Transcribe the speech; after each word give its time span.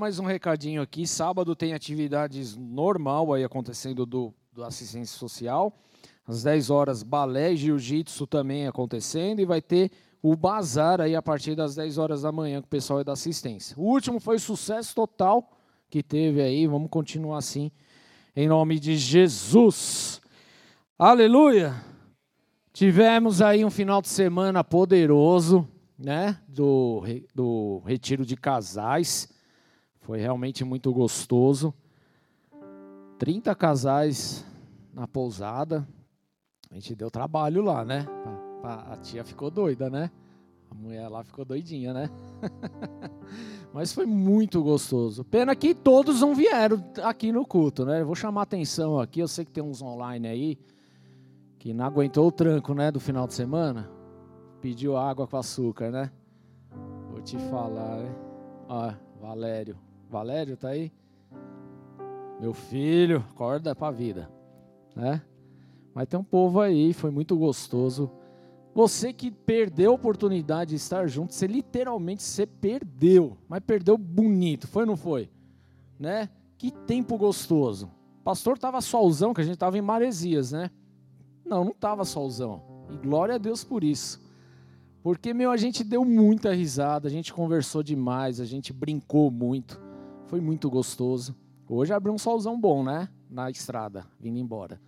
Mais 0.00 0.18
um 0.18 0.24
recadinho 0.24 0.80
aqui. 0.80 1.06
Sábado 1.06 1.54
tem 1.54 1.74
atividades 1.74 2.56
normal 2.56 3.34
aí 3.34 3.44
acontecendo 3.44 4.06
do, 4.06 4.32
do 4.50 4.64
assistência 4.64 5.18
social. 5.18 5.78
Às 6.26 6.42
10 6.42 6.70
horas, 6.70 7.02
balé 7.02 7.52
e 7.52 7.56
jiu-jitsu 7.58 8.26
também 8.26 8.66
acontecendo. 8.66 9.40
E 9.40 9.44
vai 9.44 9.60
ter 9.60 9.90
o 10.22 10.34
bazar 10.34 11.02
aí 11.02 11.14
a 11.14 11.20
partir 11.20 11.54
das 11.54 11.74
10 11.74 11.98
horas 11.98 12.22
da 12.22 12.32
manhã 12.32 12.62
com 12.62 12.66
o 12.66 12.70
pessoal 12.70 13.04
da 13.04 13.12
assistência. 13.12 13.78
O 13.78 13.82
último 13.82 14.18
foi 14.18 14.38
sucesso 14.38 14.94
total 14.94 15.52
que 15.90 16.02
teve 16.02 16.40
aí. 16.40 16.66
Vamos 16.66 16.88
continuar 16.88 17.36
assim, 17.36 17.70
em 18.34 18.48
nome 18.48 18.80
de 18.80 18.96
Jesus. 18.96 20.22
Aleluia! 20.98 21.74
Tivemos 22.72 23.42
aí 23.42 23.66
um 23.66 23.70
final 23.70 24.00
de 24.00 24.08
semana 24.08 24.64
poderoso, 24.64 25.68
né? 25.98 26.38
Do, 26.48 27.02
do 27.34 27.82
retiro 27.84 28.24
de 28.24 28.34
casais. 28.34 29.28
Foi 30.10 30.18
realmente 30.18 30.64
muito 30.64 30.92
gostoso. 30.92 31.72
30 33.16 33.54
casais 33.54 34.44
na 34.92 35.06
pousada. 35.06 35.86
A 36.68 36.74
gente 36.74 36.96
deu 36.96 37.08
trabalho 37.12 37.62
lá, 37.62 37.84
né? 37.84 38.04
A 38.64 38.96
tia 38.96 39.22
ficou 39.22 39.52
doida, 39.52 39.88
né? 39.88 40.10
A 40.68 40.74
mulher 40.74 41.06
lá 41.06 41.22
ficou 41.22 41.44
doidinha, 41.44 41.94
né? 41.94 42.10
Mas 43.72 43.92
foi 43.92 44.04
muito 44.04 44.60
gostoso. 44.64 45.22
Pena 45.22 45.54
que 45.54 45.76
todos 45.76 46.22
não 46.22 46.34
vieram 46.34 46.84
aqui 47.04 47.30
no 47.30 47.46
culto, 47.46 47.84
né? 47.84 48.00
Eu 48.00 48.06
vou 48.06 48.16
chamar 48.16 48.42
atenção 48.42 48.98
aqui. 48.98 49.20
Eu 49.20 49.28
sei 49.28 49.44
que 49.44 49.52
tem 49.52 49.62
uns 49.62 49.80
online 49.80 50.26
aí 50.26 50.58
que 51.56 51.72
não 51.72 51.84
aguentou 51.84 52.26
o 52.26 52.32
tranco, 52.32 52.74
né? 52.74 52.90
Do 52.90 52.98
final 52.98 53.28
de 53.28 53.34
semana. 53.34 53.88
Pediu 54.60 54.96
água 54.96 55.28
com 55.28 55.36
açúcar, 55.36 55.92
né? 55.92 56.10
Vou 57.12 57.22
te 57.22 57.38
falar, 57.48 57.98
né? 57.98 58.12
Ó, 58.68 58.92
Valério. 59.20 59.89
Valério, 60.10 60.56
tá 60.56 60.70
aí? 60.70 60.92
Meu 62.40 62.52
filho, 62.52 63.24
acorda 63.30 63.74
pra 63.74 63.90
vida, 63.90 64.28
né? 64.96 65.22
Mas 65.94 66.08
tem 66.08 66.18
um 66.18 66.24
povo 66.24 66.60
aí, 66.60 66.92
foi 66.92 67.10
muito 67.10 67.36
gostoso. 67.36 68.10
Você 68.74 69.12
que 69.12 69.30
perdeu 69.30 69.92
a 69.92 69.94
oportunidade 69.94 70.70
de 70.70 70.76
estar 70.76 71.06
junto, 71.06 71.34
você 71.34 71.46
literalmente 71.46 72.22
você 72.22 72.46
perdeu, 72.46 73.36
mas 73.48 73.60
perdeu 73.60 73.96
bonito, 73.96 74.66
foi 74.66 74.82
ou 74.82 74.86
não 74.86 74.96
foi? 74.96 75.30
Né? 75.98 76.28
Que 76.58 76.70
tempo 76.70 77.16
gostoso. 77.16 77.90
O 78.20 78.24
pastor 78.24 78.58
tava 78.58 78.80
solzão, 78.80 79.32
que 79.32 79.40
a 79.40 79.44
gente 79.44 79.58
tava 79.58 79.78
em 79.78 79.82
Maresias, 79.82 80.52
né? 80.52 80.70
Não, 81.44 81.64
não 81.64 81.72
tava 81.72 82.04
solzão. 82.04 82.62
E 82.90 82.96
glória 82.96 83.36
a 83.36 83.38
Deus 83.38 83.62
por 83.62 83.84
isso. 83.84 84.20
Porque, 85.02 85.32
meu, 85.32 85.50
a 85.50 85.56
gente 85.56 85.82
deu 85.84 86.04
muita 86.04 86.52
risada, 86.52 87.08
a 87.08 87.10
gente 87.10 87.32
conversou 87.32 87.82
demais, 87.82 88.40
a 88.40 88.44
gente 88.44 88.72
brincou 88.72 89.30
muito. 89.30 89.89
Foi 90.30 90.40
muito 90.40 90.70
gostoso. 90.70 91.34
Hoje 91.68 91.92
abriu 91.92 92.14
um 92.14 92.18
solzão 92.18 92.58
bom, 92.58 92.84
né? 92.84 93.08
Na 93.28 93.50
estrada, 93.50 94.06
vindo 94.20 94.38
embora. 94.38 94.80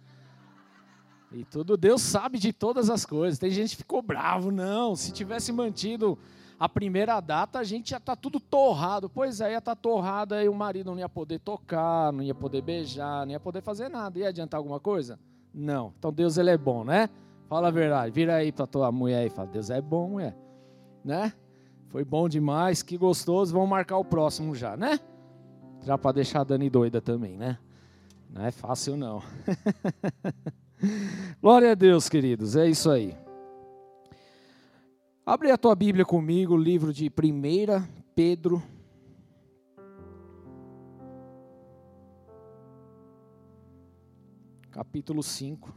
E 1.32 1.44
tudo, 1.44 1.76
Deus 1.76 2.00
sabe 2.00 2.38
de 2.38 2.52
todas 2.52 2.88
as 2.88 3.04
coisas. 3.04 3.40
Tem 3.40 3.50
gente 3.50 3.70
que 3.70 3.78
ficou 3.78 4.00
bravo, 4.00 4.52
não. 4.52 4.94
Se 4.94 5.10
tivesse 5.10 5.50
mantido 5.50 6.16
a 6.60 6.68
primeira 6.68 7.18
data, 7.18 7.58
a 7.58 7.64
gente 7.64 7.90
já 7.90 7.98
tá 7.98 8.14
tudo 8.14 8.38
torrado. 8.38 9.10
Pois 9.10 9.40
é, 9.40 9.50
ia 9.50 9.58
estar 9.58 9.74
tá 9.74 9.82
torrado, 9.82 10.36
aí 10.36 10.48
o 10.48 10.54
marido 10.54 10.92
não 10.92 10.98
ia 11.00 11.08
poder 11.08 11.40
tocar, 11.40 12.12
não 12.12 12.22
ia 12.22 12.36
poder 12.36 12.62
beijar, 12.62 13.26
não 13.26 13.32
ia 13.32 13.40
poder 13.40 13.62
fazer 13.62 13.88
nada. 13.88 14.20
Ia 14.20 14.28
adiantar 14.28 14.58
alguma 14.58 14.78
coisa? 14.78 15.18
Não. 15.52 15.92
Então 15.98 16.12
Deus 16.12 16.38
ele 16.38 16.50
é 16.50 16.56
bom, 16.56 16.84
né? 16.84 17.10
Fala 17.48 17.66
a 17.66 17.72
verdade. 17.72 18.12
Vira 18.12 18.36
aí 18.36 18.52
para 18.52 18.64
tua 18.64 18.92
mulher 18.92 19.26
e 19.26 19.28
fala: 19.28 19.48
Deus 19.48 19.70
é 19.70 19.80
bom, 19.80 20.08
mulher. 20.10 20.36
Né? 21.04 21.32
Foi 21.88 22.04
bom 22.04 22.28
demais, 22.28 22.80
que 22.80 22.96
gostoso. 22.96 23.52
Vamos 23.52 23.68
marcar 23.68 23.98
o 23.98 24.04
próximo 24.04 24.54
já, 24.54 24.76
né? 24.76 25.00
Já 25.82 25.98
para 25.98 26.12
deixar 26.12 26.42
a 26.42 26.44
Dani 26.44 26.70
doida 26.70 27.00
também, 27.00 27.36
né? 27.36 27.58
Não 28.30 28.44
é 28.44 28.50
fácil, 28.50 28.96
não. 28.96 29.22
Glória 31.42 31.72
a 31.72 31.74
Deus, 31.74 32.08
queridos. 32.08 32.56
É 32.56 32.68
isso 32.68 32.88
aí. 32.90 33.16
Abre 35.26 35.50
a 35.50 35.58
tua 35.58 35.74
Bíblia 35.74 36.04
comigo, 36.04 36.56
livro 36.56 36.92
de 36.92 37.06
1 37.08 37.12
Pedro. 38.14 38.62
Capítulo 44.70 45.22
5, 45.22 45.70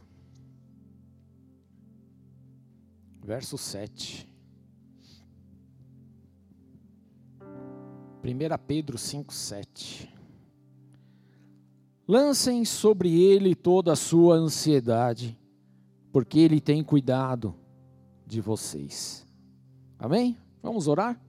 verso 3.22 3.58
7. 3.58 4.35
1 8.26 8.58
Pedro 8.66 8.98
5, 8.98 9.32
7. 9.32 10.12
Lancem 12.08 12.64
sobre 12.64 13.22
ele 13.22 13.54
toda 13.54 13.92
a 13.92 13.96
sua 13.96 14.34
ansiedade, 14.34 15.38
porque 16.10 16.40
ele 16.40 16.60
tem 16.60 16.82
cuidado 16.82 17.54
de 18.26 18.40
vocês. 18.40 19.24
Amém? 19.96 20.36
Vamos 20.60 20.88
orar? 20.88 21.20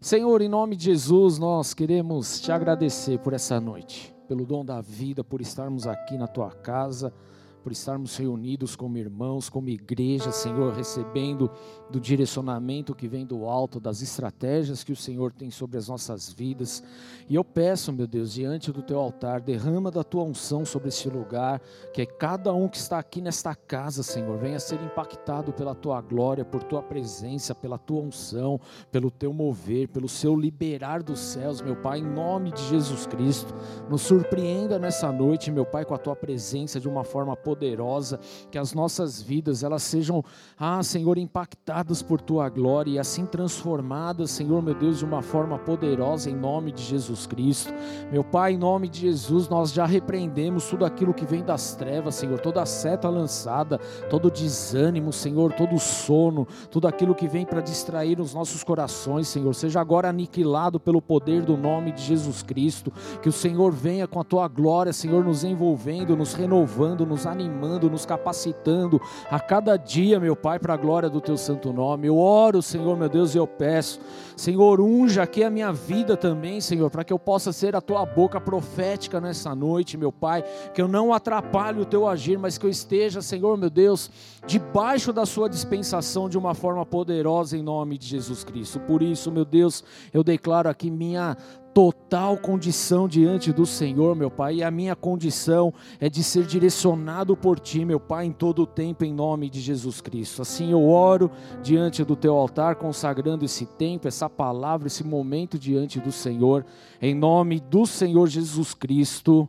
Senhor, 0.00 0.40
em 0.40 0.48
nome 0.48 0.76
de 0.76 0.84
Jesus, 0.84 1.36
nós 1.36 1.74
queremos 1.74 2.40
te 2.40 2.52
agradecer 2.52 3.18
por 3.18 3.32
essa 3.32 3.60
noite, 3.60 4.14
pelo 4.28 4.46
dom 4.46 4.64
da 4.64 4.80
vida, 4.80 5.24
por 5.24 5.40
estarmos 5.40 5.84
aqui 5.88 6.16
na 6.16 6.28
tua 6.28 6.52
casa 6.52 7.12
por 7.60 7.72
estarmos 7.72 8.16
reunidos 8.16 8.74
como 8.74 8.98
irmãos, 8.98 9.48
como 9.48 9.68
igreja, 9.68 10.32
Senhor, 10.32 10.72
recebendo 10.72 11.50
do 11.90 12.00
direcionamento 12.00 12.94
que 12.94 13.06
vem 13.06 13.26
do 13.26 13.44
alto, 13.44 13.78
das 13.78 14.00
estratégias 14.02 14.82
que 14.82 14.92
o 14.92 14.96
Senhor 14.96 15.32
tem 15.32 15.50
sobre 15.50 15.76
as 15.76 15.88
nossas 15.88 16.32
vidas. 16.32 16.82
E 17.28 17.34
eu 17.34 17.44
peço, 17.44 17.92
meu 17.92 18.06
Deus, 18.06 18.32
diante 18.32 18.72
do 18.72 18.82
teu 18.82 18.98
altar, 18.98 19.40
derrama 19.40 19.90
da 19.90 20.02
tua 20.02 20.24
unção 20.24 20.64
sobre 20.64 20.88
este 20.88 21.08
lugar, 21.08 21.60
que 21.92 22.04
cada 22.06 22.52
um 22.52 22.68
que 22.68 22.76
está 22.76 22.98
aqui 22.98 23.20
nesta 23.20 23.54
casa, 23.54 24.02
Senhor, 24.02 24.38
venha 24.38 24.58
ser 24.58 24.80
impactado 24.82 25.52
pela 25.52 25.74
tua 25.74 26.00
glória, 26.00 26.44
por 26.44 26.62
tua 26.62 26.82
presença, 26.82 27.54
pela 27.54 27.78
tua 27.78 28.00
unção, 28.00 28.60
pelo 28.90 29.10
teu 29.10 29.32
mover, 29.32 29.88
pelo 29.88 30.08
seu 30.08 30.34
liberar 30.34 31.02
dos 31.02 31.20
céus, 31.20 31.60
meu 31.60 31.76
Pai, 31.76 31.98
em 31.98 32.04
nome 32.04 32.50
de 32.52 32.62
Jesus 32.68 33.06
Cristo. 33.06 33.54
Nos 33.88 34.02
surpreenda 34.02 34.78
nessa 34.78 35.12
noite, 35.12 35.50
meu 35.50 35.66
Pai, 35.66 35.84
com 35.84 35.94
a 35.94 35.98
tua 35.98 36.16
presença 36.16 36.80
de 36.80 36.88
uma 36.88 37.04
forma 37.04 37.36
poderosa 37.36 37.49
poderosa, 37.50 38.20
que 38.48 38.56
as 38.56 38.72
nossas 38.72 39.20
vidas 39.20 39.64
elas 39.64 39.82
sejam, 39.82 40.24
ah, 40.56 40.80
Senhor, 40.84 41.18
impactadas 41.18 42.00
por 42.00 42.20
tua 42.20 42.48
glória 42.48 42.92
e 42.92 42.98
assim 42.98 43.26
transformadas, 43.26 44.30
Senhor, 44.30 44.62
meu 44.62 44.72
Deus, 44.74 44.98
de 44.98 45.04
uma 45.04 45.20
forma 45.20 45.58
poderosa 45.58 46.30
em 46.30 46.36
nome 46.36 46.70
de 46.70 46.80
Jesus 46.80 47.26
Cristo. 47.26 47.74
Meu 48.12 48.22
Pai, 48.22 48.52
em 48.52 48.56
nome 48.56 48.88
de 48.88 49.00
Jesus, 49.00 49.48
nós 49.48 49.72
já 49.72 49.84
repreendemos 49.84 50.68
tudo 50.68 50.84
aquilo 50.84 51.12
que 51.12 51.24
vem 51.24 51.42
das 51.42 51.74
trevas, 51.74 52.14
Senhor, 52.14 52.38
toda 52.38 52.64
seta 52.64 53.08
lançada, 53.08 53.78
todo 54.08 54.30
desânimo, 54.30 55.12
Senhor, 55.12 55.52
todo 55.52 55.76
sono, 55.80 56.46
tudo 56.70 56.86
aquilo 56.86 57.16
que 57.16 57.26
vem 57.26 57.44
para 57.44 57.60
distrair 57.60 58.20
os 58.20 58.32
nossos 58.32 58.62
corações, 58.62 59.26
Senhor, 59.26 59.52
seja 59.56 59.80
agora 59.80 60.08
aniquilado 60.08 60.78
pelo 60.78 61.02
poder 61.02 61.42
do 61.42 61.56
nome 61.56 61.90
de 61.90 62.02
Jesus 62.02 62.44
Cristo. 62.44 62.92
Que 63.20 63.28
o 63.28 63.32
Senhor 63.32 63.72
venha 63.72 64.06
com 64.06 64.20
a 64.20 64.24
tua 64.24 64.46
glória, 64.46 64.92
Senhor, 64.92 65.24
nos 65.24 65.42
envolvendo, 65.42 66.16
nos 66.16 66.32
renovando, 66.32 67.04
nos 67.04 67.26
animando 67.26 67.39
animando, 67.40 67.90
nos 67.90 68.06
capacitando 68.06 69.00
a 69.30 69.40
cada 69.40 69.76
dia, 69.76 70.20
meu 70.20 70.36
Pai, 70.36 70.58
para 70.58 70.74
a 70.74 70.76
glória 70.76 71.08
do 71.08 71.20
Teu 71.20 71.36
santo 71.36 71.72
nome. 71.72 72.06
Eu 72.06 72.18
oro, 72.18 72.62
Senhor, 72.62 72.96
meu 72.96 73.08
Deus, 73.08 73.34
e 73.34 73.38
eu 73.38 73.46
peço, 73.46 74.00
Senhor, 74.36 74.80
unja 74.80 75.22
aqui 75.22 75.42
a 75.42 75.50
minha 75.50 75.72
vida 75.72 76.16
também, 76.16 76.60
Senhor, 76.60 76.90
para 76.90 77.04
que 77.04 77.12
eu 77.12 77.18
possa 77.18 77.52
ser 77.52 77.74
a 77.74 77.80
Tua 77.80 78.04
boca 78.06 78.40
profética 78.40 79.20
nessa 79.20 79.54
noite, 79.54 79.96
meu 79.96 80.12
Pai, 80.12 80.44
que 80.72 80.80
eu 80.80 80.88
não 80.88 81.12
atrapalhe 81.12 81.80
o 81.80 81.84
Teu 81.84 82.06
agir, 82.06 82.38
mas 82.38 82.56
que 82.56 82.66
eu 82.66 82.70
esteja, 82.70 83.22
Senhor, 83.22 83.56
meu 83.56 83.70
Deus, 83.70 84.10
debaixo 84.46 85.12
da 85.12 85.26
Sua 85.26 85.48
dispensação 85.48 86.28
de 86.28 86.38
uma 86.38 86.54
forma 86.54 86.84
poderosa 86.84 87.56
em 87.56 87.62
nome 87.62 87.98
de 87.98 88.06
Jesus 88.06 88.44
Cristo. 88.44 88.80
Por 88.80 89.02
isso, 89.02 89.30
meu 89.30 89.44
Deus, 89.44 89.82
eu 90.12 90.22
declaro 90.22 90.68
aqui 90.68 90.90
minha 90.90 91.36
total 91.72 92.36
condição 92.36 93.08
diante 93.08 93.52
do 93.52 93.64
Senhor, 93.64 94.16
meu 94.16 94.30
Pai, 94.30 94.56
e 94.56 94.62
a 94.62 94.70
minha 94.70 94.96
condição 94.96 95.72
é 96.00 96.08
de 96.08 96.22
ser 96.22 96.44
direcionado 96.44 97.36
por 97.36 97.58
Ti, 97.58 97.84
meu 97.84 98.00
Pai, 98.00 98.26
em 98.26 98.32
todo 98.32 98.62
o 98.62 98.66
tempo, 98.66 99.04
em 99.04 99.12
nome 99.12 99.48
de 99.48 99.60
Jesus 99.60 100.00
Cristo. 100.00 100.42
Assim 100.42 100.72
eu 100.72 100.88
oro 100.88 101.30
diante 101.62 102.04
do 102.04 102.16
Teu 102.16 102.34
altar, 102.34 102.76
consagrando 102.76 103.44
esse 103.44 103.66
tempo, 103.66 104.08
essa 104.08 104.28
palavra, 104.28 104.88
esse 104.88 105.04
momento 105.04 105.58
diante 105.58 106.00
do 106.00 106.12
Senhor, 106.12 106.64
em 107.00 107.14
nome 107.14 107.60
do 107.60 107.86
Senhor 107.86 108.26
Jesus 108.26 108.74
Cristo. 108.74 109.48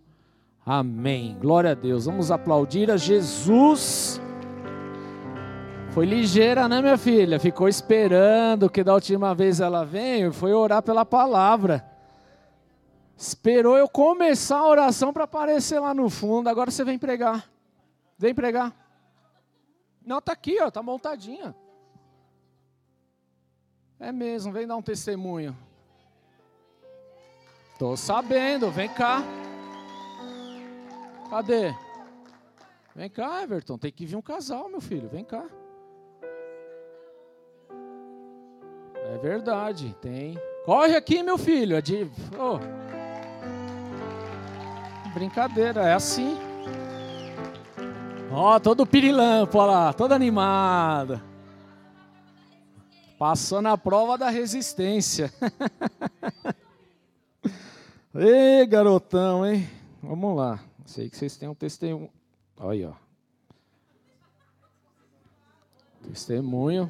Amém. 0.65 1.35
Glória 1.39 1.71
a 1.71 1.75
Deus. 1.75 2.05
Vamos 2.05 2.29
aplaudir 2.31 2.91
a 2.91 2.97
Jesus. 2.97 4.21
Foi 5.89 6.05
ligeira, 6.05 6.69
né, 6.69 6.81
minha 6.81 6.97
filha? 6.97 7.39
Ficou 7.39 7.67
esperando 7.67 8.69
que 8.69 8.83
da 8.83 8.93
última 8.93 9.35
vez 9.35 9.59
ela 9.59 9.83
veio, 9.83 10.31
foi 10.31 10.53
orar 10.53 10.81
pela 10.81 11.03
palavra. 11.03 11.90
Esperou 13.21 13.77
eu 13.77 13.87
começar 13.87 14.57
a 14.57 14.67
oração 14.67 15.13
para 15.13 15.25
aparecer 15.25 15.79
lá 15.79 15.93
no 15.93 16.09
fundo. 16.09 16.49
Agora 16.49 16.71
você 16.71 16.83
vem 16.83 16.97
pregar. 16.97 17.47
Vem 18.17 18.33
pregar. 18.33 18.75
Não, 20.03 20.19
tá 20.19 20.31
aqui, 20.31 20.59
ó, 20.59 20.71
tá 20.71 20.81
montadinha. 20.81 21.55
É 23.99 24.11
mesmo, 24.11 24.51
vem 24.51 24.65
dar 24.65 24.75
um 24.75 24.81
testemunho. 24.81 25.55
Tô 27.77 27.95
sabendo, 27.95 28.71
vem 28.71 28.89
cá. 28.89 29.21
Cadê? 31.29 31.75
Vem 32.95 33.07
cá, 33.07 33.43
Everton, 33.43 33.77
tem 33.77 33.91
que 33.91 34.03
vir 34.03 34.15
um 34.15 34.21
casal, 34.21 34.67
meu 34.67 34.81
filho, 34.81 35.07
vem 35.07 35.23
cá. 35.23 35.45
É 38.95 39.17
verdade, 39.19 39.95
tem. 40.01 40.39
Corre 40.65 40.95
aqui, 40.95 41.21
meu 41.21 41.37
filho. 41.37 41.75
É 41.75 41.81
de... 41.81 42.09
Oh. 42.39 42.90
Brincadeira, 45.13 45.81
é 45.81 45.93
assim. 45.93 46.37
Ó, 48.31 48.55
oh, 48.55 48.59
todo 48.59 48.85
pirilampo, 48.85 49.57
olha 49.57 49.71
lá, 49.71 49.93
todo 49.93 50.13
animado. 50.13 51.21
Passou 53.19 53.61
na 53.61 53.77
prova 53.77 54.17
da 54.17 54.29
resistência. 54.29 55.31
Ei, 58.15 58.65
garotão, 58.65 59.45
hein? 59.45 59.69
Vamos 60.01 60.35
lá. 60.35 60.63
Sei 60.85 61.09
que 61.09 61.17
vocês 61.17 61.35
têm 61.35 61.49
um 61.49 61.55
testemunho. 61.55 62.09
Olha, 62.57 62.89
ó. 62.89 62.93
Testemunho. 66.07 66.89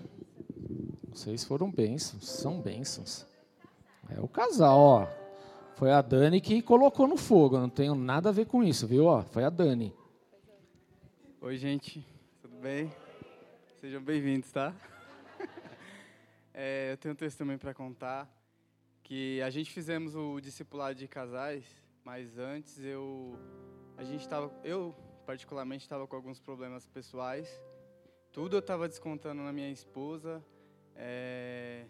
Vocês 1.11 1.43
foram 1.43 1.71
bênçãos, 1.71 2.27
são 2.27 2.61
bênçãos. 2.61 3.25
É 4.09 4.19
o 4.19 4.27
casal, 4.27 4.79
ó. 4.79 5.20
Foi 5.75 5.91
a 5.91 6.01
Dani 6.01 6.39
que 6.39 6.61
colocou 6.61 7.07
no 7.07 7.17
fogo. 7.17 7.55
Eu 7.55 7.61
não 7.61 7.69
tenho 7.69 7.95
nada 7.95 8.29
a 8.29 8.31
ver 8.31 8.45
com 8.45 8.63
isso, 8.63 8.85
viu? 8.85 9.05
Foi 9.31 9.43
a 9.43 9.49
Dani. 9.49 9.93
Oi, 11.41 11.57
gente. 11.57 12.05
Tudo 12.41 12.55
bem? 12.57 12.91
Sejam 13.79 14.01
bem-vindos, 14.01 14.51
tá? 14.51 14.73
É, 16.53 16.91
eu 16.91 16.97
tenho 16.97 17.13
um 17.13 17.15
testemunho 17.15 17.57
para 17.57 17.73
contar 17.73 18.29
que 19.01 19.41
a 19.41 19.49
gente 19.49 19.71
fizemos 19.71 20.15
o 20.15 20.39
discipulado 20.41 20.95
de 20.95 21.07
casais, 21.07 21.63
mas 22.03 22.37
antes 22.37 22.77
eu 22.83 23.39
a 23.97 24.03
gente 24.03 24.19
estava 24.19 24.51
eu 24.61 24.93
particularmente 25.25 25.85
estava 25.85 26.05
com 26.05 26.15
alguns 26.15 26.41
problemas 26.41 26.85
pessoais. 26.89 27.49
Tudo 28.33 28.57
eu 28.57 28.59
estava 28.59 28.87
descontando 28.87 29.41
na 29.41 29.53
minha 29.53 29.71
esposa, 29.71 30.43
é, 30.93 31.85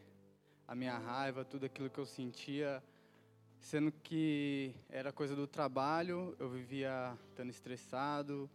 a 0.67 0.75
minha 0.75 0.97
raiva, 0.97 1.43
tudo 1.43 1.65
aquilo 1.65 1.89
que 1.89 1.99
eu 1.99 2.05
sentia, 2.05 2.83
sendo 3.61 3.91
que 3.91 4.73
era 4.89 5.13
coisa 5.13 5.35
do 5.35 5.47
trabalho, 5.47 6.35
eu 6.39 6.49
vivia 6.49 7.17
estando 7.29 7.49
estressado 7.49 8.49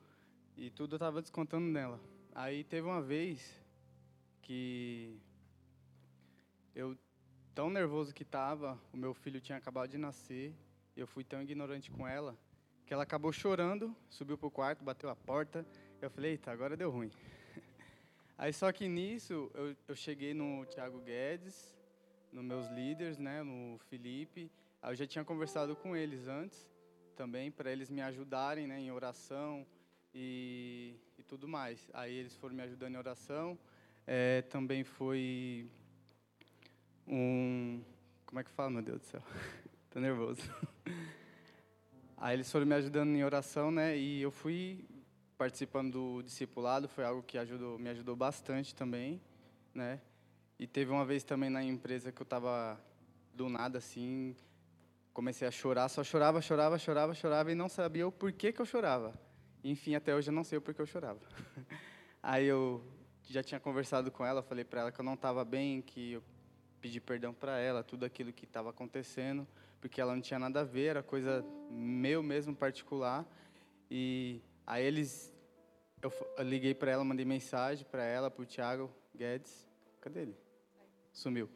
e 0.56 0.69
tudo 0.70 0.94
eu 0.94 0.97
estava 0.97 1.23
descontando 1.23 1.67
nela. 1.67 2.00
Aí 2.35 2.64
teve 2.64 2.87
uma 2.87 3.00
vez 3.00 3.58
que 4.43 5.19
eu, 6.75 6.97
tão 7.55 7.70
nervoso 7.70 8.12
que 8.12 8.25
estava, 8.25 8.79
o 8.93 8.97
meu 8.97 9.14
filho 9.14 9.41
tinha 9.41 9.56
acabado 9.56 9.88
de 9.88 9.97
nascer, 9.97 10.55
eu 10.97 11.06
fui 11.06 11.25
tão 11.25 11.41
ignorante 11.41 11.91
com 11.91 12.06
ela, 12.06 12.37
que 12.85 12.93
ela 12.93 13.05
acabou 13.05 13.32
chorando, 13.32 13.94
subiu 14.11 14.37
para 14.37 14.49
o 14.49 14.50
quarto, 14.50 14.85
bateu 14.85 15.08
a 15.08 15.17
porta. 15.17 15.67
Eu 16.00 16.11
falei, 16.11 16.32
eita, 16.32 16.50
agora 16.50 16.76
deu 16.76 16.91
ruim. 16.91 17.11
Aí 18.37 18.53
só 18.53 18.70
que 18.70 18.87
nisso, 18.87 19.50
eu, 19.55 19.76
eu 19.88 19.97
cheguei 19.97 20.35
no 20.35 20.67
Thiago 20.67 21.00
Guedes, 21.00 21.75
nos 22.32 22.44
meus 22.44 22.69
líderes, 22.69 23.19
né, 23.19 23.43
no 23.43 23.79
Felipe. 23.88 24.50
Eu 24.88 24.94
já 24.94 25.05
tinha 25.05 25.25
conversado 25.25 25.75
com 25.75 25.97
eles 25.97 26.29
antes, 26.29 26.65
também, 27.17 27.50
para 27.50 27.73
eles 27.73 27.91
me 27.91 28.00
ajudarem 28.00 28.69
né, 28.69 28.79
em 28.79 28.93
oração 28.93 29.67
e, 30.15 30.94
e 31.19 31.25
tudo 31.25 31.49
mais. 31.49 31.91
Aí 31.93 32.15
eles 32.15 32.37
foram 32.37 32.55
me 32.55 32.62
ajudando 32.62 32.94
em 32.94 32.97
oração. 32.97 33.59
É, 34.06 34.43
também 34.43 34.85
foi 34.85 35.69
um. 37.05 37.83
Como 38.27 38.38
é 38.38 38.44
que 38.44 38.50
fala, 38.50 38.71
meu 38.71 38.83
Deus 38.83 39.00
do 39.00 39.06
céu? 39.06 39.23
Tô 39.91 39.99
nervoso. 39.99 40.43
Aí 42.17 42.37
eles 42.37 42.50
foram 42.50 42.65
me 42.65 42.75
ajudando 42.77 43.11
em 43.11 43.25
oração, 43.25 43.73
né? 43.73 43.99
E 43.99 44.23
eu 44.23 44.31
fui 44.31 44.85
participando 45.37 45.91
do 45.93 46.23
discipulado, 46.23 46.89
foi 46.89 47.05
algo 47.05 47.25
que 47.25 47.37
ajudou, 47.37 47.77
me 47.77 47.91
ajudou 47.91 48.15
bastante 48.15 48.73
também, 48.73 49.21
né? 49.75 50.00
E 50.61 50.67
teve 50.67 50.93
uma 50.93 51.05
vez 51.05 51.25
também 51.25 51.50
na 51.50 51.62
empresa 51.62 52.12
que 52.12 52.23
eu 52.23 52.25
estava 52.25 52.81
do 53.35 53.49
nada 53.49 53.79
assim, 53.79 54.35
comecei 55.17 55.49
a 55.49 55.51
chorar, 55.51 55.89
só 55.89 56.05
chorava, 56.05 56.43
chorava, 56.43 56.79
chorava, 56.79 57.15
chorava 57.15 57.51
e 57.51 57.55
não 57.55 57.71
sabia 57.71 58.07
o 58.07 58.13
porquê 58.13 58.53
que 58.53 58.61
eu 58.61 58.67
chorava. 58.67 59.19
Enfim, 59.65 59.95
até 59.95 60.15
hoje 60.15 60.29
eu 60.29 60.35
não 60.35 60.45
sei 60.45 60.59
o 60.59 60.61
porquê 60.61 60.83
eu 60.83 60.85
chorava. 60.87 61.19
Aí 62.23 62.45
eu 62.45 62.85
já 63.23 63.43
tinha 63.43 63.59
conversado 63.59 64.11
com 64.11 64.27
ela, 64.27 64.43
falei 64.43 64.63
para 64.63 64.83
ela 64.83 64.93
que 64.93 65.01
eu 65.01 65.05
não 65.05 65.15
estava 65.15 65.43
bem, 65.43 65.81
que 65.81 66.13
eu 66.13 66.23
pedir 66.83 67.01
perdão 67.01 67.33
para 67.33 67.59
ela, 67.59 67.83
tudo 67.83 68.05
aquilo 68.05 68.31
que 68.31 68.45
estava 68.45 68.69
acontecendo, 68.69 69.49
porque 69.81 70.03
ela 70.03 70.15
não 70.15 70.21
tinha 70.21 70.39
nada 70.39 70.61
a 70.61 70.65
ver, 70.65 70.89
era 70.89 71.03
coisa 71.03 71.43
meu 71.71 72.23
mesmo 72.23 72.55
particular. 72.55 73.27
E 73.91 74.43
aí 74.67 74.85
eles, 74.85 75.33
eu, 76.03 76.13
eu 76.37 76.45
liguei 76.45 76.75
para 76.75 76.91
ela, 76.91 77.03
mandei 77.03 77.25
mensagem 77.25 77.87
para 77.91 78.05
ela, 78.05 78.31
para 78.31 78.43
o 78.43 78.45
Thiago 78.45 78.93
Guedes, 79.17 79.67
cadê 79.99 80.21
ele? 80.21 80.37
Sumiu. 81.11 81.49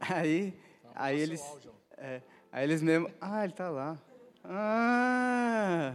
Aí, 0.00 0.52
tá, 0.82 0.90
aí 0.94 1.20
eles, 1.20 1.40
é, 1.96 2.20
aí 2.54 2.64
eles 2.64 2.80
mesmo, 2.80 3.10
ah, 3.20 3.44
ele 3.44 3.52
tá 3.52 3.68
lá. 3.68 3.98
Ah! 4.44 5.94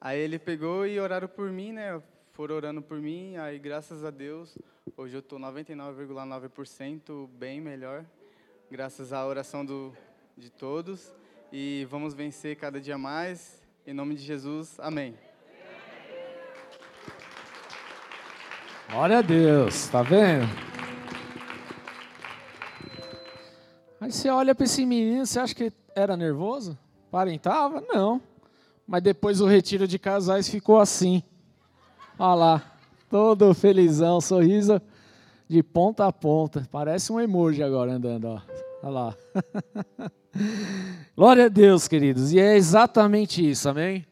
Aí 0.00 0.18
ele 0.18 0.38
pegou 0.38 0.86
e 0.86 0.98
oraram 0.98 1.28
por 1.28 1.50
mim, 1.50 1.72
né? 1.72 2.00
Foram 2.32 2.54
orando 2.54 2.80
por 2.80 2.98
mim, 2.98 3.36
aí 3.36 3.58
graças 3.58 4.04
a 4.04 4.10
Deus 4.10 4.56
Hoje 4.98 5.14
eu 5.14 5.20
estou 5.20 5.38
99,9% 5.38 7.28
bem 7.34 7.60
melhor, 7.60 8.04
graças 8.70 9.12
à 9.12 9.26
oração 9.26 9.62
do, 9.62 9.94
de 10.38 10.48
todos. 10.48 11.12
E 11.52 11.86
vamos 11.90 12.14
vencer 12.14 12.56
cada 12.56 12.80
dia 12.80 12.96
mais. 12.96 13.60
Em 13.86 13.92
nome 13.92 14.14
de 14.14 14.22
Jesus, 14.22 14.80
amém. 14.80 15.14
Glória 18.88 19.18
a 19.18 19.22
Deus, 19.22 19.88
tá 19.88 20.02
vendo? 20.02 20.65
Aí 24.06 24.12
você 24.12 24.30
olha 24.30 24.54
para 24.54 24.64
esse 24.64 24.86
menino, 24.86 25.26
você 25.26 25.40
acha 25.40 25.52
que 25.52 25.72
era 25.92 26.16
nervoso? 26.16 26.78
Parentava? 27.10 27.82
Não. 27.88 28.22
Mas 28.86 29.02
depois 29.02 29.40
o 29.40 29.46
retiro 29.46 29.88
de 29.88 29.98
casais 29.98 30.48
ficou 30.48 30.78
assim. 30.78 31.24
Olha 32.16 32.34
lá 32.34 32.72
todo 33.10 33.52
felizão, 33.52 34.20
sorriso 34.20 34.80
de 35.48 35.60
ponta 35.60 36.06
a 36.06 36.12
ponta. 36.12 36.68
Parece 36.70 37.12
um 37.12 37.18
emoji 37.18 37.64
agora 37.64 37.94
andando, 37.94 38.26
ó. 38.26 38.40
Olha 38.80 38.90
lá. 38.92 39.16
Glória 41.16 41.46
a 41.46 41.48
Deus, 41.48 41.88
queridos. 41.88 42.32
E 42.32 42.38
é 42.38 42.54
exatamente 42.54 43.44
isso, 43.50 43.68
amém? 43.68 44.06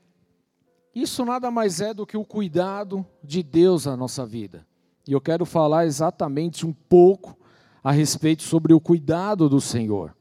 Isso 0.92 1.24
nada 1.24 1.52
mais 1.52 1.80
é 1.80 1.94
do 1.94 2.04
que 2.04 2.16
o 2.16 2.24
cuidado 2.24 3.06
de 3.22 3.44
Deus 3.44 3.86
na 3.86 3.96
nossa 3.96 4.26
vida. 4.26 4.66
E 5.06 5.12
eu 5.12 5.20
quero 5.20 5.44
falar 5.44 5.86
exatamente 5.86 6.66
um 6.66 6.72
pouco 6.72 7.43
a 7.84 7.92
respeito 7.92 8.42
sobre 8.42 8.72
o 8.72 8.80
cuidado 8.80 9.46
do 9.46 9.60
Senhor. 9.60 10.16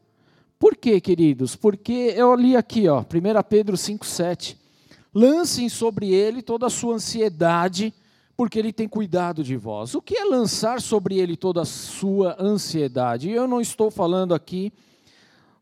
Por 0.60 0.76
quê, 0.76 1.00
queridos? 1.00 1.56
Porque 1.56 2.14
eu 2.16 2.36
li 2.36 2.58
aqui, 2.58 2.90
ó, 2.90 3.00
1 3.00 3.04
Pedro 3.48 3.78
5,7. 3.78 4.58
Lancem 5.16 5.70
sobre 5.70 6.14
ele 6.14 6.42
toda 6.42 6.68
a 6.68 6.70
sua 6.70 6.96
ansiedade, 6.96 7.94
porque 8.36 8.60
ele 8.60 8.74
tem 8.74 8.88
cuidado 8.88 9.44
de 9.44 9.56
vós. 9.56 9.96
O 9.96 10.02
que 10.02 10.18
é 10.18 10.26
lançar 10.26 10.82
sobre 10.82 11.18
ele 11.18 11.38
toda 11.38 11.62
a 11.62 11.66
sua 11.66 12.36
ansiedade? 12.38 13.30
Eu 13.30 13.48
não 13.48 13.62
estou 13.62 13.90
falando 13.90 14.34
aqui 14.36 14.74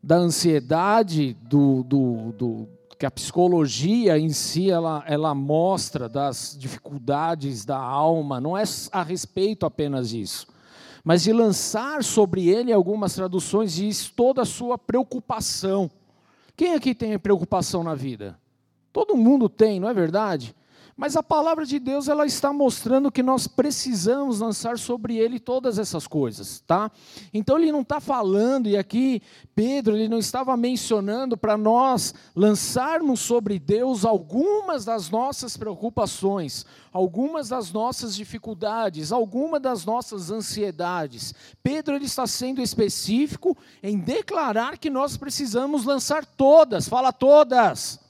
da 0.02 0.16
ansiedade 0.16 1.36
do, 1.42 1.84
do, 1.84 2.32
do, 2.32 2.68
que 2.98 3.06
a 3.06 3.10
psicologia 3.10 4.18
em 4.18 4.30
si 4.30 4.70
ela, 4.70 5.04
ela 5.06 5.34
mostra 5.34 6.08
das 6.08 6.56
dificuldades 6.58 7.64
da 7.64 7.78
alma, 7.78 8.40
não 8.40 8.56
é 8.56 8.64
a 8.90 9.02
respeito 9.02 9.66
apenas 9.66 10.10
disso. 10.10 10.46
Mas 11.04 11.22
de 11.22 11.32
lançar 11.32 12.04
sobre 12.04 12.48
ele, 12.48 12.72
algumas 12.72 13.14
traduções 13.14 13.74
diz 13.74 14.08
toda 14.08 14.42
a 14.42 14.46
sua 14.46 14.78
preocupação. 14.78 15.90
Quem 16.56 16.74
aqui 16.74 16.94
tem 16.94 17.18
preocupação 17.18 17.82
na 17.82 17.94
vida? 17.94 18.38
Todo 18.92 19.16
mundo 19.16 19.48
tem, 19.48 19.80
não 19.80 19.88
é 19.88 19.94
verdade? 19.94 20.54
Mas 20.96 21.16
a 21.16 21.22
palavra 21.22 21.64
de 21.64 21.78
Deus 21.78 22.06
ela 22.06 22.26
está 22.26 22.52
mostrando 22.52 23.10
que 23.10 23.22
nós 23.22 23.46
precisamos 23.46 24.40
lançar 24.40 24.78
sobre 24.78 25.16
ele 25.16 25.40
todas 25.40 25.78
essas 25.78 26.06
coisas, 26.06 26.62
tá? 26.66 26.90
Então 27.32 27.58
ele 27.58 27.72
não 27.72 27.80
está 27.80 27.98
falando 27.98 28.68
e 28.68 28.76
aqui 28.76 29.22
Pedro 29.54 29.96
ele 29.96 30.08
não 30.08 30.18
estava 30.18 30.54
mencionando 30.56 31.36
para 31.36 31.56
nós 31.56 32.14
lançarmos 32.36 33.20
sobre 33.20 33.58
Deus 33.58 34.04
algumas 34.04 34.84
das 34.84 35.08
nossas 35.08 35.56
preocupações, 35.56 36.66
algumas 36.92 37.48
das 37.48 37.72
nossas 37.72 38.14
dificuldades, 38.14 39.12
algumas 39.12 39.62
das 39.62 39.86
nossas 39.86 40.30
ansiedades. 40.30 41.34
Pedro 41.62 41.96
ele 41.96 42.04
está 42.04 42.26
sendo 42.26 42.60
específico 42.60 43.56
em 43.82 43.98
declarar 43.98 44.76
que 44.76 44.90
nós 44.90 45.16
precisamos 45.16 45.84
lançar 45.84 46.26
todas, 46.26 46.86
fala 46.86 47.12
todas 47.12 48.01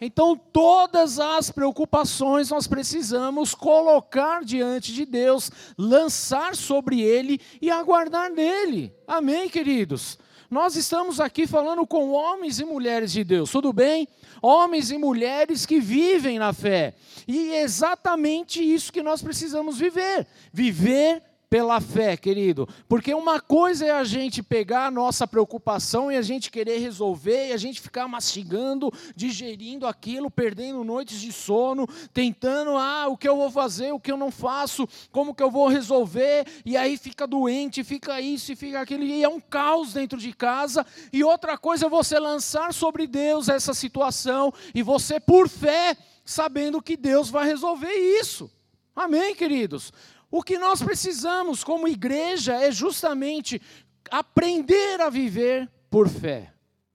então, 0.00 0.36
todas 0.36 1.20
as 1.20 1.50
preocupações 1.50 2.50
nós 2.50 2.66
precisamos 2.66 3.54
colocar 3.54 4.44
diante 4.44 4.92
de 4.92 5.04
Deus, 5.04 5.50
lançar 5.78 6.56
sobre 6.56 7.00
Ele 7.00 7.40
e 7.60 7.70
aguardar 7.70 8.30
nele. 8.30 8.92
Amém, 9.06 9.48
queridos? 9.48 10.18
Nós 10.50 10.76
estamos 10.76 11.20
aqui 11.20 11.46
falando 11.46 11.86
com 11.86 12.10
homens 12.10 12.60
e 12.60 12.64
mulheres 12.64 13.12
de 13.12 13.24
Deus, 13.24 13.50
tudo 13.50 13.72
bem? 13.72 14.06
Homens 14.42 14.90
e 14.90 14.98
mulheres 14.98 15.64
que 15.66 15.80
vivem 15.80 16.38
na 16.38 16.52
fé. 16.52 16.94
E 17.26 17.52
é 17.52 17.62
exatamente 17.62 18.62
isso 18.62 18.92
que 18.92 19.02
nós 19.02 19.22
precisamos 19.22 19.78
viver: 19.78 20.26
viver 20.52 21.22
pela 21.48 21.80
fé, 21.80 22.16
querido. 22.16 22.68
Porque 22.88 23.14
uma 23.14 23.40
coisa 23.40 23.86
é 23.86 23.90
a 23.90 24.04
gente 24.04 24.42
pegar 24.42 24.86
a 24.86 24.90
nossa 24.90 25.26
preocupação 25.26 26.10
e 26.10 26.16
a 26.16 26.22
gente 26.22 26.50
querer 26.50 26.78
resolver, 26.78 27.48
e 27.48 27.52
a 27.52 27.56
gente 27.56 27.80
ficar 27.80 28.08
mastigando, 28.08 28.92
digerindo 29.14 29.86
aquilo, 29.86 30.30
perdendo 30.30 30.82
noites 30.84 31.20
de 31.20 31.32
sono, 31.32 31.86
tentando, 32.12 32.76
ah, 32.76 33.08
o 33.08 33.16
que 33.16 33.28
eu 33.28 33.36
vou 33.36 33.50
fazer, 33.50 33.92
o 33.92 34.00
que 34.00 34.10
eu 34.10 34.16
não 34.16 34.30
faço, 34.30 34.88
como 35.12 35.34
que 35.34 35.42
eu 35.42 35.50
vou 35.50 35.68
resolver, 35.68 36.46
e 36.64 36.76
aí 36.76 36.96
fica 36.96 37.26
doente, 37.26 37.84
fica 37.84 38.20
isso 38.20 38.52
e 38.52 38.56
fica 38.56 38.80
aquilo, 38.80 39.04
e 39.04 39.22
é 39.22 39.28
um 39.28 39.40
caos 39.40 39.92
dentro 39.92 40.18
de 40.18 40.32
casa. 40.32 40.84
E 41.12 41.22
outra 41.22 41.56
coisa 41.56 41.86
é 41.86 41.88
você 41.88 42.18
lançar 42.18 42.72
sobre 42.72 43.06
Deus 43.06 43.48
essa 43.48 43.74
situação 43.74 44.52
e 44.74 44.82
você, 44.82 45.20
por 45.20 45.48
fé, 45.48 45.96
sabendo 46.24 46.82
que 46.82 46.96
Deus 46.96 47.30
vai 47.30 47.46
resolver 47.46 47.92
isso. 47.92 48.50
Amém, 48.96 49.34
queridos? 49.34 49.92
O 50.36 50.42
que 50.42 50.58
nós 50.58 50.82
precisamos 50.82 51.62
como 51.62 51.86
igreja 51.86 52.54
é 52.54 52.72
justamente 52.72 53.62
aprender 54.10 55.00
a 55.00 55.08
viver 55.08 55.70
por 55.88 56.08
fé. 56.08 56.52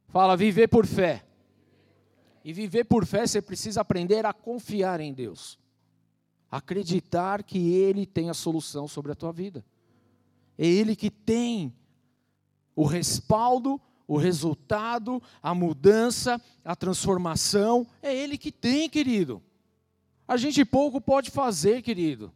Fala, 0.09 0.35
viver 0.35 0.67
por 0.67 0.85
fé. 0.85 1.25
E 2.43 2.51
viver 2.51 2.83
por 2.83 3.05
fé, 3.05 3.25
você 3.25 3.41
precisa 3.41 3.79
aprender 3.79 4.25
a 4.25 4.33
confiar 4.33 4.99
em 4.99 5.13
Deus. 5.13 5.57
Acreditar 6.51 7.41
que 7.43 7.71
Ele 7.71 8.05
tem 8.05 8.29
a 8.29 8.33
solução 8.33 8.89
sobre 8.89 9.13
a 9.13 9.15
tua 9.15 9.31
vida. 9.31 9.63
É 10.57 10.67
Ele 10.67 10.93
que 10.93 11.09
tem 11.09 11.73
o 12.75 12.83
respaldo, 12.83 13.79
o 14.05 14.17
resultado, 14.17 15.23
a 15.41 15.55
mudança, 15.55 16.41
a 16.61 16.75
transformação. 16.75 17.87
É 18.01 18.13
Ele 18.13 18.37
que 18.37 18.51
tem, 18.51 18.89
querido. 18.89 19.41
A 20.27 20.35
gente 20.35 20.65
pouco 20.65 20.99
pode 20.99 21.31
fazer, 21.31 21.81
querido. 21.81 22.33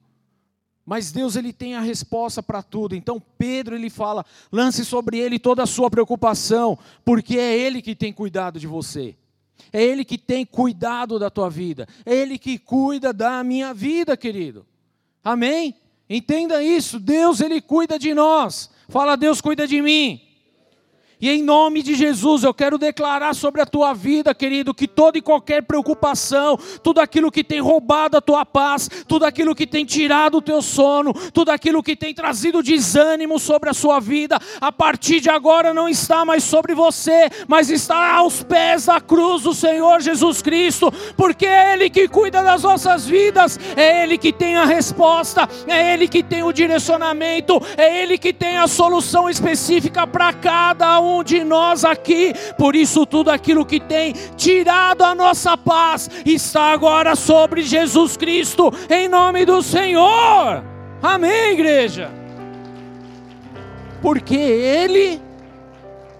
Mas 0.85 1.11
Deus 1.11 1.35
ele 1.35 1.53
tem 1.53 1.75
a 1.75 1.81
resposta 1.81 2.43
para 2.43 2.61
tudo. 2.61 2.95
Então 2.95 3.21
Pedro 3.37 3.75
ele 3.75 3.89
fala: 3.89 4.25
lance 4.51 4.83
sobre 4.83 5.17
ele 5.17 5.39
toda 5.39 5.63
a 5.63 5.67
sua 5.67 5.89
preocupação, 5.89 6.77
porque 7.05 7.37
é 7.37 7.57
ele 7.57 7.81
que 7.81 7.95
tem 7.95 8.11
cuidado 8.11 8.59
de 8.59 8.67
você. 8.67 9.15
É 9.71 9.81
ele 9.81 10.03
que 10.03 10.17
tem 10.17 10.45
cuidado 10.45 11.17
da 11.17 11.29
tua 11.29 11.49
vida. 11.49 11.87
É 12.05 12.13
ele 12.13 12.37
que 12.37 12.57
cuida 12.57 13.13
da 13.13 13.43
minha 13.43 13.73
vida, 13.73 14.17
querido. 14.17 14.65
Amém? 15.23 15.75
Entenda 16.09 16.61
isso. 16.61 16.99
Deus 16.99 17.39
ele 17.39 17.61
cuida 17.61 17.97
de 17.97 18.13
nós. 18.13 18.69
Fala: 18.89 19.15
Deus 19.15 19.39
cuida 19.39 19.65
de 19.65 19.81
mim. 19.81 20.21
E 21.23 21.29
em 21.29 21.41
nome 21.41 21.81
de 21.81 21.95
Jesus, 21.95 22.43
eu 22.43 22.53
quero 22.53 22.77
declarar 22.77 23.33
sobre 23.33 23.61
a 23.61 23.65
tua 23.65 23.93
vida, 23.93 24.35
querido, 24.35 24.73
que 24.73 24.85
toda 24.85 25.17
e 25.17 25.21
qualquer 25.21 25.63
preocupação, 25.63 26.59
tudo 26.83 26.99
aquilo 26.99 27.31
que 27.31 27.45
tem 27.45 27.61
roubado 27.61 28.17
a 28.17 28.21
tua 28.21 28.45
paz, 28.45 28.89
tudo 29.07 29.23
aquilo 29.23 29.55
que 29.55 29.65
tem 29.65 29.85
tirado 29.85 30.39
o 30.39 30.41
teu 30.41 30.61
sono, 30.61 31.13
tudo 31.31 31.51
aquilo 31.51 31.81
que 31.81 31.95
tem 31.95 32.13
trazido 32.13 32.61
desânimo 32.61 33.39
sobre 33.39 33.69
a 33.69 33.73
sua 33.73 34.01
vida, 34.01 34.37
a 34.59 34.69
partir 34.69 35.21
de 35.21 35.29
agora 35.29 35.73
não 35.73 35.87
está 35.87 36.25
mais 36.25 36.43
sobre 36.43 36.75
você, 36.75 37.29
mas 37.47 37.69
está 37.69 38.15
aos 38.15 38.43
pés 38.43 38.87
da 38.87 38.99
cruz 38.99 39.43
do 39.43 39.53
Senhor 39.53 40.01
Jesus 40.01 40.41
Cristo, 40.41 40.91
porque 41.15 41.45
é 41.45 41.71
Ele 41.71 41.89
que 41.89 42.05
cuida 42.09 42.43
das 42.43 42.63
nossas 42.63 43.07
vidas, 43.07 43.57
é 43.77 44.03
Ele 44.03 44.17
que 44.17 44.33
tem 44.33 44.57
a 44.57 44.65
resposta, 44.65 45.47
é 45.67 45.93
Ele 45.93 46.09
que 46.09 46.21
tem 46.21 46.43
o 46.43 46.51
direcionamento, 46.51 47.61
é 47.77 48.03
Ele 48.03 48.17
que 48.17 48.33
tem 48.33 48.57
a 48.57 48.67
solução 48.67 49.29
específica 49.29 50.05
para 50.05 50.33
cada 50.33 50.99
um 50.99 51.12
um 51.13 51.23
de 51.23 51.43
nós 51.43 51.85
aqui. 51.85 52.33
Por 52.57 52.75
isso, 52.75 53.05
tudo 53.05 53.29
aquilo 53.29 53.65
que 53.65 53.79
tem 53.79 54.13
tirado 54.35 55.03
a 55.03 55.13
nossa 55.13 55.57
paz 55.57 56.09
está 56.25 56.71
agora 56.71 57.15
sobre 57.15 57.61
Jesus 57.61 58.17
Cristo, 58.17 58.71
em 58.89 59.07
nome 59.07 59.45
do 59.45 59.61
Senhor. 59.61 60.63
Amém, 61.01 61.53
igreja? 61.53 62.11
Porque 64.01 64.35
Ele 64.35 65.21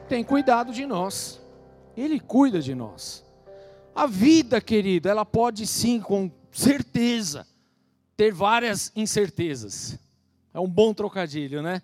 tem 0.08 0.24
cuidado 0.24 0.72
de 0.72 0.86
nós, 0.86 1.42
Ele 1.98 2.20
cuida 2.20 2.62
de 2.62 2.74
nós. 2.76 3.24
A 3.96 4.08
vida, 4.08 4.60
querido, 4.60 5.08
ela 5.08 5.26
pode 5.26 5.68
sim, 5.68 6.00
com 6.00 6.32
certeza, 6.52 7.46
ter 8.16 8.34
várias 8.34 8.92
incertezas. 8.96 10.00
É 10.54 10.60
um 10.60 10.68
bom 10.68 10.94
trocadilho, 10.94 11.62
né? 11.62 11.82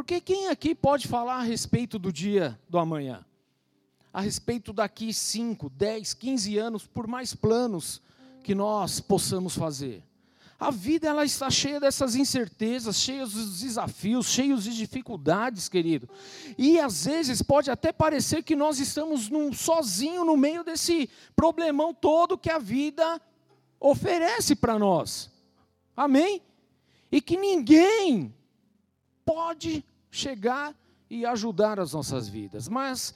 Porque 0.00 0.18
quem 0.18 0.48
aqui 0.48 0.74
pode 0.74 1.06
falar 1.06 1.40
a 1.40 1.42
respeito 1.42 1.98
do 1.98 2.10
dia 2.10 2.58
do 2.70 2.78
amanhã? 2.78 3.22
A 4.10 4.22
respeito 4.22 4.72
daqui 4.72 5.12
5, 5.12 5.68
10, 5.68 6.14
15 6.14 6.56
anos, 6.56 6.86
por 6.86 7.06
mais 7.06 7.34
planos 7.34 8.00
que 8.42 8.54
nós 8.54 8.98
possamos 8.98 9.54
fazer. 9.54 10.02
A 10.58 10.70
vida 10.70 11.06
ela 11.06 11.22
está 11.22 11.50
cheia 11.50 11.78
dessas 11.78 12.16
incertezas, 12.16 12.96
cheia 12.96 13.26
de 13.26 13.60
desafios, 13.60 14.28
cheia 14.28 14.56
de 14.56 14.74
dificuldades, 14.74 15.68
querido. 15.68 16.08
E 16.56 16.80
às 16.80 17.04
vezes 17.04 17.42
pode 17.42 17.70
até 17.70 17.92
parecer 17.92 18.42
que 18.42 18.56
nós 18.56 18.78
estamos 18.80 19.28
num, 19.28 19.52
sozinho 19.52 20.24
no 20.24 20.34
meio 20.34 20.64
desse 20.64 21.10
problemão 21.36 21.92
todo 21.92 22.38
que 22.38 22.48
a 22.48 22.58
vida 22.58 23.20
oferece 23.78 24.56
para 24.56 24.78
nós. 24.78 25.30
Amém? 25.94 26.40
E 27.12 27.20
que 27.20 27.36
ninguém 27.36 28.34
pode 29.26 29.84
chegar 30.10 30.74
e 31.08 31.24
ajudar 31.26 31.78
as 31.80 31.92
nossas 31.92 32.28
vidas. 32.28 32.68
Mas 32.68 33.14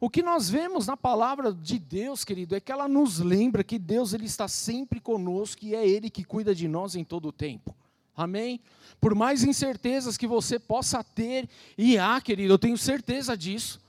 o 0.00 0.10
que 0.10 0.22
nós 0.22 0.50
vemos 0.50 0.86
na 0.86 0.96
palavra 0.96 1.52
de 1.52 1.78
Deus, 1.78 2.24
querido, 2.24 2.56
é 2.56 2.60
que 2.60 2.72
ela 2.72 2.88
nos 2.88 3.20
lembra 3.20 3.62
que 3.62 3.78
Deus 3.78 4.12
ele 4.12 4.26
está 4.26 4.48
sempre 4.48 5.00
conosco 5.00 5.64
e 5.64 5.74
é 5.74 5.86
Ele 5.86 6.10
que 6.10 6.24
cuida 6.24 6.54
de 6.54 6.66
nós 6.66 6.96
em 6.96 7.04
todo 7.04 7.28
o 7.28 7.32
tempo. 7.32 7.72
Amém? 8.16 8.60
Por 9.00 9.14
mais 9.14 9.42
incertezas 9.44 10.16
que 10.16 10.26
você 10.26 10.58
possa 10.58 11.02
ter, 11.02 11.48
e 11.78 11.98
há, 11.98 12.20
querido, 12.20 12.52
eu 12.52 12.58
tenho 12.58 12.76
certeza 12.76 13.36
disso. 13.36 13.80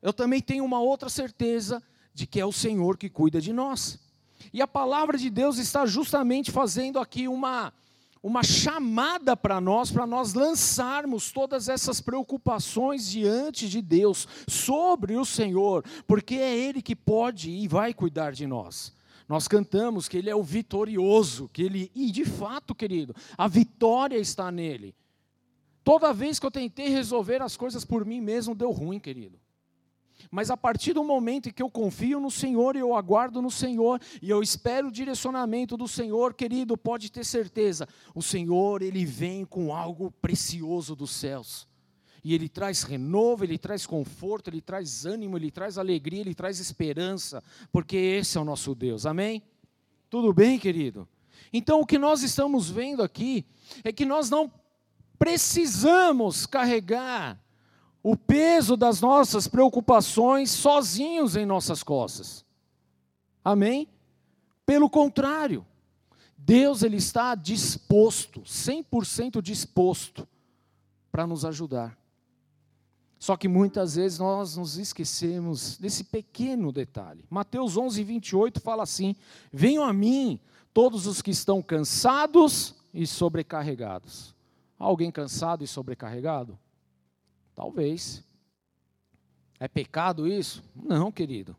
Eu 0.00 0.12
também 0.12 0.40
tenho 0.40 0.64
uma 0.64 0.80
outra 0.80 1.08
certeza 1.08 1.82
de 2.14 2.26
que 2.26 2.40
é 2.40 2.46
o 2.46 2.52
Senhor 2.52 2.96
que 2.96 3.10
cuida 3.10 3.40
de 3.40 3.52
nós. 3.52 3.98
E 4.52 4.62
a 4.62 4.66
palavra 4.66 5.18
de 5.18 5.28
Deus 5.28 5.58
está 5.58 5.86
justamente 5.86 6.50
fazendo 6.50 6.98
aqui 6.98 7.28
uma 7.28 7.72
uma 8.22 8.42
chamada 8.42 9.36
para 9.36 9.60
nós, 9.60 9.90
para 9.90 10.06
nós 10.06 10.32
lançarmos 10.32 11.32
todas 11.32 11.68
essas 11.68 12.00
preocupações 12.00 13.10
diante 13.10 13.68
de 13.68 13.82
Deus, 13.82 14.28
sobre 14.46 15.16
o 15.16 15.24
Senhor, 15.24 15.84
porque 16.06 16.36
é 16.36 16.56
Ele 16.56 16.80
que 16.80 16.94
pode 16.94 17.50
e 17.50 17.66
vai 17.66 17.92
cuidar 17.92 18.32
de 18.32 18.46
nós. 18.46 18.94
Nós 19.28 19.48
cantamos 19.48 20.08
que 20.08 20.16
Ele 20.16 20.30
é 20.30 20.36
o 20.36 20.42
vitorioso, 20.42 21.50
que 21.52 21.62
Ele, 21.62 21.90
e 21.94 22.10
de 22.10 22.24
fato, 22.24 22.74
querido, 22.74 23.14
a 23.36 23.48
vitória 23.48 24.18
está 24.18 24.52
nele. 24.52 24.94
Toda 25.82 26.12
vez 26.12 26.38
que 26.38 26.46
eu 26.46 26.50
tentei 26.50 26.88
resolver 26.88 27.42
as 27.42 27.56
coisas 27.56 27.84
por 27.84 28.04
mim 28.04 28.20
mesmo, 28.20 28.54
deu 28.54 28.70
ruim, 28.70 29.00
querido. 29.00 29.41
Mas 30.30 30.50
a 30.50 30.56
partir 30.56 30.92
do 30.92 31.04
momento 31.04 31.48
em 31.48 31.52
que 31.52 31.62
eu 31.62 31.70
confio 31.70 32.20
no 32.20 32.30
Senhor 32.30 32.76
e 32.76 32.80
eu 32.80 32.94
aguardo 32.94 33.42
no 33.42 33.50
Senhor 33.50 34.00
e 34.20 34.30
eu 34.30 34.42
espero 34.42 34.88
o 34.88 34.92
direcionamento 34.92 35.76
do 35.76 35.88
Senhor, 35.88 36.34
querido, 36.34 36.76
pode 36.76 37.10
ter 37.10 37.24
certeza, 37.24 37.88
o 38.14 38.22
Senhor 38.22 38.82
ele 38.82 39.04
vem 39.04 39.44
com 39.44 39.74
algo 39.74 40.10
precioso 40.10 40.94
dos 40.94 41.10
céus. 41.10 41.66
E 42.24 42.34
ele 42.34 42.48
traz 42.48 42.84
renovo, 42.84 43.42
ele 43.42 43.58
traz 43.58 43.84
conforto, 43.84 44.48
ele 44.48 44.60
traz 44.60 45.04
ânimo, 45.04 45.36
ele 45.36 45.50
traz 45.50 45.76
alegria, 45.76 46.20
ele 46.20 46.34
traz 46.34 46.60
esperança, 46.60 47.42
porque 47.72 47.96
esse 47.96 48.38
é 48.38 48.40
o 48.40 48.44
nosso 48.44 48.74
Deus. 48.76 49.06
Amém? 49.06 49.42
Tudo 50.08 50.32
bem, 50.32 50.58
querido? 50.58 51.08
Então 51.52 51.80
o 51.80 51.86
que 51.86 51.98
nós 51.98 52.22
estamos 52.22 52.70
vendo 52.70 53.02
aqui 53.02 53.44
é 53.82 53.92
que 53.92 54.06
nós 54.06 54.30
não 54.30 54.52
precisamos 55.18 56.46
carregar 56.46 57.41
o 58.02 58.16
peso 58.16 58.76
das 58.76 59.00
nossas 59.00 59.46
preocupações 59.46 60.50
sozinhos 60.50 61.36
em 61.36 61.46
nossas 61.46 61.82
costas. 61.82 62.44
Amém? 63.44 63.88
Pelo 64.66 64.90
contrário, 64.90 65.64
Deus 66.36 66.82
ele 66.82 66.96
está 66.96 67.34
disposto, 67.34 68.40
100% 68.42 69.40
disposto 69.40 70.26
para 71.10 71.26
nos 71.26 71.44
ajudar. 71.44 71.96
Só 73.18 73.36
que 73.36 73.46
muitas 73.46 73.94
vezes 73.94 74.18
nós 74.18 74.56
nos 74.56 74.76
esquecemos 74.76 75.78
desse 75.78 76.02
pequeno 76.02 76.72
detalhe. 76.72 77.24
Mateus 77.30 77.76
11, 77.76 78.02
28 78.02 78.60
fala 78.60 78.82
assim: 78.82 79.14
Venham 79.52 79.84
a 79.84 79.92
mim 79.92 80.40
todos 80.74 81.06
os 81.06 81.22
que 81.22 81.30
estão 81.30 81.62
cansados 81.62 82.74
e 82.92 83.06
sobrecarregados. 83.06 84.34
Alguém 84.76 85.12
cansado 85.12 85.62
e 85.62 85.68
sobrecarregado? 85.68 86.58
Talvez. 87.62 88.24
É 89.60 89.68
pecado 89.68 90.26
isso? 90.26 90.64
Não, 90.74 91.12
querido. 91.12 91.56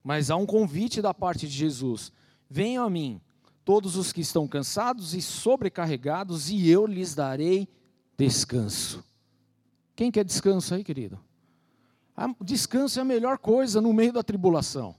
Mas 0.00 0.30
há 0.30 0.36
um 0.36 0.46
convite 0.46 1.02
da 1.02 1.12
parte 1.12 1.48
de 1.48 1.52
Jesus: 1.52 2.12
venham 2.48 2.84
a 2.84 2.88
mim, 2.88 3.20
todos 3.64 3.96
os 3.96 4.12
que 4.12 4.20
estão 4.20 4.46
cansados 4.46 5.14
e 5.14 5.20
sobrecarregados, 5.20 6.50
e 6.50 6.68
eu 6.68 6.86
lhes 6.86 7.16
darei 7.16 7.66
descanso. 8.16 9.04
Quem 9.96 10.12
quer 10.12 10.24
descanso 10.24 10.72
aí, 10.72 10.84
querido? 10.84 11.18
Descanso 12.40 13.00
é 13.00 13.02
a 13.02 13.04
melhor 13.04 13.38
coisa 13.38 13.80
no 13.80 13.92
meio 13.92 14.12
da 14.12 14.22
tribulação. 14.22 14.94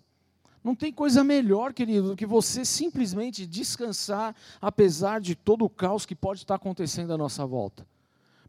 Não 0.62 0.76
tem 0.76 0.92
coisa 0.92 1.24
melhor, 1.24 1.74
querido, 1.74 2.10
do 2.10 2.16
que 2.18 2.26
você 2.26 2.66
simplesmente 2.66 3.48
descansar, 3.48 4.36
apesar 4.60 5.22
de 5.22 5.34
todo 5.34 5.64
o 5.64 5.70
caos 5.70 6.06
que 6.06 6.14
pode 6.14 6.42
estar 6.42 6.56
acontecendo 6.56 7.14
à 7.14 7.18
nossa 7.18 7.46
volta. 7.46 7.88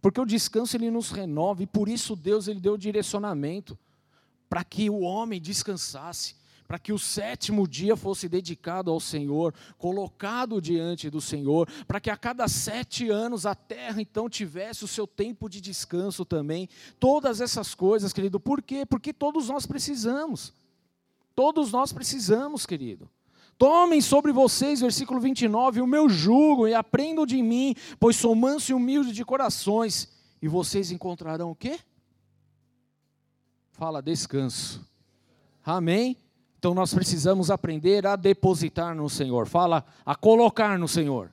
Porque 0.00 0.20
o 0.20 0.26
descanso 0.26 0.76
ele 0.76 0.90
nos 0.90 1.10
renova 1.10 1.62
e 1.62 1.66
por 1.66 1.88
isso 1.88 2.16
Deus 2.16 2.48
ele 2.48 2.60
deu 2.60 2.74
o 2.74 2.78
direcionamento 2.78 3.78
para 4.48 4.64
que 4.64 4.90
o 4.90 5.00
homem 5.00 5.40
descansasse, 5.40 6.34
para 6.66 6.78
que 6.78 6.92
o 6.92 6.98
sétimo 6.98 7.68
dia 7.68 7.96
fosse 7.96 8.28
dedicado 8.28 8.90
ao 8.90 8.98
Senhor, 8.98 9.54
colocado 9.76 10.60
diante 10.60 11.10
do 11.10 11.20
Senhor, 11.20 11.68
para 11.86 12.00
que 12.00 12.10
a 12.10 12.16
cada 12.16 12.48
sete 12.48 13.10
anos 13.10 13.44
a 13.44 13.54
terra 13.54 14.00
então 14.00 14.28
tivesse 14.28 14.84
o 14.84 14.88
seu 14.88 15.06
tempo 15.06 15.48
de 15.48 15.60
descanso 15.60 16.24
também. 16.24 16.68
Todas 16.98 17.40
essas 17.40 17.74
coisas, 17.74 18.12
querido, 18.12 18.40
por 18.40 18.62
quê? 18.62 18.86
Porque 18.86 19.12
todos 19.12 19.48
nós 19.48 19.66
precisamos. 19.66 20.52
Todos 21.34 21.72
nós 21.72 21.92
precisamos, 21.92 22.66
querido. 22.66 23.08
Tomem 23.60 24.00
sobre 24.00 24.32
vocês, 24.32 24.80
versículo 24.80 25.20
29, 25.20 25.82
o 25.82 25.86
meu 25.86 26.08
jugo 26.08 26.66
e 26.66 26.72
aprendam 26.72 27.26
de 27.26 27.42
mim, 27.42 27.74
pois 27.98 28.16
sou 28.16 28.34
manso 28.34 28.72
e 28.72 28.74
humilde 28.74 29.12
de 29.12 29.22
corações, 29.22 30.08
e 30.40 30.48
vocês 30.48 30.90
encontrarão 30.90 31.50
o 31.50 31.54
quê? 31.54 31.78
Fala 33.72 34.00
descanso. 34.00 34.82
Amém? 35.62 36.16
Então 36.58 36.72
nós 36.72 36.94
precisamos 36.94 37.50
aprender 37.50 38.06
a 38.06 38.16
depositar 38.16 38.94
no 38.94 39.10
Senhor. 39.10 39.46
Fala 39.46 39.84
a 40.06 40.14
colocar 40.14 40.78
no 40.78 40.88
Senhor. 40.88 41.30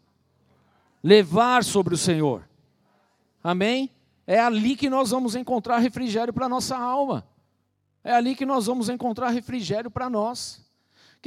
Levar 1.01 1.63
sobre 1.63 1.93
o 1.93 1.97
Senhor. 1.97 2.45
Amém? 3.41 3.89
É 4.25 4.37
ali 4.37 4.75
que 4.75 4.89
nós 4.89 5.11
vamos 5.11 5.33
encontrar 5.33 5.77
refrigério 5.77 6.33
para 6.33 6.47
a 6.47 6.49
nossa 6.49 6.77
alma. 6.77 7.25
É 8.03 8.11
ali 8.11 8.35
que 8.35 8.45
nós 8.45 8.65
vamos 8.65 8.89
encontrar 8.89 9.29
refrigério 9.29 9.89
para 9.89 10.09
nós. 10.09 10.66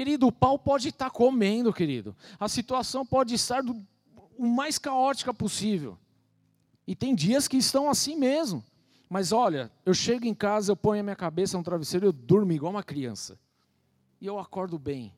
Querido, 0.01 0.29
o 0.29 0.33
pau 0.33 0.59
pode 0.59 0.89
estar 0.89 1.11
comendo, 1.11 1.75
querido. 1.75 2.17
A 2.39 2.49
situação 2.49 3.05
pode 3.05 3.35
estar 3.35 3.63
do, 3.63 3.87
o 4.39 4.47
mais 4.47 4.79
caótica 4.79 5.35
possível. 5.35 5.99
E 6.87 6.97
tem 6.97 7.15
dias 7.15 7.47
que 7.47 7.59
estão 7.59 7.91
assim 7.91 8.17
mesmo. 8.17 8.65
Mas 9.11 9.31
olha, 9.31 9.71
eu 9.85 9.93
chego 9.93 10.25
em 10.25 10.33
casa, 10.33 10.73
eu 10.73 10.77
ponho 10.77 11.01
a 11.01 11.03
minha 11.03 11.15
cabeça 11.15 11.59
no 11.59 11.63
travesseiro 11.63 12.07
eu 12.07 12.15
durmo 12.15 12.51
igual 12.51 12.73
uma 12.73 12.83
criança. 12.83 13.39
E 14.19 14.27
eu 14.27 14.39
acordo 14.39 14.79
bem. 14.79 15.13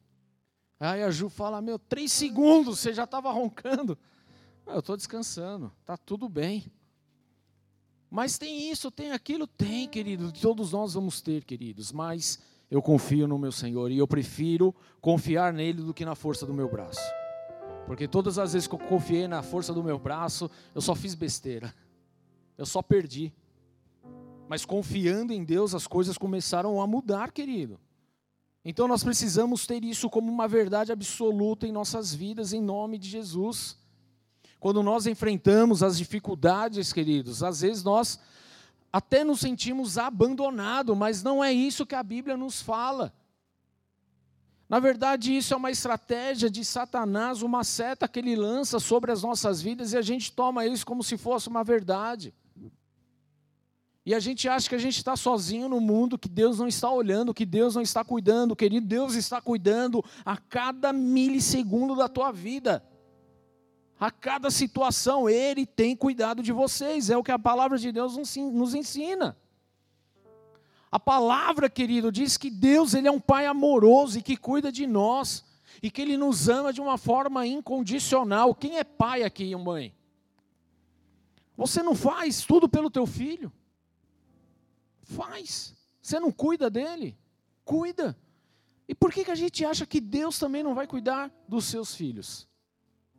Aí 0.81 1.05
a 1.05 1.13
Ju 1.13 1.29
fala: 1.29 1.63
Meu, 1.63 1.79
três 1.79 2.11
segundos, 2.11 2.81
você 2.81 2.93
já 2.93 3.05
estava 3.05 3.31
roncando. 3.31 3.97
Eu 4.67 4.81
estou 4.81 4.97
descansando, 4.97 5.73
está 5.81 5.97
tudo 5.97 6.29
bem. 6.29 6.67
Mas 8.11 8.37
tem 8.37 8.69
isso, 8.69 8.91
tem 8.91 9.13
aquilo? 9.13 9.47
Tem, 9.47 9.87
querido. 9.89 10.33
Todos 10.33 10.73
nós 10.73 10.95
vamos 10.95 11.21
ter, 11.21 11.45
queridos. 11.45 11.93
Mas 11.93 12.41
eu 12.73 12.81
confio 12.81 13.29
no 13.29 13.39
meu 13.39 13.53
Senhor 13.53 13.91
e 13.91 13.99
eu 13.99 14.09
prefiro 14.09 14.75
confiar 14.99 15.53
nele 15.53 15.83
do 15.83 15.93
que 15.93 16.07
na 16.07 16.15
força 16.15 16.47
do 16.47 16.55
meu 16.55 16.71
braço. 16.71 17.03
Porque 17.85 18.09
todas 18.09 18.39
as 18.39 18.55
vezes 18.55 18.67
que 18.67 18.75
eu 18.75 18.79
confiei 18.79 19.29
na 19.29 19.43
força 19.43 19.75
do 19.75 19.85
meu 19.85 19.99
braço, 19.99 20.51
eu 20.75 20.81
só 20.81 20.95
fiz 20.95 21.15
besteira. 21.15 21.75
Eu 22.57 22.65
só 22.65 22.81
perdi. 22.81 23.31
Mas 24.49 24.65
confiando 24.65 25.35
em 25.35 25.45
Deus, 25.45 25.75
as 25.75 25.87
coisas 25.87 26.17
começaram 26.17 26.81
a 26.81 26.87
mudar, 26.87 27.31
querido. 27.31 27.79
Então 28.65 28.89
nós 28.89 29.05
precisamos 29.05 29.67
ter 29.67 29.85
isso 29.85 30.09
como 30.09 30.33
uma 30.33 30.49
verdade 30.49 30.91
absoluta 30.91 31.67
em 31.67 31.73
nossas 31.73 32.15
vidas, 32.15 32.55
em 32.55 32.63
nome 32.63 32.97
de 32.97 33.07
Jesus. 33.07 33.77
Quando 34.59 34.83
nós 34.83 35.07
enfrentamos 35.07 35.83
as 35.83 35.99
dificuldades, 35.99 36.91
queridos, 36.91 37.43
às 37.43 37.61
vezes 37.61 37.85
nós 37.85 38.19
até 38.93 39.25
nos 39.25 39.41
sentimos 39.41 39.97
abandonados, 39.97 40.97
mas 40.97 41.23
não 41.23 41.43
é 41.43 41.53
isso 41.53 41.87
que 41.87 41.95
a 41.95 42.03
Bíblia 42.03 42.37
nos 42.37 42.61
fala. 42.61 43.13
Na 44.69 44.79
verdade, 44.79 45.37
isso 45.37 45.55
é 45.55 45.57
uma 45.57 45.71
estratégia 45.71 46.51
de 46.51 46.65
Satanás, 46.65 47.43
uma 47.43 47.65
seta 47.65 48.07
que 48.07 48.19
ele 48.19 48.37
lança 48.37 48.79
sobre 48.79 49.11
as 49.11 49.23
nossas 49.23 49.63
vidas 49.63 49.93
e 49.93 49.97
a 49.97 50.03
gente 50.03 50.33
toma 50.33 50.67
isso 50.67 50.85
como 50.85 51.03
se 51.03 51.17
fosse 51.17 51.49
uma 51.49 51.65
verdade. 51.65 52.35
E 54.05 54.15
a 54.15 54.21
gente 54.21 54.49
acha 54.49 54.69
que 54.69 54.75
a 54.75 54.79
gente 54.79 54.97
está 54.97 55.15
sozinho 55.15 55.69
no 55.69 55.81
mundo, 55.81 56.19
que 56.19 56.29
Deus 56.29 56.59
não 56.59 56.67
está 56.67 56.91
olhando, 56.91 57.33
que 57.33 57.47
Deus 57.47 57.75
não 57.75 57.83
está 57.83 58.03
cuidando, 58.05 58.57
querido, 58.57 58.87
Deus 58.87 59.15
está 59.15 59.41
cuidando 59.41 60.05
a 60.25 60.37
cada 60.37 60.93
milissegundo 60.93 61.95
da 61.95 62.09
tua 62.09 62.33
vida 62.33 62.83
a 64.03 64.11
cada 64.11 64.51
situação, 64.51 65.31
Ele 65.31 65.65
tem 65.65 65.95
cuidado 65.95 66.43
de 66.43 66.51
vocês, 66.51 67.09
é 67.09 67.17
o 67.17 67.23
que 67.23 67.31
a 67.31 67.39
palavra 67.39 67.79
de 67.79 67.93
Deus 67.93 68.17
nos 68.17 68.75
ensina. 68.75 69.37
A 70.91 70.99
palavra, 70.99 71.71
querido, 71.71 72.11
diz 72.11 72.37
que 72.37 72.51
Deus 72.51 72.95
ele 72.95 73.07
é 73.07 73.13
um 73.13 73.21
Pai 73.21 73.47
amoroso 73.47 74.19
e 74.19 74.23
que 74.23 74.37
cuida 74.37 74.73
de 74.73 74.89
nós, 74.89 75.45
e 75.81 75.89
que 75.89 76.03
Ele 76.03 76.17
nos 76.17 76.49
ama 76.49 76.73
de 76.73 76.81
uma 76.81 76.99
forma 76.99 77.47
incondicional. 77.47 78.57
Quem 78.57 78.77
é 78.77 78.83
pai 78.83 79.23
aqui, 79.23 79.55
mãe? 79.55 79.95
Você 81.57 81.81
não 81.81 81.95
faz 81.95 82.45
tudo 82.45 82.69
pelo 82.69 82.91
teu 82.91 83.07
filho? 83.07 83.53
Faz. 85.05 85.77
Você 86.03 86.19
não 86.19 86.33
cuida 86.33 86.69
dele? 86.69 87.17
Cuida. 87.65 88.19
E 88.89 88.97
por 88.97 89.13
que, 89.13 89.25
que 89.25 89.31
a 89.31 89.37
gente 89.37 89.65
acha 89.65 89.87
que 89.87 90.01
Deus 90.01 90.41
também 90.41 90.65
não 90.65 90.75
vai 90.75 90.89
cuidar 90.89 91.31
dos 91.47 91.67
seus 91.67 91.95
filhos? 91.95 92.51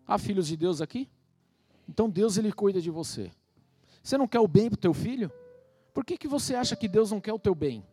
Há 0.08 0.18
filhos 0.18 0.48
de 0.48 0.58
Deus 0.58 0.82
aqui? 0.82 1.10
Então 1.88 2.10
Deus 2.10 2.38
ele 2.38 2.52
cuida 2.52 2.82
de 2.82 2.90
você. 2.90 3.32
Você 4.02 4.18
não 4.18 4.28
quer 4.28 4.40
o 4.40 4.48
bem 4.48 4.70
para 4.70 4.78
o 4.78 4.82
teu 4.82 4.94
filho? 4.94 5.32
Por 5.94 6.04
que, 6.04 6.18
que 6.18 6.28
você 6.28 6.56
acha 6.56 6.76
que 6.76 6.88
Deus 6.88 7.12
não 7.12 7.22
quer 7.22 7.34
o 7.34 7.40
teu 7.40 7.56
bem? 7.56 7.86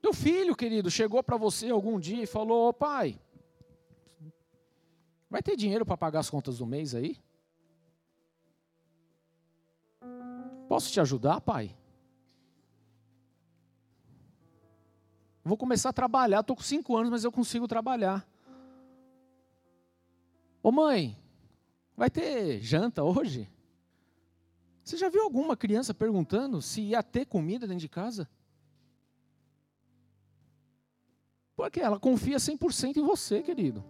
Teu 0.00 0.12
filho, 0.12 0.56
querido, 0.56 0.90
chegou 0.90 1.22
para 1.22 1.36
você 1.36 1.70
algum 1.70 1.98
dia 1.98 2.22
e 2.22 2.26
falou: 2.26 2.68
oh, 2.68 2.72
pai, 2.72 3.20
vai 5.30 5.42
ter 5.42 5.56
dinheiro 5.56 5.86
para 5.86 5.96
pagar 5.96 6.20
as 6.20 6.28
contas 6.28 6.58
do 6.58 6.66
mês 6.66 6.94
aí? 6.94 7.16
Posso 10.68 10.90
te 10.90 11.00
ajudar, 11.00 11.40
pai? 11.40 11.76
Vou 15.44 15.56
começar 15.56 15.88
a 15.90 15.92
trabalhar. 15.92 16.40
Estou 16.40 16.56
com 16.56 16.62
cinco 16.62 16.96
anos, 16.96 17.10
mas 17.10 17.24
eu 17.24 17.32
consigo 17.32 17.66
trabalhar. 17.66 18.26
Ô 20.62 20.70
mãe, 20.70 21.16
vai 21.96 22.08
ter 22.08 22.60
janta 22.60 23.02
hoje? 23.02 23.50
Você 24.84 24.96
já 24.96 25.08
viu 25.08 25.22
alguma 25.22 25.56
criança 25.56 25.92
perguntando 25.92 26.60
se 26.62 26.80
ia 26.82 27.02
ter 27.02 27.26
comida 27.26 27.66
dentro 27.66 27.80
de 27.80 27.88
casa? 27.88 28.28
Porque 31.56 31.80
ela 31.80 31.98
confia 31.98 32.38
100% 32.38 32.96
em 32.96 33.02
você, 33.02 33.42
querido. 33.42 33.84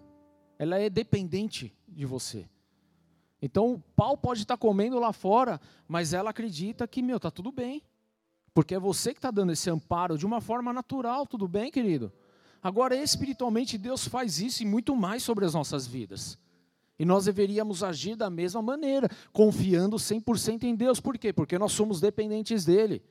Ela 0.59 0.79
é 0.79 0.91
dependente 0.91 1.75
de 1.89 2.05
você. 2.05 2.49
Então, 3.41 3.73
o 3.73 3.79
pau 3.97 4.17
pode 4.17 4.43
estar 4.43 4.57
comendo 4.57 4.99
lá 4.99 5.13
fora, 5.13 5.61
mas 5.89 6.13
ela 6.13 6.31
acredita 6.31 6.87
que, 6.87 7.03
meu, 7.03 7.19
tá 7.19 7.31
tudo 7.31 7.51
bem. 7.51 7.83
Porque 8.55 8.75
é 8.75 8.79
você 8.79 9.13
que 9.13 9.19
está 9.19 9.31
dando 9.31 9.53
esse 9.53 9.71
amparo 9.71 10.19
de 10.19 10.27
uma 10.27 10.41
forma 10.41 10.73
natural, 10.73 11.27
tudo 11.27 11.49
bem, 11.49 11.71
querido? 11.71 12.13
Agora, 12.63 12.95
espiritualmente, 12.95 13.79
Deus 13.79 14.07
faz 14.07 14.39
isso 14.39 14.63
e 14.63 14.67
muito 14.67 14.95
mais 14.95 15.23
sobre 15.23 15.45
as 15.45 15.55
nossas 15.55 15.87
vidas. 15.87 16.39
E 16.99 17.05
nós 17.05 17.25
deveríamos 17.25 17.83
agir 17.83 18.15
da 18.15 18.31
mesma 18.31 18.63
maneira, 18.63 19.09
confiando 19.33 19.97
100% 19.97 20.63
em 20.65 20.75
Deus. 20.75 21.01
Por 21.01 21.19
quê? 21.19 21.33
Porque 21.33 21.59
nós 21.59 21.73
somos 21.73 22.01
dependentes 22.01 22.65
dEle. 22.65 23.03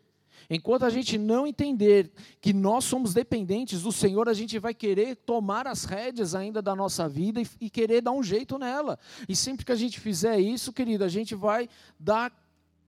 Enquanto 0.50 0.84
a 0.84 0.90
gente 0.90 1.18
não 1.18 1.46
entender 1.46 2.12
que 2.40 2.54
nós 2.54 2.84
somos 2.84 3.14
dependentes 3.14 3.82
do 3.82 3.92
Senhor, 3.92 4.30
a 4.30 4.34
gente 4.34 4.58
vai 4.60 4.74
querer 4.74 5.16
tomar 5.16 5.68
as 5.68 5.84
rédeas 5.84 6.34
ainda 6.36 6.62
da 6.62 6.76
nossa 6.76 7.08
vida 7.10 7.42
e, 7.42 7.48
e 7.60 7.70
querer 7.70 8.02
dar 8.02 8.12
um 8.12 8.24
jeito 8.24 8.58
nela. 8.58 8.98
E 9.28 9.36
sempre 9.36 9.66
que 9.66 9.72
a 9.72 9.76
gente 9.76 10.00
fizer 10.00 10.40
isso, 10.40 10.72
querido, 10.72 11.04
a 11.04 11.10
gente 11.10 11.36
vai 11.36 11.68
dar 12.00 12.32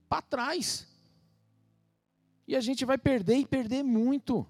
para 0.08 0.22
trás. 0.22 0.86
E 2.46 2.54
a 2.54 2.60
gente 2.60 2.84
vai 2.84 2.98
perder 2.98 3.36
e 3.36 3.46
perder 3.46 3.82
muito. 3.82 4.46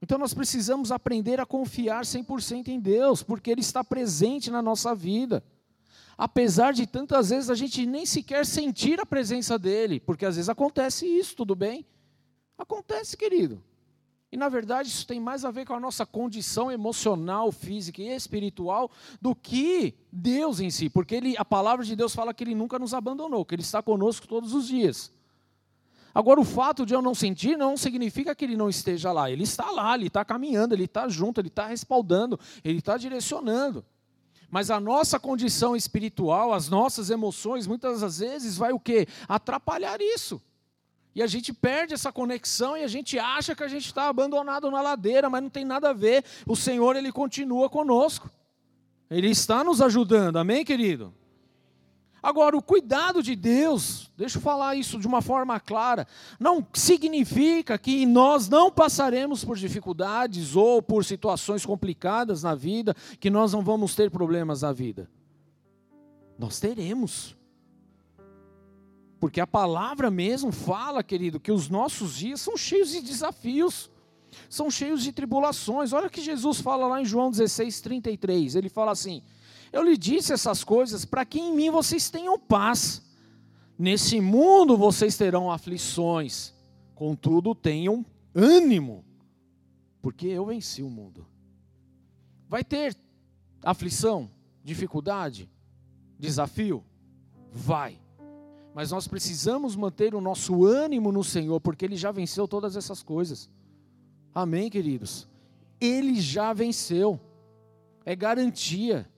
Então 0.00 0.18
nós 0.18 0.34
precisamos 0.34 0.92
aprender 0.92 1.40
a 1.40 1.46
confiar 1.46 2.04
100% 2.04 2.68
em 2.68 2.78
Deus, 2.78 3.22
porque 3.22 3.50
Ele 3.50 3.60
está 3.60 3.82
presente 3.82 4.50
na 4.50 4.60
nossa 4.60 4.94
vida. 4.94 5.42
Apesar 6.18 6.72
de 6.72 6.86
tantas 6.86 7.30
vezes 7.30 7.50
a 7.50 7.54
gente 7.54 7.84
nem 7.84 8.06
sequer 8.06 8.46
sentir 8.46 9.00
a 9.00 9.06
presença 9.06 9.58
dEle, 9.58 10.00
porque 10.00 10.24
às 10.24 10.36
vezes 10.36 10.48
acontece 10.48 11.06
isso, 11.06 11.36
tudo 11.36 11.54
bem? 11.54 11.84
Acontece, 12.56 13.16
querido. 13.16 13.62
E 14.32 14.36
na 14.36 14.48
verdade 14.48 14.88
isso 14.88 15.06
tem 15.06 15.20
mais 15.20 15.44
a 15.44 15.50
ver 15.50 15.66
com 15.66 15.74
a 15.74 15.80
nossa 15.80 16.04
condição 16.04 16.70
emocional, 16.70 17.52
física 17.52 18.02
e 18.02 18.08
espiritual 18.08 18.90
do 19.20 19.34
que 19.34 19.94
Deus 20.10 20.58
em 20.58 20.70
si, 20.70 20.90
porque 20.90 21.14
ele, 21.14 21.34
a 21.38 21.44
palavra 21.44 21.84
de 21.84 21.94
Deus 21.94 22.14
fala 22.14 22.34
que 22.34 22.42
Ele 22.44 22.54
nunca 22.54 22.78
nos 22.78 22.92
abandonou, 22.92 23.44
que 23.44 23.54
Ele 23.54 23.62
está 23.62 23.82
conosco 23.82 24.26
todos 24.26 24.52
os 24.52 24.66
dias. 24.66 25.12
Agora, 26.16 26.40
o 26.40 26.44
fato 26.44 26.86
de 26.86 26.94
eu 26.94 27.02
não 27.02 27.14
sentir 27.14 27.58
não 27.58 27.76
significa 27.76 28.34
que 28.34 28.42
ele 28.42 28.56
não 28.56 28.70
esteja 28.70 29.12
lá. 29.12 29.30
Ele 29.30 29.42
está 29.42 29.70
lá, 29.70 29.94
ele 29.94 30.06
está 30.06 30.24
caminhando, 30.24 30.74
ele 30.74 30.84
está 30.84 31.06
junto, 31.08 31.42
ele 31.42 31.48
está 31.48 31.66
respaldando, 31.66 32.40
ele 32.64 32.78
está 32.78 32.96
direcionando. 32.96 33.84
Mas 34.50 34.70
a 34.70 34.80
nossa 34.80 35.20
condição 35.20 35.76
espiritual, 35.76 36.54
as 36.54 36.70
nossas 36.70 37.10
emoções, 37.10 37.66
muitas 37.66 38.00
das 38.00 38.20
vezes 38.20 38.56
vai 38.56 38.72
o 38.72 38.80
quê? 38.80 39.06
Atrapalhar 39.28 40.00
isso. 40.00 40.40
E 41.14 41.22
a 41.22 41.26
gente 41.26 41.52
perde 41.52 41.92
essa 41.92 42.10
conexão 42.10 42.78
e 42.78 42.82
a 42.82 42.88
gente 42.88 43.18
acha 43.18 43.54
que 43.54 43.62
a 43.62 43.68
gente 43.68 43.84
está 43.84 44.08
abandonado 44.08 44.70
na 44.70 44.80
ladeira, 44.80 45.28
mas 45.28 45.42
não 45.42 45.50
tem 45.50 45.66
nada 45.66 45.90
a 45.90 45.92
ver. 45.92 46.24
O 46.46 46.56
Senhor, 46.56 46.96
Ele 46.96 47.12
continua 47.12 47.68
conosco. 47.68 48.30
Ele 49.10 49.28
está 49.28 49.62
nos 49.62 49.82
ajudando, 49.82 50.38
amém, 50.38 50.64
querido? 50.64 51.12
Agora, 52.22 52.56
o 52.56 52.62
cuidado 52.62 53.22
de 53.22 53.36
Deus, 53.36 54.10
deixa 54.16 54.38
eu 54.38 54.42
falar 54.42 54.74
isso 54.74 54.98
de 54.98 55.06
uma 55.06 55.22
forma 55.22 55.60
clara, 55.60 56.06
não 56.40 56.66
significa 56.72 57.78
que 57.78 58.04
nós 58.06 58.48
não 58.48 58.70
passaremos 58.70 59.44
por 59.44 59.56
dificuldades 59.56 60.56
ou 60.56 60.82
por 60.82 61.04
situações 61.04 61.64
complicadas 61.64 62.42
na 62.42 62.54
vida, 62.54 62.94
que 63.20 63.30
nós 63.30 63.52
não 63.52 63.62
vamos 63.62 63.94
ter 63.94 64.10
problemas 64.10 64.62
na 64.62 64.72
vida. 64.72 65.08
Nós 66.38 66.58
teremos. 66.58 67.36
Porque 69.20 69.40
a 69.40 69.46
palavra 69.46 70.10
mesmo 70.10 70.52
fala, 70.52 71.02
querido, 71.02 71.40
que 71.40 71.52
os 71.52 71.68
nossos 71.68 72.16
dias 72.16 72.40
são 72.40 72.56
cheios 72.56 72.90
de 72.90 73.00
desafios, 73.00 73.90
são 74.48 74.70
cheios 74.70 75.02
de 75.02 75.12
tribulações. 75.12 75.92
Olha 75.92 76.08
o 76.08 76.10
que 76.10 76.20
Jesus 76.20 76.60
fala 76.60 76.86
lá 76.86 77.00
em 77.00 77.04
João 77.04 77.30
16, 77.30 77.80
33. 77.80 78.56
Ele 78.56 78.68
fala 78.68 78.92
assim: 78.92 79.22
eu 79.72 79.82
lhe 79.82 79.96
disse 79.96 80.32
essas 80.32 80.64
coisas 80.64 81.04
para 81.04 81.24
que 81.24 81.38
em 81.38 81.54
mim 81.54 81.70
vocês 81.70 82.10
tenham 82.10 82.38
paz. 82.38 83.02
Nesse 83.78 84.20
mundo 84.20 84.76
vocês 84.76 85.16
terão 85.16 85.50
aflições, 85.50 86.54
contudo 86.94 87.54
tenham 87.54 88.04
ânimo, 88.34 89.04
porque 90.00 90.26
eu 90.26 90.46
venci 90.46 90.82
o 90.82 90.88
mundo. 90.88 91.26
Vai 92.48 92.64
ter 92.64 92.96
aflição, 93.62 94.30
dificuldade, 94.62 95.50
desafio? 96.18 96.82
Vai. 97.52 98.00
Mas 98.74 98.90
nós 98.90 99.08
precisamos 99.08 99.74
manter 99.74 100.14
o 100.14 100.20
nosso 100.20 100.64
ânimo 100.64 101.10
no 101.10 101.24
Senhor, 101.24 101.60
porque 101.60 101.84
Ele 101.84 101.96
já 101.96 102.12
venceu 102.12 102.46
todas 102.46 102.76
essas 102.76 103.02
coisas. 103.02 103.50
Amém, 104.34 104.70
queridos? 104.70 105.26
Ele 105.80 106.20
já 106.20 106.52
venceu, 106.52 107.18
é 108.04 108.14
garantia 108.14 109.08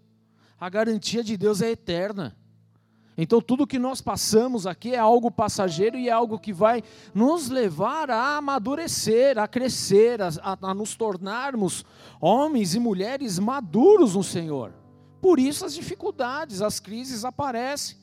a 0.61 0.69
garantia 0.69 1.23
de 1.23 1.37
Deus 1.37 1.63
é 1.63 1.71
eterna. 1.71 2.37
Então, 3.21 3.41
tudo 3.41 3.67
que 3.67 3.81
nós 3.81 4.01
passamos 4.01 4.65
aqui 4.65 4.95
é 4.95 4.99
algo 4.99 5.29
passageiro 5.29 5.99
e 5.99 6.09
é 6.09 6.13
algo 6.13 6.39
que 6.39 6.53
vai 6.53 6.85
nos 7.13 7.49
levar 7.49 8.13
a 8.13 8.37
amadurecer, 8.37 9.37
a 9.39 9.49
crescer, 9.49 10.23
a, 10.23 10.31
a, 10.63 10.73
nos 10.73 10.95
tornarmos 10.95 11.85
homens 12.21 12.77
e 12.77 12.79
mulheres 12.79 13.41
maduros 13.41 14.15
no 14.15 14.23
Senhor. 14.23 14.73
Por 15.21 15.41
isso, 15.41 15.65
as 15.65 15.75
dificuldades, 15.75 16.63
as 16.63 16.79
crises 16.79 17.25
aparecem, 17.25 17.97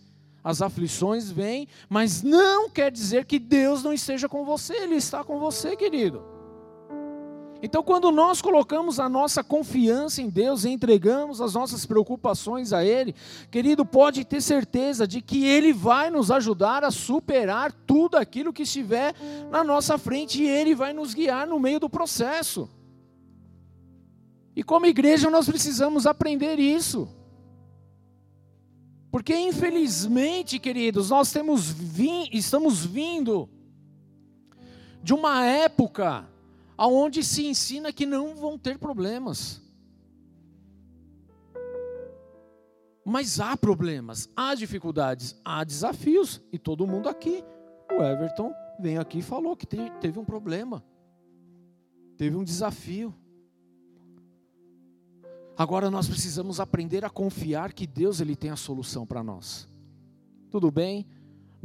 as 0.44 0.62
aflições 0.62 1.32
vêm, 1.32 1.66
mas 1.88 2.22
não 2.22 2.70
quer 2.70 2.92
dizer 2.92 3.24
que 3.24 3.40
Deus 3.40 3.84
não 3.84 3.94
esteja 3.94 4.28
com 4.28 4.44
você, 4.44 4.74
Ele 4.74 4.96
está 4.96 5.24
com 5.24 5.40
você, 5.40 5.78
querido. 5.78 6.35
Então, 7.62 7.82
quando 7.82 8.12
nós 8.12 8.42
colocamos 8.42 9.00
a 9.00 9.08
nossa 9.08 9.44
confiança 9.44 10.22
em 10.22 10.30
Deus 10.30 10.66
e 10.66 10.70
entregamos 10.70 11.40
as 11.40 11.54
nossas 11.54 11.86
preocupações 11.86 12.74
a 12.74 12.84
Ele, 12.84 13.16
querido, 13.50 13.86
pode 13.86 14.26
ter 14.26 14.42
certeza 14.42 15.08
de 15.08 15.22
que 15.22 15.46
Ele 15.46 15.72
vai 15.72 16.10
nos 16.10 16.30
ajudar 16.30 16.84
a 16.84 16.92
superar 16.92 17.72
tudo 17.72 18.18
aquilo 18.18 18.54
que 18.54 18.64
estiver 18.64 19.16
na 19.50 19.64
nossa 19.64 19.98
frente 19.98 20.44
e 20.44 20.48
Ele 20.48 20.76
vai 20.76 20.94
nos 20.94 21.14
guiar 21.14 21.48
no 21.48 21.60
meio 21.60 21.80
do 21.80 21.90
processo. 21.90 22.70
E 24.56 24.64
como 24.64 24.86
igreja 24.86 25.30
nós 25.30 25.48
precisamos 25.48 26.06
aprender 26.06 26.60
isso. 26.60 27.08
Porque 29.12 29.36
infelizmente, 29.36 30.60
queridos, 30.60 31.10
nós 31.10 31.32
temos 31.32 31.74
estamos 32.32 32.86
vindo 32.86 33.50
de 35.02 35.14
uma 35.14 35.46
época 35.46 36.28
aonde 36.78 37.24
se 37.24 37.46
ensina 37.46 37.94
que 37.94 38.06
não 38.06 38.36
vão 38.36 38.58
ter 38.58 38.78
problemas. 38.78 39.62
Mas 43.06 43.40
há 43.40 43.56
problemas, 43.56 44.30
há 44.36 44.56
dificuldades, 44.56 45.40
há 45.46 45.64
desafios, 45.64 46.42
e 46.52 46.58
todo 46.58 46.88
mundo 46.88 47.08
aqui, 47.08 47.44
o 47.92 48.02
Everton 48.02 48.52
veio 48.80 49.00
aqui 49.00 49.20
e 49.20 49.22
falou 49.22 49.56
que 49.56 49.68
teve 49.68 50.20
um 50.20 50.26
problema, 50.26 50.84
teve 52.18 52.36
um 52.36 52.44
desafio. 52.44 53.14
Agora 55.56 55.90
nós 55.90 56.08
precisamos 56.08 56.60
aprender 56.60 57.06
a 57.06 57.10
confiar 57.10 57.74
que 57.74 57.88
Deus 57.88 58.20
ele 58.20 58.36
tem 58.36 58.50
a 58.50 58.56
solução 58.56 59.06
para 59.06 59.24
nós. 59.24 59.70
Tudo 60.50 60.72
bem? 60.72 61.06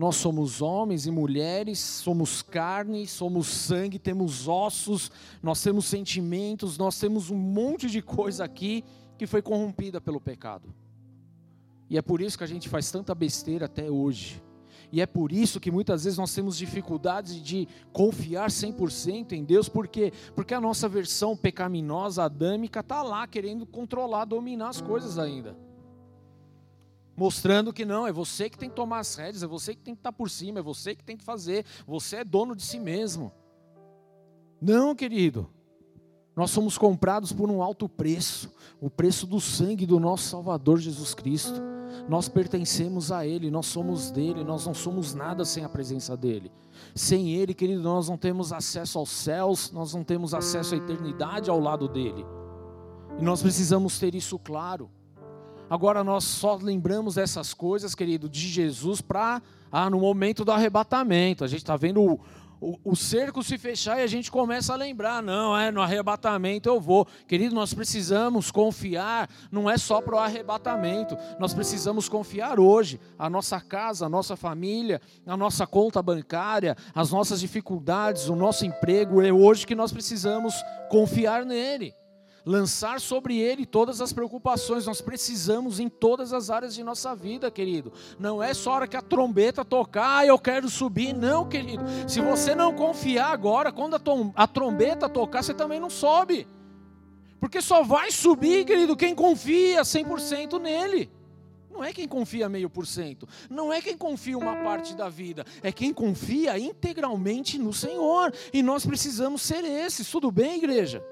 Nós 0.01 0.17
somos 0.17 0.63
homens 0.63 1.05
e 1.05 1.11
mulheres, 1.11 1.79
somos 1.79 2.41
carne, 2.41 3.07
somos 3.07 3.47
sangue, 3.49 3.99
temos 3.99 4.49
ossos, 4.49 5.13
nós 5.43 5.63
temos 5.63 5.85
sentimentos, 5.85 6.79
nós 6.79 6.99
temos 6.99 7.29
um 7.29 7.37
monte 7.37 7.87
de 7.87 8.01
coisa 8.01 8.43
aqui 8.43 8.83
que 9.19 9.27
foi 9.27 9.43
corrompida 9.43 10.01
pelo 10.01 10.19
pecado. 10.19 10.75
E 11.91 11.99
é 11.99 12.01
por 12.01 12.23
isso 12.23 12.39
que 12.39 12.45
a 12.45 12.47
gente 12.47 12.67
faz 12.67 12.91
tanta 12.91 13.15
besteira 13.15 13.67
até 13.67 13.91
hoje. 13.91 14.43
E 14.91 15.03
é 15.03 15.07
por 15.07 15.31
isso 15.33 15.61
que 15.61 15.71
muitas 15.71 16.05
vezes 16.05 16.19
nós 16.19 16.35
temos 16.35 16.57
dificuldades 16.57 17.35
de 17.35 17.69
confiar 17.93 18.49
100% 18.49 19.33
em 19.33 19.45
Deus, 19.45 19.69
por 19.69 19.87
quê? 19.87 20.15
Porque 20.35 20.55
a 20.55 20.61
nossa 20.63 20.89
versão 20.89 21.37
pecaminosa, 21.37 22.25
adâmica, 22.25 22.81
está 22.81 23.03
lá 23.03 23.27
querendo 23.27 23.67
controlar, 23.67 24.25
dominar 24.25 24.71
as 24.71 24.81
coisas 24.81 25.19
ainda 25.19 25.55
mostrando 27.21 27.71
que 27.71 27.85
não, 27.85 28.07
é 28.07 28.13
você 28.13 28.49
que 28.49 28.57
tem 28.57 28.71
que 28.71 28.75
tomar 28.75 29.01
as 29.01 29.15
rédeas, 29.15 29.43
é 29.43 29.47
você 29.47 29.75
que 29.75 29.83
tem 29.83 29.95
que 29.95 30.01
estar 30.01 30.11
por 30.11 30.31
cima, 30.31 30.61
é 30.61 30.63
você 30.63 30.95
que 30.95 31.05
tem 31.05 31.19
que 31.19 31.23
fazer, 31.23 31.67
você 31.87 32.17
é 32.17 32.25
dono 32.25 32.57
de 32.57 32.63
si 32.63 32.81
mesmo. 32.81 33.31
Não, 34.59 34.95
querido. 34.95 35.47
Nós 36.35 36.51
somos 36.51 36.79
comprados 36.79 37.31
por 37.31 37.51
um 37.51 37.63
alto 37.63 37.91
preço, 37.91 38.51
o 38.81 38.89
preço 38.89 39.27
do 39.27 39.39
sangue 39.39 39.85
do 39.85 40.01
nosso 40.01 40.31
Salvador 40.31 40.79
Jesus 40.79 41.13
Cristo. 41.13 41.61
Nós 42.09 42.27
pertencemos 42.27 43.13
a 43.13 43.27
Ele, 43.27 43.51
nós 43.51 43.67
somos 43.67 44.11
dele, 44.11 44.43
nós 44.43 44.65
não 44.65 44.73
somos 44.73 45.13
nada 45.13 45.45
sem 45.45 45.63
a 45.63 45.69
presença 45.69 46.17
dele. 46.17 46.51
Sem 46.95 47.35
Ele, 47.35 47.53
querido, 47.53 47.83
nós 47.83 48.09
não 48.09 48.17
temos 48.17 48.51
acesso 48.51 48.99
aos 48.99 49.11
céus, 49.11 49.71
nós 49.73 49.93
não 49.93 50.03
temos 50.03 50.33
acesso 50.33 50.75
à 50.75 50.79
eternidade 50.79 51.51
ao 51.51 51.61
lado 51.61 51.87
dele. 51.87 52.25
E 53.19 53.23
nós 53.23 53.43
precisamos 53.43 53.99
ter 53.99 54.15
isso 54.15 54.39
claro. 54.39 54.91
Agora 55.71 56.03
nós 56.03 56.25
só 56.25 56.57
lembramos 56.57 57.15
dessas 57.15 57.55
coisas, 57.55 57.95
querido, 57.95 58.29
de 58.29 58.41
Jesus 58.41 59.01
para 59.01 59.41
ah, 59.71 59.89
no 59.89 60.01
momento 60.01 60.45
do 60.45 60.51
arrebatamento. 60.51 61.45
A 61.45 61.47
gente 61.47 61.61
está 61.61 61.77
vendo 61.77 62.03
o, 62.03 62.21
o, 62.61 62.77
o, 62.85 62.97
cerco 62.97 63.41
se 63.41 63.57
fechar 63.57 64.01
e 64.01 64.03
a 64.03 64.07
gente 64.09 64.33
começa 64.33 64.73
a 64.73 64.77
lembrar, 64.77 65.23
não, 65.23 65.57
é 65.57 65.71
no 65.71 65.81
arrebatamento 65.81 66.69
eu 66.69 66.81
vou. 66.81 67.07
Querido, 67.29 67.55
nós 67.55 67.73
precisamos 67.73 68.51
confiar, 68.51 69.31
não 69.49 69.71
é 69.71 69.79
só 69.79 70.01
para 70.01 70.17
o 70.17 70.19
arrebatamento, 70.19 71.17
nós 71.39 71.55
precisamos 71.55 72.09
confiar 72.09 72.59
hoje. 72.59 72.99
A 73.17 73.31
nossa 73.31 73.61
casa, 73.61 74.07
a 74.07 74.09
nossa 74.09 74.35
família, 74.35 75.01
a 75.25 75.37
nossa 75.37 75.69
conta 75.69 76.03
bancária, 76.03 76.77
as 76.93 77.13
nossas 77.13 77.39
dificuldades, 77.39 78.29
o 78.29 78.35
nosso 78.35 78.67
emprego, 78.67 79.23
é 79.23 79.33
hoje 79.33 79.65
que 79.65 79.77
nós 79.77 79.93
precisamos 79.93 80.53
confiar 80.91 81.47
nele 81.47 81.95
lançar 82.51 83.01
sobre 83.01 83.39
ele 83.39 83.65
todas 83.65 84.01
as 84.01 84.13
preocupações. 84.13 84.87
Nós 84.87 85.01
precisamos 85.01 85.79
em 85.79 85.89
todas 85.89 86.33
as 86.33 86.51
áreas 86.51 86.75
de 86.75 86.83
nossa 86.83 87.15
vida, 87.15 87.49
querido. 87.51 87.93
Não 88.19 88.43
é 88.43 88.53
só 88.53 88.73
hora 88.73 88.89
que 88.89 88.97
a 88.97 89.03
trombeta 89.03 89.65
tocar, 89.65 90.27
eu 90.27 90.39
quero 90.39 90.69
subir. 90.69 91.15
Não, 91.15 91.49
querido. 91.49 91.85
Se 92.09 92.21
você 92.21 92.55
não 92.55 92.75
confiar 92.75 93.31
agora, 93.33 93.71
quando 93.71 93.95
a, 93.95 94.01
a 94.35 94.47
trombeta 94.49 95.09
tocar, 95.09 95.45
você 95.45 95.55
também 95.55 95.79
não 95.79 95.89
sobe. 95.89 96.47
Porque 97.39 97.63
só 97.63 97.85
vai 97.85 98.11
subir, 98.11 98.67
querido, 98.67 98.97
quem 98.97 99.15
confia 99.15 99.83
100% 99.83 100.61
nele. 100.61 101.11
Não 101.71 101.85
é 101.85 101.93
quem 101.93 102.09
confia 102.09 102.49
meio 102.49 102.69
por 102.69 102.85
cento, 102.85 103.29
não 103.49 103.73
é 103.73 103.81
quem 103.81 103.97
confia 103.97 104.37
uma 104.37 104.57
parte 104.57 104.95
da 104.95 105.09
vida, 105.09 105.47
é 105.63 105.71
quem 105.71 105.95
confia 105.95 106.59
integralmente 106.59 107.59
no 107.59 107.73
Senhor. 107.73 108.35
E 108.53 108.61
nós 108.61 108.85
precisamos 108.85 109.41
ser 109.41 109.65
esses. 109.65 110.11
Tudo 110.11 110.33
bem, 110.33 110.57
igreja? 110.57 111.03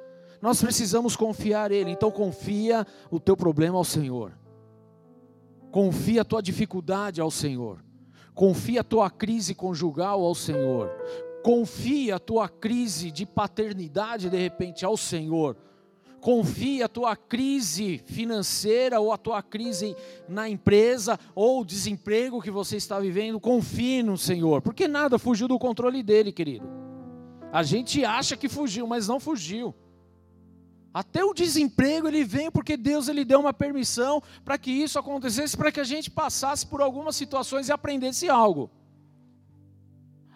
Nós 0.40 0.60
precisamos 0.60 1.16
confiar 1.16 1.70
Ele. 1.72 1.90
Então 1.90 2.10
confia 2.10 2.86
o 3.10 3.18
teu 3.18 3.36
problema 3.36 3.76
ao 3.76 3.84
Senhor. 3.84 4.32
Confia 5.70 6.22
a 6.22 6.24
tua 6.24 6.42
dificuldade 6.42 7.20
ao 7.20 7.30
Senhor. 7.30 7.84
Confia 8.34 8.80
a 8.80 8.84
tua 8.84 9.10
crise 9.10 9.54
conjugal 9.54 10.22
ao 10.24 10.34
Senhor. 10.34 10.90
Confia 11.42 12.16
a 12.16 12.20
tua 12.20 12.48
crise 12.48 13.10
de 13.10 13.26
paternidade 13.26 14.30
de 14.30 14.36
repente 14.36 14.84
ao 14.84 14.96
Senhor. 14.96 15.56
Confia 16.20 16.86
a 16.86 16.88
tua 16.88 17.14
crise 17.14 17.98
financeira 18.04 19.00
ou 19.00 19.12
a 19.12 19.16
tua 19.16 19.40
crise 19.40 19.94
na 20.28 20.48
empresa 20.48 21.18
ou 21.34 21.64
desemprego 21.64 22.42
que 22.42 22.50
você 22.50 22.76
está 22.76 22.98
vivendo, 22.98 23.38
confie 23.38 24.02
no 24.02 24.18
Senhor, 24.18 24.60
porque 24.60 24.88
nada 24.88 25.16
fugiu 25.16 25.46
do 25.46 25.58
controle 25.58 26.02
dele, 26.02 26.32
querido. 26.32 26.66
A 27.52 27.62
gente 27.62 28.04
acha 28.04 28.36
que 28.36 28.48
fugiu, 28.48 28.86
mas 28.86 29.06
não 29.06 29.20
fugiu. 29.20 29.74
Até 30.92 31.22
o 31.24 31.34
desemprego 31.34 32.08
ele 32.08 32.24
vem 32.24 32.50
porque 32.50 32.76
Deus 32.76 33.08
ele 33.08 33.24
deu 33.24 33.40
uma 33.40 33.52
permissão 33.52 34.22
para 34.44 34.58
que 34.58 34.70
isso 34.70 34.98
acontecesse, 34.98 35.56
para 35.56 35.70
que 35.70 35.80
a 35.80 35.84
gente 35.84 36.10
passasse 36.10 36.66
por 36.66 36.80
algumas 36.80 37.14
situações 37.14 37.68
e 37.68 37.72
aprendesse 37.72 38.28
algo. 38.28 38.70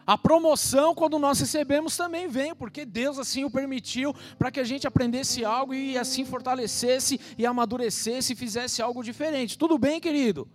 A 0.06 0.18
promoção, 0.18 0.94
quando 0.94 1.18
nós 1.18 1.38
recebemos, 1.38 1.96
também 1.96 2.26
vem, 2.26 2.54
porque 2.54 2.84
Deus 2.84 3.18
assim 3.18 3.44
o 3.44 3.50
permitiu 3.50 4.14
para 4.36 4.50
que 4.50 4.58
a 4.58 4.64
gente 4.64 4.86
aprendesse 4.86 5.44
algo 5.44 5.72
e 5.72 5.96
assim 5.96 6.24
fortalecesse 6.24 7.20
e 7.38 7.46
amadurecesse 7.46 8.32
e 8.32 8.36
fizesse 8.36 8.82
algo 8.82 9.02
diferente. 9.02 9.56
Tudo 9.56 9.78
bem, 9.78 10.00
querido? 10.00 10.48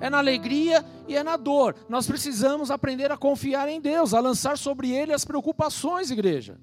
É 0.00 0.10
na 0.10 0.18
alegria 0.18 0.84
e 1.08 1.16
é 1.16 1.22
na 1.22 1.36
dor. 1.36 1.74
Nós 1.88 2.06
precisamos 2.06 2.70
aprender 2.70 3.10
a 3.10 3.16
confiar 3.16 3.68
em 3.68 3.80
Deus, 3.80 4.12
a 4.12 4.20
lançar 4.20 4.58
sobre 4.58 4.90
Ele 4.90 5.12
as 5.12 5.24
preocupações, 5.24 6.10
igreja. 6.10 6.58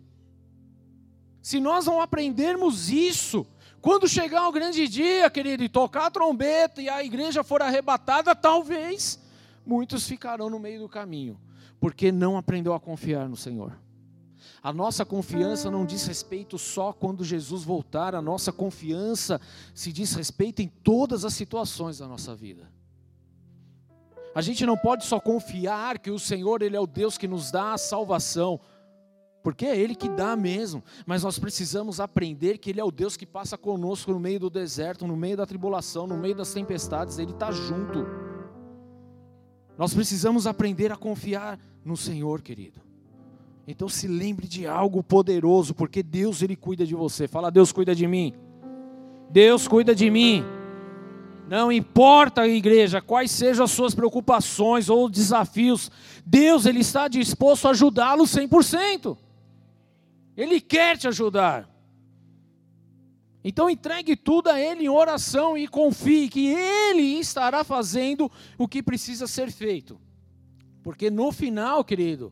Se 1.41 1.59
nós 1.59 1.85
não 1.85 2.01
aprendermos 2.01 2.89
isso, 2.89 3.45
quando 3.81 4.07
chegar 4.07 4.47
o 4.47 4.51
grande 4.51 4.87
dia, 4.87 5.29
querido, 5.29 5.63
e 5.63 5.69
tocar 5.69 6.07
a 6.07 6.11
trombeta 6.11 6.81
e 6.81 6.89
a 6.89 7.03
igreja 7.03 7.43
for 7.43 7.61
arrebatada, 7.61 8.35
talvez 8.35 9.19
muitos 9.65 10.07
ficarão 10.07 10.49
no 10.49 10.59
meio 10.59 10.81
do 10.81 10.89
caminho 10.89 11.39
porque 11.79 12.11
não 12.11 12.37
aprendeu 12.37 12.73
a 12.73 12.79
confiar 12.79 13.27
no 13.29 13.35
Senhor. 13.35 13.77
A 14.61 14.73
nossa 14.73 15.05
confiança 15.05 15.69
não 15.69 15.85
diz 15.85 16.05
respeito 16.05 16.57
só 16.57 16.91
quando 16.91 17.23
Jesus 17.23 17.63
voltar, 17.63 18.15
a 18.15 18.21
nossa 18.21 18.51
confiança 18.51 19.39
se 19.73 19.93
diz 19.93 20.13
respeito 20.13 20.61
em 20.61 20.67
todas 20.67 21.23
as 21.23 21.33
situações 21.33 21.99
da 21.99 22.07
nossa 22.07 22.35
vida. 22.35 22.69
A 24.33 24.41
gente 24.41 24.65
não 24.65 24.77
pode 24.77 25.05
só 25.05 25.19
confiar 25.19 25.99
que 25.99 26.11
o 26.11 26.19
Senhor 26.19 26.61
ele 26.61 26.75
é 26.75 26.79
o 26.79 26.87
Deus 26.87 27.17
que 27.17 27.27
nos 27.27 27.51
dá 27.51 27.73
a 27.73 27.77
salvação, 27.77 28.59
porque 29.43 29.65
é 29.65 29.77
Ele 29.77 29.95
que 29.95 30.09
dá 30.09 30.35
mesmo, 30.35 30.83
mas 31.05 31.23
nós 31.23 31.39
precisamos 31.39 31.99
aprender 31.99 32.57
que 32.57 32.69
Ele 32.69 32.79
é 32.79 32.83
o 32.83 32.91
Deus 32.91 33.15
que 33.15 33.25
passa 33.25 33.57
conosco 33.57 34.11
no 34.11 34.19
meio 34.19 34.39
do 34.39 34.49
deserto, 34.49 35.07
no 35.07 35.15
meio 35.15 35.37
da 35.37 35.45
tribulação, 35.45 36.05
no 36.05 36.17
meio 36.17 36.35
das 36.35 36.53
tempestades, 36.53 37.17
Ele 37.17 37.31
está 37.31 37.51
junto. 37.51 38.05
Nós 39.77 39.93
precisamos 39.93 40.47
aprender 40.47 40.91
a 40.91 40.97
confiar 40.97 41.59
no 41.85 41.95
Senhor, 41.95 42.41
querido. 42.41 42.81
Então 43.67 43.89
se 43.89 44.07
lembre 44.07 44.47
de 44.47 44.65
algo 44.65 45.03
poderoso, 45.03 45.75
porque 45.75 46.01
Deus 46.01 46.41
ele 46.41 46.55
cuida 46.55 46.85
de 46.85 46.95
você. 46.95 47.27
Fala, 47.27 47.51
Deus 47.51 47.71
cuida 47.71 47.93
de 47.93 48.07
mim. 48.07 48.33
Deus 49.29 49.67
cuida 49.67 49.93
de 49.93 50.09
mim. 50.09 50.43
Não 51.49 51.71
importa, 51.71 52.47
igreja, 52.47 53.01
quais 53.01 53.31
sejam 53.31 53.65
as 53.65 53.71
suas 53.71 53.93
preocupações 53.93 54.89
ou 54.89 55.09
desafios, 55.09 55.91
Deus 56.25 56.65
ele 56.65 56.79
está 56.79 57.07
disposto 57.07 57.67
a 57.67 57.71
ajudá-lo 57.71 58.23
100%. 58.23 59.17
Ele 60.37 60.61
quer 60.61 60.97
te 60.97 61.07
ajudar. 61.07 61.67
Então 63.43 63.69
entregue 63.69 64.15
tudo 64.15 64.49
a 64.49 64.59
Ele 64.59 64.83
em 64.83 64.89
oração 64.89 65.57
e 65.57 65.67
confie 65.67 66.29
que 66.29 66.47
Ele 66.47 67.19
estará 67.19 67.63
fazendo 67.63 68.31
o 68.57 68.67
que 68.67 68.83
precisa 68.83 69.25
ser 69.25 69.51
feito. 69.51 69.99
Porque 70.83 71.09
no 71.09 71.31
final, 71.31 71.83
querido, 71.83 72.31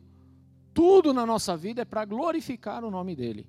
tudo 0.72 1.12
na 1.12 1.26
nossa 1.26 1.56
vida 1.56 1.82
é 1.82 1.84
para 1.84 2.04
glorificar 2.04 2.84
o 2.84 2.90
nome 2.90 3.16
dEle. 3.16 3.46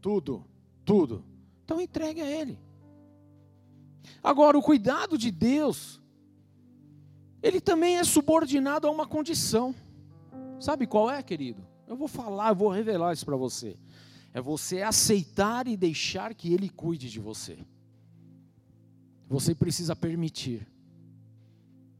Tudo, 0.00 0.44
tudo. 0.84 1.24
Então 1.64 1.80
entregue 1.80 2.20
a 2.20 2.26
Ele. 2.26 2.58
Agora, 4.22 4.58
o 4.58 4.62
cuidado 4.62 5.16
de 5.16 5.30
Deus, 5.30 6.00
ele 7.42 7.60
também 7.60 7.98
é 7.98 8.04
subordinado 8.04 8.86
a 8.86 8.90
uma 8.90 9.06
condição. 9.06 9.74
Sabe 10.58 10.86
qual 10.86 11.10
é, 11.10 11.22
querido? 11.22 11.75
Eu 11.86 11.96
vou 11.96 12.08
falar, 12.08 12.50
eu 12.50 12.56
vou 12.56 12.70
revelar 12.70 13.12
isso 13.12 13.24
para 13.24 13.36
você 13.36 13.76
é 14.36 14.40
você 14.42 14.82
aceitar 14.82 15.66
e 15.66 15.78
deixar 15.78 16.34
que 16.34 16.52
Ele 16.52 16.68
cuide 16.68 17.08
de 17.08 17.18
você. 17.18 17.56
Você 19.26 19.54
precisa 19.54 19.96
permitir. 19.96 20.68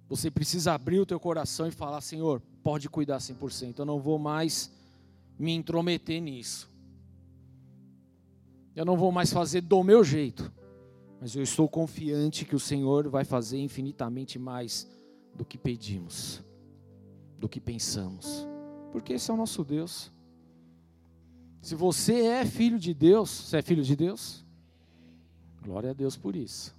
Você 0.07 0.31
precisa 0.31 0.75
abrir 0.75 1.01
o 1.01 1.07
teu 1.07 1.18
coração 1.18 1.66
e 1.66 1.70
falar: 1.70 2.03
Senhor, 2.03 2.42
pode 2.62 2.90
cuidar 2.90 3.20
100%. 3.20 3.79
Eu 3.79 3.87
não 3.87 3.99
vou 3.99 4.18
mais 4.18 4.70
me 5.38 5.55
intrometer 5.55 6.20
nisso. 6.20 6.70
Eu 8.75 8.85
não 8.85 8.99
vou 8.99 9.11
mais 9.11 9.33
fazer 9.33 9.62
do 9.62 9.83
meu 9.83 10.05
jeito. 10.05 10.53
Mas 11.18 11.35
eu 11.35 11.42
estou 11.42 11.66
confiante 11.66 12.44
que 12.44 12.55
o 12.55 12.61
Senhor 12.61 13.09
vai 13.09 13.25
fazer 13.25 13.59
infinitamente 13.59 14.38
mais 14.38 14.87
do 15.35 15.42
que 15.42 15.57
pedimos, 15.57 16.42
do 17.38 17.49
que 17.49 17.62
pensamos. 17.62 18.46
Porque 18.92 19.14
esse 19.14 19.31
é 19.31 19.35
o 19.35 19.37
nosso 19.37 19.64
Deus. 19.64 20.12
Se 21.61 21.75
você 21.75 22.27
é 22.27 22.46
filho 22.46 22.79
de 22.79 22.94
Deus, 22.94 23.31
você 23.31 23.59
é 23.59 23.62
filho 23.62 23.83
de 23.83 23.96
Deus? 23.96 24.44
Glória 25.62 25.90
a 25.90 25.94
Deus 25.94 26.16
por 26.16 26.37
isso. 26.37 26.75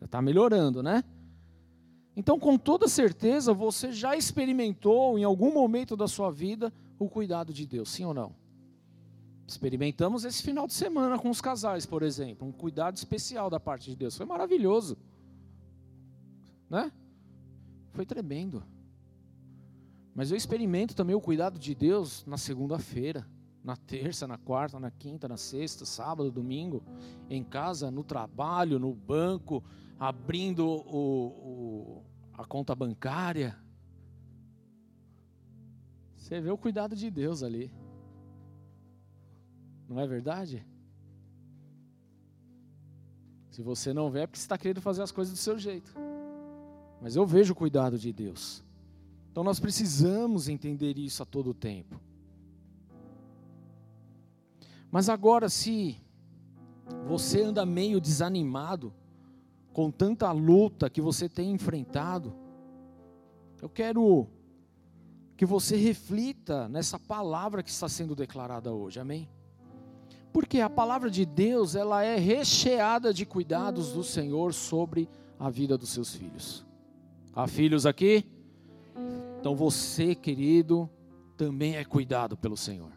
Já 0.00 0.06
está 0.06 0.22
melhorando, 0.22 0.82
né? 0.82 1.04
Então, 2.16 2.38
com 2.38 2.58
toda 2.58 2.88
certeza, 2.88 3.52
você 3.52 3.92
já 3.92 4.16
experimentou 4.16 5.18
em 5.18 5.24
algum 5.24 5.52
momento 5.52 5.96
da 5.96 6.08
sua 6.08 6.30
vida 6.30 6.72
o 6.98 7.08
cuidado 7.08 7.52
de 7.52 7.64
Deus, 7.66 7.90
sim 7.90 8.04
ou 8.04 8.12
não? 8.12 8.34
Experimentamos 9.46 10.24
esse 10.24 10.42
final 10.42 10.66
de 10.66 10.74
semana 10.74 11.18
com 11.18 11.30
os 11.30 11.40
casais, 11.40 11.86
por 11.86 12.02
exemplo, 12.02 12.46
um 12.46 12.52
cuidado 12.52 12.96
especial 12.96 13.48
da 13.48 13.60
parte 13.60 13.90
de 13.90 13.96
Deus. 13.96 14.16
Foi 14.16 14.26
maravilhoso. 14.26 14.98
Né? 16.68 16.92
Foi 17.92 18.04
tremendo. 18.04 18.62
Mas 20.14 20.30
eu 20.30 20.36
experimento 20.36 20.94
também 20.94 21.14
o 21.14 21.20
cuidado 21.20 21.58
de 21.58 21.74
Deus 21.74 22.24
na 22.26 22.36
segunda-feira 22.36 23.26
na 23.68 23.76
terça, 23.76 24.26
na 24.26 24.38
quarta, 24.38 24.80
na 24.80 24.90
quinta, 24.90 25.28
na 25.28 25.36
sexta, 25.36 25.84
sábado, 25.84 26.30
domingo, 26.30 26.82
em 27.28 27.44
casa, 27.44 27.90
no 27.90 28.02
trabalho, 28.02 28.78
no 28.78 28.94
banco, 28.94 29.62
abrindo 29.98 30.66
o, 30.66 31.26
o, 31.26 32.04
a 32.32 32.46
conta 32.46 32.74
bancária. 32.74 33.58
Você 36.16 36.40
vê 36.40 36.50
o 36.50 36.56
cuidado 36.56 36.96
de 36.96 37.10
Deus 37.10 37.42
ali. 37.42 37.70
Não 39.86 40.00
é 40.00 40.06
verdade? 40.06 40.66
Se 43.50 43.62
você 43.62 43.92
não 43.92 44.10
vê, 44.10 44.20
é 44.20 44.26
porque 44.26 44.38
você 44.38 44.44
está 44.44 44.56
querendo 44.56 44.80
fazer 44.80 45.02
as 45.02 45.12
coisas 45.12 45.34
do 45.34 45.38
seu 45.38 45.58
jeito. 45.58 45.92
Mas 47.02 47.16
eu 47.16 47.26
vejo 47.26 47.52
o 47.52 47.56
cuidado 47.56 47.98
de 47.98 48.12
Deus. 48.14 48.64
Então 49.38 49.44
nós 49.44 49.60
precisamos 49.60 50.48
entender 50.48 50.98
isso 50.98 51.22
a 51.22 51.24
todo 51.24 51.54
tempo. 51.54 52.00
Mas 54.90 55.08
agora, 55.08 55.48
se 55.48 55.96
você 57.06 57.42
anda 57.42 57.64
meio 57.64 58.00
desanimado, 58.00 58.92
com 59.72 59.92
tanta 59.92 60.32
luta 60.32 60.90
que 60.90 61.00
você 61.00 61.28
tem 61.28 61.52
enfrentado, 61.52 62.34
eu 63.62 63.68
quero 63.68 64.26
que 65.36 65.46
você 65.46 65.76
reflita 65.76 66.68
nessa 66.68 66.98
palavra 66.98 67.62
que 67.62 67.70
está 67.70 67.88
sendo 67.88 68.16
declarada 68.16 68.72
hoje, 68.72 68.98
amém? 68.98 69.28
Porque 70.32 70.60
a 70.60 70.68
palavra 70.68 71.08
de 71.08 71.24
Deus, 71.24 71.76
ela 71.76 72.02
é 72.02 72.16
recheada 72.16 73.14
de 73.14 73.24
cuidados 73.24 73.92
do 73.92 74.02
Senhor 74.02 74.52
sobre 74.52 75.08
a 75.38 75.48
vida 75.48 75.78
dos 75.78 75.90
seus 75.90 76.12
filhos. 76.12 76.66
Há 77.32 77.46
filhos 77.46 77.86
aqui? 77.86 78.36
Então 79.38 79.54
você, 79.54 80.14
querido, 80.14 80.88
também 81.36 81.76
é 81.76 81.84
cuidado 81.84 82.36
pelo 82.36 82.56
Senhor. 82.56 82.92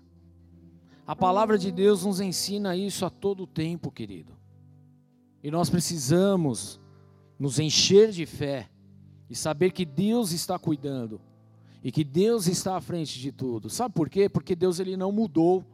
A 1.06 1.16
palavra 1.16 1.58
de 1.58 1.72
Deus 1.72 2.06
nos 2.06 2.20
ensina 2.20 2.76
isso 2.76 3.06
a 3.06 3.10
todo 3.10 3.46
tempo, 3.46 3.92
querido. 3.92 4.34
E 5.44 5.52
nós 5.52 5.70
precisamos 5.70 6.80
nos 7.38 7.60
encher 7.60 8.12
de 8.12 8.26
fé 8.26 8.70
e 9.30 9.36
saber 9.36 9.72
que 9.72 9.86
Deus 9.86 10.32
está 10.32 10.60
cuidando 10.60 11.20
e 11.84 11.92
que 11.92 12.04
Deus 12.04 12.48
está 12.48 12.78
à 12.78 12.82
frente 12.82 13.20
de 13.20 13.32
tudo. 13.32 13.70
Sabe 13.70 13.94
por 13.94 14.10
quê? 14.10 14.30
Porque 14.30 14.56
Deus 14.56 14.80
ele 14.80 14.96
não 14.96 15.12
mudou 15.12 15.66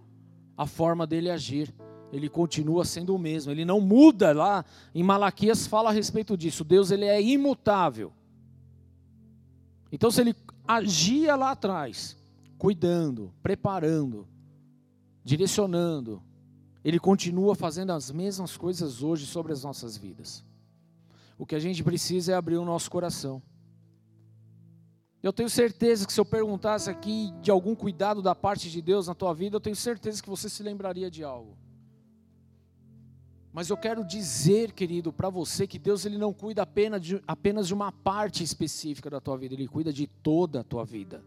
a 0.56 0.66
forma 0.66 1.06
dele 1.06 1.30
agir. 1.30 1.74
Ele 2.12 2.30
continua 2.30 2.86
sendo 2.86 3.14
o 3.14 3.20
mesmo. 3.20 3.52
Ele 3.52 3.66
não 3.66 3.82
muda 3.82 4.32
lá. 4.32 4.64
Em 4.96 5.04
Malaquias 5.04 5.68
fala 5.68 5.90
a 5.90 5.94
respeito 5.94 6.38
disso. 6.38 6.64
Deus 6.64 6.92
ele 6.92 7.06
é 7.06 7.22
imutável. 7.22 8.14
Então 9.92 10.10
se 10.10 10.22
ele 10.22 10.36
agia 10.68 11.36
lá 11.36 11.52
atrás, 11.52 12.18
cuidando, 12.58 13.34
preparando, 13.42 14.28
direcionando. 15.24 16.22
Ele 16.84 17.00
continua 17.00 17.56
fazendo 17.56 17.92
as 17.92 18.12
mesmas 18.12 18.58
coisas 18.58 19.02
hoje 19.02 19.26
sobre 19.26 19.54
as 19.54 19.64
nossas 19.64 19.98
vidas. 19.98 20.44
O 21.38 21.46
que 21.46 21.56
a 21.56 21.60
gente 21.60 21.84
precisa 21.84 22.32
é 22.32 22.36
abrir 22.36 22.58
o 22.58 22.66
nosso 22.66 22.90
coração. 22.90 23.42
Eu 25.22 25.34
tenho 25.34 25.50
certeza 25.50 26.06
que 26.06 26.14
se 26.14 26.20
eu 26.20 26.26
perguntasse 26.26 26.90
aqui 26.90 27.34
de 27.42 27.52
algum 27.52 27.76
cuidado 27.76 28.22
da 28.22 28.34
parte 28.36 28.70
de 28.70 28.82
Deus 28.82 29.08
na 29.08 29.16
tua 29.16 29.34
vida, 29.34 29.56
eu 29.56 29.62
tenho 29.62 29.76
certeza 29.76 30.22
que 30.22 30.30
você 30.30 30.50
se 30.50 30.64
lembraria 30.64 31.10
de 31.10 31.24
algo. 31.24 31.58
Mas 33.52 33.70
eu 33.70 33.78
quero 33.78 34.04
dizer, 34.04 34.72
querido, 34.74 35.12
para 35.12 35.30
você 35.30 35.66
que 35.66 35.80
Deus 35.80 36.06
ele 36.06 36.18
não 36.18 36.34
cuida 36.34 36.62
apenas 36.62 37.02
de, 37.02 37.22
apenas 37.28 37.68
de 37.68 37.74
uma 37.74 37.92
parte 37.92 38.44
específica 38.44 39.10
da 39.10 39.20
tua 39.20 39.38
vida, 39.38 39.56
Ele 39.56 39.68
cuida 39.68 39.92
de 39.92 40.06
toda 40.06 40.60
a 40.60 40.64
tua 40.64 40.86
vida. 40.86 41.24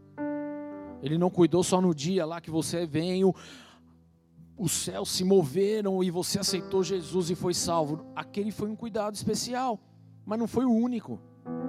Ele 1.03 1.19
não 1.19 1.31
cuidou 1.31 1.65
só 1.65 1.81
no 1.81 1.95
dia 1.95 2.27
lá 2.27 2.41
que 2.41 2.51
você 2.51 2.87
veio 2.87 3.35
os 4.61 4.73
céus 4.73 5.11
se 5.11 5.25
moveram 5.25 6.05
e 6.05 6.11
você 6.11 6.39
aceitou 6.39 6.85
Jesus 6.85 7.31
e 7.31 7.35
foi 7.35 7.55
salvo. 7.55 8.05
Aquele 8.15 8.53
foi 8.53 8.69
um 8.69 8.77
cuidado 8.77 9.15
especial, 9.15 9.81
mas 10.27 10.39
não 10.39 10.47
foi 10.47 10.67
o 10.67 10.71
único. 10.71 11.19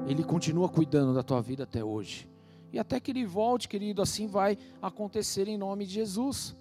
Ele 0.06 0.26
continua 0.26 0.68
cuidando 0.68 1.14
da 1.14 1.24
tua 1.24 1.42
vida 1.42 1.64
até 1.64 1.82
hoje. 1.82 2.30
E 2.74 2.78
até 2.78 3.00
que 3.00 3.12
ele 3.12 3.26
volte, 3.26 3.70
querido, 3.70 4.02
assim 4.02 4.28
vai 4.28 4.58
acontecer 4.82 5.48
em 5.48 5.58
nome 5.58 5.86
de 5.86 5.94
Jesus. 5.94 6.54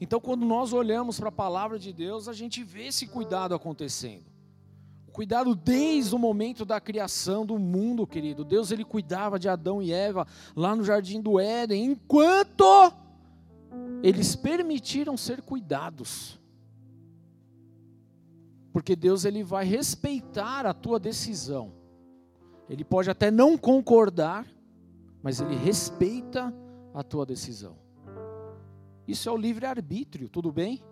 Então, 0.00 0.20
quando 0.20 0.44
nós 0.44 0.72
olhamos 0.72 1.18
para 1.18 1.28
a 1.28 1.32
palavra 1.32 1.78
de 1.78 1.92
Deus, 1.92 2.28
a 2.28 2.32
gente 2.32 2.62
vê 2.62 2.86
esse 2.88 3.06
cuidado 3.06 3.54
acontecendo. 3.54 4.24
O 5.06 5.12
cuidado 5.12 5.54
desde 5.54 6.14
o 6.14 6.18
momento 6.18 6.64
da 6.64 6.80
criação 6.80 7.46
do 7.46 7.58
mundo, 7.58 8.06
querido. 8.06 8.44
Deus 8.44 8.70
ele 8.70 8.84
cuidava 8.84 9.38
de 9.38 9.48
Adão 9.48 9.80
e 9.80 9.92
Eva 9.92 10.26
lá 10.54 10.74
no 10.76 10.84
jardim 10.84 11.20
do 11.20 11.40
Éden, 11.40 11.84
enquanto 11.92 12.92
eles 14.02 14.36
permitiram 14.36 15.16
ser 15.16 15.42
cuidados. 15.42 16.38
Porque 18.72 18.94
Deus 18.94 19.24
ele 19.24 19.42
vai 19.42 19.64
respeitar 19.64 20.66
a 20.66 20.74
tua 20.74 21.00
decisão. 21.00 21.72
Ele 22.68 22.84
pode 22.84 23.08
até 23.08 23.30
não 23.30 23.56
concordar, 23.56 24.46
mas 25.22 25.40
ele 25.40 25.56
respeita 25.56 26.52
a 26.92 27.02
tua 27.02 27.24
decisão. 27.24 27.85
Isso 29.06 29.28
é 29.28 29.32
o 29.32 29.36
livre-arbítrio, 29.36 30.28
tudo 30.28 30.50
bem? 30.50 30.82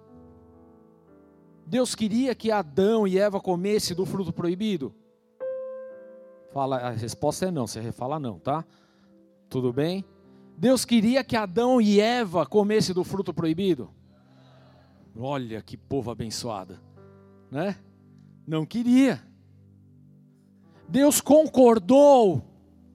Deus 1.66 1.94
queria 1.94 2.34
que 2.34 2.50
Adão 2.50 3.06
e 3.06 3.18
Eva 3.18 3.40
comessem 3.40 3.96
do 3.96 4.04
fruto 4.04 4.32
proibido? 4.32 4.94
Fala, 6.52 6.76
a 6.76 6.90
resposta 6.90 7.46
é 7.46 7.50
não, 7.50 7.66
você 7.66 7.90
fala 7.90 8.20
não, 8.20 8.38
tá? 8.38 8.64
Tudo 9.48 9.72
bem? 9.72 10.04
Deus 10.56 10.84
queria 10.84 11.24
que 11.24 11.36
Adão 11.36 11.80
e 11.80 12.00
Eva 12.00 12.46
comessem 12.46 12.94
do 12.94 13.02
fruto 13.02 13.34
proibido? 13.34 13.90
Olha 15.16 15.60
que 15.62 15.76
povo 15.76 16.10
abençoado, 16.10 16.78
né? 17.50 17.76
Não 18.46 18.64
queria. 18.64 19.20
Deus 20.88 21.20
concordou 21.20 22.42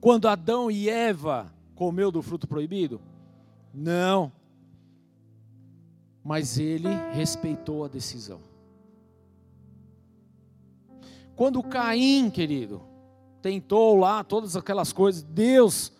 quando 0.00 0.28
Adão 0.28 0.70
e 0.70 0.88
Eva 0.88 1.52
comeu 1.74 2.10
do 2.10 2.22
fruto 2.22 2.46
proibido? 2.46 3.00
Não. 3.74 4.32
Mas 6.22 6.58
ele 6.58 6.88
respeitou 7.12 7.84
a 7.84 7.88
decisão. 7.88 8.40
Quando 11.34 11.62
Caim, 11.62 12.30
querido, 12.30 12.82
tentou 13.40 13.96
lá 13.96 14.22
todas 14.22 14.56
aquelas 14.56 14.92
coisas, 14.92 15.22
Deus 15.22 15.92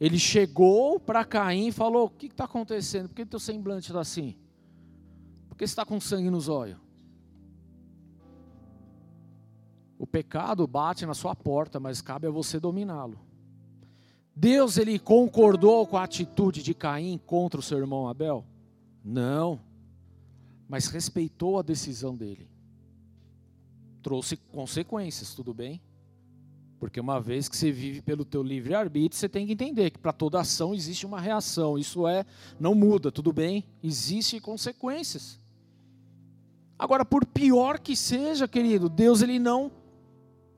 ele 0.00 0.18
chegou 0.18 0.98
para 0.98 1.24
Caim 1.24 1.68
e 1.68 1.72
falou: 1.72 2.06
O 2.06 2.10
que 2.10 2.26
está 2.26 2.44
acontecendo? 2.44 3.08
Por 3.08 3.14
que 3.14 3.24
teu 3.24 3.38
semblante 3.38 3.88
está 3.88 4.00
assim? 4.00 4.36
Por 5.48 5.56
que 5.56 5.62
está 5.62 5.84
com 5.84 6.00
sangue 6.00 6.28
nos 6.28 6.48
olhos? 6.48 6.76
O 9.96 10.04
pecado 10.04 10.66
bate 10.66 11.06
na 11.06 11.14
sua 11.14 11.36
porta, 11.36 11.78
mas 11.78 12.00
cabe 12.00 12.26
a 12.26 12.30
você 12.30 12.58
dominá-lo. 12.58 13.20
Deus 14.34 14.76
ele 14.76 14.98
concordou 14.98 15.86
com 15.86 15.96
a 15.96 16.02
atitude 16.02 16.64
de 16.64 16.74
Caim 16.74 17.16
contra 17.24 17.60
o 17.60 17.62
seu 17.62 17.78
irmão 17.78 18.08
Abel? 18.08 18.44
Não. 19.04 19.60
Mas 20.68 20.86
respeitou 20.86 21.58
a 21.58 21.62
decisão 21.62 22.16
dele. 22.16 22.48
Trouxe 24.02 24.36
consequências, 24.36 25.34
tudo 25.34 25.52
bem? 25.54 25.80
Porque 26.78 26.98
uma 26.98 27.20
vez 27.20 27.48
que 27.48 27.56
você 27.56 27.70
vive 27.70 28.02
pelo 28.02 28.24
teu 28.24 28.42
livre 28.42 28.74
arbítrio, 28.74 29.16
você 29.16 29.28
tem 29.28 29.46
que 29.46 29.52
entender 29.52 29.90
que 29.90 29.98
para 29.98 30.12
toda 30.12 30.40
ação 30.40 30.74
existe 30.74 31.06
uma 31.06 31.20
reação. 31.20 31.78
Isso 31.78 32.08
é, 32.08 32.26
não 32.58 32.74
muda, 32.74 33.12
tudo 33.12 33.32
bem? 33.32 33.64
Existem 33.82 34.40
consequências. 34.40 35.38
Agora, 36.76 37.04
por 37.04 37.24
pior 37.24 37.78
que 37.78 37.94
seja, 37.94 38.48
querido, 38.48 38.88
Deus 38.88 39.22
ele 39.22 39.38
não 39.38 39.70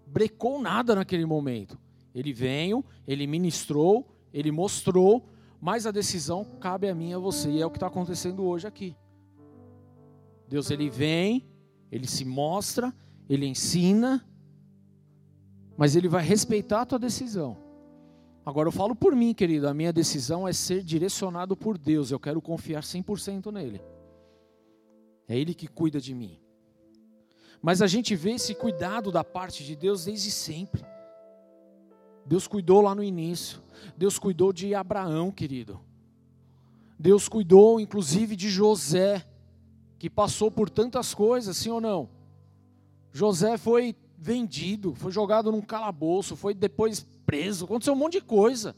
brecou 0.06 0.58
nada 0.62 0.94
naquele 0.94 1.26
momento. 1.26 1.78
Ele 2.14 2.32
veio, 2.32 2.82
ele 3.06 3.26
ministrou, 3.26 4.08
ele 4.32 4.50
mostrou, 4.50 5.28
mas 5.64 5.86
a 5.86 5.90
decisão 5.90 6.44
cabe 6.60 6.90
a 6.90 6.94
mim 6.94 7.12
e 7.12 7.14
a 7.14 7.18
você, 7.18 7.48
e 7.48 7.62
é 7.62 7.64
o 7.64 7.70
que 7.70 7.78
está 7.78 7.86
acontecendo 7.86 8.44
hoje 8.44 8.66
aqui. 8.66 8.94
Deus 10.46 10.70
ele 10.70 10.90
vem, 10.90 11.48
ele 11.90 12.06
se 12.06 12.22
mostra, 12.22 12.94
ele 13.30 13.46
ensina, 13.46 14.22
mas 15.74 15.96
ele 15.96 16.06
vai 16.06 16.22
respeitar 16.22 16.82
a 16.82 16.84
tua 16.84 16.98
decisão. 16.98 17.56
Agora 18.44 18.68
eu 18.68 18.72
falo 18.72 18.94
por 18.94 19.16
mim, 19.16 19.32
querido, 19.32 19.66
a 19.66 19.72
minha 19.72 19.90
decisão 19.90 20.46
é 20.46 20.52
ser 20.52 20.82
direcionado 20.82 21.56
por 21.56 21.78
Deus, 21.78 22.10
eu 22.10 22.20
quero 22.20 22.42
confiar 22.42 22.82
100% 22.82 23.50
nele. 23.50 23.80
É 25.26 25.34
ele 25.34 25.54
que 25.54 25.66
cuida 25.66 25.98
de 25.98 26.14
mim. 26.14 26.42
Mas 27.62 27.80
a 27.80 27.86
gente 27.86 28.14
vê 28.14 28.32
esse 28.32 28.54
cuidado 28.54 29.10
da 29.10 29.24
parte 29.24 29.64
de 29.64 29.74
Deus 29.74 30.04
desde 30.04 30.30
sempre. 30.30 30.84
Deus 32.26 32.46
cuidou 32.46 32.80
lá 32.80 32.94
no 32.94 33.02
início. 33.02 33.62
Deus 33.96 34.18
cuidou 34.18 34.52
de 34.52 34.74
Abraão, 34.74 35.30
querido. 35.30 35.80
Deus 36.98 37.28
cuidou 37.28 37.80
inclusive 37.80 38.36
de 38.36 38.48
José, 38.48 39.26
que 39.98 40.08
passou 40.08 40.50
por 40.50 40.70
tantas 40.70 41.12
coisas, 41.14 41.56
sim 41.56 41.70
ou 41.70 41.80
não? 41.80 42.08
José 43.12 43.56
foi 43.56 43.94
vendido, 44.16 44.94
foi 44.94 45.12
jogado 45.12 45.52
num 45.52 45.60
calabouço, 45.60 46.36
foi 46.36 46.54
depois 46.54 47.06
preso, 47.26 47.64
aconteceu 47.64 47.92
um 47.92 47.96
monte 47.96 48.14
de 48.14 48.20
coisa. 48.22 48.74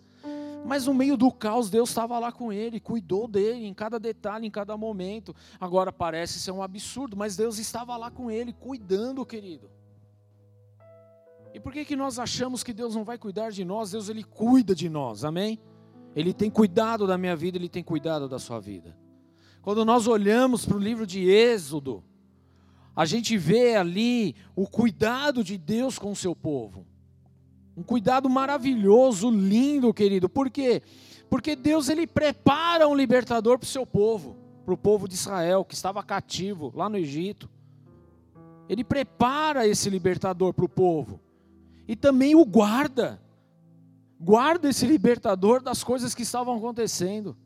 Mas 0.65 0.87
no 0.87 0.93
meio 0.93 1.17
do 1.17 1.31
caos, 1.31 1.71
Deus 1.71 1.91
estava 1.91 2.19
lá 2.19 2.33
com 2.33 2.53
ele, 2.53 2.81
cuidou 2.81 3.29
dele 3.29 3.67
em 3.67 3.73
cada 3.73 4.01
detalhe, 4.01 4.49
em 4.49 4.51
cada 4.51 4.77
momento. 4.77 5.35
Agora 5.61 5.93
parece 5.93 6.41
ser 6.41 6.51
um 6.51 6.61
absurdo, 6.61 7.17
mas 7.17 7.37
Deus 7.37 7.59
estava 7.59 7.97
lá 7.97 8.11
com 8.11 8.29
ele, 8.29 8.53
cuidando, 8.53 9.25
querido. 9.25 9.71
E 11.57 11.59
por 11.59 11.73
que, 11.73 11.87
que 11.87 11.97
nós 11.97 12.19
achamos 12.19 12.63
que 12.63 12.71
Deus 12.71 12.95
não 12.95 13.03
vai 13.03 13.17
cuidar 13.17 13.51
de 13.51 13.65
nós? 13.65 13.91
Deus 13.91 14.11
ele 14.11 14.23
cuida 14.23 14.75
de 14.75 14.91
nós, 14.91 15.25
amém? 15.25 15.59
Ele 16.15 16.35
tem 16.35 16.51
cuidado 16.51 17.07
da 17.07 17.17
minha 17.17 17.35
vida, 17.35 17.57
ele 17.57 17.71
tem 17.71 17.83
cuidado 17.83 18.29
da 18.29 18.39
sua 18.39 18.61
vida. 18.61 18.95
Quando 19.63 19.83
nós 19.83 20.07
olhamos 20.07 20.67
para 20.67 20.77
o 20.77 20.79
livro 20.79 21.07
de 21.07 21.27
Êxodo, 21.27 22.05
a 22.95 23.07
gente 23.07 23.39
vê 23.39 23.75
ali 23.75 24.37
o 24.55 24.67
cuidado 24.67 25.43
de 25.43 25.57
Deus 25.57 25.99
com 25.99 26.13
o 26.13 26.15
seu 26.15 26.37
povo. 26.37 26.87
Um 27.75 27.83
cuidado 27.83 28.29
maravilhoso, 28.29 29.31
lindo, 29.31 29.95
querido. 29.95 30.29
Por 30.29 30.51
quê? 30.51 30.83
Porque 31.31 31.57
Deus 31.57 31.89
ele 31.89 32.07
prepara 32.07 32.87
um 32.87 32.95
libertador 32.95 33.59
para 33.59 33.65
o 33.65 33.69
seu 33.69 33.87
povo, 33.87 34.37
para 34.63 34.75
o 34.75 34.77
povo 34.77 35.09
de 35.09 35.15
Israel 35.15 35.65
que 35.65 35.75
estava 35.75 36.03
cativo 36.03 36.71
lá 36.77 36.87
no 36.87 36.99
Egito. 36.99 37.49
Ele 38.69 38.85
prepara 38.85 39.67
esse 39.67 39.89
libertador 39.89 40.53
para 40.53 40.67
o 40.67 40.69
povo 40.69 41.25
e 41.87 41.95
também 41.95 42.35
o 42.35 42.45
guarda. 42.45 43.21
Guarda 44.21 44.69
esse 44.69 44.87
libertador 44.87 45.63
das 45.63 45.85
coisas 45.85 46.15
que 46.15 46.23
estavam 46.23 46.57
acontecendo. 46.57 47.37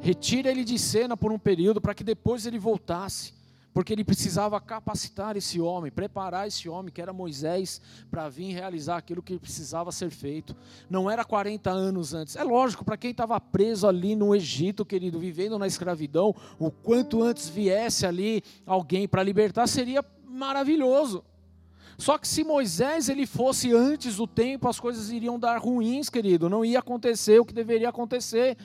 Retira 0.00 0.50
ele 0.50 0.64
de 0.64 0.78
cena 0.78 1.16
por 1.16 1.32
um 1.32 1.38
período 1.38 1.80
para 1.80 1.94
que 1.94 2.04
depois 2.04 2.46
ele 2.46 2.58
voltasse 2.58 3.36
porque 3.76 3.92
ele 3.92 4.04
precisava 4.04 4.58
capacitar 4.58 5.36
esse 5.36 5.60
homem, 5.60 5.92
preparar 5.92 6.48
esse 6.48 6.66
homem, 6.66 6.90
que 6.90 7.02
era 7.02 7.12
Moisés, 7.12 7.78
para 8.10 8.26
vir 8.26 8.54
realizar 8.54 8.96
aquilo 8.96 9.22
que 9.22 9.38
precisava 9.38 9.92
ser 9.92 10.08
feito. 10.08 10.56
Não 10.88 11.10
era 11.10 11.26
40 11.26 11.70
anos 11.70 12.14
antes. 12.14 12.36
É 12.36 12.42
lógico, 12.42 12.86
para 12.86 12.96
quem 12.96 13.10
estava 13.10 13.38
preso 13.38 13.86
ali 13.86 14.16
no 14.16 14.34
Egito, 14.34 14.82
querido, 14.82 15.18
vivendo 15.18 15.58
na 15.58 15.66
escravidão, 15.66 16.34
o 16.58 16.70
quanto 16.70 17.22
antes 17.22 17.50
viesse 17.50 18.06
ali 18.06 18.42
alguém 18.64 19.06
para 19.06 19.22
libertar, 19.22 19.66
seria 19.66 20.02
maravilhoso. 20.24 21.22
Só 21.98 22.18
que 22.18 22.28
se 22.28 22.44
Moisés 22.44 23.08
ele 23.08 23.26
fosse 23.26 23.72
antes 23.72 24.16
do 24.16 24.26
tempo, 24.26 24.68
as 24.68 24.78
coisas 24.78 25.10
iriam 25.10 25.38
dar 25.38 25.58
ruins, 25.58 26.10
querido, 26.10 26.48
não 26.48 26.64
ia 26.64 26.80
acontecer 26.80 27.40
o 27.40 27.44
que 27.44 27.54
deveria 27.54 27.88
acontecer. 27.88 28.56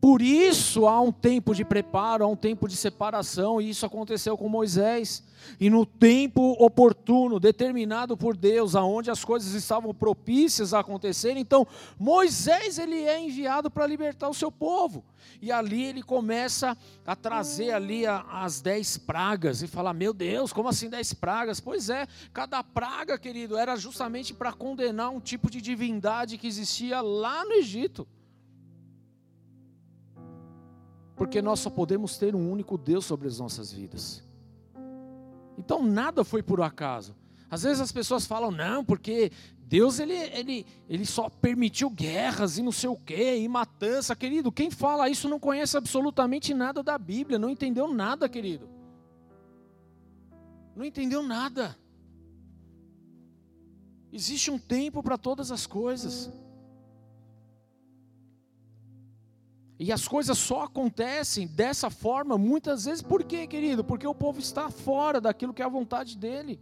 Por 0.00 0.22
isso 0.22 0.86
há 0.86 0.98
um 0.98 1.12
tempo 1.12 1.54
de 1.54 1.62
preparo, 1.62 2.24
há 2.24 2.26
um 2.26 2.36
tempo 2.36 2.66
de 2.66 2.74
separação, 2.74 3.60
e 3.60 3.68
isso 3.68 3.84
aconteceu 3.84 4.34
com 4.34 4.48
Moisés. 4.48 5.22
E 5.58 5.68
no 5.68 5.84
tempo 5.84 6.52
oportuno, 6.58 7.38
determinado 7.38 8.16
por 8.16 8.34
Deus, 8.34 8.74
aonde 8.74 9.10
as 9.10 9.22
coisas 9.22 9.52
estavam 9.52 9.92
propícias 9.92 10.72
a 10.72 10.80
acontecer, 10.80 11.36
então 11.36 11.66
Moisés 11.98 12.78
ele 12.78 13.02
é 13.02 13.20
enviado 13.20 13.70
para 13.70 13.86
libertar 13.86 14.30
o 14.30 14.34
seu 14.34 14.50
povo. 14.50 15.04
E 15.42 15.52
ali 15.52 15.84
ele 15.84 16.02
começa 16.02 16.76
a 17.06 17.14
trazer 17.14 17.72
ali 17.72 18.06
as 18.06 18.62
dez 18.62 18.96
pragas 18.96 19.60
e 19.60 19.66
falar: 19.66 19.92
Meu 19.92 20.14
Deus, 20.14 20.50
como 20.50 20.68
assim 20.68 20.88
dez 20.88 21.12
pragas? 21.12 21.60
Pois 21.60 21.90
é, 21.90 22.06
cada 22.32 22.62
praga, 22.64 23.18
querido, 23.18 23.56
era 23.56 23.76
justamente 23.76 24.32
para 24.32 24.52
condenar 24.52 25.10
um 25.10 25.20
tipo 25.20 25.50
de 25.50 25.60
divindade 25.60 26.38
que 26.38 26.46
existia 26.46 27.02
lá 27.02 27.44
no 27.44 27.52
Egito 27.52 28.06
porque 31.20 31.42
nós 31.42 31.60
só 31.60 31.68
podemos 31.68 32.16
ter 32.16 32.34
um 32.34 32.50
único 32.50 32.78
Deus 32.78 33.04
sobre 33.04 33.28
as 33.28 33.38
nossas 33.38 33.70
vidas. 33.70 34.22
Então 35.58 35.84
nada 35.84 36.24
foi 36.24 36.42
por 36.42 36.62
acaso. 36.62 37.14
Às 37.50 37.62
vezes 37.62 37.78
as 37.78 37.92
pessoas 37.92 38.24
falam, 38.24 38.50
não, 38.50 38.82
porque 38.82 39.30
Deus 39.58 40.00
ele, 40.00 40.14
ele, 40.14 40.66
ele 40.88 41.04
só 41.04 41.28
permitiu 41.28 41.90
guerras 41.90 42.56
e 42.56 42.62
não 42.62 42.72
sei 42.72 42.88
o 42.88 42.96
quê, 42.96 43.36
e 43.36 43.46
matança, 43.46 44.16
querido. 44.16 44.50
Quem 44.50 44.70
fala 44.70 45.10
isso 45.10 45.28
não 45.28 45.38
conhece 45.38 45.76
absolutamente 45.76 46.54
nada 46.54 46.82
da 46.82 46.96
Bíblia, 46.96 47.38
não 47.38 47.50
entendeu 47.50 47.92
nada, 47.92 48.26
querido. 48.26 48.66
Não 50.74 50.86
entendeu 50.86 51.22
nada. 51.22 51.76
Existe 54.10 54.50
um 54.50 54.58
tempo 54.58 55.02
para 55.02 55.18
todas 55.18 55.52
as 55.52 55.66
coisas. 55.66 56.32
E 59.80 59.90
as 59.90 60.06
coisas 60.06 60.36
só 60.36 60.64
acontecem 60.64 61.46
dessa 61.46 61.88
forma 61.88 62.36
muitas 62.36 62.84
vezes, 62.84 63.00
por 63.00 63.24
quê, 63.24 63.46
querido? 63.46 63.82
Porque 63.82 64.06
o 64.06 64.14
povo 64.14 64.38
está 64.38 64.68
fora 64.68 65.22
daquilo 65.22 65.54
que 65.54 65.62
é 65.62 65.64
a 65.64 65.70
vontade 65.70 66.18
dele. 66.18 66.60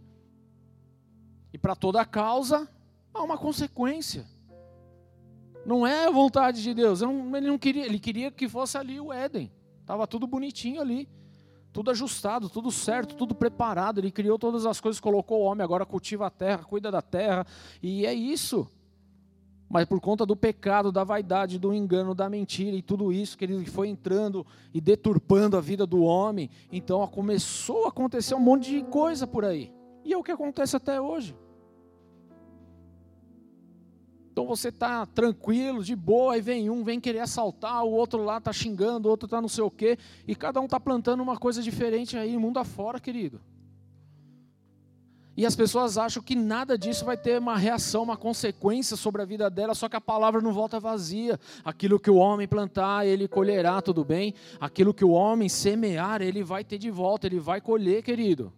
E 1.51 1.57
para 1.57 1.75
toda 1.75 2.05
causa, 2.05 2.65
há 3.13 3.21
uma 3.21 3.37
consequência. 3.37 4.25
Não 5.65 5.85
é 5.85 6.05
a 6.05 6.09
vontade 6.09 6.63
de 6.63 6.73
Deus. 6.73 7.01
Ele 7.01 7.47
não 7.47 7.57
queria, 7.57 7.85
ele 7.85 7.99
queria 7.99 8.31
que 8.31 8.47
fosse 8.47 8.77
ali 8.77 9.01
o 9.01 9.11
Éden. 9.11 9.51
Estava 9.81 10.07
tudo 10.07 10.25
bonitinho 10.25 10.79
ali. 10.79 11.09
Tudo 11.73 11.91
ajustado, 11.91 12.49
tudo 12.49 12.71
certo, 12.71 13.15
tudo 13.15 13.35
preparado. 13.35 13.97
Ele 13.97 14.11
criou 14.11 14.39
todas 14.39 14.65
as 14.65 14.79
coisas, 14.79 14.97
colocou 14.97 15.41
o 15.41 15.43
homem, 15.43 15.65
agora 15.65 15.85
cultiva 15.85 16.27
a 16.27 16.31
terra, 16.31 16.63
cuida 16.63 16.89
da 16.89 17.01
terra. 17.01 17.45
E 17.83 18.05
é 18.05 18.13
isso. 18.13 18.65
Mas 19.69 19.85
por 19.85 20.01
conta 20.01 20.25
do 20.25 20.35
pecado, 20.35 20.91
da 20.91 21.03
vaidade, 21.03 21.59
do 21.59 21.73
engano, 21.73 22.15
da 22.15 22.27
mentira 22.27 22.75
e 22.75 22.81
tudo 22.81 23.13
isso 23.13 23.37
que 23.37 23.45
ele 23.45 23.63
foi 23.65 23.87
entrando 23.87 24.45
e 24.73 24.81
deturpando 24.81 25.55
a 25.55 25.61
vida 25.61 25.85
do 25.85 26.01
homem, 26.01 26.49
então 26.71 27.05
começou 27.07 27.85
a 27.85 27.89
acontecer 27.89 28.33
um 28.33 28.39
monte 28.39 28.71
de 28.71 28.83
coisa 28.83 29.27
por 29.27 29.45
aí. 29.45 29.71
E 30.03 30.11
é 30.11 30.17
o 30.17 30.23
que 30.23 30.31
acontece 30.31 30.75
até 30.75 30.99
hoje. 30.99 31.35
Então 34.31 34.47
você 34.47 34.69
está 34.69 35.05
tranquilo, 35.05 35.83
de 35.83 35.95
boa, 35.95 36.37
e 36.37 36.41
vem 36.41 36.69
um, 36.69 36.83
vem 36.83 36.99
querer 36.99 37.19
assaltar, 37.19 37.83
o 37.83 37.91
outro 37.91 38.23
lá 38.23 38.37
está 38.37 38.53
xingando, 38.53 39.07
o 39.07 39.11
outro 39.11 39.25
está 39.27 39.41
não 39.41 39.49
sei 39.49 39.63
o 39.63 39.69
quê, 39.69 39.97
e 40.27 40.33
cada 40.33 40.61
um 40.61 40.65
está 40.65 40.79
plantando 40.79 41.21
uma 41.21 41.37
coisa 41.37 41.61
diferente 41.61 42.17
aí, 42.17 42.37
mundo 42.37 42.57
afora, 42.57 42.99
querido. 42.99 43.41
E 45.39 45.45
as 45.45 45.55
pessoas 45.55 45.97
acham 45.97 46.21
que 46.21 46.35
nada 46.35 46.77
disso 46.77 47.05
vai 47.05 47.15
ter 47.15 47.39
uma 47.39 47.57
reação, 47.57 48.03
uma 48.03 48.17
consequência 48.17 48.97
sobre 48.97 49.21
a 49.21 49.25
vida 49.25 49.49
dela, 49.49 49.73
só 49.73 49.87
que 49.87 49.95
a 49.95 50.01
palavra 50.01 50.41
não 50.41 50.51
volta 50.51 50.81
vazia. 50.81 51.39
Aquilo 51.63 51.97
que 51.97 52.11
o 52.11 52.17
homem 52.17 52.45
plantar, 52.45 53.07
ele 53.07 53.25
colherá, 53.25 53.81
tudo 53.81 54.03
bem? 54.03 54.33
Aquilo 54.59 54.93
que 54.93 55.05
o 55.05 55.11
homem 55.11 55.47
semear, 55.47 56.21
ele 56.21 56.43
vai 56.43 56.65
ter 56.65 56.77
de 56.77 56.91
volta, 56.91 57.25
ele 57.25 57.39
vai 57.39 57.61
colher, 57.61 58.03
querido. 58.03 58.51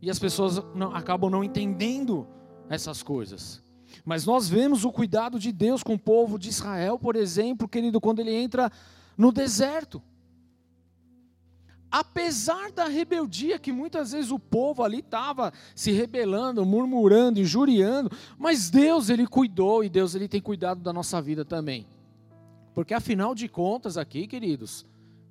E 0.00 0.08
as 0.08 0.18
pessoas 0.18 0.64
não, 0.74 0.96
acabam 0.96 1.28
não 1.28 1.44
entendendo 1.44 2.26
essas 2.70 3.02
coisas. 3.02 3.62
Mas 4.06 4.24
nós 4.24 4.48
vemos 4.48 4.86
o 4.86 4.90
cuidado 4.90 5.38
de 5.38 5.52
Deus 5.52 5.82
com 5.82 5.92
o 5.92 5.98
povo 5.98 6.38
de 6.38 6.48
Israel, 6.48 6.98
por 6.98 7.14
exemplo, 7.14 7.68
querido, 7.68 8.00
quando 8.00 8.20
ele 8.20 8.32
entra 8.32 8.72
no 9.18 9.30
deserto. 9.30 10.02
Apesar 11.98 12.70
da 12.72 12.84
rebeldia 12.88 13.58
que 13.58 13.72
muitas 13.72 14.12
vezes 14.12 14.30
o 14.30 14.38
povo 14.38 14.82
ali 14.82 14.98
estava 14.98 15.50
se 15.74 15.90
rebelando, 15.92 16.62
murmurando, 16.62 17.40
injuriando, 17.40 18.10
mas 18.36 18.68
Deus 18.68 19.08
ele 19.08 19.26
cuidou 19.26 19.82
e 19.82 19.88
Deus 19.88 20.14
ele 20.14 20.28
tem 20.28 20.42
cuidado 20.42 20.82
da 20.82 20.92
nossa 20.92 21.22
vida 21.22 21.42
também. 21.42 21.86
Porque 22.74 22.92
afinal 22.92 23.34
de 23.34 23.48
contas 23.48 23.96
aqui, 23.96 24.26
queridos, 24.26 24.84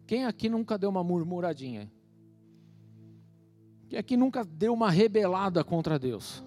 quem 0.08 0.26
aqui 0.26 0.50
nunca 0.50 0.76
deu 0.76 0.90
uma 0.90 1.04
murmuradinha? 1.04 1.88
Quem 3.88 4.00
aqui 4.00 4.18
nunca 4.18 4.44
deu 4.44 4.74
uma 4.74 4.90
rebelada 4.90 5.64
contra 5.64 6.00
Deus? 6.00 6.44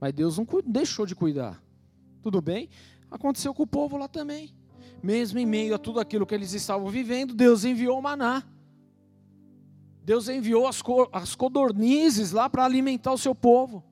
Mas 0.00 0.12
Deus 0.12 0.36
não 0.36 0.46
deixou 0.66 1.06
de 1.06 1.14
cuidar. 1.14 1.62
Tudo 2.20 2.42
bem? 2.42 2.68
Aconteceu 3.08 3.54
com 3.54 3.62
o 3.62 3.66
povo 3.66 3.96
lá 3.96 4.08
também. 4.08 4.52
Mesmo 5.06 5.38
em 5.38 5.46
meio 5.46 5.72
a 5.72 5.78
tudo 5.78 6.00
aquilo 6.00 6.26
que 6.26 6.34
eles 6.34 6.52
estavam 6.52 6.88
vivendo, 6.88 7.32
Deus 7.32 7.64
enviou 7.64 7.96
o 7.96 8.02
maná. 8.02 8.42
Deus 10.02 10.28
enviou 10.28 10.66
as, 10.66 10.82
co 10.82 11.08
as 11.12 11.36
codornizes 11.36 12.32
lá 12.32 12.50
para 12.50 12.64
alimentar 12.64 13.12
o 13.12 13.18
seu 13.18 13.32
povo. 13.32 13.84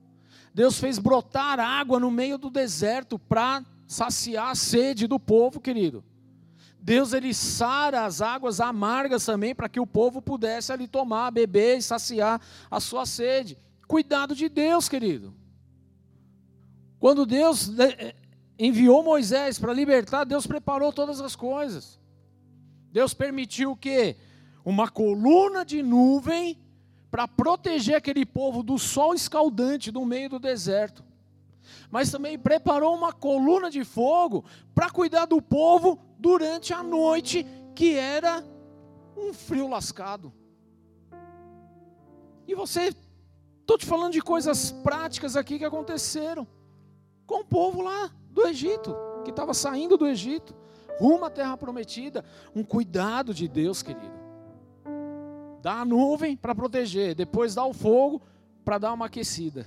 Deus 0.52 0.76
fez 0.80 0.98
brotar 0.98 1.60
água 1.60 2.00
no 2.00 2.10
meio 2.10 2.36
do 2.36 2.50
deserto 2.50 3.16
para 3.16 3.64
saciar 3.86 4.50
a 4.50 4.54
sede 4.56 5.06
do 5.06 5.20
povo, 5.20 5.60
querido. 5.60 6.02
Deus 6.80 7.12
ele 7.12 7.32
sara 7.32 8.04
as 8.04 8.20
águas 8.20 8.58
amargas 8.58 9.24
também 9.24 9.54
para 9.54 9.68
que 9.68 9.78
o 9.78 9.86
povo 9.86 10.20
pudesse 10.20 10.72
ali 10.72 10.88
tomar, 10.88 11.30
beber 11.30 11.78
e 11.78 11.82
saciar 11.82 12.40
a 12.68 12.80
sua 12.80 13.06
sede. 13.06 13.56
Cuidado 13.86 14.34
de 14.34 14.48
Deus, 14.48 14.88
querido. 14.88 15.32
Quando 16.98 17.24
Deus 17.24 17.70
eh, 17.78 18.16
enviou 18.58 19.02
Moisés 19.02 19.58
para 19.58 19.72
libertar, 19.72 20.24
Deus 20.24 20.46
preparou 20.46 20.92
todas 20.92 21.20
as 21.20 21.34
coisas. 21.34 21.98
Deus 22.90 23.12
permitiu 23.12 23.76
que 23.76 24.16
uma 24.64 24.88
coluna 24.88 25.64
de 25.64 25.82
nuvem 25.82 26.58
para 27.10 27.28
proteger 27.28 27.96
aquele 27.96 28.24
povo 28.24 28.62
do 28.62 28.78
sol 28.78 29.14
escaldante 29.14 29.90
do 29.90 30.04
meio 30.04 30.28
do 30.28 30.38
deserto. 30.38 31.04
Mas 31.90 32.10
também 32.10 32.38
preparou 32.38 32.94
uma 32.94 33.12
coluna 33.12 33.70
de 33.70 33.84
fogo 33.84 34.44
para 34.74 34.90
cuidar 34.90 35.26
do 35.26 35.40
povo 35.40 35.98
durante 36.18 36.72
a 36.72 36.82
noite, 36.82 37.46
que 37.74 37.94
era 37.94 38.44
um 39.16 39.32
frio 39.32 39.68
lascado. 39.68 40.32
E 42.46 42.54
você, 42.54 42.94
estou 43.60 43.78
te 43.78 43.86
falando 43.86 44.12
de 44.12 44.20
coisas 44.20 44.70
práticas 44.70 45.36
aqui 45.36 45.58
que 45.58 45.64
aconteceram 45.64 46.46
com 47.26 47.40
o 47.40 47.44
povo 47.44 47.80
lá 47.80 48.10
do 48.34 48.46
Egito, 48.46 48.94
que 49.24 49.30
estava 49.30 49.54
saindo 49.54 49.96
do 49.96 50.06
Egito, 50.06 50.54
rumo 50.98 51.24
à 51.24 51.30
terra 51.30 51.56
prometida. 51.56 52.24
Um 52.54 52.62
cuidado 52.62 53.32
de 53.32 53.48
Deus, 53.48 53.82
querido. 53.82 54.12
Dá 55.62 55.80
a 55.80 55.84
nuvem 55.84 56.36
para 56.36 56.54
proteger, 56.54 57.14
depois 57.14 57.54
dá 57.54 57.64
o 57.64 57.72
fogo 57.72 58.20
para 58.64 58.76
dar 58.76 58.92
uma 58.92 59.06
aquecida, 59.06 59.66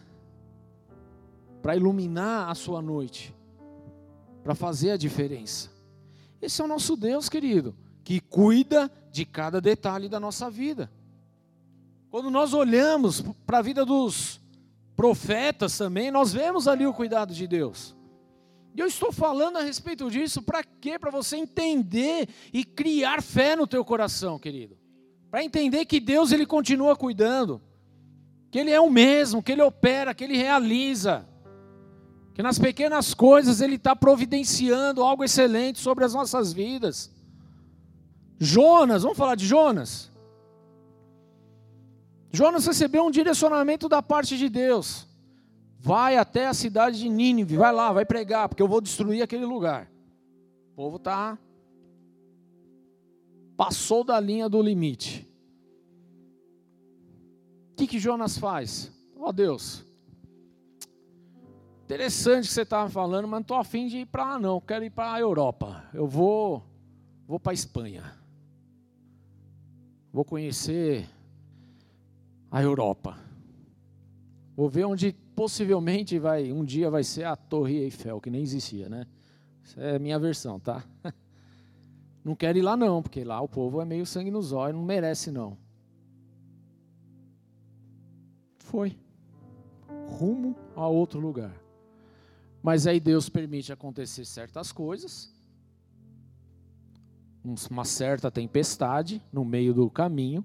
para 1.62 1.76
iluminar 1.76 2.52
a 2.52 2.54
sua 2.54 2.82
noite, 2.82 3.34
para 4.44 4.54
fazer 4.54 4.92
a 4.92 4.98
diferença. 4.98 5.72
Esse 6.40 6.62
é 6.62 6.66
o 6.66 6.68
nosso 6.68 6.96
Deus, 6.96 7.30
querido, 7.30 7.76
que 8.04 8.20
cuida 8.20 8.92
de 9.12 9.26
cada 9.26 9.60
detalhe 9.60 10.08
da 10.08 10.20
nossa 10.20 10.52
vida. 10.52 10.92
Quando 12.12 12.30
nós 12.30 12.54
olhamos 12.54 13.22
para 13.46 13.58
a 13.58 13.64
vida 13.64 13.84
dos 13.84 14.40
profetas 14.96 15.76
também, 15.78 16.12
nós 16.12 16.32
vemos 16.32 16.68
ali 16.68 16.86
o 16.86 16.94
cuidado 16.94 17.34
de 17.34 17.48
Deus. 17.48 17.97
E 18.76 18.80
eu 18.80 18.86
estou 18.86 19.12
falando 19.12 19.58
a 19.58 19.62
respeito 19.62 20.10
disso 20.10 20.42
para 20.42 20.64
quê? 20.64 21.00
Para 21.00 21.10
você 21.10 21.36
entender 21.36 22.30
e 22.54 22.64
criar 22.64 23.22
fé 23.22 23.56
no 23.56 23.66
teu 23.66 23.84
coração, 23.84 24.38
querido. 24.38 24.78
Para 25.32 25.44
entender 25.44 25.86
que 25.86 26.00
Deus 26.00 26.32
ele 26.32 26.46
continua 26.46 26.96
cuidando, 26.96 27.62
que 28.52 28.60
ele 28.60 28.72
é 28.72 28.80
o 28.80 28.90
mesmo, 28.90 29.42
que 29.42 29.52
ele 29.52 29.62
opera, 29.62 30.14
que 30.14 30.24
ele 30.24 30.38
realiza, 30.38 31.28
que 32.34 32.44
nas 32.44 32.60
pequenas 32.60 33.14
coisas 33.14 33.62
ele 33.62 33.76
está 33.76 33.96
providenciando 33.96 35.04
algo 35.04 35.24
excelente 35.24 35.80
sobre 35.80 36.06
as 36.06 36.14
nossas 36.14 36.54
vidas. 36.54 37.12
Jonas, 38.40 39.02
vamos 39.02 39.18
falar 39.18 39.36
de 39.36 39.48
Jonas? 39.48 40.12
Jonas 42.32 42.68
recebeu 42.68 43.06
um 43.06 43.12
direcionamento 43.12 43.90
da 43.90 44.04
parte 44.04 44.38
de 44.38 44.50
Deus. 44.50 45.07
Vai 45.88 46.18
até 46.18 46.48
a 46.48 46.54
cidade 46.54 47.00
de 47.00 47.08
Nínive, 47.08 47.56
vai 47.56 47.72
lá, 47.72 47.94
vai 47.94 48.04
pregar, 48.04 48.50
porque 48.50 48.62
eu 48.62 48.68
vou 48.68 48.82
destruir 48.82 49.22
aquele 49.22 49.46
lugar. 49.46 49.90
O 50.74 50.76
povo 50.76 50.98
está 50.98 51.40
passou 53.56 54.04
da 54.04 54.20
linha 54.20 54.50
do 54.50 54.62
limite. 54.62 55.26
O 57.72 57.76
que, 57.78 57.88
que 57.88 58.00
Jonas 58.00 58.38
faz? 58.38 58.92
Ó 59.16 59.30
oh, 59.30 59.32
Deus, 59.32 59.86
interessante 61.86 62.50
que 62.50 62.54
você 62.54 62.64
estava 62.64 62.90
falando, 62.90 63.24
mas 63.24 63.38
não 63.38 63.40
estou 63.40 63.56
afim 63.56 63.88
de 63.88 64.00
ir 64.00 64.08
para 64.08 64.26
lá 64.26 64.40
não, 64.40 64.60
quero 64.60 64.84
ir 64.84 64.90
para 64.90 65.14
a 65.14 65.20
Europa. 65.22 65.86
Eu 65.94 66.06
vou, 66.06 66.66
vou 67.26 67.40
para 67.40 67.54
a 67.54 67.56
Espanha. 67.56 68.04
Vou 70.12 70.26
conhecer 70.26 71.10
a 72.52 72.62
Europa. 72.62 73.18
Vou 74.54 74.68
ver 74.68 74.84
onde 74.84 75.16
possivelmente 75.38 76.18
vai, 76.18 76.52
um 76.52 76.66
dia 76.66 76.90
vai 76.90 77.04
ser 77.04 77.26
a 77.26 77.36
Torre 77.36 77.78
Eiffel, 77.78 78.20
que 78.20 78.28
nem 78.28 78.42
existia, 78.42 78.90
né? 78.90 79.06
Essa 79.64 79.82
é 79.82 79.96
a 79.98 80.00
minha 80.00 80.18
versão, 80.18 80.60
tá? 80.60 80.84
Não 82.26 82.36
quero 82.36 82.58
ir 82.58 82.64
lá 82.64 82.76
não, 82.76 83.04
porque 83.04 83.24
lá 83.24 83.40
o 83.40 83.48
povo 83.48 83.80
é 83.80 83.86
meio 83.86 84.04
sangue 84.04 84.32
nos 84.32 84.52
olhos, 84.52 84.76
não 84.76 84.84
merece 84.84 85.32
não. 85.32 85.58
Foi. 88.58 88.98
Rumo 90.10 90.54
a 90.76 90.86
outro 90.88 91.22
lugar. 91.22 91.56
Mas 92.62 92.86
aí 92.86 93.00
Deus 93.00 93.30
permite 93.30 93.72
acontecer 93.72 94.26
certas 94.26 94.74
coisas, 94.74 95.34
uma 97.72 97.86
certa 97.86 98.30
tempestade 98.30 99.24
no 99.32 99.46
meio 99.46 99.74
do 99.74 99.90
caminho, 99.90 100.44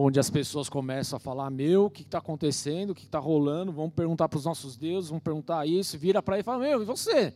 onde 0.00 0.20
as 0.20 0.30
pessoas 0.30 0.68
começam 0.68 1.16
a 1.16 1.20
falar: 1.20 1.50
Meu, 1.50 1.86
o 1.86 1.90
que 1.90 2.02
está 2.02 2.18
acontecendo? 2.18 2.90
O 2.90 2.94
que 2.94 3.04
está 3.04 3.18
rolando? 3.18 3.72
Vamos 3.72 3.92
perguntar 3.92 4.28
para 4.28 4.38
os 4.38 4.44
nossos 4.44 4.76
deuses, 4.76 5.10
vamos 5.10 5.24
perguntar 5.24 5.66
isso. 5.66 5.98
Vira 5.98 6.22
para 6.22 6.36
ele 6.36 6.42
e 6.42 6.44
fala: 6.44 6.60
Meu, 6.60 6.80
e 6.80 6.84
você? 6.84 7.34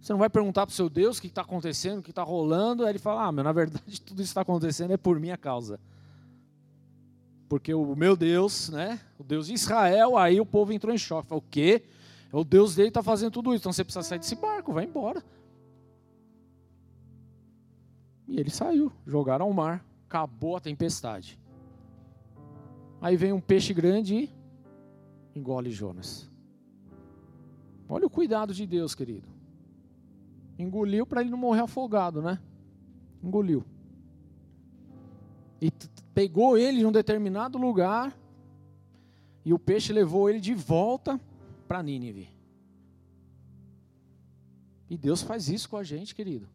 Você 0.00 0.12
não 0.12 0.18
vai 0.18 0.30
perguntar 0.30 0.64
para 0.64 0.72
o 0.72 0.74
seu 0.74 0.88
Deus 0.88 1.18
o 1.18 1.20
que 1.20 1.26
está 1.26 1.42
acontecendo, 1.42 1.98
o 1.98 2.02
que 2.02 2.10
está 2.10 2.22
rolando? 2.22 2.84
Aí 2.84 2.92
ele 2.92 2.98
fala: 2.98 3.26
Ah, 3.26 3.32
meu, 3.32 3.44
na 3.44 3.52
verdade, 3.52 4.00
tudo 4.00 4.22
isso 4.22 4.30
está 4.30 4.40
acontecendo 4.40 4.92
é 4.92 4.96
por 4.96 5.20
minha 5.20 5.36
causa. 5.36 5.78
Porque 7.48 7.72
o 7.74 7.94
meu 7.94 8.16
Deus, 8.16 8.70
né? 8.70 8.98
O 9.18 9.24
Deus 9.24 9.46
de 9.48 9.54
Israel, 9.54 10.16
aí 10.16 10.40
o 10.40 10.46
povo 10.46 10.72
entrou 10.72 10.94
em 10.94 10.98
choque. 10.98 11.28
Falou: 11.28 11.44
O 11.46 11.50
quê? 11.50 11.82
O 12.32 12.44
Deus 12.44 12.74
dele 12.74 12.88
está 12.88 13.02
fazendo 13.02 13.32
tudo 13.32 13.54
isso. 13.54 13.62
Então 13.62 13.72
você 13.72 13.84
precisa 13.84 14.02
sair 14.02 14.18
desse 14.18 14.34
barco, 14.34 14.72
vai 14.72 14.84
embora. 14.84 15.22
E 18.26 18.38
ele 18.38 18.50
saiu, 18.50 18.92
jogaram 19.06 19.46
ao 19.46 19.52
mar, 19.54 19.82
acabou 20.06 20.54
a 20.54 20.60
tempestade. 20.60 21.38
Aí 23.00 23.16
vem 23.16 23.32
um 23.32 23.40
peixe 23.40 23.72
grande 23.72 24.14
e 24.14 24.30
engole 25.34 25.70
Jonas. 25.70 26.28
Olha 27.88 28.06
o 28.06 28.10
cuidado 28.10 28.52
de 28.52 28.66
Deus, 28.66 28.94
querido. 28.94 29.28
Engoliu 30.58 31.06
para 31.06 31.20
ele 31.20 31.30
não 31.30 31.38
morrer 31.38 31.62
afogado, 31.62 32.20
né? 32.20 32.40
Engoliu. 33.22 33.64
E 35.60 35.70
pegou 36.12 36.58
ele 36.58 36.80
em 36.80 36.84
um 36.84 36.92
determinado 36.92 37.56
lugar 37.56 38.16
e 39.44 39.52
o 39.54 39.58
peixe 39.58 39.92
levou 39.92 40.28
ele 40.28 40.40
de 40.40 40.52
volta 40.52 41.18
para 41.66 41.82
Nínive. 41.82 42.28
E 44.90 44.96
Deus 44.96 45.22
faz 45.22 45.48
isso 45.48 45.68
com 45.68 45.76
a 45.76 45.84
gente, 45.84 46.14
querido. 46.14 46.48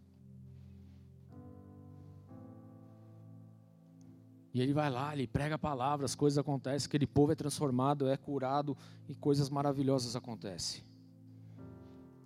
E 4.53 4.61
ele 4.61 4.71
vai 4.71 4.89
lá, 4.89 5.13
ele 5.13 5.25
prega 5.25 5.55
a 5.55 5.57
palavra, 5.57 6.05
as 6.05 6.13
coisas 6.13 6.37
acontecem, 6.37 6.85
aquele 6.85 7.07
povo 7.07 7.31
é 7.31 7.35
transformado, 7.35 8.07
é 8.07 8.15
curado 8.15 8.77
e 9.09 9.15
coisas 9.15 9.49
maravilhosas 9.49 10.15
acontecem. 10.15 10.83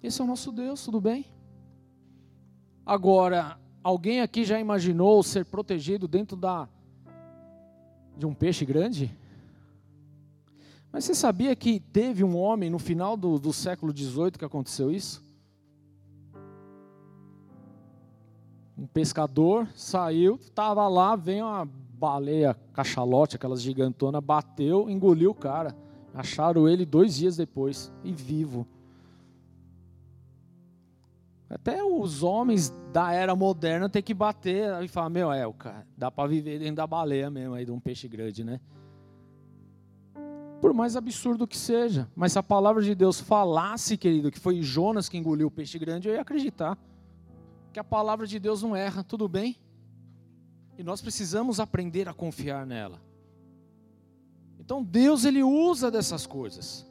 Esse 0.04 0.20
é 0.20 0.24
o 0.24 0.28
nosso 0.28 0.52
Deus, 0.52 0.84
tudo 0.84 1.00
bem? 1.00 1.26
Agora, 2.86 3.58
alguém 3.82 4.20
aqui 4.20 4.44
já 4.44 4.60
imaginou 4.60 5.24
ser 5.24 5.46
protegido 5.46 6.08
dentro 6.08 6.36
da 6.36 6.68
de 8.18 8.26
um 8.26 8.34
peixe 8.34 8.66
grande? 8.66 9.16
Mas 10.92 11.06
você 11.06 11.16
sabia 11.16 11.56
que 11.56 11.80
teve 11.80 12.24
um 12.24 12.36
homem 12.36 12.70
no 12.70 12.80
final 12.80 13.16
do, 13.16 13.40
do 13.40 13.54
século 13.54 13.96
XVIII 13.96 14.32
que 14.32 14.46
aconteceu 14.46 14.92
isso? 14.92 15.24
Um 18.78 18.86
pescador 18.86 19.68
saiu, 19.76 20.36
estava 20.36 20.88
lá, 20.88 21.16
vem 21.16 21.42
uma 21.42 21.68
baleia 21.98 22.56
cachalote, 22.74 23.36
aquelas 23.36 23.62
gigantonas, 23.62 24.24
bateu, 24.24 24.90
engoliu 24.90 25.32
o 25.32 25.36
cara. 25.36 25.76
Acharam 26.14 26.68
ele 26.68 26.86
dois 26.86 27.16
dias 27.16 27.38
depois, 27.38 27.92
e 28.04 28.12
vivo. 28.12 28.68
Até 31.50 31.84
os 31.84 32.24
homens 32.24 32.74
da 32.92 33.14
era 33.14 33.36
moderna 33.36 33.90
tem 33.90 34.04
que 34.04 34.14
bater 34.14 34.84
e 34.84 34.88
falar, 34.88 35.10
meu, 35.10 35.32
é, 35.32 35.48
o 35.48 35.54
cara, 35.54 35.88
dá 35.98 36.12
para 36.12 36.28
viver 36.28 36.60
dentro 36.60 36.76
da 36.76 36.88
baleia 36.88 37.30
mesmo, 37.30 37.54
aí 37.54 37.66
de 37.66 37.72
um 37.72 37.80
peixe 37.80 38.08
grande, 38.08 38.44
né? 38.44 38.60
Por 40.60 40.74
mais 40.74 40.96
absurdo 40.96 41.48
que 41.48 41.58
seja. 41.58 42.10
Mas 42.16 42.34
se 42.34 42.40
a 42.40 42.44
palavra 42.44 42.82
de 42.82 42.94
Deus 42.94 43.22
falasse, 43.22 43.96
querido, 43.96 44.32
que 44.32 44.40
foi 44.40 44.62
Jonas 44.62 45.08
que 45.08 45.18
engoliu 45.18 45.48
o 45.48 45.52
peixe 45.52 45.78
grande, 45.80 46.10
eu 46.10 46.16
ia 46.16 46.22
acreditar. 46.22 46.78
Que 47.72 47.80
a 47.80 47.84
palavra 47.84 48.26
de 48.28 48.40
Deus 48.40 48.62
não 48.64 48.76
erra, 48.76 49.04
tudo 49.04 49.30
bem? 49.30 49.56
E 50.78 50.84
nós 50.84 51.02
precisamos 51.02 51.60
aprender 51.60 52.08
a 52.08 52.14
confiar 52.14 52.66
nela. 52.66 53.02
Então 54.60 54.84
Deus 54.84 55.26
ele 55.26 55.42
usa 55.42 55.90
dessas 55.90 56.28
coisas. 56.28 56.86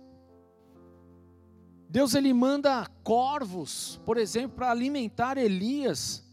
Deus 1.89 2.15
ele 2.15 2.33
manda 2.33 2.85
corvos, 3.05 4.01
por 4.05 4.17
exemplo, 4.17 4.57
para 4.57 4.71
alimentar 4.71 5.39
Elias 5.39 6.25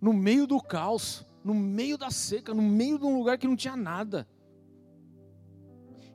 no 0.00 0.12
meio 0.12 0.46
do 0.46 0.60
caos, 0.60 1.24
no 1.42 1.54
meio 1.54 1.96
da 1.96 2.10
seca, 2.10 2.52
no 2.52 2.62
meio 2.62 2.98
de 2.98 3.04
um 3.04 3.16
lugar 3.16 3.38
que 3.38 3.48
não 3.48 3.56
tinha 3.56 3.76
nada. 3.76 4.28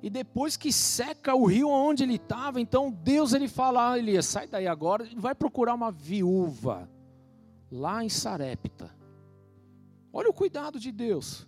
E 0.03 0.09
depois 0.09 0.57
que 0.57 0.71
seca 0.71 1.35
o 1.35 1.45
rio 1.45 1.69
onde 1.69 2.03
ele 2.03 2.15
estava, 2.15 2.59
então 2.59 2.91
Deus 2.91 3.33
ele 3.33 3.47
fala 3.47 3.91
a 3.91 3.99
Elias, 3.99 4.25
sai 4.25 4.47
daí 4.47 4.67
agora, 4.67 5.07
vai 5.15 5.33
procurar 5.33 5.73
uma 5.73 5.91
viúva 5.91 6.89
lá 7.71 8.03
em 8.03 8.09
Sarepta. 8.09 9.00
Olha 10.13 10.29
o 10.29 10.33
cuidado 10.33 10.79
de 10.79 10.91
Deus. 10.91 11.47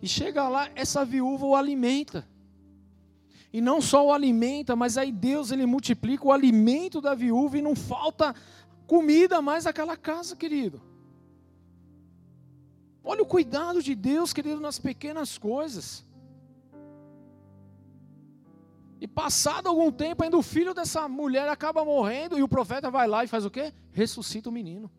E 0.00 0.08
chega 0.08 0.48
lá, 0.48 0.70
essa 0.74 1.04
viúva 1.04 1.46
o 1.46 1.54
alimenta. 1.54 2.26
E 3.52 3.60
não 3.60 3.80
só 3.80 4.06
o 4.06 4.12
alimenta, 4.12 4.74
mas 4.74 4.96
aí 4.96 5.12
Deus 5.12 5.52
ele 5.52 5.66
multiplica 5.66 6.26
o 6.26 6.32
alimento 6.32 7.00
da 7.00 7.14
viúva 7.14 7.58
e 7.58 7.62
não 7.62 7.76
falta 7.76 8.34
comida 8.86 9.40
mais 9.40 9.64
naquela 9.64 9.96
casa, 9.96 10.34
querido. 10.34 10.82
Olha 13.04 13.22
o 13.22 13.26
cuidado 13.26 13.82
de 13.82 13.94
Deus, 13.94 14.32
querido, 14.32 14.60
nas 14.60 14.78
pequenas 14.78 15.36
coisas. 15.36 16.04
E 19.00 19.08
passado 19.08 19.68
algum 19.68 19.90
tempo, 19.90 20.22
ainda 20.22 20.38
o 20.38 20.42
filho 20.42 20.72
dessa 20.72 21.08
mulher 21.08 21.48
acaba 21.48 21.84
morrendo 21.84 22.38
e 22.38 22.42
o 22.42 22.48
profeta 22.48 22.90
vai 22.90 23.08
lá 23.08 23.24
e 23.24 23.28
faz 23.28 23.44
o 23.44 23.50
quê? 23.50 23.72
Ressuscita 23.92 24.48
o 24.48 24.52
menino. 24.52 24.90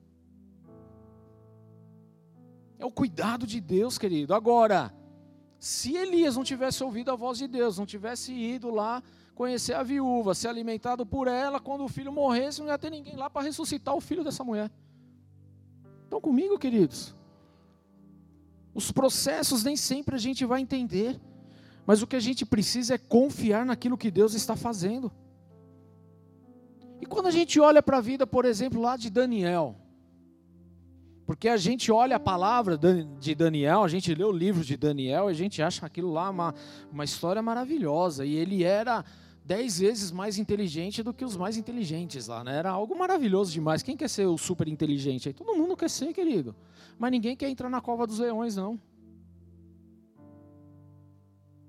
É 2.84 2.86
o 2.86 2.92
cuidado 2.92 3.48
de 3.48 3.62
Deus, 3.62 3.98
querido. 3.98 4.34
Agora, 4.34 4.94
se 5.58 5.96
Elias 5.96 6.36
não 6.36 6.44
tivesse 6.44 6.84
ouvido 6.84 7.12
a 7.12 7.16
voz 7.16 7.38
de 7.38 7.48
Deus, 7.48 7.78
não 7.78 7.86
tivesse 7.86 8.34
ido 8.34 8.70
lá 8.70 9.02
conhecer 9.34 9.74
a 9.74 9.82
viúva, 9.82 10.36
ser 10.36 10.50
alimentado 10.50 11.06
por 11.06 11.30
ela, 11.30 11.62
quando 11.62 11.86
o 11.86 11.88
filho 11.88 12.12
morresse, 12.12 12.60
não 12.60 12.68
ia 12.68 12.78
ter 12.78 12.90
ninguém 12.90 13.16
lá 13.16 13.30
para 13.30 13.44
ressuscitar 13.44 13.96
o 13.96 14.02
filho 14.02 14.22
dessa 14.22 14.44
mulher. 14.44 14.70
Estão 16.04 16.20
comigo, 16.20 16.60
queridos? 16.60 17.16
Os 18.76 18.92
processos 18.92 19.64
nem 19.64 19.78
sempre 19.78 20.18
a 20.18 20.20
gente 20.20 20.44
vai 20.44 20.60
entender, 20.60 21.18
mas 21.86 22.02
o 22.02 22.08
que 22.08 22.18
a 22.18 22.20
gente 22.20 22.46
precisa 22.46 22.96
é 22.96 22.98
confiar 22.98 23.66
naquilo 23.66 23.98
que 23.98 24.12
Deus 24.12 24.34
está 24.34 24.58
fazendo. 24.58 25.10
E 27.00 27.06
quando 27.06 27.28
a 27.28 27.32
gente 27.32 27.62
olha 27.62 27.82
para 27.82 28.00
a 28.00 28.02
vida, 28.02 28.28
por 28.28 28.44
exemplo, 28.44 28.82
lá 28.82 28.98
de 28.98 29.10
Daniel, 29.10 29.78
porque 31.26 31.48
a 31.48 31.56
gente 31.56 31.92
olha 31.92 32.18
a 32.18 32.20
palavra 32.20 32.78
de 32.78 33.34
Daniel, 33.34 33.84
a 33.84 33.88
gente 33.88 34.14
lê 34.14 34.24
o 34.24 34.32
livro 34.32 34.64
de 34.64 34.76
Daniel 34.76 35.30
e 35.30 35.32
a 35.32 35.36
gente 35.36 35.62
acha 35.62 35.86
aquilo 35.86 36.12
lá 36.12 36.30
uma, 36.30 36.54
uma 36.92 37.06
história 37.06 37.42
maravilhosa. 37.42 38.26
E 38.26 38.36
ele 38.36 38.64
era 38.64 39.06
dez 39.46 39.80
vezes 39.80 40.12
mais 40.12 40.38
inteligente 40.38 41.02
do 41.02 41.14
que 41.14 41.24
os 41.24 41.38
mais 41.38 41.56
inteligentes 41.56 42.28
lá, 42.28 42.44
né? 42.44 42.58
Era 42.58 42.72
algo 42.72 42.98
maravilhoso 42.98 43.54
demais. 43.54 43.82
Quem 43.82 43.96
quer 43.96 44.10
ser 44.10 44.26
o 44.26 44.38
super 44.38 44.68
inteligente 44.68 45.30
aí? 45.30 45.34
Todo 45.34 45.56
mundo 45.56 45.78
quer 45.78 45.90
ser, 45.90 46.14
querido. 46.14 46.54
Mas 47.00 47.12
ninguém 47.12 47.36
quer 47.36 47.50
entrar 47.50 47.70
na 47.70 47.80
cova 47.80 48.06
dos 48.06 48.20
leões, 48.20 48.58
não. 48.58 48.80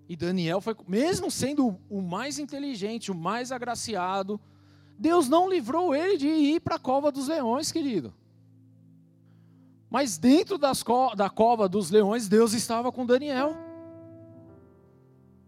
E 0.09 0.17
Daniel 0.17 0.61
foi, 0.61 0.77
mesmo 0.87 1.31
sendo 1.31 1.79
o 1.89 2.03
mais 2.03 2.41
inteligente, 2.41 3.11
o 3.11 3.15
mais 3.15 3.51
agraciado, 3.53 4.41
Deus 4.99 5.29
não 5.29 5.49
livrou 5.49 5.95
ele 5.95 6.17
de 6.17 6.29
ir 6.29 6.61
para 6.61 6.75
a 6.75 6.79
cova 6.79 7.11
dos 7.11 7.29
leões, 7.29 7.71
querido. 7.71 8.13
Mas 9.95 10.19
dentro 10.19 10.59
co 10.85 11.15
da 11.15 11.31
cova 11.31 11.69
dos 11.69 11.89
leões, 11.89 12.27
Deus 12.27 12.53
estava 12.53 12.91
com 12.91 13.07
Daniel. 13.07 13.55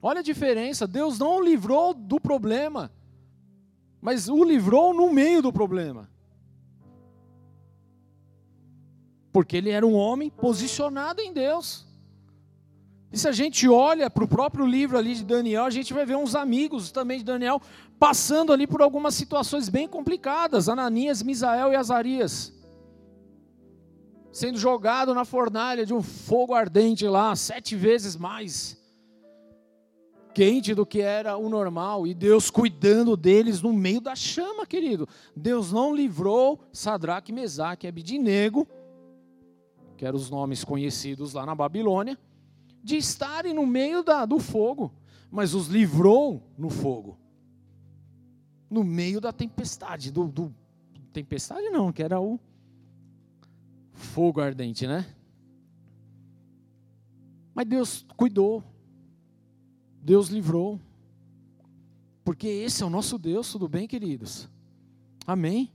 Olha 0.01 0.20
a 0.20 0.22
diferença: 0.22 0.86
Deus 0.86 1.18
não 1.18 1.38
o 1.38 1.42
livrou 1.42 1.92
do 1.92 2.20
problema, 2.20 2.92
mas 4.01 4.28
o 4.28 4.44
livrou 4.44 4.94
no 4.94 5.12
meio 5.12 5.42
do 5.42 5.53
problema. 5.53 6.09
Porque 9.32 9.57
ele 9.57 9.70
era 9.70 9.84
um 9.84 9.94
homem 9.94 10.30
posicionado 10.30 11.20
em 11.20 11.32
Deus. 11.32 11.84
E 13.11 13.18
se 13.18 13.26
a 13.26 13.32
gente 13.32 13.68
olha 13.68 14.09
para 14.09 14.22
o 14.22 14.28
próprio 14.28 14.64
livro 14.64 14.97
ali 14.97 15.16
de 15.16 15.24
Daniel, 15.24 15.64
a 15.64 15.70
gente 15.70 15.92
vai 15.92 16.07
ver 16.07 16.14
uns 16.14 16.36
amigos 16.36 16.92
também 16.92 17.18
de 17.18 17.24
Daniel 17.24 17.61
passando 17.99 18.53
ali 18.53 18.64
por 18.64 18.80
algumas 18.80 19.16
situações 19.16 19.68
bem 19.68 19.88
complicadas: 19.88 20.68
Ananias, 20.68 21.20
Misael 21.20 21.72
e 21.72 21.74
Azarias 21.74 22.55
sendo 24.37 24.59
jogado 24.59 25.14
na 25.14 25.24
fornalha 25.24 25.87
de 25.87 25.95
um 25.95 26.03
fogo 26.03 26.53
ardente 26.53 27.09
lá, 27.09 27.34
sete 27.34 27.74
vezes 27.74 28.16
mais 28.16 28.76
quente 30.34 30.74
do 30.74 30.84
que 30.84 31.01
era 31.01 31.39
o 31.39 31.49
normal, 31.49 32.07
e 32.07 32.12
Deus 32.12 32.51
cuidando 32.51 33.16
deles 33.16 33.62
no 33.62 33.72
meio 33.72 33.99
da 33.99 34.14
chama, 34.14 34.66
querido. 34.66 35.09
Deus 35.34 35.72
não 35.72 35.97
livrou 35.97 36.61
Sadraque, 36.70 37.32
Mesaque 37.32 37.87
e 37.87 37.89
Abidinego, 37.89 38.68
que 39.97 40.05
eram 40.05 40.18
os 40.18 40.28
nomes 40.28 40.62
conhecidos 40.62 41.32
lá 41.32 41.47
na 41.47 41.55
Babilônia, 41.55 42.18
de 42.84 42.99
estarem 42.99 43.55
no 43.55 43.66
meio 43.66 44.03
da, 44.03 44.26
do 44.26 44.39
fogo, 44.39 44.93
mas 45.30 45.55
os 45.55 45.68
livrou 45.68 46.43
no 46.59 46.68
fogo, 46.68 47.18
no 48.68 48.84
meio 48.84 49.18
da 49.18 49.32
tempestade, 49.32 50.12
do, 50.12 50.28
do 50.28 50.55
tempestade 51.11 51.70
não, 51.70 51.91
que 51.91 52.03
era 52.03 52.20
o 52.20 52.39
fogo 53.97 54.40
ardente, 54.40 54.86
né? 54.86 55.07
Mas 57.55 57.66
Deus 57.66 58.07
cuidou, 58.16 58.62
Deus 60.03 60.28
livrou, 60.28 60.78
porque 62.22 62.47
esse 62.47 62.82
é 62.82 62.86
o 62.86 62.90
nosso 62.90 63.18
Deus, 63.18 63.51
tudo 63.51 63.68
bem, 63.68 63.88
queridos? 63.88 64.49
Amém? 65.26 65.72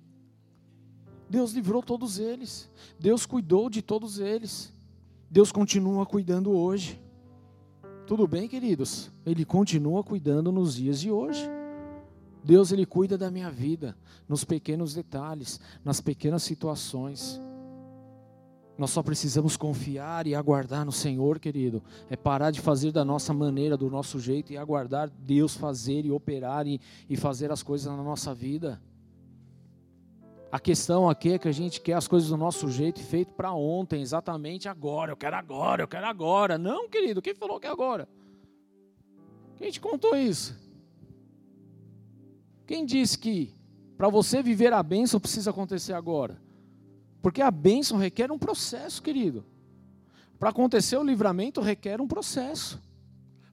Deus 1.29 1.53
livrou 1.53 1.81
todos 1.81 2.19
eles, 2.19 2.69
Deus 2.99 3.25
cuidou 3.25 3.69
de 3.69 3.81
todos 3.81 4.19
eles, 4.19 4.71
Deus 5.29 5.51
continua 5.51 6.05
cuidando 6.05 6.51
hoje. 6.51 7.01
Tudo 8.05 8.27
bem, 8.27 8.47
queridos? 8.47 9.09
Ele 9.25 9.45
continua 9.45 10.03
cuidando 10.03 10.51
nos 10.51 10.75
dias 10.75 10.99
de 10.99 11.09
hoje. 11.09 11.49
Deus 12.43 12.71
ele 12.71 12.85
cuida 12.85 13.17
da 13.17 13.31
minha 13.31 13.49
vida, 13.49 13.95
nos 14.27 14.43
pequenos 14.43 14.93
detalhes, 14.93 15.59
nas 15.85 16.01
pequenas 16.01 16.43
situações. 16.43 17.39
Nós 18.81 18.89
só 18.89 19.03
precisamos 19.03 19.55
confiar 19.55 20.25
e 20.25 20.33
aguardar 20.33 20.83
no 20.83 20.91
Senhor, 20.91 21.37
querido. 21.37 21.83
É 22.09 22.15
parar 22.15 22.49
de 22.49 22.59
fazer 22.59 22.91
da 22.91 23.05
nossa 23.05 23.31
maneira, 23.31 23.77
do 23.77 23.91
nosso 23.91 24.19
jeito 24.19 24.51
e 24.51 24.57
aguardar 24.57 25.07
Deus 25.07 25.55
fazer 25.55 26.03
e 26.03 26.09
operar 26.09 26.65
e, 26.65 26.81
e 27.07 27.15
fazer 27.15 27.51
as 27.51 27.61
coisas 27.61 27.95
na 27.95 28.01
nossa 28.01 28.33
vida. 28.33 28.81
A 30.51 30.59
questão 30.59 31.07
aqui 31.07 31.33
é 31.33 31.37
que 31.37 31.47
a 31.47 31.51
gente 31.51 31.79
quer 31.79 31.93
as 31.93 32.07
coisas 32.07 32.29
do 32.29 32.37
nosso 32.37 32.71
jeito 32.71 32.99
e 32.99 33.03
feito 33.03 33.31
para 33.33 33.53
ontem, 33.53 34.01
exatamente 34.01 34.67
agora. 34.67 35.11
Eu 35.11 35.15
quero 35.15 35.35
agora, 35.35 35.83
eu 35.83 35.87
quero 35.87 36.07
agora. 36.07 36.57
Não, 36.57 36.89
querido, 36.89 37.21
quem 37.21 37.35
falou 37.35 37.59
que 37.59 37.67
é 37.67 37.69
agora? 37.69 38.09
Quem 39.57 39.69
te 39.69 39.79
contou 39.79 40.17
isso? 40.17 40.59
Quem 42.65 42.83
disse 42.83 43.15
que 43.15 43.53
para 43.95 44.09
você 44.09 44.41
viver 44.41 44.73
a 44.73 44.81
bênção 44.81 45.19
precisa 45.19 45.51
acontecer 45.51 45.93
agora? 45.93 46.41
Porque 47.21 47.41
a 47.41 47.51
bênção 47.51 47.97
requer 47.97 48.31
um 48.31 48.39
processo, 48.39 49.01
querido. 49.01 49.45
Para 50.39 50.49
acontecer 50.49 50.97
o 50.97 51.03
livramento 51.03 51.61
requer 51.61 52.01
um 52.01 52.07
processo. 52.07 52.81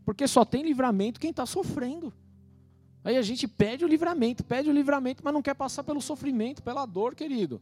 Porque 0.04 0.26
só 0.26 0.44
tem 0.44 0.62
livramento 0.62 1.20
quem 1.20 1.30
está 1.30 1.44
sofrendo. 1.44 2.14
Aí 3.04 3.16
a 3.16 3.22
gente 3.22 3.46
pede 3.46 3.84
o 3.84 3.88
livramento, 3.88 4.42
pede 4.42 4.70
o 4.70 4.72
livramento, 4.72 5.22
mas 5.22 5.34
não 5.34 5.42
quer 5.42 5.54
passar 5.54 5.84
pelo 5.84 6.00
sofrimento, 6.00 6.62
pela 6.62 6.86
dor, 6.86 7.14
querido. 7.14 7.60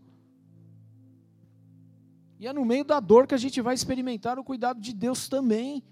E 2.38 2.46
é 2.46 2.52
no 2.52 2.64
meio 2.64 2.84
da 2.84 3.00
dor 3.00 3.26
que 3.26 3.34
a 3.34 3.38
gente 3.38 3.60
vai 3.60 3.74
experimentar 3.74 4.38
o 4.38 4.44
cuidado 4.44 4.80
de 4.80 4.92
Deus 4.92 5.28
também. 5.28 5.82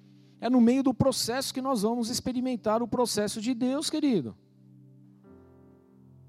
É 0.41 0.49
no 0.49 0.61
meio 0.61 0.83
do 0.83 0.93
processo 0.93 1.53
que 1.53 1.61
nós 1.61 1.83
vamos 1.83 2.11
experimentar 2.11 2.83
o 2.83 2.89
processo 2.89 3.41
de 3.41 3.55
Deus, 3.55 3.89
querido. 3.91 4.37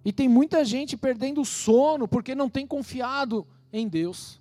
E 0.03 0.13
tem 0.13 0.29
muita 0.29 0.63
gente 0.63 0.95
perdendo 0.95 1.41
o 1.41 1.45
sono 1.45 2.07
porque 2.07 2.33
não 2.33 2.49
tem 2.49 2.65
confiado 2.65 3.45
em 3.80 3.88
Deus. 3.88 4.39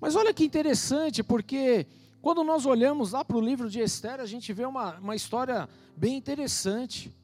Mas 0.00 0.14
olha 0.14 0.32
que 0.32 0.44
interessante, 0.44 1.22
porque 1.22 1.86
quando 2.22 2.44
nós 2.44 2.64
olhamos 2.66 3.12
lá 3.12 3.24
para 3.24 3.36
o 3.36 3.40
livro 3.40 3.68
de 3.68 3.80
Esther, 3.80 4.20
a 4.20 4.26
gente 4.26 4.52
vê 4.52 4.64
uma, 4.64 4.98
uma 4.98 5.16
história 5.16 5.68
bem 5.96 6.16
interessante. 6.16 7.14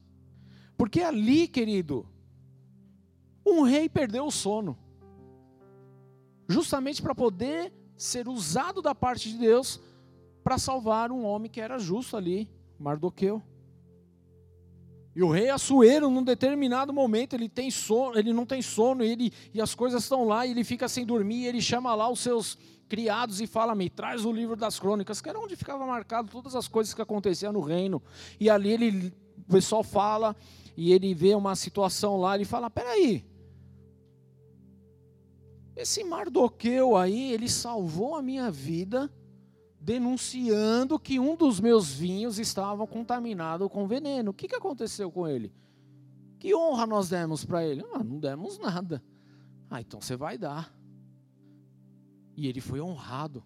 Porque 0.77 1.01
ali, 1.01 1.47
querido, 1.47 2.05
um 3.45 3.61
rei 3.61 3.87
perdeu 3.87 4.25
o 4.25 4.31
sono. 4.31 4.77
Justamente 6.47 7.01
para 7.01 7.15
poder 7.15 7.73
ser 7.95 8.27
usado 8.27 8.81
da 8.81 8.93
parte 8.93 9.29
de 9.31 9.37
Deus 9.37 9.79
para 10.43 10.57
salvar 10.57 11.11
um 11.11 11.25
homem 11.25 11.49
que 11.49 11.59
era 11.59 11.79
justo 11.79 12.15
ali, 12.15 12.49
Mardoqueu. 12.79 13.41
E 15.17 15.23
o 15.23 15.31
rei 15.31 15.49
Assuero, 15.49 16.11
num 16.11 16.21
determinado 16.21 16.93
momento, 16.93 17.33
ele 17.33 17.49
tem 17.49 17.71
sono, 17.71 18.19
ele 18.19 18.31
não 18.31 18.45
tem 18.45 18.61
sono, 18.61 19.03
ele, 19.03 19.33
e 19.51 19.59
as 19.59 19.73
coisas 19.73 20.03
estão 20.03 20.25
lá, 20.25 20.45
e 20.45 20.51
ele 20.51 20.63
fica 20.63 20.87
sem 20.87 21.03
dormir, 21.03 21.37
e 21.37 21.47
ele 21.47 21.59
chama 21.59 21.95
lá 21.95 22.07
os 22.07 22.19
seus 22.19 22.55
criados 22.87 23.41
e 23.41 23.47
fala: 23.47 23.73
Me 23.73 23.89
traz 23.89 24.25
o 24.25 24.31
livro 24.31 24.55
das 24.55 24.79
crônicas, 24.79 25.19
que 25.19 25.27
era 25.27 25.39
onde 25.39 25.55
ficava 25.55 25.87
marcado 25.87 26.29
todas 26.29 26.55
as 26.55 26.67
coisas 26.67 26.93
que 26.93 27.01
aconteciam 27.01 27.51
no 27.51 27.61
reino. 27.61 27.99
E 28.39 28.47
ali 28.47 28.69
ele, 28.69 29.11
o 29.39 29.51
pessoal 29.51 29.81
fala, 29.81 30.35
e 30.77 30.93
ele 30.93 31.15
vê 31.15 31.33
uma 31.33 31.55
situação 31.55 32.17
lá, 32.17 32.35
ele 32.35 32.45
fala: 32.45 32.69
Peraí, 32.69 33.25
esse 35.75 36.03
Mardoqueu 36.03 36.95
aí, 36.95 37.33
ele 37.33 37.49
salvou 37.49 38.13
a 38.13 38.21
minha 38.21 38.51
vida, 38.51 39.11
denunciando 39.87 40.99
que 40.99 41.17
um 41.17 41.33
dos 41.33 41.61
meus 41.61 41.93
vinhos 41.93 42.39
estava 42.39 42.85
contaminado 42.85 43.69
com 43.69 43.87
veneno. 43.87 44.31
O 44.31 44.33
que, 44.33 44.45
que 44.45 44.55
aconteceu 44.55 45.09
com 45.09 45.25
ele? 45.25 45.49
Que 46.37 46.53
honra 46.53 46.85
nós 46.85 47.07
demos 47.07 47.45
para 47.45 47.65
ele? 47.65 47.85
Ah, 47.93 48.03
não 48.03 48.19
demos 48.19 48.59
nada. 48.59 49.01
Ah, 49.69 49.79
então 49.79 50.01
você 50.01 50.17
vai 50.17 50.37
dar. 50.37 50.75
E 52.35 52.47
ele 52.47 52.59
foi 52.59 52.81
honrado. 52.81 53.41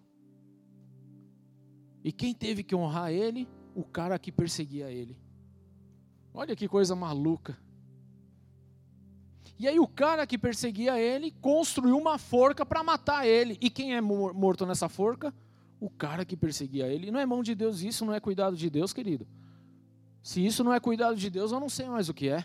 E 2.02 2.10
quem 2.10 2.34
teve 2.34 2.64
que 2.64 2.74
honrar 2.74 3.12
ele? 3.12 3.48
O 3.72 3.84
cara 3.84 4.18
que 4.18 4.32
perseguia 4.32 4.90
ele. 4.90 5.16
Olha 6.34 6.56
que 6.56 6.66
coisa 6.66 6.96
maluca. 6.96 7.56
E 9.60 9.68
aí 9.68 9.78
o 9.78 9.86
cara 9.86 10.26
que 10.26 10.36
perseguia 10.36 10.98
ele 10.98 11.30
construiu 11.40 11.96
uma 11.96 12.18
forca 12.18 12.66
para 12.66 12.82
matar 12.82 13.28
ele. 13.28 13.56
E 13.60 13.70
quem 13.70 13.94
é 13.94 14.00
morto 14.00 14.66
nessa 14.66 14.88
forca? 14.88 15.32
O 15.82 15.90
cara 15.90 16.24
que 16.24 16.36
perseguia 16.36 16.86
ele. 16.86 17.10
Não 17.10 17.18
é 17.18 17.26
mão 17.26 17.42
de 17.42 17.56
Deus 17.56 17.82
isso, 17.82 18.04
não 18.04 18.14
é 18.14 18.20
cuidado 18.20 18.56
de 18.56 18.70
Deus, 18.70 18.92
querido. 18.92 19.26
Se 20.22 20.46
isso 20.46 20.62
não 20.62 20.72
é 20.72 20.78
cuidado 20.78 21.16
de 21.16 21.28
Deus, 21.28 21.50
eu 21.50 21.58
não 21.58 21.68
sei 21.68 21.88
mais 21.88 22.08
o 22.08 22.14
que 22.14 22.28
é. 22.28 22.44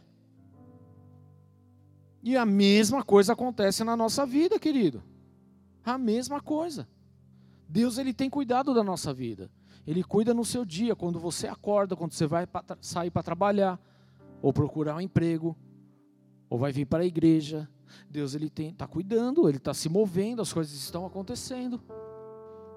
E 2.23 2.35
a 2.35 2.47
mesma 2.47 3.03
coisa 3.03 3.33
acontece 3.33 3.83
na 3.83 3.95
nossa 3.95 4.25
vida, 4.25 4.57
querido. 4.57 5.03
A 5.85 5.99
mesma 5.99 6.41
coisa. 6.41 6.87
Deus 7.69 7.99
ele 7.99 8.11
tem 8.11 8.27
cuidado 8.27 8.73
da 8.73 8.83
nossa 8.83 9.13
vida. 9.13 9.51
Ele 9.85 10.03
cuida 10.03 10.33
no 10.33 10.43
seu 10.43 10.65
dia, 10.65 10.95
quando 10.95 11.19
você 11.19 11.45
acorda, 11.45 11.95
quando 11.95 12.13
você 12.13 12.25
vai 12.25 12.47
pra, 12.47 12.63
sair 12.81 13.11
para 13.11 13.21
trabalhar, 13.21 13.79
ou 14.41 14.51
procurar 14.51 14.95
um 14.95 15.01
emprego, 15.01 15.55
ou 16.49 16.57
vai 16.57 16.71
vir 16.71 16.85
para 16.85 17.03
a 17.03 17.05
igreja. 17.05 17.69
Deus 18.09 18.33
ele 18.33 18.51
está 18.57 18.87
cuidando, 18.87 19.47
ele 19.47 19.57
está 19.57 19.75
se 19.75 19.87
movendo, 19.89 20.41
as 20.41 20.51
coisas 20.51 20.73
estão 20.73 21.05
acontecendo. 21.05 21.79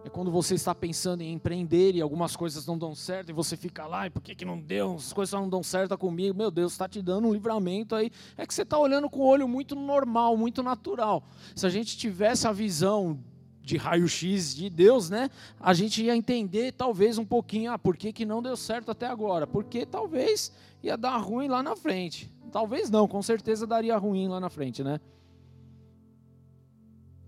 É 0.03 0.09
quando 0.09 0.30
você 0.30 0.55
está 0.55 0.74
pensando 0.74 1.20
em 1.20 1.32
empreender 1.32 1.94
e 1.94 2.01
algumas 2.01 2.34
coisas 2.34 2.64
não 2.66 2.78
dão 2.78 2.94
certo 2.94 3.28
e 3.28 3.32
você 3.32 3.55
fica 3.57 3.86
lá, 3.86 4.07
e 4.07 4.11
por 4.11 4.22
que, 4.22 4.34
que 4.34 4.46
não 4.46 4.59
deu? 4.59 4.94
As 4.94 5.12
coisas 5.12 5.38
não 5.38 5.48
dão 5.48 5.62
certo 5.62 5.96
comigo. 5.98 6.36
Meu 6.36 6.51
Deus, 6.51 6.72
está 6.72 6.88
te 6.88 7.03
dando 7.03 7.28
um 7.28 7.32
livramento 7.32 7.94
aí. 7.94 8.11
É 8.36 8.46
que 8.46 8.55
você 8.55 8.62
está 8.62 8.78
olhando 8.78 9.11
com 9.11 9.20
o 9.20 9.26
olho 9.26 9.46
muito 9.46 9.74
normal, 9.74 10.36
muito 10.38 10.62
natural. 10.62 11.22
Se 11.55 11.66
a 11.66 11.70
gente 11.70 11.98
tivesse 11.98 12.48
a 12.48 12.53
visão 12.53 13.18
de 13.62 13.76
raio-x 13.76 14.55
de 14.55 14.70
Deus, 14.70 15.11
né? 15.11 15.28
A 15.61 15.74
gente 15.74 16.03
ia 16.03 16.16
entender 16.16 16.72
talvez 16.72 17.18
um 17.18 17.24
pouquinho, 17.24 17.70
ah, 17.70 17.78
por 17.78 17.96
que, 17.96 18.12
que 18.12 18.24
não 18.24 18.42
deu 18.42 18.57
certo 18.57 18.90
até 18.90 19.07
agora? 19.07 19.46
Porque 19.46 19.84
talvez 19.84 20.51
ia 20.82 20.96
dar 20.96 21.18
ruim 21.18 21.46
lá 21.46 21.62
na 21.62 21.76
frente. 21.76 22.32
Talvez 22.51 22.90
não, 22.90 23.07
com 23.07 23.22
certeza 23.22 23.66
daria 23.66 23.96
ruim 23.98 24.28
lá 24.28 24.40
na 24.40 24.48
frente, 24.48 24.82
né? 24.82 24.98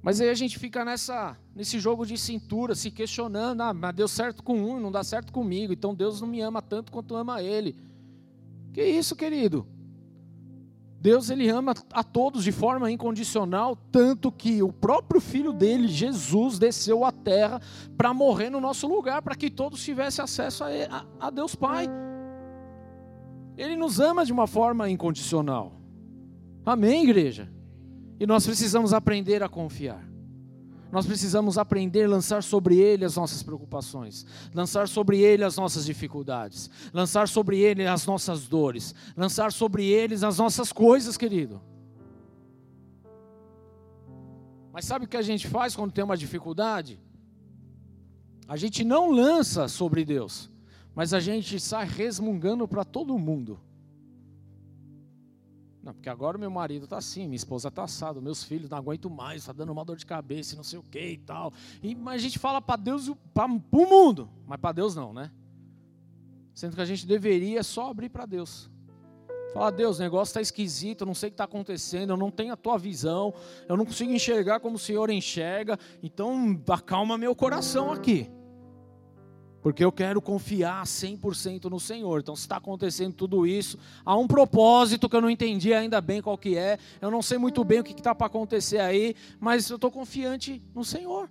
Mas 0.02 0.20
aí 0.20 0.28
a 0.28 0.34
gente 0.34 0.58
fica 0.58 0.84
nessa, 0.84 1.36
nesse 1.54 1.78
jogo 1.78 2.04
de 2.04 2.18
cintura, 2.18 2.74
se 2.74 2.90
questionando, 2.90 3.60
ah, 3.60 3.72
mas 3.72 3.94
deu 3.94 4.08
certo 4.08 4.42
com 4.42 4.58
um, 4.58 4.80
não 4.80 4.90
dá 4.90 5.04
certo 5.04 5.32
comigo, 5.32 5.72
então 5.72 5.94
Deus 5.94 6.20
não 6.20 6.26
me 6.26 6.40
ama 6.40 6.60
tanto 6.60 6.90
quanto 6.90 7.14
ama 7.14 7.40
ele. 7.40 7.76
Que 8.72 8.84
isso, 8.84 9.14
querido? 9.14 9.64
Deus 11.00 11.30
ele 11.30 11.48
ama 11.48 11.74
a 11.92 12.02
todos 12.02 12.42
de 12.42 12.50
forma 12.50 12.90
incondicional, 12.90 13.76
tanto 13.90 14.30
que 14.30 14.62
o 14.62 14.72
próprio 14.72 15.20
filho 15.20 15.52
dele, 15.52 15.86
Jesus, 15.86 16.58
desceu 16.58 17.04
à 17.04 17.12
terra 17.12 17.60
para 17.96 18.12
morrer 18.12 18.50
no 18.50 18.60
nosso 18.60 18.88
lugar, 18.88 19.22
para 19.22 19.36
que 19.36 19.50
todos 19.50 19.84
tivessem 19.84 20.24
acesso 20.24 20.64
a, 20.64 20.68
a, 20.68 21.26
a 21.26 21.30
Deus 21.30 21.54
Pai. 21.54 21.88
Ele 23.56 23.76
nos 23.76 24.00
ama 24.00 24.24
de 24.24 24.32
uma 24.32 24.46
forma 24.46 24.88
incondicional. 24.90 25.72
Amém, 26.64 27.04
igreja? 27.04 27.52
E 28.22 28.26
nós 28.26 28.46
precisamos 28.46 28.92
aprender 28.94 29.42
a 29.42 29.48
confiar. 29.48 30.00
Nós 30.92 31.04
precisamos 31.04 31.58
aprender 31.58 32.04
a 32.04 32.08
lançar 32.08 32.40
sobre 32.40 32.78
Ele 32.78 33.04
as 33.04 33.16
nossas 33.16 33.42
preocupações, 33.42 34.24
lançar 34.54 34.86
sobre 34.86 35.18
Ele 35.20 35.42
as 35.42 35.56
nossas 35.56 35.84
dificuldades, 35.84 36.70
lançar 36.94 37.26
sobre 37.26 37.58
Ele 37.58 37.84
as 37.84 38.06
nossas 38.06 38.46
dores, 38.46 38.94
lançar 39.16 39.50
sobre 39.50 39.86
eles 39.86 40.22
as 40.22 40.38
nossas 40.38 40.70
coisas, 40.70 41.16
querido. 41.16 41.60
Mas 44.72 44.84
sabe 44.84 45.06
o 45.06 45.08
que 45.08 45.16
a 45.16 45.22
gente 45.22 45.48
faz 45.48 45.74
quando 45.74 45.90
tem 45.90 46.04
uma 46.04 46.16
dificuldade? 46.16 47.00
A 48.46 48.56
gente 48.56 48.84
não 48.84 49.10
lança 49.10 49.66
sobre 49.66 50.04
Deus, 50.04 50.48
mas 50.94 51.12
a 51.12 51.18
gente 51.18 51.58
sai 51.58 51.88
resmungando 51.88 52.68
para 52.68 52.84
todo 52.84 53.18
mundo. 53.18 53.58
Não, 55.82 55.92
porque 55.92 56.08
agora 56.08 56.38
meu 56.38 56.50
marido 56.50 56.84
está 56.84 56.98
assim, 56.98 57.24
minha 57.24 57.36
esposa 57.36 57.68
está 57.68 57.82
assada, 57.82 58.20
meus 58.20 58.44
filhos 58.44 58.70
não 58.70 58.78
aguento 58.78 59.10
mais, 59.10 59.42
está 59.42 59.52
dando 59.52 59.72
uma 59.72 59.84
dor 59.84 59.96
de 59.96 60.06
cabeça 60.06 60.54
e 60.54 60.56
não 60.56 60.62
sei 60.62 60.78
o 60.78 60.82
que 60.82 61.00
e 61.00 61.18
tal. 61.18 61.52
E, 61.82 61.94
mas 61.94 62.14
a 62.14 62.18
gente 62.18 62.38
fala 62.38 62.62
para 62.62 62.80
Deus, 62.80 63.10
para 63.34 63.46
o 63.46 63.60
mundo, 63.70 64.30
mas 64.46 64.60
para 64.60 64.72
Deus 64.72 64.94
não, 64.94 65.12
né? 65.12 65.32
Sendo 66.54 66.76
que 66.76 66.82
a 66.82 66.84
gente 66.84 67.04
deveria 67.04 67.64
só 67.64 67.90
abrir 67.90 68.10
para 68.10 68.26
Deus. 68.26 68.70
Fala, 69.52 69.70
Deus, 69.72 69.98
o 69.98 70.02
negócio 70.02 70.30
está 70.30 70.40
esquisito, 70.40 71.02
eu 71.02 71.06
não 71.06 71.14
sei 71.14 71.28
o 71.28 71.32
que 71.32 71.34
está 71.34 71.44
acontecendo, 71.44 72.10
eu 72.10 72.16
não 72.16 72.30
tenho 72.30 72.52
a 72.52 72.56
tua 72.56 72.78
visão, 72.78 73.34
eu 73.68 73.76
não 73.76 73.84
consigo 73.84 74.12
enxergar 74.12 74.60
como 74.60 74.76
o 74.76 74.78
Senhor 74.78 75.10
enxerga, 75.10 75.78
então 76.02 76.62
acalma 76.68 77.18
meu 77.18 77.34
coração 77.34 77.92
aqui. 77.92 78.30
Porque 79.62 79.84
eu 79.84 79.92
quero 79.92 80.20
confiar 80.20 80.84
100% 80.84 81.70
no 81.70 81.78
Senhor. 81.78 82.20
Então, 82.20 82.34
se 82.34 82.42
está 82.42 82.56
acontecendo 82.56 83.14
tudo 83.14 83.46
isso, 83.46 83.78
há 84.04 84.16
um 84.16 84.26
propósito 84.26 85.08
que 85.08 85.14
eu 85.14 85.20
não 85.20 85.30
entendi 85.30 85.72
ainda 85.72 86.00
bem 86.00 86.20
qual 86.20 86.36
que 86.36 86.56
é. 86.56 86.78
Eu 87.00 87.10
não 87.10 87.22
sei 87.22 87.38
muito 87.38 87.62
bem 87.62 87.78
o 87.78 87.84
que 87.84 87.92
está 87.92 88.14
para 88.14 88.26
acontecer 88.26 88.78
aí, 88.78 89.14
mas 89.38 89.70
eu 89.70 89.76
estou 89.76 89.90
confiante 89.90 90.60
no 90.74 90.84
Senhor. 90.84 91.30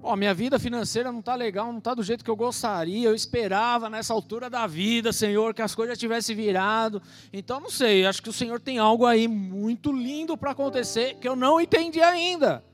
Pô, 0.00 0.14
minha 0.14 0.32
vida 0.32 0.60
financeira 0.60 1.10
não 1.10 1.18
está 1.18 1.34
legal, 1.34 1.66
não 1.72 1.78
está 1.78 1.92
do 1.92 2.04
jeito 2.04 2.24
que 2.24 2.30
eu 2.30 2.36
gostaria. 2.36 3.08
Eu 3.08 3.14
esperava 3.14 3.90
nessa 3.90 4.14
altura 4.14 4.48
da 4.48 4.66
vida, 4.68 5.12
Senhor, 5.12 5.52
que 5.52 5.62
as 5.62 5.74
coisas 5.74 5.98
tivessem 5.98 6.36
virado. 6.36 7.02
Então, 7.32 7.58
não 7.58 7.70
sei, 7.70 8.06
acho 8.06 8.22
que 8.22 8.28
o 8.28 8.32
Senhor 8.32 8.60
tem 8.60 8.78
algo 8.78 9.04
aí 9.04 9.26
muito 9.26 9.90
lindo 9.90 10.36
para 10.36 10.52
acontecer 10.52 11.16
que 11.16 11.28
eu 11.28 11.34
não 11.34 11.60
entendi 11.60 12.00
ainda. 12.00 12.64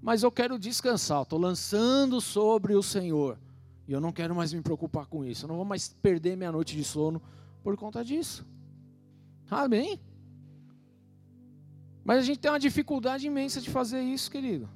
Mas 0.00 0.22
eu 0.22 0.32
quero 0.32 0.58
descansar, 0.58 1.22
estou 1.22 1.38
lançando 1.38 2.20
sobre 2.20 2.74
o 2.74 2.82
Senhor. 2.82 3.38
E 3.86 3.92
eu 3.92 4.00
não 4.00 4.12
quero 4.12 4.34
mais 4.34 4.52
me 4.52 4.62
preocupar 4.62 5.06
com 5.06 5.24
isso. 5.24 5.44
Eu 5.44 5.48
não 5.48 5.56
vou 5.56 5.64
mais 5.64 5.88
perder 5.88 6.36
minha 6.36 6.52
noite 6.52 6.76
de 6.76 6.84
sono 6.84 7.20
por 7.62 7.76
conta 7.76 8.04
disso. 8.04 8.46
Amém? 9.50 10.00
Mas 12.04 12.18
a 12.18 12.22
gente 12.22 12.38
tem 12.38 12.50
uma 12.50 12.58
dificuldade 12.58 13.26
imensa 13.26 13.60
de 13.60 13.68
fazer 13.68 14.00
isso, 14.00 14.30
querido. 14.30 14.68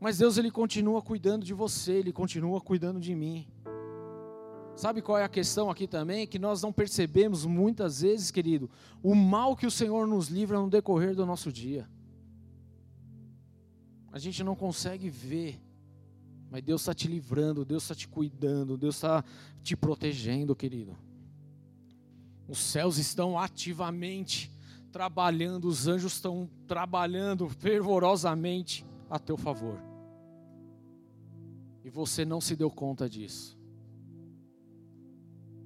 Mas 0.00 0.18
Deus 0.18 0.38
ele 0.38 0.50
continua 0.50 1.02
cuidando 1.02 1.44
de 1.44 1.52
você, 1.52 1.92
ele 1.92 2.12
continua 2.12 2.60
cuidando 2.60 2.98
de 2.98 3.14
mim. 3.14 3.46
Sabe 4.74 5.02
qual 5.02 5.18
é 5.18 5.24
a 5.24 5.28
questão 5.28 5.70
aqui 5.70 5.86
também? 5.86 6.26
Que 6.26 6.38
nós 6.38 6.62
não 6.62 6.72
percebemos 6.72 7.44
muitas 7.44 8.00
vezes, 8.00 8.30
querido, 8.30 8.70
o 9.02 9.14
mal 9.14 9.54
que 9.54 9.66
o 9.66 9.70
Senhor 9.70 10.06
nos 10.06 10.28
livra 10.28 10.58
no 10.58 10.70
decorrer 10.70 11.14
do 11.14 11.26
nosso 11.26 11.52
dia. 11.52 11.86
A 14.12 14.18
gente 14.18 14.42
não 14.42 14.56
consegue 14.56 15.08
ver, 15.08 15.60
mas 16.50 16.62
Deus 16.62 16.82
está 16.82 16.92
te 16.92 17.06
livrando, 17.06 17.64
Deus 17.64 17.84
está 17.84 17.94
te 17.94 18.08
cuidando, 18.08 18.76
Deus 18.76 18.96
está 18.96 19.24
te 19.62 19.76
protegendo, 19.76 20.54
querido. 20.54 20.96
Os 22.48 22.58
céus 22.58 22.98
estão 22.98 23.38
ativamente 23.38 24.50
trabalhando, 24.90 25.68
os 25.68 25.86
anjos 25.86 26.14
estão 26.14 26.50
trabalhando 26.66 27.48
fervorosamente 27.48 28.84
a 29.08 29.18
teu 29.18 29.36
favor. 29.36 29.80
E 31.84 31.88
você 31.88 32.24
não 32.24 32.40
se 32.40 32.56
deu 32.56 32.70
conta 32.70 33.08
disso. 33.08 33.56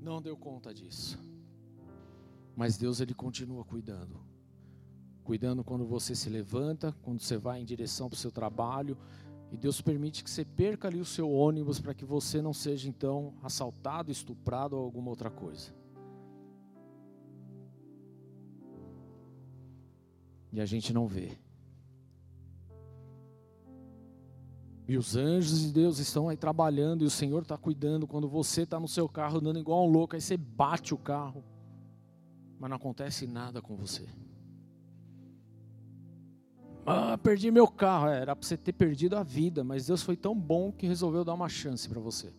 Não 0.01 0.21
deu 0.21 0.37
conta 0.37 0.73
disso. 0.75 1.19
Mas 2.55 2.77
Deus 2.77 3.01
ele 3.01 3.15
continua 3.15 3.65
cuidando. 3.65 4.21
Cuidando 5.25 5.65
quando 5.65 5.87
você 5.87 6.15
se 6.15 6.29
levanta, 6.29 6.95
quando 7.03 7.19
você 7.21 7.37
vai 7.39 7.61
em 7.61 7.65
direção 7.65 8.09
para 8.09 8.15
o 8.15 8.19
seu 8.19 8.31
trabalho, 8.31 8.97
e 9.51 9.57
Deus 9.57 9.81
permite 9.81 10.23
que 10.23 10.31
você 10.31 10.45
perca 10.45 10.89
ali 10.89 11.01
o 11.01 11.05
seu 11.05 11.31
ônibus 11.31 11.81
para 11.81 11.95
que 11.95 12.05
você 12.05 12.43
não 12.43 12.53
seja 12.53 12.89
então 12.89 13.35
assaltado, 13.43 14.11
estuprado 14.11 14.77
ou 14.77 14.85
alguma 14.85 15.09
outra 15.11 15.31
coisa. 15.31 15.73
E 20.53 20.61
a 20.61 20.67
gente 20.67 20.93
não 20.93 21.07
vê. 21.07 21.39
E 24.87 24.99
os 24.99 25.17
anjos 25.17 25.63
de 25.63 25.73
Deus 25.73 25.99
estão 25.99 26.29
aí 26.29 26.37
trabalhando 26.37 27.03
e 27.03 27.07
o 27.07 27.11
Senhor 27.11 27.43
está 27.43 27.57
cuidando. 27.57 28.07
Quando 28.07 28.29
você 28.29 28.63
está 28.63 28.79
no 28.79 28.87
seu 28.87 29.09
carro 29.09 29.39
andando 29.39 29.59
igual 29.59 29.87
um 29.87 29.91
louco, 29.91 30.15
aí 30.15 30.21
você 30.21 30.37
bate 30.37 30.93
o 30.93 30.99
carro, 30.99 31.43
mas 32.59 32.69
não 32.69 32.77
acontece 32.77 33.27
nada 33.27 33.63
com 33.63 33.75
você. 33.75 34.07
Ah, 36.87 37.17
perdi 37.17 37.51
meu 37.51 37.67
carro. 37.67 38.09
É, 38.09 38.21
era 38.21 38.37
para 38.37 38.47
você 38.47 38.57
ter 38.57 38.73
perdido 38.73 39.17
a 39.17 39.23
vida, 39.23 39.65
mas 39.65 39.87
Deus 39.87 40.03
foi 40.03 40.17
tão 40.17 40.39
bom 40.39 40.71
que 40.71 40.87
resolveu 40.87 41.25
dar 41.25 41.35
uma 41.35 41.49
chance 41.49 41.89
para 41.89 42.01
você. 42.01 42.33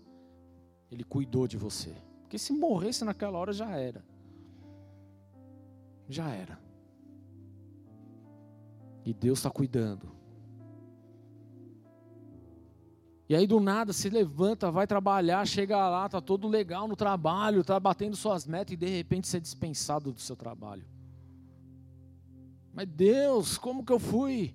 Ele 0.91 1.03
cuidou 1.03 1.47
de 1.47 1.57
você. 1.57 1.95
Porque 2.21 2.37
se 2.37 2.53
morresse 2.53 3.03
naquela 3.03 3.37
hora 3.37 3.51
já 3.51 3.75
era. 3.75 4.03
Já 6.07 6.29
era. 6.29 6.59
E 9.03 9.13
Deus 9.13 9.39
está 9.39 9.49
cuidando. 9.49 10.11
E 13.27 13.35
aí 13.35 13.47
do 13.47 13.59
nada 13.59 13.91
se 13.91 14.07
levanta, 14.07 14.69
vai 14.69 14.85
trabalhar, 14.85 15.45
chega 15.47 15.77
lá, 15.89 16.07
tá 16.07 16.21
todo 16.21 16.47
legal 16.47 16.87
no 16.87 16.95
trabalho, 16.95 17.63
tá 17.63 17.79
batendo 17.79 18.15
suas 18.15 18.45
metas 18.45 18.73
e 18.73 18.77
de 18.77 18.85
repente 18.85 19.27
você 19.27 19.37
é 19.37 19.39
dispensado 19.39 20.11
do 20.11 20.19
seu 20.19 20.35
trabalho. 20.35 20.85
Mas 22.75 22.87
Deus, 22.87 23.57
como 23.57 23.83
que 23.83 23.91
eu 23.91 23.99
fui 23.99 24.53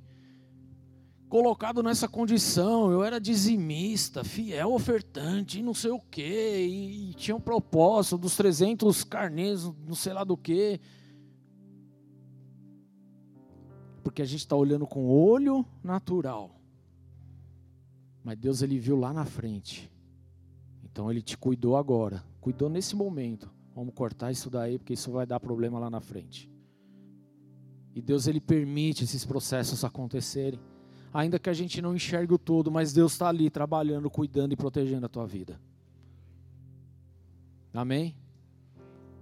colocado 1.28 1.82
nessa 1.82 2.06
condição? 2.06 2.92
Eu 2.92 3.02
era 3.02 3.18
dizimista, 3.18 4.22
fiel 4.22 4.72
ofertante, 4.72 5.60
não 5.62 5.74
sei 5.74 5.90
o 5.90 6.00
quê, 6.00 6.66
e, 6.68 7.10
e 7.10 7.14
tinha 7.14 7.34
um 7.34 7.40
propósito 7.40 8.16
dos 8.18 8.36
300 8.36 9.02
carnês, 9.02 9.64
não 9.64 9.96
sei 9.96 10.12
lá 10.12 10.22
do 10.22 10.36
quê. 10.36 10.78
Porque 14.04 14.22
a 14.22 14.26
gente 14.26 14.40
está 14.40 14.54
olhando 14.54 14.86
com 14.86 15.08
olho 15.08 15.64
natural 15.82 16.60
mas 18.22 18.38
Deus 18.38 18.62
ele 18.62 18.78
viu 18.78 18.96
lá 18.96 19.12
na 19.12 19.24
frente. 19.24 19.90
Então 20.84 21.10
ele 21.10 21.22
te 21.22 21.36
cuidou 21.38 21.76
agora, 21.76 22.24
cuidou 22.40 22.68
nesse 22.68 22.94
momento. 22.94 23.50
Vamos 23.74 23.94
cortar 23.94 24.30
isso 24.30 24.50
daí 24.50 24.78
porque 24.78 24.94
isso 24.94 25.10
vai 25.10 25.26
dar 25.26 25.40
problema 25.40 25.78
lá 25.78 25.88
na 25.88 26.00
frente. 26.00 26.49
E 27.94 28.00
Deus 28.00 28.26
ele 28.26 28.40
permite 28.40 29.04
esses 29.04 29.24
processos 29.24 29.84
acontecerem, 29.84 30.60
ainda 31.12 31.38
que 31.38 31.50
a 31.50 31.52
gente 31.52 31.82
não 31.82 31.94
enxergue 31.94 32.34
o 32.34 32.38
todo, 32.38 32.70
mas 32.70 32.92
Deus 32.92 33.12
está 33.12 33.28
ali 33.28 33.50
trabalhando, 33.50 34.08
cuidando 34.08 34.52
e 34.52 34.56
protegendo 34.56 35.06
a 35.06 35.08
tua 35.08 35.26
vida. 35.26 35.60
Amém? 37.74 38.16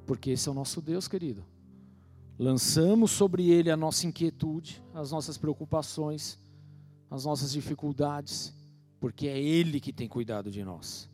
Porque 0.07 0.31
esse 0.31 0.49
é 0.49 0.53
o 0.53 0.55
nosso 0.55 0.81
Deus, 0.81 1.09
querido. 1.09 1.45
Lançamos 2.39 3.11
sobre 3.11 3.51
Ele 3.51 3.71
a 3.71 3.77
nossa 3.77 4.07
inquietude, 4.07 4.83
as 4.95 5.11
nossas 5.11 5.37
preocupações, 5.37 6.39
as 7.11 7.25
nossas 7.25 7.53
dificuldades 7.53 8.55
porque 9.01 9.29
é 9.29 9.41
Ele 9.41 9.81
que 9.81 9.93
tem 9.93 10.09
cuidado 10.09 10.51
de 10.51 10.65
nós. 10.65 11.09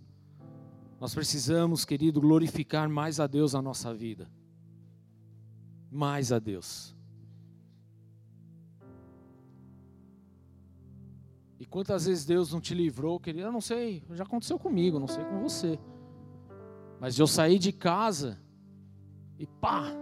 Nós 1.00 1.14
precisamos, 1.14 1.84
querido, 1.84 2.20
glorificar 2.20 2.88
mais 2.88 3.20
a 3.20 3.26
Deus 3.26 3.52
na 3.52 3.60
nossa 3.60 3.92
vida. 3.92 4.30
Mais 5.90 6.32
a 6.32 6.38
Deus. 6.38 6.93
E 11.58 11.64
quantas 11.64 12.06
vezes 12.06 12.24
Deus 12.24 12.52
não 12.52 12.60
te 12.60 12.74
livrou, 12.74 13.20
querido? 13.20 13.46
Eu 13.46 13.52
não 13.52 13.60
sei, 13.60 14.02
já 14.10 14.24
aconteceu 14.24 14.58
comigo, 14.58 14.98
não 14.98 15.06
sei 15.06 15.24
com 15.24 15.40
você. 15.40 15.78
Mas 17.00 17.18
eu 17.18 17.26
saí 17.26 17.58
de 17.58 17.72
casa 17.72 18.40
e 19.38 19.46
pá, 19.46 19.92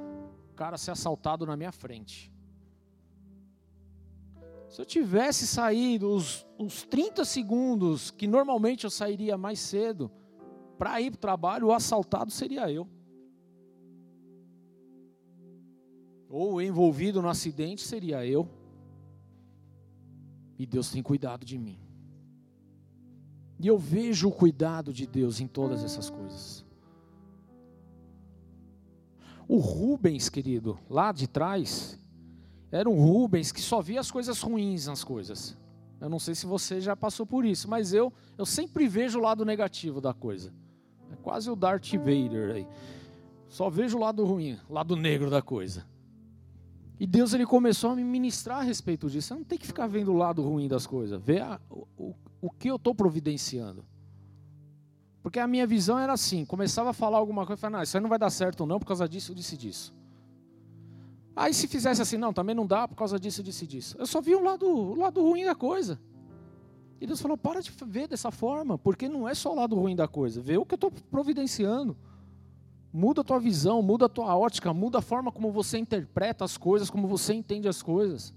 o 0.51 0.55
cara 0.55 0.79
ser 0.79 0.93
assaltado 0.93 1.45
na 1.45 1.57
minha 1.57 1.73
frente. 1.73 2.33
Se 4.69 4.81
eu 4.81 4.87
tivesse 4.87 5.47
saído 5.47 6.09
os, 6.15 6.47
os 6.59 6.83
30 6.85 7.27
segundos 7.27 8.11
que 8.11 8.27
normalmente 8.27 8.85
eu 8.85 8.91
sairia 8.91 9.37
mais 9.37 9.61
cedo 9.61 10.11
para 10.79 10.99
ir 11.01 11.11
para 11.11 11.17
o 11.17 11.21
trabalho, 11.21 11.67
o 11.67 11.73
assaltado 11.73 12.31
seria 12.31 12.71
eu. 12.73 12.89
Ou 16.29 16.63
envolvido 16.63 17.21
no 17.21 17.29
acidente 17.29 17.83
seria 17.83 18.25
eu. 18.25 18.49
E 20.63 20.67
Deus 20.67 20.93
tem 20.93 21.03
cuidado 21.03 21.45
de 21.45 21.59
mim. 21.59 21.77
E 23.59 23.67
eu 23.67 23.77
vejo 23.77 24.29
o 24.29 24.33
cuidado 24.33 24.93
de 24.93 25.09
Deus 25.09 25.41
em 25.41 25.49
todas 25.49 25.83
essas 25.83 26.09
coisas. 26.09 26.65
O 29.49 29.59
Rubens, 29.59 30.29
querido, 30.29 30.79
lá 30.89 31.11
de 31.11 31.27
trás, 31.27 31.99
era 32.71 32.89
um 32.89 32.95
Rubens 32.95 33.51
que 33.51 33.61
só 33.61 33.83
via 33.83 33.99
as 33.99 34.09
coisas 34.09 34.41
ruins 34.41 34.87
nas 34.87 35.03
coisas. 35.03 35.59
Eu 36.01 36.09
não 36.09 36.21
sei 36.21 36.37
se 36.37 36.47
você 36.47 36.81
já 36.81 36.95
passou 36.95 37.27
por 37.27 37.45
isso, 37.45 37.69
mas 37.69 37.93
eu, 37.93 38.13
eu 38.39 38.47
sempre 38.47 38.87
vejo 38.87 39.19
o 39.19 39.23
lado 39.23 39.45
negativo 39.45 40.01
da 40.01 40.15
coisa. 40.15 40.55
É 41.11 41.17
quase 41.17 41.51
o 41.51 41.57
Darth 41.57 41.91
Vader 41.95 42.55
aí. 42.55 42.69
Só 43.49 43.69
vejo 43.69 43.97
o 43.97 44.01
lado 44.01 44.25
ruim, 44.25 44.61
lado 44.71 44.95
negro 44.95 45.29
da 45.29 45.43
coisa. 45.43 45.85
E 47.03 47.07
Deus 47.09 47.35
ele 47.35 47.45
começou 47.45 47.91
a 47.91 47.97
me 47.97 48.05
ministrar 48.05 48.59
a 48.59 48.63
respeito 48.63 49.11
disso. 49.11 49.27
Você 49.27 49.35
não 49.35 49.43
tem 49.43 49.59
que 49.59 49.67
ficar 49.67 49.89
vendo 49.89 50.13
o 50.13 50.17
lado 50.17 50.41
ruim 50.41 50.69
das 50.69 50.87
coisas. 50.87 51.21
Vê 51.21 51.41
a, 51.41 51.61
o, 51.69 52.15
o 52.41 52.49
que 52.49 52.71
eu 52.71 52.77
estou 52.77 52.95
providenciando. 52.95 53.85
Porque 55.21 55.41
a 55.41 55.49
minha 55.49 55.67
visão 55.67 55.99
era 55.99 56.13
assim: 56.13 56.45
começava 56.45 56.91
a 56.91 56.93
falar 56.93 57.19
alguma 57.19 57.45
coisa, 57.45 57.59
e 57.59 57.61
falava, 57.61 57.79
não, 57.79 57.83
isso 57.83 57.97
aí 57.97 58.01
não 58.01 58.09
vai 58.09 58.21
dar 58.21 58.31
certo 58.31 58.65
não, 58.65 58.79
por 58.79 58.87
causa 58.87 59.09
disso, 59.09 59.35
disse 59.35 59.57
disso. 59.57 59.93
Aí 61.35 61.53
se 61.53 61.67
fizesse 61.67 62.01
assim, 62.01 62.17
não, 62.17 62.33
também 62.33 62.55
não 62.55 62.69
dá 62.69 62.87
por 62.87 62.95
causa 62.95 63.19
disso, 63.19 63.43
disso 63.43 63.65
e 63.65 63.67
disso. 63.67 63.97
Eu 63.99 64.07
só 64.07 64.21
vi 64.21 64.37
o 64.37 64.41
lado, 64.41 64.65
o 64.65 64.95
lado 64.95 65.21
ruim 65.21 65.45
da 65.45 65.57
coisa. 65.57 66.01
E 67.01 67.07
Deus 67.09 67.21
falou, 67.21 67.37
para 67.37 67.61
de 67.61 67.73
ver 67.85 68.07
dessa 68.07 68.31
forma, 68.31 68.79
porque 68.79 69.09
não 69.09 69.29
é 69.29 69.35
só 69.35 69.51
o 69.51 69.57
lado 69.57 69.75
ruim 69.75 69.97
da 69.97 70.07
coisa, 70.07 70.41
vê 70.41 70.57
o 70.57 70.65
que 70.65 70.75
eu 70.75 70.77
estou 70.77 70.93
providenciando. 71.11 71.97
Muda 72.93 73.23
a 73.23 73.25
tua 73.25 73.39
visão, 73.39 73.81
muda 73.81 74.05
a 74.05 74.09
tua 74.09 74.37
ótica, 74.37 74.75
muda 74.75 74.99
a 74.99 75.03
forma 75.03 75.33
como 75.33 75.51
você 75.51 75.79
interpreta 75.79 76.45
as 76.45 76.59
coisas, 76.59 76.91
como 76.91 77.09
você 77.09 77.33
entende 77.33 77.67
as 77.67 77.83
coisas. 77.83 78.35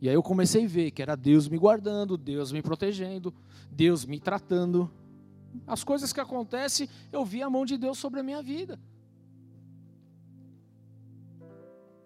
E 0.00 0.08
aí 0.08 0.14
eu 0.14 0.22
comecei 0.22 0.64
a 0.64 0.68
ver 0.68 0.90
que 0.92 1.02
era 1.02 1.16
Deus 1.16 1.48
me 1.48 1.58
guardando, 1.58 2.16
Deus 2.16 2.52
me 2.52 2.62
protegendo, 2.62 3.34
Deus 3.70 4.04
me 4.04 4.20
tratando. 4.20 4.90
As 5.66 5.82
coisas 5.82 6.12
que 6.12 6.20
acontecem, 6.20 6.88
eu 7.10 7.24
vi 7.24 7.42
a 7.42 7.50
mão 7.50 7.64
de 7.64 7.76
Deus 7.76 7.98
sobre 7.98 8.20
a 8.20 8.22
minha 8.22 8.42
vida. 8.42 8.78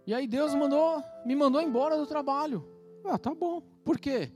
E 0.07 0.15
aí 0.15 0.27
Deus 0.27 0.55
mandou, 0.55 1.03
me 1.27 1.37
mandou 1.37 1.61
embora 1.61 1.99
do 1.99 2.07
trabalho. 2.07 2.65
Ah, 3.05 3.19
tá 3.19 3.35
bom. 3.35 3.61
Por 3.85 3.99
quê? 3.99 4.33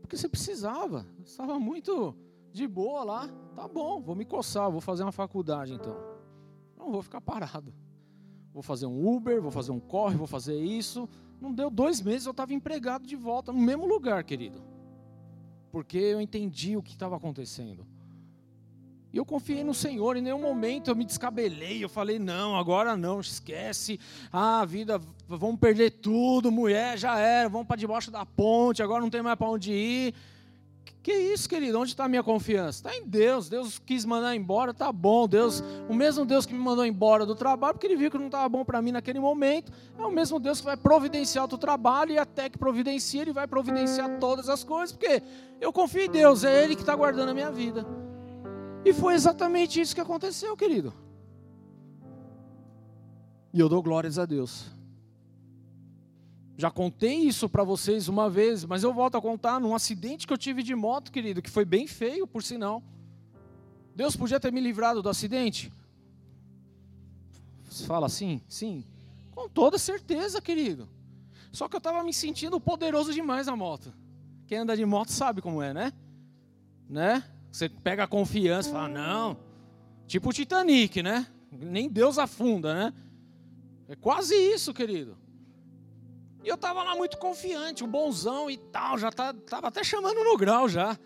Porque 0.00 0.16
você 0.16 0.30
precisava. 0.30 1.06
Estava 1.22 1.58
muito 1.58 2.16
de 2.52 2.66
boa 2.66 3.04
lá. 3.04 3.28
Tá 3.54 3.66
bom, 3.68 4.00
vou 4.00 4.14
me 4.14 4.24
coçar, 4.24 4.70
vou 4.70 4.80
fazer 4.80 5.02
uma 5.02 5.12
faculdade 5.12 5.74
então. 5.74 5.96
Não 6.78 6.90
vou 6.90 7.02
ficar 7.02 7.20
parado. 7.20 7.74
Vou 8.52 8.62
fazer 8.62 8.86
um 8.86 9.08
Uber, 9.08 9.40
vou 9.40 9.50
fazer 9.50 9.70
um 9.70 9.80
corre, 9.80 10.16
vou 10.16 10.26
fazer 10.26 10.58
isso. 10.58 11.08
Não 11.40 11.52
deu 11.52 11.70
dois 11.70 12.00
meses, 12.00 12.26
eu 12.26 12.32
estava 12.32 12.52
empregado 12.52 13.06
de 13.06 13.16
volta, 13.16 13.52
no 13.52 13.60
mesmo 13.60 13.86
lugar, 13.86 14.24
querido. 14.24 14.62
Porque 15.70 15.98
eu 15.98 16.20
entendi 16.20 16.76
o 16.76 16.82
que 16.82 16.92
estava 16.92 17.16
acontecendo. 17.16 17.86
E 19.12 19.16
eu 19.16 19.24
confiei 19.24 19.64
no 19.64 19.74
Senhor, 19.74 20.16
em 20.16 20.20
nenhum 20.20 20.40
momento 20.40 20.88
eu 20.88 20.94
me 20.94 21.04
descabelei, 21.04 21.82
eu 21.82 21.88
falei, 21.88 22.18
não, 22.18 22.56
agora 22.56 22.96
não, 22.96 23.18
esquece, 23.20 23.98
ah, 24.30 24.64
vida, 24.64 25.00
vamos 25.26 25.58
perder 25.58 25.90
tudo, 25.90 26.52
mulher, 26.52 26.96
já 26.96 27.18
era, 27.18 27.48
vamos 27.48 27.66
para 27.66 27.76
debaixo 27.76 28.08
da 28.10 28.24
ponte, 28.24 28.82
agora 28.82 29.00
não 29.00 29.10
tem 29.10 29.20
mais 29.20 29.36
para 29.36 29.50
onde 29.50 29.72
ir. 29.72 30.14
Que 31.02 31.12
isso, 31.12 31.48
querido? 31.48 31.80
Onde 31.80 31.92
está 31.92 32.04
a 32.04 32.08
minha 32.08 32.22
confiança? 32.22 32.80
Está 32.80 32.94
em 32.94 33.06
Deus. 33.06 33.48
Deus 33.48 33.78
quis 33.78 34.04
mandar 34.04 34.36
embora, 34.36 34.74
tá 34.74 34.92
bom. 34.92 35.26
Deus, 35.26 35.62
o 35.88 35.94
mesmo 35.94 36.26
Deus 36.26 36.44
que 36.44 36.52
me 36.52 36.60
mandou 36.60 36.84
embora 36.84 37.24
do 37.24 37.34
trabalho, 37.34 37.74
porque 37.74 37.86
ele 37.86 37.96
viu 37.96 38.10
que 38.10 38.18
não 38.18 38.26
estava 38.26 38.46
bom 38.50 38.64
para 38.64 38.82
mim 38.82 38.92
naquele 38.92 39.18
momento, 39.18 39.72
é 39.98 40.02
o 40.02 40.10
mesmo 40.10 40.38
Deus 40.38 40.60
que 40.60 40.66
vai 40.66 40.76
providenciar 40.76 41.46
o 41.46 41.58
trabalho 41.58 42.12
e 42.12 42.18
até 42.18 42.50
que 42.50 42.58
providencia, 42.58 43.22
ele 43.22 43.32
vai 43.32 43.46
providenciar 43.46 44.18
todas 44.18 44.50
as 44.50 44.62
coisas, 44.62 44.94
porque 44.94 45.22
eu 45.58 45.72
confio 45.72 46.02
em 46.02 46.10
Deus, 46.10 46.44
é 46.44 46.64
Ele 46.64 46.74
que 46.74 46.82
está 46.82 46.94
guardando 46.94 47.30
a 47.30 47.34
minha 47.34 47.50
vida. 47.50 47.86
E 48.84 48.92
foi 48.92 49.14
exatamente 49.14 49.80
isso 49.80 49.94
que 49.94 50.00
aconteceu, 50.00 50.56
querido. 50.56 50.92
E 53.52 53.60
eu 53.60 53.68
dou 53.68 53.82
glórias 53.82 54.18
a 54.18 54.26
Deus. 54.26 54.66
Já 56.60 56.70
contei 56.70 57.20
isso 57.20 57.48
para 57.48 57.64
vocês 57.64 58.06
uma 58.06 58.28
vez, 58.28 58.66
mas 58.66 58.82
eu 58.82 58.92
volto 58.92 59.16
a 59.16 59.22
contar 59.22 59.58
num 59.58 59.74
acidente 59.74 60.26
que 60.26 60.32
eu 60.34 60.36
tive 60.36 60.62
de 60.62 60.74
moto, 60.74 61.10
querido, 61.10 61.40
que 61.40 61.48
foi 61.48 61.64
bem 61.64 61.86
feio, 61.86 62.26
por 62.26 62.42
sinal. 62.42 62.82
Deus 63.96 64.14
podia 64.14 64.38
ter 64.38 64.52
me 64.52 64.60
livrado 64.60 65.00
do 65.00 65.08
acidente? 65.08 65.72
Você 67.64 67.86
fala 67.86 68.04
assim? 68.04 68.42
Sim. 68.46 68.84
Com 69.30 69.48
toda 69.48 69.78
certeza, 69.78 70.38
querido. 70.42 70.86
Só 71.50 71.66
que 71.66 71.76
eu 71.76 71.78
estava 71.78 72.04
me 72.04 72.12
sentindo 72.12 72.60
poderoso 72.60 73.10
demais 73.10 73.46
na 73.46 73.56
moto. 73.56 73.90
Quem 74.46 74.58
anda 74.58 74.76
de 74.76 74.84
moto 74.84 75.12
sabe 75.12 75.40
como 75.40 75.62
é, 75.62 75.72
né? 75.72 75.94
Né? 76.86 77.24
Você 77.50 77.70
pega 77.70 78.04
a 78.04 78.06
confiança 78.06 78.68
e 78.68 78.72
fala, 78.72 78.88
não. 78.90 79.38
Tipo 80.06 80.28
o 80.28 80.32
Titanic, 80.34 81.02
né? 81.02 81.26
Nem 81.50 81.88
Deus 81.88 82.18
afunda, 82.18 82.74
né? 82.74 82.94
É 83.88 83.96
quase 83.96 84.34
isso, 84.34 84.74
querido. 84.74 85.16
E 86.42 86.48
eu 86.48 86.54
estava 86.54 86.82
lá 86.82 86.94
muito 86.94 87.18
confiante, 87.18 87.84
o 87.84 87.86
bonzão 87.86 88.50
e 88.50 88.56
tal, 88.56 88.96
já 88.98 89.12
tá, 89.12 89.32
tava 89.32 89.68
até 89.68 89.84
chamando 89.84 90.24
no 90.24 90.36
grau 90.36 90.68
já. 90.68 90.98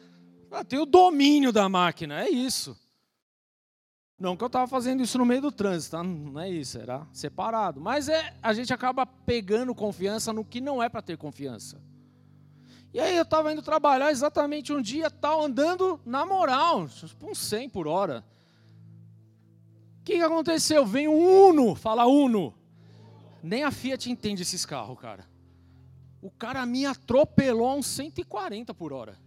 Ah, 0.51 0.65
tem 0.65 0.79
o 0.79 0.87
domínio 0.87 1.53
da 1.53 1.69
máquina, 1.69 2.23
é 2.23 2.31
isso. 2.31 2.79
Não 4.17 4.37
que 4.37 4.45
eu 4.45 4.47
estava 4.47 4.69
fazendo 4.69 5.03
isso 5.03 5.19
no 5.19 5.27
meio 5.27 5.43
do 5.43 5.51
trânsito, 5.51 5.97
tá? 5.97 6.03
não 6.03 6.41
é 6.41 6.49
isso, 6.49 6.79
era 6.79 7.05
separado. 7.13 7.81
Mas 7.81 8.09
é, 8.09 8.33
a 8.41 8.55
gente 8.55 8.73
acaba 8.73 9.05
pegando 9.05 9.75
confiança 9.75 10.33
no 10.33 10.45
que 10.45 10.61
não 10.61 10.81
é 10.81 10.89
para 10.89 11.03
ter 11.03 11.19
confiança. 11.19 11.83
E 12.93 13.01
aí 13.01 13.17
eu 13.17 13.25
estava 13.25 13.53
indo 13.53 13.61
trabalhar 13.61 14.13
exatamente 14.13 14.73
um 14.73 14.81
dia, 14.81 15.11
tal, 15.11 15.43
andando 15.43 16.01
na 16.07 16.25
moral, 16.25 16.87
tipo 16.87 17.29
uns 17.29 17.39
100 17.39 17.69
por 17.69 17.89
hora. 17.89 18.25
O 20.01 20.05
que, 20.05 20.15
que 20.15 20.23
aconteceu? 20.23 20.87
Vem 20.87 21.09
um 21.09 21.49
Uno, 21.49 21.75
fala 21.75 22.07
Uno. 22.07 22.55
Nem 23.45 23.63
a 23.63 23.71
Fiat 23.71 24.11
entende 24.11 24.41
esses 24.41 24.65
carros, 24.65 24.99
cara. 24.99 25.29
O 26.23 26.31
cara 26.31 26.65
me 26.65 26.87
atropelou 26.87 27.69
a 27.69 27.75
uns 27.75 27.87
140 27.89 28.73
por 28.73 28.91
hora. 28.91 29.19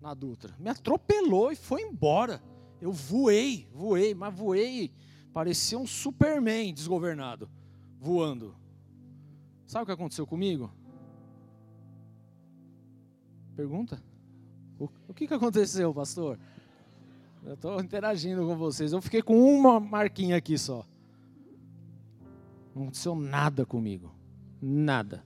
Na 0.00 0.14
Dutra. 0.14 0.54
Me 0.58 0.70
atropelou 0.70 1.52
e 1.52 1.54
foi 1.54 1.82
embora. 1.82 2.42
Eu 2.80 2.92
voei, 2.92 3.68
voei, 3.74 4.14
mas 4.14 4.34
voei. 4.34 4.90
Parecia 5.34 5.78
um 5.78 5.86
Superman 5.86 6.72
desgovernado. 6.72 7.46
Voando. 8.00 8.56
Sabe 9.66 9.82
o 9.82 9.86
que 9.86 9.92
aconteceu 9.92 10.26
comigo? 10.26 10.72
Pergunta? 13.54 14.02
O 15.06 15.12
que, 15.12 15.26
que 15.26 15.34
aconteceu, 15.34 15.92
pastor? 15.92 16.38
Eu 17.44 17.52
estou 17.52 17.78
interagindo 17.82 18.46
com 18.46 18.56
vocês. 18.56 18.94
Eu 18.94 19.02
fiquei 19.02 19.20
com 19.20 19.38
uma 19.38 19.78
marquinha 19.78 20.38
aqui 20.38 20.56
só. 20.56 20.86
Não 22.76 22.82
aconteceu 22.82 23.14
nada 23.14 23.64
comigo. 23.64 24.14
Nada. 24.60 25.24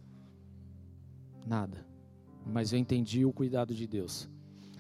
Nada. 1.45 1.85
Mas 2.47 2.73
eu 2.73 2.79
entendi 2.79 3.25
o 3.25 3.33
cuidado 3.33 3.75
de 3.75 3.89
Deus. 3.89 4.31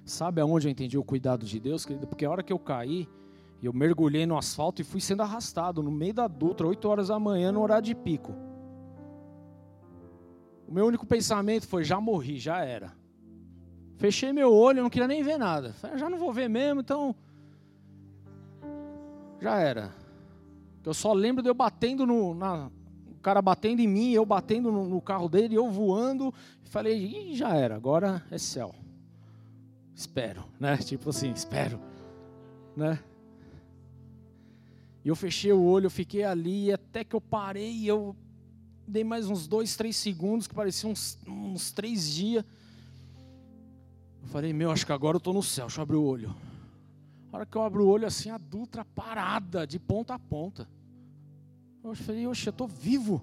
Sabe 0.04 0.40
aonde 0.40 0.68
eu 0.68 0.70
entendi 0.70 0.96
o 0.96 1.02
cuidado 1.02 1.44
de 1.44 1.58
Deus, 1.58 1.84
querido? 1.84 2.06
Porque 2.06 2.24
a 2.24 2.30
hora 2.30 2.44
que 2.44 2.52
eu 2.52 2.60
caí, 2.60 3.08
eu 3.60 3.72
mergulhei 3.72 4.24
no 4.24 4.38
asfalto 4.38 4.80
e 4.80 4.84
fui 4.84 5.00
sendo 5.00 5.24
arrastado 5.24 5.82
no 5.82 5.90
meio 5.90 6.14
da 6.14 6.28
Dutra, 6.28 6.64
8 6.64 6.88
horas 6.88 7.08
da 7.08 7.18
manhã, 7.18 7.50
no 7.50 7.60
horário 7.60 7.86
de 7.86 7.94
pico. 7.94 8.32
O 10.68 10.72
meu 10.72 10.86
único 10.86 11.04
pensamento 11.04 11.66
foi: 11.66 11.82
já 11.82 12.00
morri, 12.00 12.38
já 12.38 12.64
era. 12.64 12.92
Fechei 13.96 14.32
meu 14.32 14.54
olho, 14.54 14.80
não 14.80 14.90
queria 14.90 15.08
nem 15.08 15.24
ver 15.24 15.38
nada. 15.38 15.72
Falei, 15.72 15.98
já 15.98 16.08
não 16.08 16.18
vou 16.18 16.32
ver 16.32 16.48
mesmo, 16.48 16.82
então. 16.82 17.16
Já 19.40 19.58
era. 19.58 19.99
Eu 20.84 20.94
só 20.94 21.12
lembro 21.12 21.42
de 21.42 21.48
eu 21.48 21.54
batendo 21.54 22.06
no. 22.06 22.34
Na, 22.34 22.70
o 23.10 23.20
cara 23.20 23.42
batendo 23.42 23.80
em 23.80 23.88
mim, 23.88 24.10
eu 24.12 24.24
batendo 24.24 24.72
no, 24.72 24.88
no 24.88 25.00
carro 25.00 25.28
dele, 25.28 25.54
eu 25.54 25.70
voando. 25.70 26.32
Falei, 26.64 27.34
já 27.34 27.54
era, 27.54 27.74
agora 27.74 28.24
é 28.30 28.38
céu. 28.38 28.74
Espero, 29.94 30.44
né? 30.58 30.76
Tipo 30.78 31.10
assim, 31.10 31.30
espero. 31.32 31.78
Né? 32.74 32.98
E 35.04 35.08
eu 35.08 35.16
fechei 35.16 35.52
o 35.52 35.62
olho, 35.62 35.86
eu 35.86 35.90
fiquei 35.90 36.24
ali, 36.24 36.72
até 36.72 37.04
que 37.04 37.14
eu 37.14 37.20
parei, 37.20 37.84
eu 37.84 38.14
dei 38.86 39.04
mais 39.04 39.28
uns 39.28 39.46
dois, 39.46 39.76
três 39.76 39.96
segundos, 39.96 40.46
que 40.46 40.54
parecia 40.54 40.88
uns, 40.88 41.18
uns 41.26 41.70
três 41.70 42.10
dias. 42.12 42.44
Eu 44.22 44.28
falei, 44.28 44.52
meu, 44.52 44.70
acho 44.70 44.84
que 44.84 44.92
agora 44.92 45.16
eu 45.16 45.18
estou 45.18 45.34
no 45.34 45.42
céu, 45.42 45.66
deixa 45.66 45.80
eu 45.80 45.82
abrir 45.82 45.96
o 45.96 46.04
olho. 46.04 46.34
A 47.32 47.36
hora 47.36 47.46
que 47.46 47.56
eu 47.56 47.62
abro 47.62 47.84
o 47.84 47.88
olho 47.88 48.06
assim, 48.06 48.30
a 48.30 48.38
Dutra 48.38 48.84
parada, 48.84 49.66
de 49.66 49.78
ponta 49.78 50.14
a 50.14 50.18
ponta. 50.18 50.68
Eu 51.82 51.94
falei, 51.94 52.26
oxe, 52.26 52.46
eu 52.46 52.50
estou 52.50 52.66
vivo. 52.66 53.22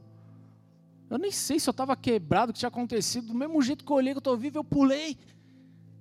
Eu 1.10 1.18
nem 1.18 1.32
sei 1.32 1.60
se 1.60 1.70
eu 1.70 1.72
estava 1.72 1.96
quebrado, 1.96 2.50
o 2.50 2.54
que 2.54 2.60
tinha 2.60 2.70
acontecido. 2.70 3.28
Do 3.28 3.34
mesmo 3.34 3.62
jeito 3.62 3.86
que 3.86 3.92
eu 3.92 3.96
olhei 3.96 4.14
que 4.14 4.18
eu 4.18 4.20
estou 4.20 4.38
vivo, 4.38 4.58
eu 4.58 4.64
pulei. 4.64 5.18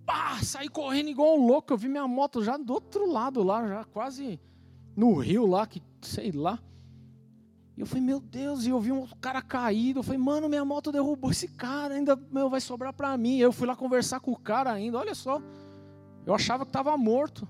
Pá, 0.05 0.39
saí 0.43 0.69
correndo 0.69 1.09
igual 1.09 1.37
um 1.37 1.47
louco. 1.47 1.73
Eu 1.73 1.77
vi 1.77 1.89
minha 1.89 2.07
moto 2.07 2.43
já 2.43 2.57
do 2.57 2.73
outro 2.73 3.11
lado 3.11 3.43
lá, 3.43 3.67
já 3.67 3.85
quase 3.85 4.41
no 4.97 5.15
rio 5.15 5.47
lá, 5.47 5.67
que 5.67 5.83
sei 6.01 6.31
lá. 6.33 6.59
E 7.77 7.81
eu 7.81 7.87
falei, 7.87 8.05
meu 8.05 8.21
Deus, 8.21 8.65
e 8.65 8.71
eu 8.71 8.81
vi 8.81 8.91
um 8.91 9.07
cara 9.21 9.43
caído. 9.43 9.99
Eu 9.99 10.03
falei, 10.03 10.19
mano, 10.19 10.49
minha 10.49 10.65
moto 10.65 10.91
derrubou 10.91 11.31
esse 11.31 11.49
cara, 11.49 11.95
ainda 11.95 12.17
meu, 12.31 12.49
vai 12.49 12.61
sobrar 12.61 12.93
para 12.93 13.17
mim. 13.17 13.37
Eu 13.37 13.53
fui 13.53 13.67
lá 13.67 13.77
conversar 13.77 14.21
com 14.21 14.33
o 14.33 14.39
cara 14.39 14.73
ainda, 14.73 14.99
olha 14.99 15.15
só. 15.15 15.43
Eu 16.25 16.35
achava 16.35 16.65
que 16.65 16.71
estava 16.71 16.97
morto 16.97 17.47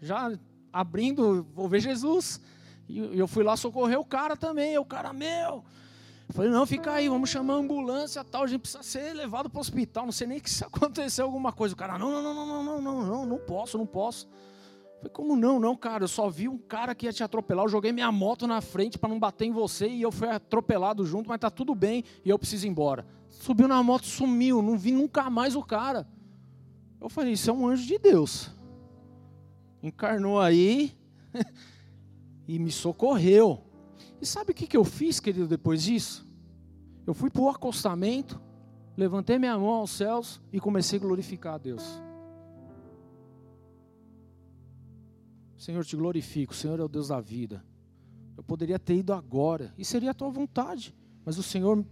já 0.00 0.32
abrindo, 0.72 1.46
vou 1.54 1.68
ver 1.68 1.80
Jesus. 1.80 2.40
E 2.88 3.18
eu 3.18 3.28
fui 3.28 3.44
lá 3.44 3.56
socorrer 3.56 3.98
o 3.98 4.04
cara 4.04 4.36
também. 4.36 4.76
O 4.78 4.84
cara, 4.84 5.12
meu. 5.12 5.64
Eu 6.28 6.34
falei, 6.34 6.50
não, 6.50 6.64
fica 6.64 6.92
aí, 6.92 7.08
vamos 7.08 7.28
chamar 7.28 7.54
a 7.54 7.56
ambulância 7.56 8.24
tal. 8.24 8.44
A 8.44 8.46
gente 8.46 8.60
precisa 8.60 8.82
ser 8.82 9.12
levado 9.14 9.50
para 9.50 9.58
o 9.58 9.60
hospital. 9.60 10.04
Não 10.04 10.12
sei 10.12 10.26
nem 10.26 10.40
que 10.40 10.50
se 10.50 10.64
acontecer 10.64 11.22
alguma 11.22 11.52
coisa. 11.52 11.74
O 11.74 11.76
cara, 11.78 11.98
não, 11.98 12.10
não, 12.10 12.22
não, 12.22 12.34
não, 12.34 12.46
não, 12.46 12.64
não, 12.64 12.80
não, 12.80 13.06
não, 13.06 13.26
não 13.26 13.38
posso, 13.38 13.76
não 13.78 13.86
posso. 13.86 14.28
Falei, 14.96 15.10
como 15.12 15.36
não, 15.36 15.58
não, 15.58 15.76
cara? 15.76 16.04
Eu 16.04 16.08
só 16.08 16.28
vi 16.28 16.48
um 16.48 16.58
cara 16.58 16.94
que 16.94 17.06
ia 17.06 17.12
te 17.12 17.22
atropelar. 17.22 17.64
Eu 17.64 17.70
joguei 17.70 17.92
minha 17.92 18.10
moto 18.12 18.46
na 18.46 18.60
frente 18.60 18.98
para 18.98 19.08
não 19.08 19.18
bater 19.18 19.46
em 19.46 19.52
você 19.52 19.88
e 19.88 20.02
eu 20.02 20.12
fui 20.12 20.28
atropelado 20.28 21.04
junto, 21.04 21.28
mas 21.28 21.40
tá 21.40 21.50
tudo 21.50 21.74
bem 21.74 22.04
e 22.24 22.28
eu 22.28 22.38
preciso 22.38 22.66
ir 22.66 22.70
embora. 22.70 23.06
Subiu 23.28 23.66
na 23.66 23.82
moto, 23.82 24.04
sumiu, 24.04 24.60
não 24.60 24.76
vi 24.76 24.92
nunca 24.92 25.30
mais 25.30 25.56
o 25.56 25.62
cara. 25.62 26.06
Eu 27.00 27.08
falei, 27.08 27.32
isso 27.32 27.48
é 27.48 27.52
um 27.52 27.66
anjo 27.66 27.86
de 27.86 27.98
Deus 27.98 28.50
encarnou 29.82 30.40
aí 30.40 30.96
e 32.46 32.58
me 32.58 32.70
socorreu. 32.70 33.64
E 34.20 34.26
sabe 34.26 34.52
o 34.52 34.54
que, 34.54 34.66
que 34.66 34.76
eu 34.76 34.84
fiz, 34.84 35.20
querido, 35.20 35.48
depois 35.48 35.82
disso? 35.82 36.26
Eu 37.06 37.14
fui 37.14 37.30
para 37.30 37.42
o 37.42 37.48
acostamento, 37.48 38.40
levantei 38.96 39.38
minha 39.38 39.58
mão 39.58 39.70
aos 39.70 39.90
céus 39.90 40.40
e 40.52 40.60
comecei 40.60 40.98
a 40.98 41.02
glorificar 41.02 41.54
a 41.54 41.58
Deus. 41.58 41.82
Senhor, 45.56 45.84
te 45.84 45.96
glorifico, 45.96 46.54
Senhor 46.54 46.80
é 46.80 46.82
o 46.82 46.88
Deus 46.88 47.08
da 47.08 47.20
vida. 47.20 47.64
Eu 48.36 48.42
poderia 48.42 48.78
ter 48.78 48.96
ido 48.96 49.12
agora, 49.12 49.74
e 49.76 49.84
seria 49.84 50.12
a 50.12 50.14
tua 50.14 50.30
vontade, 50.30 50.94
mas 51.24 51.36
o 51.36 51.42
Senhor 51.42 51.84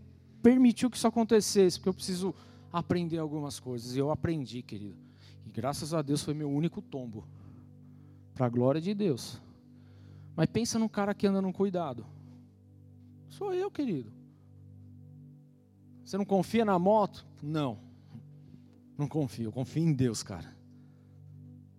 permitiu 0.43 0.89
que 0.91 0.97
isso 0.97 1.07
acontecesse, 1.07 1.79
porque 1.79 1.91
eu 1.91 1.95
preciso 1.95 2.35
aprender 2.73 3.19
algumas 3.19 3.61
coisas, 3.61 3.95
e 3.95 3.99
eu 3.99 4.11
aprendi, 4.11 4.63
querido. 4.63 4.97
E 5.47 5.51
graças 5.51 5.93
a 5.93 6.01
Deus 6.01 6.23
foi 6.23 6.33
meu 6.33 6.51
único 6.51 6.81
tombo, 6.81 7.27
para 8.39 8.47
a 8.47 8.49
glória 8.49 8.81
de 8.81 8.95
Deus. 8.95 9.43
Mas 10.37 10.47
pensa 10.47 10.79
num 10.79 10.89
cara 10.89 11.13
que 11.13 11.27
anda 11.27 11.43
num 11.43 11.51
cuidado. 11.51 12.07
Sou 13.29 13.53
eu, 13.53 13.69
querido. 13.69 14.13
Você 16.05 16.17
não 16.17 16.25
confia 16.25 16.65
na 16.65 16.79
moto? 16.79 17.27
Não. 17.43 17.81
Não 18.97 19.09
confio, 19.09 19.47
eu 19.47 19.53
confio 19.53 19.83
em 19.83 19.93
Deus, 19.93 20.23
cara. 20.23 20.57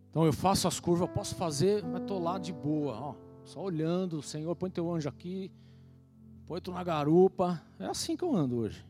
Então 0.09 0.25
eu 0.25 0.33
faço 0.33 0.67
as 0.67 0.81
curvas, 0.81 1.09
posso 1.09 1.33
fazer, 1.35 1.81
mas 1.85 2.01
estou 2.01 2.19
lá 2.21 2.37
de 2.37 2.51
boa, 2.51 2.93
ó, 2.93 3.15
só 3.45 3.61
olhando, 3.61 4.21
Senhor, 4.21 4.53
põe 4.53 4.69
teu 4.69 4.93
anjo 4.93 5.07
aqui, 5.07 5.49
põe 6.45 6.59
tu 6.59 6.73
na 6.73 6.83
garupa. 6.83 7.63
É 7.79 7.85
assim 7.85 8.17
que 8.17 8.23
eu 8.23 8.35
ando 8.35 8.57
hoje. 8.57 8.85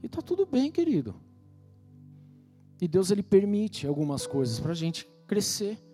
E 0.00 0.06
está 0.06 0.22
tudo 0.22 0.46
bem, 0.46 0.70
querido. 0.70 1.12
E 2.80 2.86
Deus 2.86 3.10
ele 3.10 3.22
permite 3.24 3.84
algumas 3.84 4.28
coisas 4.28 4.60
para 4.60 4.70
a 4.70 4.76
gente 4.76 5.08
crescer. 5.26 5.85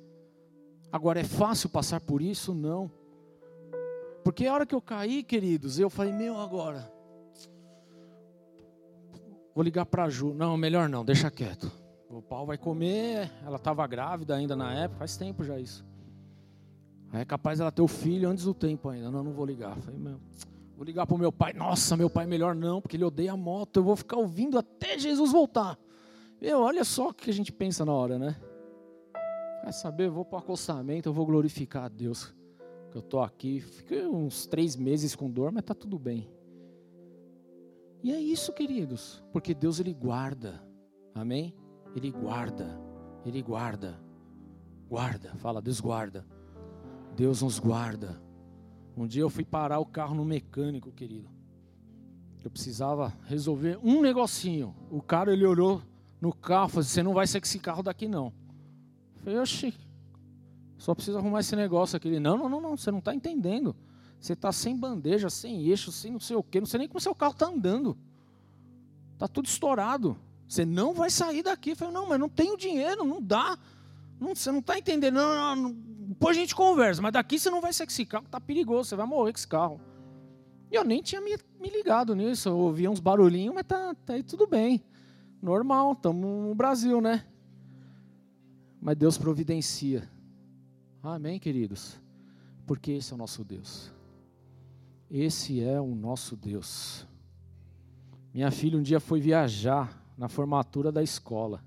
Agora 0.93 1.20
é 1.20 1.24
fácil 1.24 1.70
passar 1.70 2.01
por 2.01 2.20
isso? 2.20 2.53
Não. 2.53 2.90
Porque 4.22 4.47
a 4.47 4.53
hora 4.53 4.66
que 4.66 4.74
eu 4.74 4.82
caí, 4.82 5.22
queridos, 5.22 5.78
eu 5.78 5.88
falei, 5.88 6.12
meu, 6.12 6.38
agora. 6.38 6.93
Vou 9.55 9.64
ligar 9.64 9.86
para 9.86 10.05
a 10.05 10.11
Ju. 10.11 10.34
Não, 10.34 10.57
melhor 10.57 10.90
não, 10.90 11.03
deixa 11.03 11.30
quieto. 11.30 11.72
O 12.11 12.20
pau 12.20 12.45
vai 12.45 12.59
comer, 12.59 13.32
ela 13.43 13.57
estava 13.57 13.86
grávida 13.86 14.34
ainda 14.34 14.55
na 14.55 14.74
época, 14.74 14.99
faz 14.99 15.16
tempo 15.16 15.43
já 15.43 15.59
isso. 15.59 15.82
É 17.11 17.24
capaz 17.24 17.59
ela 17.59 17.72
ter 17.72 17.82
o 17.82 17.88
filho 17.88 18.28
antes 18.28 18.45
do 18.45 18.53
tempo 18.53 18.90
ainda. 18.90 19.11
Não, 19.11 19.24
não 19.24 19.32
vou 19.32 19.47
ligar. 19.47 19.76
Falei, 19.78 19.99
meu, 19.99 20.20
vou 20.76 20.84
ligar 20.84 21.07
para 21.07 21.14
o 21.14 21.18
meu 21.18 21.32
pai. 21.32 21.55
Nossa, 21.55 21.97
meu 21.97 22.11
pai 22.11 22.26
melhor 22.26 22.55
não, 22.55 22.82
porque 22.82 22.97
ele 22.97 23.05
odeia 23.05 23.32
a 23.32 23.36
moto. 23.36 23.78
Eu 23.78 23.84
vou 23.84 23.97
ficar 23.97 24.18
ouvindo 24.18 24.59
até 24.59 24.99
Jesus 24.99 25.32
voltar. 25.32 25.78
Meu, 26.40 26.61
olha 26.61 26.84
só 26.84 27.09
o 27.09 27.14
que 27.14 27.30
a 27.30 27.32
gente 27.32 27.51
pensa 27.51 27.84
na 27.84 27.93
hora, 27.93 28.18
né? 28.18 28.36
Quer 29.62 29.72
saber? 29.72 30.06
Eu 30.06 30.12
vou 30.12 30.24
para 30.24 30.36
o 30.36 30.38
acostamento, 30.40 31.08
eu 31.08 31.12
vou 31.12 31.24
glorificar 31.24 31.84
a 31.84 31.88
Deus. 31.88 32.34
Que 32.90 32.98
eu 32.98 33.00
estou 33.00 33.22
aqui. 33.22 33.60
Fiquei 33.60 34.06
uns 34.06 34.46
três 34.46 34.76
meses 34.76 35.14
com 35.14 35.30
dor, 35.30 35.52
mas 35.52 35.62
está 35.62 35.74
tudo 35.74 35.98
bem. 35.98 36.28
E 38.02 38.12
é 38.12 38.20
isso, 38.20 38.52
queridos. 38.52 39.22
Porque 39.32 39.54
Deus, 39.54 39.78
Ele 39.78 39.94
guarda. 39.94 40.60
Amém? 41.14 41.54
Ele 41.94 42.10
guarda, 42.10 42.80
Ele 43.24 43.42
guarda, 43.42 44.00
guarda, 44.88 45.34
fala, 45.36 45.60
Deus 45.60 45.80
guarda. 45.80 46.26
Deus 47.14 47.42
nos 47.42 47.58
guarda. 47.58 48.20
Um 48.96 49.06
dia 49.06 49.22
eu 49.22 49.30
fui 49.30 49.44
parar 49.44 49.78
o 49.78 49.86
carro 49.86 50.14
no 50.14 50.24
mecânico, 50.24 50.90
querido. 50.90 51.30
Eu 52.42 52.50
precisava 52.50 53.12
resolver 53.24 53.78
um 53.82 54.00
negocinho. 54.00 54.74
O 54.90 55.00
cara 55.00 55.32
ele 55.32 55.46
olhou 55.46 55.80
no 56.20 56.32
carro 56.32 56.68
e 56.68 56.70
falou: 56.70 56.84
Você 56.84 57.02
não 57.02 57.14
vai 57.14 57.26
sair 57.26 57.40
com 57.40 57.46
esse 57.46 57.58
carro 57.58 57.82
daqui, 57.82 58.08
não. 58.08 58.32
Falei: 59.22 59.38
Oxi, 59.38 59.74
só 60.78 60.94
preciso 60.94 61.18
arrumar 61.18 61.40
esse 61.40 61.54
negócio 61.56 61.96
aqui. 61.96 62.08
Ele: 62.08 62.20
Não, 62.20 62.36
não, 62.36 62.48
não, 62.48 62.60
não, 62.60 62.76
você 62.76 62.90
não 62.90 62.98
está 62.98 63.14
entendendo. 63.14 63.74
Você 64.20 64.34
está 64.34 64.52
sem 64.52 64.76
bandeja, 64.76 65.28
sem 65.28 65.66
eixo, 65.66 65.90
sem 65.90 66.12
não 66.12 66.20
sei 66.20 66.36
o 66.36 66.42
quê. 66.42 66.60
Não 66.60 66.66
sei 66.66 66.78
nem 66.78 66.88
como 66.88 67.00
seu 67.00 67.14
carro 67.14 67.32
está 67.32 67.46
andando. 67.46 67.96
Está 69.14 69.26
tudo 69.26 69.46
estourado. 69.46 70.16
Você 70.46 70.64
não 70.64 70.94
vai 70.94 71.10
sair 71.10 71.42
daqui. 71.42 71.70
Eu 71.70 71.76
falei, 71.76 71.94
não, 71.94 72.08
mas 72.08 72.20
não 72.20 72.28
tenho 72.28 72.56
dinheiro, 72.56 73.04
não 73.04 73.20
dá. 73.20 73.58
Não, 74.20 74.34
você 74.34 74.52
não 74.52 74.60
está 74.60 74.78
entendendo. 74.78 75.14
Não, 75.14 75.34
não, 75.34 75.56
não, 75.56 75.76
depois 76.08 76.36
a 76.36 76.40
gente 76.40 76.54
conversa, 76.54 77.02
mas 77.02 77.12
daqui 77.12 77.38
você 77.38 77.50
não 77.50 77.60
vai 77.60 77.72
sair 77.72 77.86
com 77.86 77.92
esse 77.92 78.06
carro, 78.06 78.26
está 78.26 78.40
perigoso, 78.40 78.90
você 78.90 78.96
vai 78.96 79.06
morrer 79.06 79.32
com 79.32 79.38
esse 79.38 79.48
carro. 79.48 79.80
E 80.70 80.74
eu 80.74 80.84
nem 80.84 81.02
tinha 81.02 81.20
me, 81.20 81.36
me 81.60 81.68
ligado 81.68 82.14
nisso. 82.14 82.48
Eu 82.48 82.58
ouvia 82.58 82.90
uns 82.90 83.00
barulhinhos, 83.00 83.54
mas 83.54 83.66
tá, 83.66 83.94
tá 84.06 84.12
aí 84.12 84.22
tudo 84.22 84.46
bem. 84.46 84.84
Normal, 85.42 85.92
estamos 85.92 86.22
no 86.22 86.54
Brasil, 86.54 87.00
né? 87.00 87.24
Mas 88.82 88.96
Deus 88.96 89.16
providencia. 89.16 90.10
Amém, 91.00 91.38
queridos? 91.38 92.00
Porque 92.66 92.90
esse 92.90 93.12
é 93.12 93.14
o 93.14 93.18
nosso 93.18 93.44
Deus. 93.44 93.92
Esse 95.08 95.62
é 95.62 95.80
o 95.80 95.94
nosso 95.94 96.36
Deus. 96.36 97.06
Minha 98.34 98.50
filha 98.50 98.76
um 98.76 98.82
dia 98.82 98.98
foi 98.98 99.20
viajar 99.20 100.04
na 100.18 100.28
formatura 100.28 100.90
da 100.90 101.00
escola. 101.00 101.62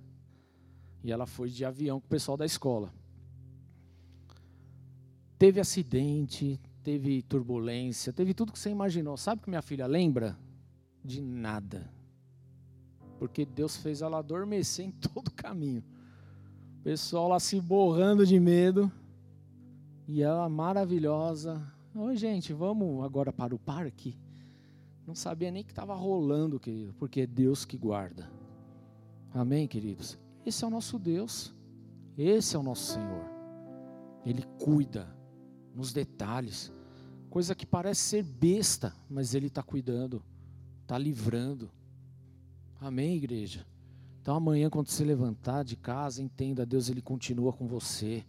E 1.02 1.10
ela 1.10 1.26
foi 1.26 1.50
de 1.50 1.64
avião 1.64 2.02
com 2.02 2.06
o 2.06 2.10
pessoal 2.10 2.36
da 2.36 2.46
escola. 2.46 2.94
Teve 5.38 5.62
acidente, 5.62 6.60
teve 6.84 7.22
turbulência, 7.22 8.12
teve 8.12 8.34
tudo 8.34 8.52
que 8.52 8.60
você 8.60 8.70
imaginou. 8.70 9.16
Sabe 9.16 9.40
o 9.40 9.44
que 9.46 9.50
minha 9.50 9.62
filha 9.62 9.88
lembra? 9.88 10.38
De 11.02 11.22
nada. 11.22 11.90
Porque 13.20 13.46
Deus 13.46 13.78
fez 13.78 14.02
ela 14.02 14.20
adormecer 14.20 14.86
em 14.86 14.92
todo 15.14 15.30
o 15.30 15.34
caminho. 15.34 15.82
Pessoal 16.86 17.30
lá 17.30 17.40
se 17.40 17.60
borrando 17.60 18.28
de 18.28 18.40
medo. 18.40 18.92
E 20.08 20.22
ela 20.22 20.48
maravilhosa. 20.48 21.60
Oi, 21.96 22.16
gente, 22.16 22.54
vamos 22.54 23.04
agora 23.04 23.34
para 23.34 23.56
o 23.56 23.58
parque? 23.58 24.16
Não 25.04 25.16
sabia 25.16 25.50
nem 25.50 25.64
que 25.64 25.72
estava 25.72 25.96
rolando, 25.96 26.60
querido, 26.60 26.94
porque 27.00 27.22
é 27.22 27.26
Deus 27.26 27.66
que 27.66 27.76
guarda. 27.76 28.30
Amém, 29.34 29.68
queridos? 29.68 30.16
Esse 30.46 30.64
é 30.64 30.68
o 30.68 30.70
nosso 30.70 31.00
Deus. 31.00 31.52
Esse 32.16 32.56
é 32.56 32.60
o 32.60 32.62
nosso 32.62 32.94
Senhor. 32.94 33.26
Ele 34.24 34.44
cuida 34.64 35.08
nos 35.74 35.92
detalhes. 35.92 36.72
Coisa 37.32 37.56
que 37.56 37.66
parece 37.66 38.02
ser 38.02 38.24
besta, 38.24 38.94
mas 39.10 39.34
Ele 39.34 39.48
está 39.48 39.64
cuidando, 39.64 40.24
está 40.84 41.00
livrando. 41.00 41.72
Amém, 42.80 43.16
igreja? 43.16 43.66
Então 44.26 44.38
amanhã, 44.38 44.72
quando 44.72 44.90
você 44.90 45.04
levantar 45.04 45.64
de 45.64 45.76
casa, 45.76 46.20
entenda, 46.20 46.66
Deus 46.66 46.90
Ele 46.90 47.00
continua 47.00 47.54
com 47.54 47.68
você. 47.68 48.26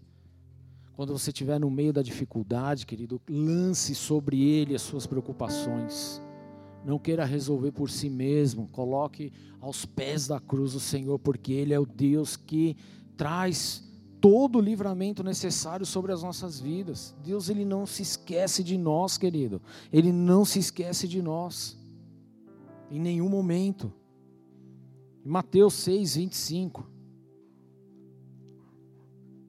Quando 0.95 1.11
você 1.19 1.31
estiver 1.31 1.59
no 1.59 1.71
meio 1.71 1.91
da 1.91 2.03
dificuldade, 2.03 2.85
querido, 2.85 3.19
lance 3.27 3.95
sobre 3.95 4.43
Ele 4.43 4.75
as 4.75 4.83
suas 4.83 5.07
preocupações. 5.07 6.21
Não 6.85 6.99
queira 6.99 7.25
resolver 7.25 7.73
por 7.73 7.89
si 7.89 8.11
mesmo. 8.11 8.69
Coloque 8.69 9.33
aos 9.59 9.87
pés 9.87 10.27
da 10.27 10.39
cruz 10.39 10.75
o 10.75 10.81
Senhor, 10.81 11.19
porque 11.19 11.55
Ele 11.55 11.73
é 11.73 11.81
o 11.81 11.87
Deus 11.87 12.37
que 12.37 12.77
traz 13.17 13.83
todo 14.21 14.59
o 14.59 14.61
livramento 14.61 15.25
necessário 15.25 15.87
sobre 15.87 16.13
as 16.13 16.23
nossas 16.23 16.61
vidas. 16.61 17.17
Deus 17.25 17.49
ele 17.49 17.65
não 17.65 17.87
se 17.87 18.03
esquece 18.03 18.63
de 18.63 18.77
nós, 18.77 19.17
querido. 19.17 19.63
Ele 19.91 20.13
não 20.13 20.45
se 20.45 20.59
esquece 20.59 21.09
de 21.09 21.23
nós. 21.23 21.75
Em 22.91 23.01
nenhum 23.01 23.31
momento. 23.31 23.91
Mateus 25.29 25.75
6, 25.75 26.15
25. 26.15 26.87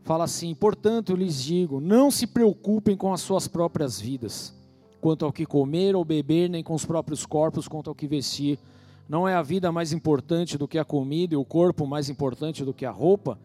Fala 0.01 0.23
assim: 0.23 0.55
Portanto, 0.55 1.15
lhes 1.15 1.43
digo, 1.43 1.79
não 1.79 2.09
se 2.09 2.25
preocupem 2.25 2.97
com 2.97 3.13
as 3.13 3.21
suas 3.21 3.47
próprias 3.47 4.01
vidas 4.01 4.55
quanto 4.99 5.23
ao 5.23 5.31
que 5.31 5.45
comer 5.45 5.95
ou 5.95 6.03
beber, 6.03 6.49
nem 6.49 6.63
com 6.63 6.73
os 6.73 6.83
próprios 6.83 7.27
corpos 7.27 7.67
quanto 7.67 7.91
ao 7.91 7.95
que 7.95 8.07
vestir. 8.07 8.57
Não 9.07 9.27
é 9.27 9.35
a 9.35 9.43
vida 9.43 9.71
mais 9.71 9.93
importante 9.93 10.57
do 10.57 10.67
que 10.67 10.79
a 10.79 10.83
comida 10.83 11.35
e 11.35 11.37
o 11.37 11.45
corpo 11.45 11.85
mais 11.85 12.09
importante 12.09 12.65
do 12.65 12.73
que 12.73 12.83
a 12.83 12.91
roupa? 12.91 13.39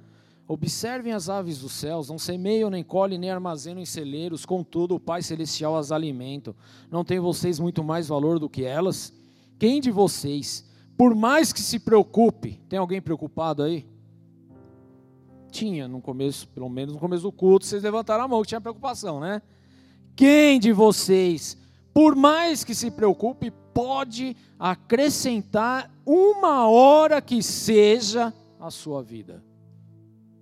Observem 0.49 1.13
as 1.13 1.29
aves 1.29 1.59
dos 1.59 1.73
céus, 1.73 2.09
não 2.09 2.19
semeiam, 2.19 2.71
nem 2.71 2.83
colhem, 2.83 3.19
nem 3.19 3.31
armazenam 3.31 3.81
em 3.81 3.87
celeiros, 3.87 4.47
contudo 4.47 4.95
o 4.95 5.01
Pai 5.01 5.23
Celestial 5.23 5.77
as 5.77 5.93
alimenta. 5.93 6.57
Não 6.91 7.05
tem 7.05 7.21
vocês 7.21 7.61
muito 7.61 7.85
mais 7.85 8.09
valor 8.09 8.39
do 8.39 8.49
que 8.49 8.65
elas? 8.65 9.13
Quem 9.59 9.81
de 9.81 9.91
vocês, 9.91 10.65
por 11.03 11.17
mais 11.17 11.53
que 11.53 11.61
se 11.61 11.81
preocupe, 11.81 12.61
tem 12.69 12.79
alguém 12.79 13.03
preocupado 13.03 13.65
aí? 13.65 13.85
Tinha 15.51 15.89
no 15.89 16.01
começo, 16.01 16.47
pelo 16.47 16.69
menos 16.69 16.95
no 16.95 17.01
começo 17.01 17.25
do 17.25 17.33
culto, 17.33 17.67
vocês 17.67 17.83
levantaram 17.83 18.23
a 18.23 18.29
mão 18.29 18.41
que 18.41 18.47
tinha 18.47 18.61
preocupação, 18.61 19.19
né? 19.19 19.43
Quem 20.15 20.61
de 20.61 20.71
vocês, 20.71 21.59
por 21.93 22.15
mais 22.15 22.63
que 22.63 22.73
se 22.73 22.89
preocupe, 22.89 23.51
pode 23.75 24.37
acrescentar 24.57 25.93
uma 26.07 26.69
hora 26.69 27.21
que 27.21 27.43
seja 27.43 28.33
a 28.61 28.71
sua 28.71 29.03
vida? 29.03 29.43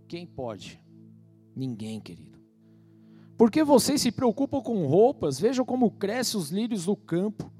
Quem 0.07 0.27
pode? 0.27 0.79
Ninguém, 1.57 1.99
querido. 1.99 2.39
Porque 3.39 3.65
vocês 3.65 4.03
se 4.03 4.13
preocupam 4.13 4.61
com 4.61 4.87
roupas, 4.87 5.41
vejam 5.41 5.65
como 5.65 5.91
crescem 5.91 6.39
os 6.39 6.51
lírios 6.51 6.85
do 6.85 6.95
campo. 6.95 7.51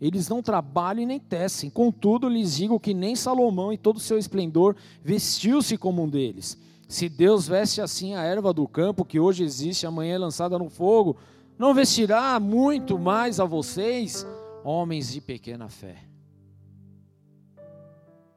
Eles 0.00 0.28
não 0.28 0.42
trabalham 0.42 1.02
e 1.02 1.06
nem 1.06 1.18
tecem. 1.18 1.70
Contudo, 1.70 2.28
lhes 2.28 2.56
digo 2.56 2.78
que 2.78 2.92
nem 2.92 3.16
Salomão, 3.16 3.72
em 3.72 3.78
todo 3.78 3.96
o 3.96 4.00
seu 4.00 4.18
esplendor, 4.18 4.76
vestiu-se 5.02 5.76
como 5.78 6.02
um 6.02 6.08
deles. 6.08 6.58
Se 6.88 7.08
Deus 7.08 7.48
veste 7.48 7.80
assim 7.80 8.14
a 8.14 8.22
erva 8.22 8.52
do 8.52 8.68
campo, 8.68 9.04
que 9.04 9.18
hoje 9.18 9.42
existe, 9.42 9.86
amanhã 9.86 10.14
é 10.14 10.18
lançada 10.18 10.58
no 10.58 10.68
fogo, 10.68 11.16
não 11.58 11.74
vestirá 11.74 12.38
muito 12.38 12.98
mais 12.98 13.40
a 13.40 13.44
vocês, 13.44 14.26
homens 14.62 15.12
de 15.12 15.20
pequena 15.20 15.68
fé. 15.68 15.96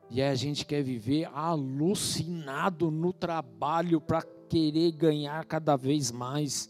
E 0.09 0.21
aí 0.21 0.31
a 0.31 0.35
gente 0.35 0.65
quer 0.65 0.81
viver 0.81 1.29
alucinado 1.33 2.89
no 2.89 3.13
trabalho 3.13 4.01
para 4.01 4.23
querer 4.49 4.91
ganhar 4.93 5.45
cada 5.45 5.75
vez 5.75 6.11
mais. 6.11 6.67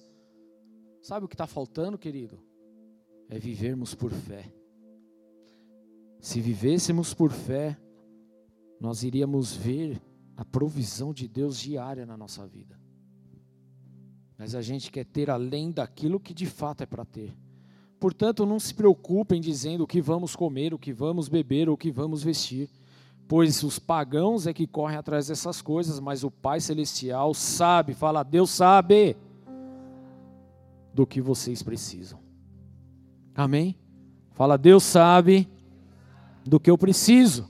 Sabe 1.01 1.25
o 1.25 1.29
que 1.29 1.35
está 1.35 1.47
faltando, 1.47 1.97
querido? 1.97 2.37
É 3.29 3.39
vivermos 3.39 3.95
por 3.95 4.11
fé. 4.11 4.51
Se 6.19 6.41
vivêssemos 6.41 7.13
por 7.13 7.31
fé, 7.31 7.77
nós 8.79 9.03
iríamos 9.03 9.55
ver 9.55 10.01
a 10.35 10.43
provisão 10.43 11.13
de 11.13 11.27
Deus 11.27 11.59
diária 11.59 12.05
na 12.05 12.17
nossa 12.17 12.45
vida. 12.45 12.79
Mas 14.37 14.55
a 14.55 14.61
gente 14.61 14.91
quer 14.91 15.05
ter 15.05 15.29
além 15.29 15.71
daquilo 15.71 16.19
que 16.19 16.33
de 16.33 16.45
fato 16.45 16.81
é 16.81 16.85
para 16.85 17.03
ter. 17.03 17.33
Portanto, 17.99 18.45
não 18.45 18.59
se 18.59 18.73
preocupem 18.73 19.41
dizendo 19.41 19.83
o 19.83 19.87
que 19.87 20.01
vamos 20.01 20.35
comer, 20.35 20.73
o 20.73 20.79
que 20.79 20.93
vamos 20.93 21.27
beber, 21.27 21.67
ou 21.67 21.75
o 21.75 21.77
que 21.77 21.91
vamos 21.91 22.23
vestir, 22.23 22.69
pois 23.27 23.61
os 23.63 23.77
pagãos 23.77 24.47
é 24.47 24.53
que 24.53 24.65
correm 24.65 24.97
atrás 24.97 25.27
dessas 25.27 25.61
coisas, 25.61 25.99
mas 25.99 26.23
o 26.23 26.31
Pai 26.31 26.61
Celestial 26.61 27.33
sabe, 27.33 27.93
fala, 27.93 28.23
Deus 28.23 28.49
sabe 28.49 29.17
do 30.93 31.05
que 31.05 31.19
vocês 31.19 31.61
precisam. 31.61 32.19
Amém? 33.35 33.77
Fala, 34.31 34.57
Deus 34.57 34.83
sabe 34.83 35.49
do 36.49 36.59
que 36.59 36.69
eu 36.69 36.77
preciso. 36.77 37.47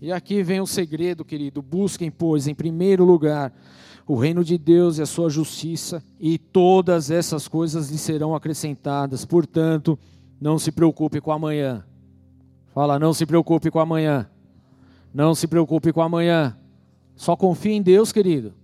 E 0.00 0.12
aqui 0.12 0.42
vem 0.42 0.60
o 0.60 0.66
segredo, 0.66 1.24
querido. 1.24 1.60
Busquem, 1.60 2.10
pois, 2.10 2.46
em 2.46 2.54
primeiro 2.54 3.04
lugar, 3.04 3.52
o 4.06 4.14
reino 4.14 4.44
de 4.44 4.56
Deus 4.56 4.98
e 4.98 5.02
a 5.02 5.06
sua 5.06 5.28
justiça, 5.28 6.02
e 6.20 6.38
todas 6.38 7.10
essas 7.10 7.48
coisas 7.48 7.90
lhe 7.90 7.98
serão 7.98 8.34
acrescentadas. 8.34 9.24
Portanto, 9.24 9.98
não 10.40 10.58
se 10.58 10.70
preocupe 10.70 11.20
com 11.20 11.32
amanhã. 11.32 11.84
Fala, 12.72 12.98
não 12.98 13.12
se 13.12 13.26
preocupe 13.26 13.70
com 13.70 13.80
amanhã. 13.80 14.30
Não 15.12 15.34
se 15.34 15.48
preocupe 15.48 15.92
com 15.92 16.00
amanhã. 16.00 16.56
Só 17.16 17.34
confie 17.34 17.72
em 17.72 17.82
Deus, 17.82 18.12
querido. 18.12 18.54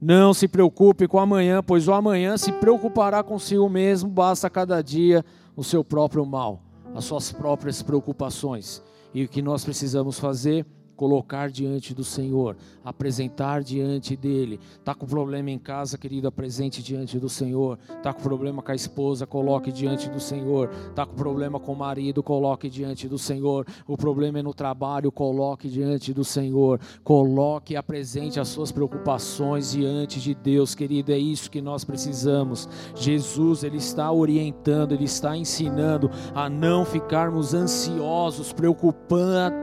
Não 0.00 0.34
se 0.34 0.48
preocupe 0.48 1.06
com 1.06 1.18
amanhã, 1.18 1.62
pois 1.62 1.86
o 1.86 1.92
amanhã 1.92 2.36
se 2.36 2.50
preocupará 2.52 3.22
consigo 3.22 3.68
mesmo, 3.68 4.08
basta 4.08 4.48
cada 4.48 4.82
dia 4.82 5.22
o 5.54 5.62
seu 5.62 5.84
próprio 5.84 6.24
mal, 6.24 6.62
as 6.94 7.04
suas 7.04 7.30
próprias 7.30 7.82
preocupações. 7.82 8.82
E 9.12 9.24
o 9.24 9.28
que 9.28 9.42
nós 9.42 9.64
precisamos 9.64 10.18
fazer 10.18 10.64
colocar 11.00 11.48
diante 11.48 11.94
do 11.94 12.04
Senhor, 12.04 12.58
apresentar 12.84 13.62
diante 13.62 14.14
dele. 14.14 14.60
Tá 14.84 14.94
com 14.94 15.06
problema 15.06 15.50
em 15.50 15.58
casa, 15.58 15.96
querido, 15.96 16.28
apresente 16.28 16.82
diante 16.82 17.18
do 17.18 17.26
Senhor. 17.26 17.78
Tá 18.02 18.12
com 18.12 18.20
problema 18.20 18.60
com 18.60 18.70
a 18.70 18.74
esposa, 18.74 19.26
coloque 19.26 19.72
diante 19.72 20.10
do 20.10 20.20
Senhor. 20.20 20.68
Tá 20.94 21.06
com 21.06 21.14
problema 21.14 21.58
com 21.58 21.72
o 21.72 21.76
marido, 21.76 22.22
coloque 22.22 22.68
diante 22.68 23.08
do 23.08 23.16
Senhor. 23.16 23.66
O 23.88 23.96
problema 23.96 24.40
é 24.40 24.42
no 24.42 24.52
trabalho, 24.52 25.10
coloque 25.10 25.70
diante 25.70 26.12
do 26.12 26.22
Senhor. 26.22 26.78
Coloque 27.02 27.72
e 27.72 27.76
apresente 27.78 28.38
as 28.38 28.48
suas 28.48 28.70
preocupações 28.70 29.72
diante 29.72 30.20
de 30.20 30.34
Deus, 30.34 30.74
querido. 30.74 31.12
É 31.12 31.18
isso 31.18 31.50
que 31.50 31.62
nós 31.62 31.82
precisamos. 31.82 32.68
Jesus, 32.94 33.64
ele 33.64 33.78
está 33.78 34.12
orientando, 34.12 34.92
ele 34.92 35.04
está 35.04 35.34
ensinando 35.34 36.10
a 36.34 36.50
não 36.50 36.84
ficarmos 36.84 37.54
ansiosos, 37.54 38.52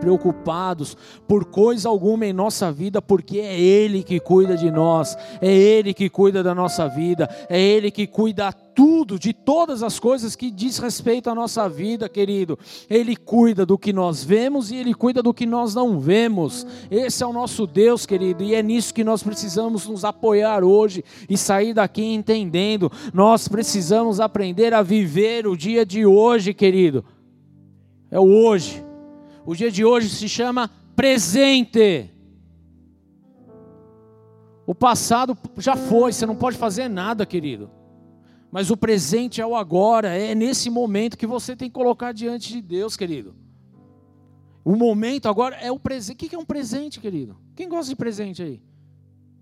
preocupados 0.01 0.97
por 1.27 1.45
coisa 1.45 1.89
alguma 1.89 2.25
em 2.25 2.33
nossa 2.33 2.71
vida, 2.71 3.01
porque 3.01 3.39
é 3.39 3.59
Ele 3.59 4.01
que 4.01 4.19
cuida 4.19 4.55
de 4.55 4.71
nós, 4.71 5.17
é 5.41 5.53
Ele 5.53 5.93
que 5.93 6.09
cuida 6.09 6.41
da 6.41 6.55
nossa 6.55 6.87
vida, 6.87 7.29
é 7.49 7.59
Ele 7.59 7.91
que 7.91 8.07
cuida 8.07 8.51
tudo, 8.51 9.17
de 9.17 9.33
todas 9.33 9.81
as 9.81 9.99
coisas 9.99 10.35
que 10.35 10.51
diz 10.51 10.77
respeito 10.77 11.29
à 11.29 11.35
nossa 11.35 11.67
vida, 11.67 12.07
querido. 12.07 12.57
Ele 12.89 13.15
cuida 13.15 13.65
do 13.65 13.77
que 13.77 13.91
nós 13.91 14.23
vemos 14.23 14.71
e 14.71 14.75
Ele 14.75 14.93
cuida 14.93 15.21
do 15.21 15.33
que 15.33 15.45
nós 15.45 15.73
não 15.75 15.99
vemos. 15.99 16.65
Esse 16.89 17.23
é 17.23 17.27
o 17.27 17.33
nosso 17.33 17.67
Deus, 17.67 18.05
querido, 18.05 18.43
e 18.43 18.53
é 18.53 18.61
nisso 18.61 18.93
que 18.93 19.03
nós 19.03 19.23
precisamos 19.23 19.87
nos 19.87 20.05
apoiar 20.05 20.63
hoje 20.63 21.03
e 21.29 21.37
sair 21.37 21.73
daqui 21.73 22.03
entendendo. 22.03 22.91
Nós 23.13 23.47
precisamos 23.47 24.19
aprender 24.19 24.73
a 24.73 24.81
viver 24.81 25.47
o 25.47 25.57
dia 25.57 25.85
de 25.85 26.05
hoje, 26.05 26.53
querido. 26.53 27.03
É 28.09 28.19
o 28.19 28.23
hoje. 28.23 28.85
O 29.45 29.55
dia 29.55 29.71
de 29.71 29.83
hoje 29.83 30.09
se 30.09 30.27
chama 30.27 30.69
presente. 30.97 32.09
O 34.65 34.73
passado 34.73 35.37
já 35.55 35.75
foi, 35.77 36.11
você 36.11 36.25
não 36.25 36.35
pode 36.35 36.57
fazer 36.57 36.89
nada, 36.89 37.23
querido. 37.23 37.69
Mas 38.51 38.71
o 38.71 38.75
presente 38.75 39.39
é 39.39 39.45
o 39.45 39.55
agora, 39.55 40.09
é 40.09 40.33
nesse 40.33 40.71
momento 40.71 41.17
que 41.17 41.27
você 41.27 41.55
tem 41.55 41.69
que 41.69 41.75
colocar 41.75 42.11
diante 42.13 42.51
de 42.51 42.61
Deus, 42.61 42.97
querido. 42.97 43.35
O 44.65 44.75
momento 44.75 45.29
agora 45.29 45.55
é 45.57 45.71
o 45.71 45.79
presente. 45.79 46.25
O 46.25 46.29
que 46.29 46.35
é 46.35 46.39
um 46.39 46.43
presente, 46.43 46.99
querido? 46.99 47.37
Quem 47.55 47.69
gosta 47.69 47.89
de 47.89 47.95
presente 47.95 48.41
aí? 48.41 48.61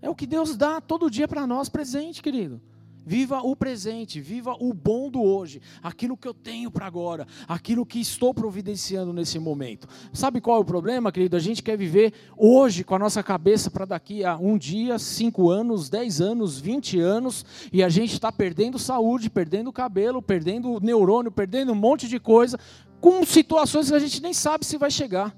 É 0.02 0.10
o 0.10 0.14
que 0.14 0.26
Deus 0.26 0.56
dá 0.56 0.78
todo 0.80 1.10
dia 1.10 1.26
para 1.26 1.46
nós, 1.46 1.70
presente, 1.70 2.22
querido. 2.22 2.60
Viva 3.08 3.40
o 3.40 3.54
presente, 3.54 4.20
viva 4.20 4.56
o 4.58 4.74
bom 4.74 5.08
do 5.08 5.22
hoje, 5.22 5.62
aquilo 5.80 6.16
que 6.16 6.26
eu 6.26 6.34
tenho 6.34 6.72
para 6.72 6.86
agora, 6.86 7.24
aquilo 7.46 7.86
que 7.86 8.00
estou 8.00 8.34
providenciando 8.34 9.12
nesse 9.12 9.38
momento. 9.38 9.86
Sabe 10.12 10.40
qual 10.40 10.56
é 10.56 10.60
o 10.60 10.64
problema, 10.64 11.12
querido? 11.12 11.36
A 11.36 11.40
gente 11.40 11.62
quer 11.62 11.78
viver 11.78 12.12
hoje 12.36 12.82
com 12.82 12.96
a 12.96 12.98
nossa 12.98 13.22
cabeça 13.22 13.70
para 13.70 13.84
daqui 13.84 14.24
a 14.24 14.36
um 14.36 14.58
dia, 14.58 14.98
cinco 14.98 15.48
anos, 15.48 15.88
dez 15.88 16.20
anos, 16.20 16.58
vinte 16.58 16.98
anos, 16.98 17.44
e 17.72 17.80
a 17.80 17.88
gente 17.88 18.14
está 18.14 18.32
perdendo 18.32 18.76
saúde, 18.76 19.30
perdendo 19.30 19.72
cabelo, 19.72 20.20
perdendo 20.20 20.80
neurônio, 20.80 21.30
perdendo 21.30 21.70
um 21.70 21.76
monte 21.76 22.08
de 22.08 22.18
coisa, 22.18 22.58
com 23.00 23.24
situações 23.24 23.88
que 23.88 23.94
a 23.94 24.00
gente 24.00 24.20
nem 24.20 24.34
sabe 24.34 24.66
se 24.66 24.76
vai 24.76 24.90
chegar. 24.90 25.32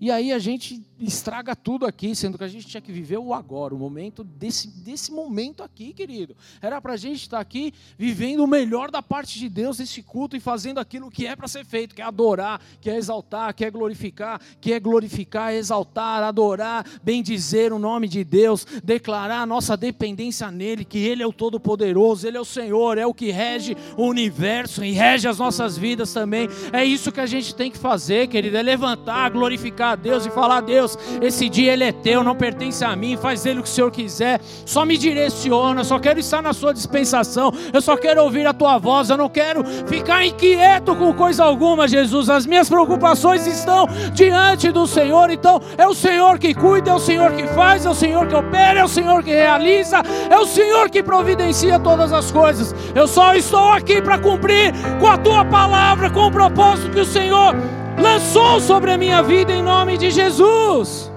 E 0.00 0.10
aí 0.10 0.32
a 0.32 0.38
gente 0.38 0.82
estraga 1.06 1.54
tudo 1.56 1.86
aqui, 1.86 2.14
sendo 2.14 2.38
que 2.38 2.44
a 2.44 2.48
gente 2.48 2.66
tinha 2.66 2.80
que 2.80 2.92
viver 2.92 3.18
o 3.18 3.34
agora, 3.34 3.74
o 3.74 3.78
momento 3.78 4.22
desse, 4.22 4.68
desse 4.68 5.10
momento 5.10 5.62
aqui, 5.62 5.92
querido. 5.92 6.36
Era 6.60 6.80
para 6.80 6.94
a 6.94 6.96
gente 6.96 7.22
estar 7.22 7.40
aqui 7.40 7.72
vivendo 7.98 8.40
o 8.40 8.46
melhor 8.46 8.90
da 8.90 9.02
parte 9.02 9.38
de 9.38 9.48
Deus 9.48 9.78
nesse 9.78 10.02
culto 10.02 10.36
e 10.36 10.40
fazendo 10.40 10.78
aquilo 10.78 11.10
que 11.10 11.26
é 11.26 11.34
para 11.34 11.48
ser 11.48 11.64
feito, 11.64 11.94
que 11.94 12.02
é 12.02 12.04
adorar, 12.04 12.60
que 12.80 12.90
é 12.90 12.96
exaltar, 12.96 13.54
que 13.54 13.64
é 13.64 13.70
glorificar, 13.70 14.40
que 14.60 14.72
é 14.72 14.80
glorificar, 14.80 15.52
exaltar, 15.52 16.22
adorar, 16.22 16.86
bendizer 17.02 17.72
o 17.72 17.78
nome 17.78 18.08
de 18.08 18.24
Deus, 18.24 18.64
declarar 18.84 19.42
a 19.42 19.46
nossa 19.46 19.76
dependência 19.76 20.50
nele, 20.50 20.84
que 20.84 20.98
Ele 20.98 21.22
é 21.22 21.26
o 21.26 21.32
Todo-Poderoso, 21.32 22.26
Ele 22.26 22.36
é 22.36 22.40
o 22.40 22.44
Senhor, 22.44 22.98
é 22.98 23.06
o 23.06 23.14
que 23.14 23.30
rege 23.30 23.76
o 23.96 24.06
universo 24.06 24.84
e 24.84 24.92
rege 24.92 25.28
as 25.28 25.38
nossas 25.38 25.76
vidas 25.76 26.12
também. 26.12 26.48
É 26.72 26.84
isso 26.84 27.12
que 27.12 27.20
a 27.20 27.26
gente 27.26 27.54
tem 27.54 27.70
que 27.70 27.78
fazer, 27.78 28.28
querido, 28.28 28.56
é 28.56 28.62
levantar, 28.62 29.30
glorificar 29.30 29.92
a 29.92 29.96
Deus 29.96 30.26
e 30.26 30.30
falar: 30.30 30.60
Deus, 30.60 30.91
esse 31.20 31.48
dia 31.48 31.72
ele 31.72 31.84
é 31.84 31.92
teu, 31.92 32.22
não 32.22 32.34
pertence 32.34 32.84
a 32.84 32.94
mim, 32.94 33.16
faz 33.16 33.42
dele 33.42 33.60
o 33.60 33.62
que 33.62 33.68
o 33.68 33.72
Senhor 33.72 33.90
quiser, 33.90 34.40
só 34.64 34.84
me 34.84 34.96
direciona, 34.96 35.84
só 35.84 35.98
quero 35.98 36.20
estar 36.20 36.42
na 36.42 36.52
sua 36.52 36.72
dispensação, 36.72 37.52
eu 37.72 37.80
só 37.80 37.96
quero 37.96 38.22
ouvir 38.22 38.46
a 38.46 38.52
tua 38.52 38.78
voz, 38.78 39.10
eu 39.10 39.16
não 39.16 39.28
quero 39.28 39.64
ficar 39.86 40.24
inquieto 40.24 40.94
com 40.96 41.12
coisa 41.14 41.44
alguma, 41.44 41.86
Jesus. 41.86 42.28
As 42.28 42.46
minhas 42.46 42.68
preocupações 42.68 43.46
estão 43.46 43.86
diante 44.12 44.70
do 44.70 44.86
Senhor, 44.86 45.30
então 45.30 45.60
é 45.76 45.86
o 45.86 45.94
Senhor 45.94 46.38
que 46.38 46.54
cuida, 46.54 46.90
é 46.90 46.94
o 46.94 46.98
Senhor 46.98 47.32
que 47.32 47.46
faz, 47.48 47.86
é 47.86 47.90
o 47.90 47.94
Senhor 47.94 48.26
que 48.26 48.34
opera, 48.34 48.80
é 48.80 48.84
o 48.84 48.88
Senhor 48.88 49.22
que 49.22 49.30
realiza, 49.30 50.02
é 50.30 50.38
o 50.38 50.46
Senhor 50.46 50.90
que 50.90 51.02
providencia 51.02 51.78
todas 51.78 52.12
as 52.12 52.30
coisas. 52.30 52.74
Eu 52.94 53.06
só 53.06 53.34
estou 53.34 53.70
aqui 53.70 54.00
para 54.00 54.18
cumprir 54.18 54.72
com 55.00 55.06
a 55.06 55.18
tua 55.18 55.44
palavra, 55.44 56.10
com 56.10 56.26
o 56.26 56.30
propósito 56.30 56.90
que 56.90 57.00
o 57.00 57.04
Senhor 57.04 57.54
lançou 58.02 58.60
sobre 58.60 58.90
a 58.90 58.98
minha 58.98 59.22
vida 59.22 59.52
em 59.52 59.62
nome 59.62 59.96
de 59.96 60.10
Jesus. 60.10 61.10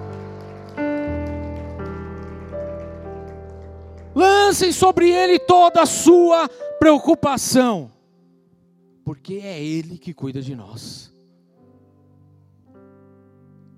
Lancem 4.13 4.71
sobre 4.71 5.09
ele 5.09 5.39
toda 5.39 5.81
a 5.81 5.85
sua 5.85 6.47
preocupação, 6.79 7.91
porque 9.03 9.41
é 9.43 9.61
ele 9.61 9.97
que 9.97 10.13
cuida 10.13 10.41
de 10.41 10.55
nós. 10.55 11.13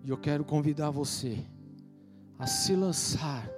E 0.04 0.10
eu 0.10 0.18
quero 0.18 0.46
convidar 0.46 0.92
você 0.92 1.38
a 2.38 2.46
se 2.46 2.76
lançar 2.76 3.50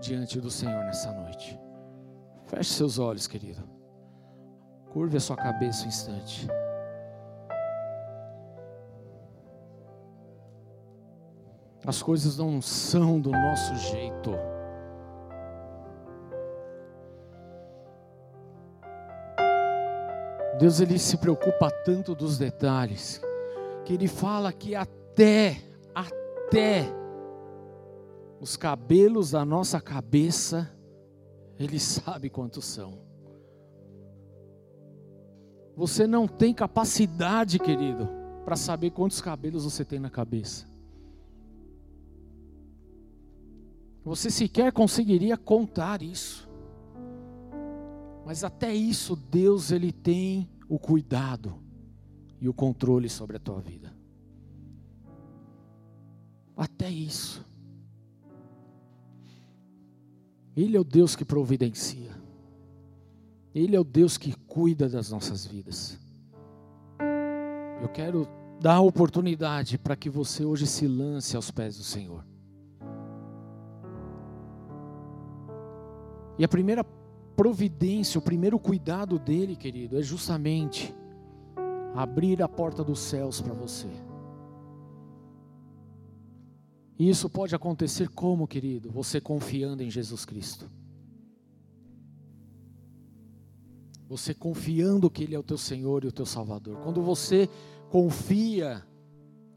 diante 0.00 0.40
do 0.40 0.50
Senhor 0.50 0.84
nessa 0.84 1.12
noite. 1.12 1.58
Feche 2.46 2.72
seus 2.72 2.98
olhos, 2.98 3.28
querido. 3.28 3.62
Curve 4.90 5.16
a 5.16 5.20
sua 5.20 5.36
cabeça 5.36 5.84
um 5.84 5.88
instante. 5.88 6.48
As 11.84 12.02
coisas 12.02 12.36
não 12.36 12.62
são 12.62 13.20
do 13.20 13.30
nosso 13.30 13.74
jeito. 13.76 14.30
Deus 20.58 20.78
ele 20.80 20.96
se 20.96 21.16
preocupa 21.16 21.70
tanto 21.84 22.14
dos 22.14 22.38
detalhes 22.38 23.20
que 23.84 23.94
ele 23.94 24.06
fala 24.06 24.52
que 24.52 24.76
até 24.76 25.56
até 25.92 26.84
os 28.40 28.56
cabelos 28.56 29.32
da 29.32 29.44
nossa 29.44 29.80
cabeça 29.80 30.70
ele 31.58 31.78
sabe 31.80 32.30
quantos 32.30 32.64
são. 32.64 32.98
Você 35.74 36.06
não 36.06 36.28
tem 36.28 36.52
capacidade, 36.52 37.58
querido, 37.58 38.08
para 38.44 38.56
saber 38.56 38.90
quantos 38.90 39.20
cabelos 39.20 39.64
você 39.64 39.84
tem 39.84 39.98
na 39.98 40.10
cabeça. 40.10 40.71
Você 44.04 44.30
sequer 44.30 44.72
conseguiria 44.72 45.36
contar 45.36 46.02
isso. 46.02 46.48
Mas 48.24 48.44
até 48.44 48.74
isso 48.74 49.16
Deus 49.16 49.70
ele 49.70 49.92
tem 49.92 50.48
o 50.68 50.78
cuidado 50.78 51.54
e 52.40 52.48
o 52.48 52.54
controle 52.54 53.08
sobre 53.08 53.36
a 53.36 53.40
tua 53.40 53.60
vida. 53.60 53.94
Até 56.56 56.90
isso. 56.90 57.44
Ele 60.56 60.76
é 60.76 60.80
o 60.80 60.84
Deus 60.84 61.16
que 61.16 61.24
providencia. 61.24 62.10
Ele 63.54 63.76
é 63.76 63.80
o 63.80 63.84
Deus 63.84 64.16
que 64.18 64.34
cuida 64.46 64.88
das 64.88 65.10
nossas 65.10 65.46
vidas. 65.46 65.98
Eu 67.80 67.88
quero 67.88 68.28
dar 68.60 68.74
a 68.74 68.80
oportunidade 68.80 69.78
para 69.78 69.96
que 69.96 70.08
você 70.08 70.44
hoje 70.44 70.66
se 70.66 70.86
lance 70.86 71.36
aos 71.36 71.50
pés 71.50 71.76
do 71.76 71.82
Senhor. 71.82 72.31
E 76.38 76.44
a 76.44 76.48
primeira 76.48 76.84
providência, 77.36 78.18
o 78.18 78.22
primeiro 78.22 78.58
cuidado 78.58 79.18
dele, 79.18 79.56
querido, 79.56 79.98
é 79.98 80.02
justamente 80.02 80.94
abrir 81.94 82.42
a 82.42 82.48
porta 82.48 82.82
dos 82.82 83.00
céus 83.00 83.40
para 83.40 83.52
você. 83.52 83.88
E 86.98 87.08
isso 87.08 87.28
pode 87.28 87.54
acontecer 87.54 88.08
como, 88.08 88.46
querido? 88.46 88.90
Você 88.90 89.20
confiando 89.20 89.82
em 89.82 89.90
Jesus 89.90 90.24
Cristo. 90.24 90.70
Você 94.08 94.34
confiando 94.34 95.10
que 95.10 95.24
Ele 95.24 95.34
é 95.34 95.38
o 95.38 95.42
teu 95.42 95.58
Senhor 95.58 96.04
e 96.04 96.06
o 96.06 96.12
teu 96.12 96.26
Salvador. 96.26 96.76
Quando 96.82 97.02
você 97.02 97.48
confia 97.90 98.86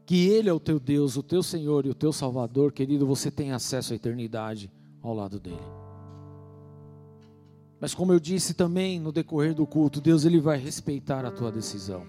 que 0.04 0.28
Ele 0.28 0.48
é 0.48 0.52
o 0.52 0.58
teu 0.58 0.80
Deus, 0.80 1.16
o 1.16 1.22
teu 1.22 1.42
Senhor 1.42 1.86
e 1.86 1.90
o 1.90 1.94
teu 1.94 2.12
Salvador, 2.12 2.72
querido, 2.72 3.06
você 3.06 3.30
tem 3.30 3.52
acesso 3.52 3.92
à 3.92 3.96
eternidade 3.96 4.70
ao 5.02 5.14
lado 5.14 5.38
dele. 5.38 5.85
Mas 7.80 7.94
como 7.94 8.12
eu 8.12 8.20
disse 8.20 8.54
também 8.54 8.98
no 8.98 9.12
decorrer 9.12 9.54
do 9.54 9.66
culto, 9.66 10.00
Deus 10.00 10.24
ele 10.24 10.40
vai 10.40 10.58
respeitar 10.58 11.24
a 11.24 11.30
tua 11.30 11.52
decisão. 11.52 12.06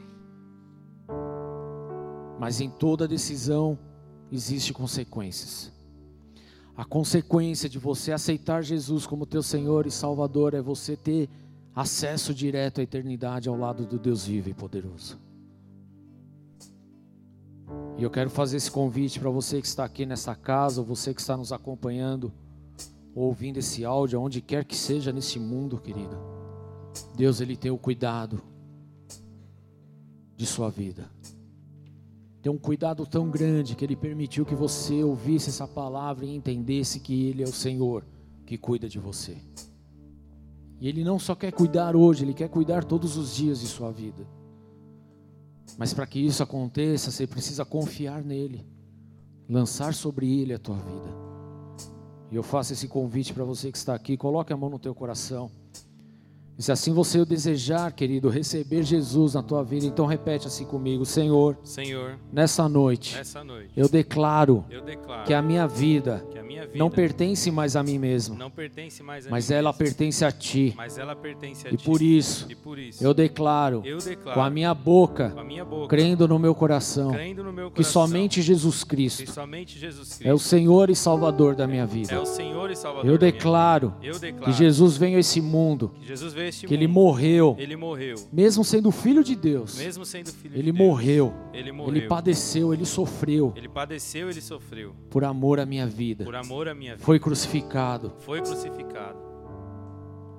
Mas 2.39 2.61
em 2.61 2.69
toda 2.69 3.07
decisão 3.07 3.77
existe 4.31 4.73
consequências. 4.73 5.71
A 6.75 6.85
consequência 6.85 7.67
de 7.67 7.79
você 7.79 8.11
aceitar 8.11 8.63
Jesus 8.63 9.05
como 9.05 9.25
teu 9.25 9.41
Senhor 9.41 9.87
e 9.87 9.91
Salvador 9.91 10.53
é 10.53 10.61
você 10.61 10.95
ter 10.95 11.29
acesso 11.75 12.33
direto 12.33 12.79
à 12.79 12.83
eternidade 12.83 13.49
ao 13.49 13.57
lado 13.57 13.85
do 13.85 13.99
Deus 13.99 14.25
vivo 14.25 14.49
e 14.49 14.53
poderoso. 14.53 15.19
E 17.97 18.03
eu 18.03 18.11
quero 18.11 18.29
fazer 18.29 18.57
esse 18.57 18.69
convite 18.69 19.19
para 19.19 19.29
você 19.29 19.59
que 19.59 19.67
está 19.67 19.83
aqui 19.83 20.05
nessa 20.05 20.35
casa, 20.35 20.79
ou 20.79 20.85
você 20.85 21.13
que 21.13 21.19
está 21.19 21.35
nos 21.35 21.51
acompanhando 21.51 22.31
ouvindo 23.25 23.57
esse 23.57 23.83
áudio, 23.83 24.19
aonde 24.19 24.41
quer 24.41 24.63
que 24.63 24.75
seja 24.75 25.11
nesse 25.11 25.39
mundo, 25.39 25.79
querido, 25.79 26.17
Deus 27.15 27.41
ele 27.41 27.55
tem 27.55 27.71
o 27.71 27.77
cuidado 27.77 28.41
de 30.35 30.45
sua 30.45 30.69
vida. 30.69 31.09
Tem 32.41 32.51
um 32.51 32.57
cuidado 32.57 33.05
tão 33.05 33.29
grande 33.29 33.75
que 33.75 33.83
ele 33.83 33.95
permitiu 33.95 34.45
que 34.45 34.53
você 34.53 35.03
ouvisse 35.03 35.49
essa 35.49 35.67
palavra 35.67 36.25
e 36.25 36.35
entendesse 36.35 36.99
que 36.99 37.25
ele 37.25 37.41
é 37.41 37.45
o 37.45 37.51
Senhor 37.51 38.05
que 38.45 38.57
cuida 38.57 38.87
de 38.87 38.99
você. 38.99 39.35
E 40.79 40.87
ele 40.87 41.03
não 41.03 41.17
só 41.17 41.33
quer 41.33 41.51
cuidar 41.51 41.95
hoje, 41.95 42.23
ele 42.23 42.35
quer 42.35 42.49
cuidar 42.49 42.83
todos 42.83 43.17
os 43.17 43.35
dias 43.35 43.59
de 43.59 43.67
sua 43.67 43.91
vida. 43.91 44.27
Mas 45.75 45.93
para 45.93 46.05
que 46.05 46.19
isso 46.19 46.43
aconteça, 46.43 47.09
você 47.09 47.25
precisa 47.25 47.65
confiar 47.65 48.23
nele, 48.23 48.63
lançar 49.49 49.93
sobre 49.93 50.39
ele 50.39 50.53
a 50.53 50.59
tua 50.59 50.77
vida. 50.77 51.26
E 52.29 52.35
eu 52.35 52.43
faço 52.43 52.73
esse 52.73 52.87
convite 52.87 53.33
para 53.33 53.43
você 53.43 53.71
que 53.71 53.77
está 53.77 53.95
aqui, 53.95 54.17
coloque 54.17 54.51
a 54.51 54.57
mão 54.57 54.69
no 54.69 54.79
teu 54.79 54.93
coração. 54.93 55.49
E 56.57 56.63
se 56.63 56.71
assim 56.71 56.91
você 56.91 57.19
o 57.19 57.25
desejar, 57.25 57.91
querido, 57.91 58.29
receber 58.29 58.81
Jesus 58.81 59.35
na 59.35 59.43
tua 59.43 59.63
vida, 59.63 59.85
então 59.85 60.07
repete 60.07 60.47
assim 60.47 60.65
comigo, 60.65 61.05
Senhor. 61.05 61.55
Senhor. 61.63 62.17
Nessa 62.33 62.67
noite. 62.67 63.15
Nessa 63.15 63.43
noite. 63.43 63.71
Eu 63.77 63.87
declaro. 63.87 64.65
Eu 64.67 64.81
declaro 64.81 65.23
que 65.25 65.35
a 65.35 65.41
minha 65.41 65.67
vida. 65.67 66.25
Que 66.31 66.39
a 66.39 66.43
minha 66.43 66.65
vida 66.65 66.77
não 66.79 66.89
pertence 66.89 67.51
mais 67.51 67.75
a 67.75 67.83
mim 67.83 67.99
mesmo. 67.99 68.35
Não 68.35 68.49
pertence 68.49 69.03
mais 69.03 69.27
a 69.27 69.29
mas 69.29 69.49
mim 69.49 69.55
ela 69.55 69.69
mesmo, 69.69 69.77
pertence 69.77 70.25
a 70.25 70.31
ti. 70.31 70.73
Mas 70.75 70.97
ela 70.97 71.15
pertence 71.15 71.67
a 71.67 71.71
e 71.71 71.77
ti. 71.77 71.85
Por 71.85 72.01
isso, 72.01 72.47
e 72.49 72.55
por 72.55 72.79
isso. 72.79 73.03
Eu 73.03 73.13
declaro. 73.13 73.83
Eu 73.85 73.99
declaro. 73.99 74.33
Com 74.33 74.43
a 74.43 74.49
minha 74.49 74.73
boca. 74.73 75.29
Com 75.29 75.39
a 75.39 75.43
minha 75.43 75.63
boca. 75.63 75.87
Crendo 75.87 76.27
no 76.27 76.39
meu 76.39 76.55
coração. 76.55 77.11
Crendo 77.11 77.43
no 77.43 77.53
meu 77.53 77.69
que 77.69 77.77
coração. 77.77 78.07
somente 78.07 78.41
Jesus 78.41 78.83
Cristo. 78.83 79.25
Que 79.25 79.31
somente 79.31 79.77
Jesus 79.77 80.15
Cristo. 80.15 80.27
É 80.27 80.33
o 80.33 80.39
Senhor 80.39 80.89
e 80.89 80.95
Salvador 80.95 81.53
da 81.53 81.67
minha 81.67 81.85
vida. 81.85 82.15
É 82.15 82.19
o 82.19 82.25
Senhor 82.25 82.71
e 82.71 82.75
Salvador 82.75 83.07
Eu 83.07 83.15
declaro. 83.15 83.93
Eu 84.01 84.17
declaro. 84.17 84.51
Que 84.51 84.57
Jesus 84.57 84.97
veio 84.97 85.17
a 85.17 85.19
esse 85.19 85.39
mundo. 85.39 85.91
Que 85.99 86.07
Jesus 86.07 86.33
veio 86.33 86.46
este 86.47 86.67
que 86.67 86.73
mundo. 86.73 86.83
ele 86.83 86.87
morreu. 86.87 87.55
Ele 87.57 87.75
morreu. 87.75 88.15
Mesmo 88.31 88.63
sendo 88.63 88.91
filho 88.91 89.23
de 89.23 89.35
Deus. 89.35 89.77
Mesmo 89.77 90.05
sendo 90.05 90.31
filho 90.31 90.55
ele 90.55 90.71
de 90.71 90.77
Deus. 90.77 90.87
morreu. 90.87 91.33
Ele 91.53 91.71
morreu. 91.71 91.95
Ele 91.95 92.07
padeceu, 92.07 92.73
ele 92.73 92.85
sofreu. 92.85 93.53
Ele 93.55 93.69
padeceu, 93.69 94.29
ele 94.29 94.41
sofreu. 94.41 94.95
Por 95.09 95.23
amor 95.23 95.59
à 95.59 95.65
minha 95.65 95.87
vida. 95.87 96.23
Por 96.23 96.35
amor 96.35 96.67
à 96.67 96.73
minha 96.73 96.93
vida. 96.93 97.05
Foi 97.05 97.19
crucificado. 97.19 98.13
Foi 98.19 98.41
crucificado. 98.41 99.17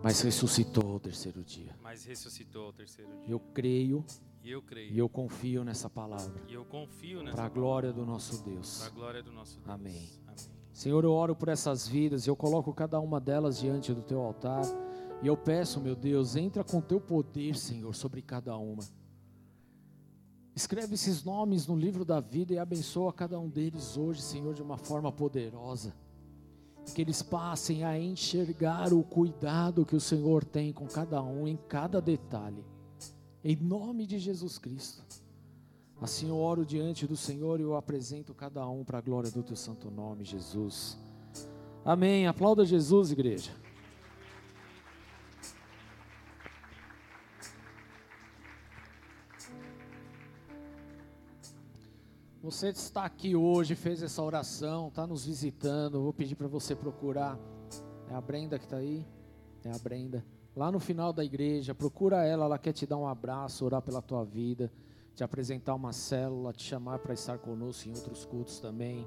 Mas 0.02 0.20
ressuscitou 0.20 0.92
ao 0.92 1.00
terceiro 1.00 1.42
dia. 1.42 1.74
Mas 1.82 2.04
ressuscitou 2.04 2.66
ao 2.66 2.72
terceiro 2.72 3.10
dia. 3.24 3.34
Eu 3.34 3.40
creio. 3.40 4.04
E 4.44 4.50
eu. 4.50 4.62
E 4.90 4.98
eu 4.98 5.08
confio 5.08 5.64
nessa 5.64 5.90
palavra. 5.90 6.40
E 6.48 6.54
eu 6.54 6.64
confio 6.64 7.22
nessa 7.22 7.36
Para 7.36 7.46
a 7.46 7.48
glória 7.48 7.92
do 7.92 8.06
nosso 8.06 8.42
Deus. 8.44 8.78
Para 8.78 8.86
a 8.86 8.90
glória 8.90 9.22
do 9.22 9.32
nosso 9.32 9.58
Deus. 9.58 9.68
Amém. 9.68 10.08
Amém. 10.26 10.58
Senhor, 10.72 11.02
eu 11.02 11.10
oro 11.10 11.34
por 11.34 11.48
essas 11.48 11.88
vidas, 11.88 12.28
eu 12.28 12.36
coloco 12.36 12.72
cada 12.72 13.00
uma 13.00 13.20
delas 13.20 13.58
diante 13.58 13.92
do 13.92 14.00
teu 14.00 14.20
altar. 14.20 14.62
E 15.22 15.26
eu 15.26 15.36
peço, 15.36 15.80
meu 15.80 15.96
Deus, 15.96 16.36
entra 16.36 16.62
com 16.62 16.80
teu 16.80 17.00
poder, 17.00 17.56
Senhor, 17.56 17.94
sobre 17.94 18.22
cada 18.22 18.56
uma. 18.56 18.84
Escreve 20.54 20.94
esses 20.94 21.24
nomes 21.24 21.66
no 21.66 21.76
livro 21.76 22.04
da 22.04 22.20
vida 22.20 22.52
e 22.52 22.58
abençoa 22.58 23.12
cada 23.12 23.38
um 23.38 23.48
deles 23.48 23.96
hoje, 23.96 24.22
Senhor, 24.22 24.54
de 24.54 24.62
uma 24.62 24.76
forma 24.76 25.10
poderosa. 25.10 25.94
Que 26.94 27.02
eles 27.02 27.22
passem 27.22 27.84
a 27.84 27.98
enxergar 27.98 28.92
o 28.92 29.02
cuidado 29.02 29.84
que 29.84 29.94
o 29.94 30.00
Senhor 30.00 30.44
tem 30.44 30.72
com 30.72 30.86
cada 30.86 31.22
um, 31.22 31.46
em 31.46 31.56
cada 31.68 32.00
detalhe. 32.00 32.64
Em 33.44 33.56
nome 33.56 34.06
de 34.06 34.18
Jesus 34.18 34.58
Cristo. 34.58 35.04
Assim 36.00 36.28
eu 36.28 36.36
oro 36.36 36.64
diante 36.64 37.06
do 37.06 37.16
Senhor 37.16 37.58
e 37.58 37.64
eu 37.64 37.76
apresento 37.76 38.32
cada 38.32 38.68
um 38.68 38.84
para 38.84 38.98
a 38.98 39.00
glória 39.00 39.30
do 39.30 39.42
teu 39.42 39.56
santo 39.56 39.90
nome, 39.90 40.24
Jesus. 40.24 40.96
Amém. 41.84 42.26
Aplauda 42.26 42.64
Jesus, 42.64 43.10
igreja. 43.10 43.50
Você 52.40 52.68
está 52.68 53.04
aqui 53.04 53.34
hoje, 53.34 53.74
fez 53.74 54.00
essa 54.00 54.22
oração, 54.22 54.86
está 54.88 55.04
nos 55.04 55.26
visitando. 55.26 56.00
Vou 56.00 56.12
pedir 56.12 56.36
para 56.36 56.46
você 56.46 56.72
procurar. 56.72 57.36
É 58.08 58.14
a 58.14 58.20
Brenda 58.20 58.60
que 58.60 58.64
está 58.64 58.76
aí? 58.76 59.04
É 59.64 59.72
a 59.72 59.78
Brenda. 59.78 60.24
Lá 60.54 60.70
no 60.70 60.78
final 60.78 61.12
da 61.12 61.24
igreja, 61.24 61.74
procura 61.74 62.24
ela. 62.24 62.44
Ela 62.44 62.56
quer 62.56 62.72
te 62.72 62.86
dar 62.86 62.96
um 62.96 63.08
abraço, 63.08 63.64
orar 63.64 63.82
pela 63.82 64.00
tua 64.00 64.24
vida, 64.24 64.72
te 65.16 65.24
apresentar 65.24 65.74
uma 65.74 65.92
célula, 65.92 66.52
te 66.52 66.62
chamar 66.62 67.00
para 67.00 67.12
estar 67.12 67.38
conosco 67.38 67.88
em 67.88 67.92
outros 67.92 68.24
cultos 68.24 68.60
também. 68.60 69.04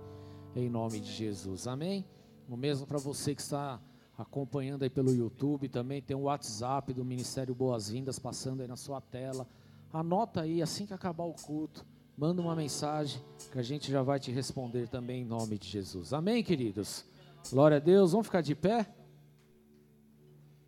Em 0.53 0.69
nome 0.69 0.99
de 0.99 1.09
Jesus. 1.09 1.67
Amém? 1.67 2.05
O 2.49 2.57
mesmo 2.57 2.85
para 2.85 2.97
você 2.97 3.33
que 3.33 3.41
está 3.41 3.79
acompanhando 4.17 4.83
aí 4.83 4.89
pelo 4.89 5.15
YouTube. 5.15 5.69
Também 5.69 6.01
tem 6.01 6.17
o 6.17 6.23
WhatsApp 6.23 6.93
do 6.93 7.05
Ministério 7.05 7.55
Boas-Vindas 7.55 8.19
passando 8.19 8.59
aí 8.59 8.67
na 8.67 8.75
sua 8.75 8.99
tela. 8.99 9.47
Anota 9.93 10.41
aí 10.41 10.61
assim 10.61 10.85
que 10.85 10.93
acabar 10.93 11.23
o 11.23 11.33
culto 11.33 11.85
manda 12.21 12.39
uma 12.39 12.55
mensagem 12.55 13.19
que 13.51 13.57
a 13.57 13.63
gente 13.63 13.91
já 13.91 14.03
vai 14.03 14.19
te 14.19 14.31
responder 14.31 14.87
também 14.87 15.23
em 15.23 15.25
nome 15.25 15.57
de 15.57 15.67
Jesus. 15.67 16.13
Amém, 16.13 16.43
queridos? 16.43 17.03
Glória 17.51 17.77
a 17.77 17.79
Deus. 17.79 18.11
Vamos 18.11 18.27
ficar 18.27 18.41
de 18.41 18.53
pé? 18.53 18.85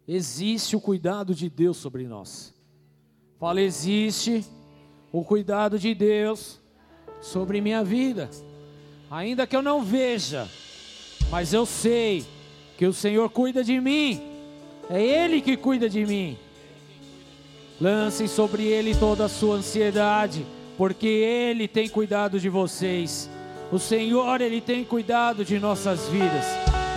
Existe 0.08 0.76
o 0.76 0.82
cuidado 0.82 1.36
de 1.36 1.52
Deus 1.52 1.78
sobre 1.78 2.08
nós. 2.08 2.56
Fala, 3.40 3.62
existe 3.62 4.44
o 5.12 5.24
cuidado 5.24 5.78
de 5.78 5.94
Deus 5.94 6.60
sobre 7.22 7.62
minha 7.62 7.84
vida. 7.84 8.32
Ainda 9.12 9.46
que 9.46 9.56
eu 9.56 9.62
não 9.62 9.84
veja, 9.84 10.50
mas 11.30 11.54
eu 11.54 11.68
sei 11.68 12.26
que 12.80 12.88
o 12.88 12.94
Senhor 12.94 13.30
cuida 13.30 13.64
de 13.64 13.80
mim. 13.80 14.20
É 14.90 15.00
Ele 15.00 15.40
que 15.40 15.56
cuida 15.56 15.88
de 15.88 16.04
mim. 16.04 16.36
Lancem 17.80 18.28
sobre 18.28 18.64
Ele 18.64 18.96
toda 18.96 19.26
a 19.26 19.30
sua 19.30 19.58
ansiedade 19.58 20.44
porque 20.84 21.08
Ele 21.08 21.66
tem 21.66 21.88
cuidado 21.88 22.38
de 22.42 22.50
vocês. 22.50 23.30
O 23.72 23.80
Senhor, 23.80 24.42
Ele 24.42 24.60
tem 24.60 24.84
cuidado 24.84 25.46
de 25.46 25.58
nossas 25.58 26.10
vidas. 26.10 26.46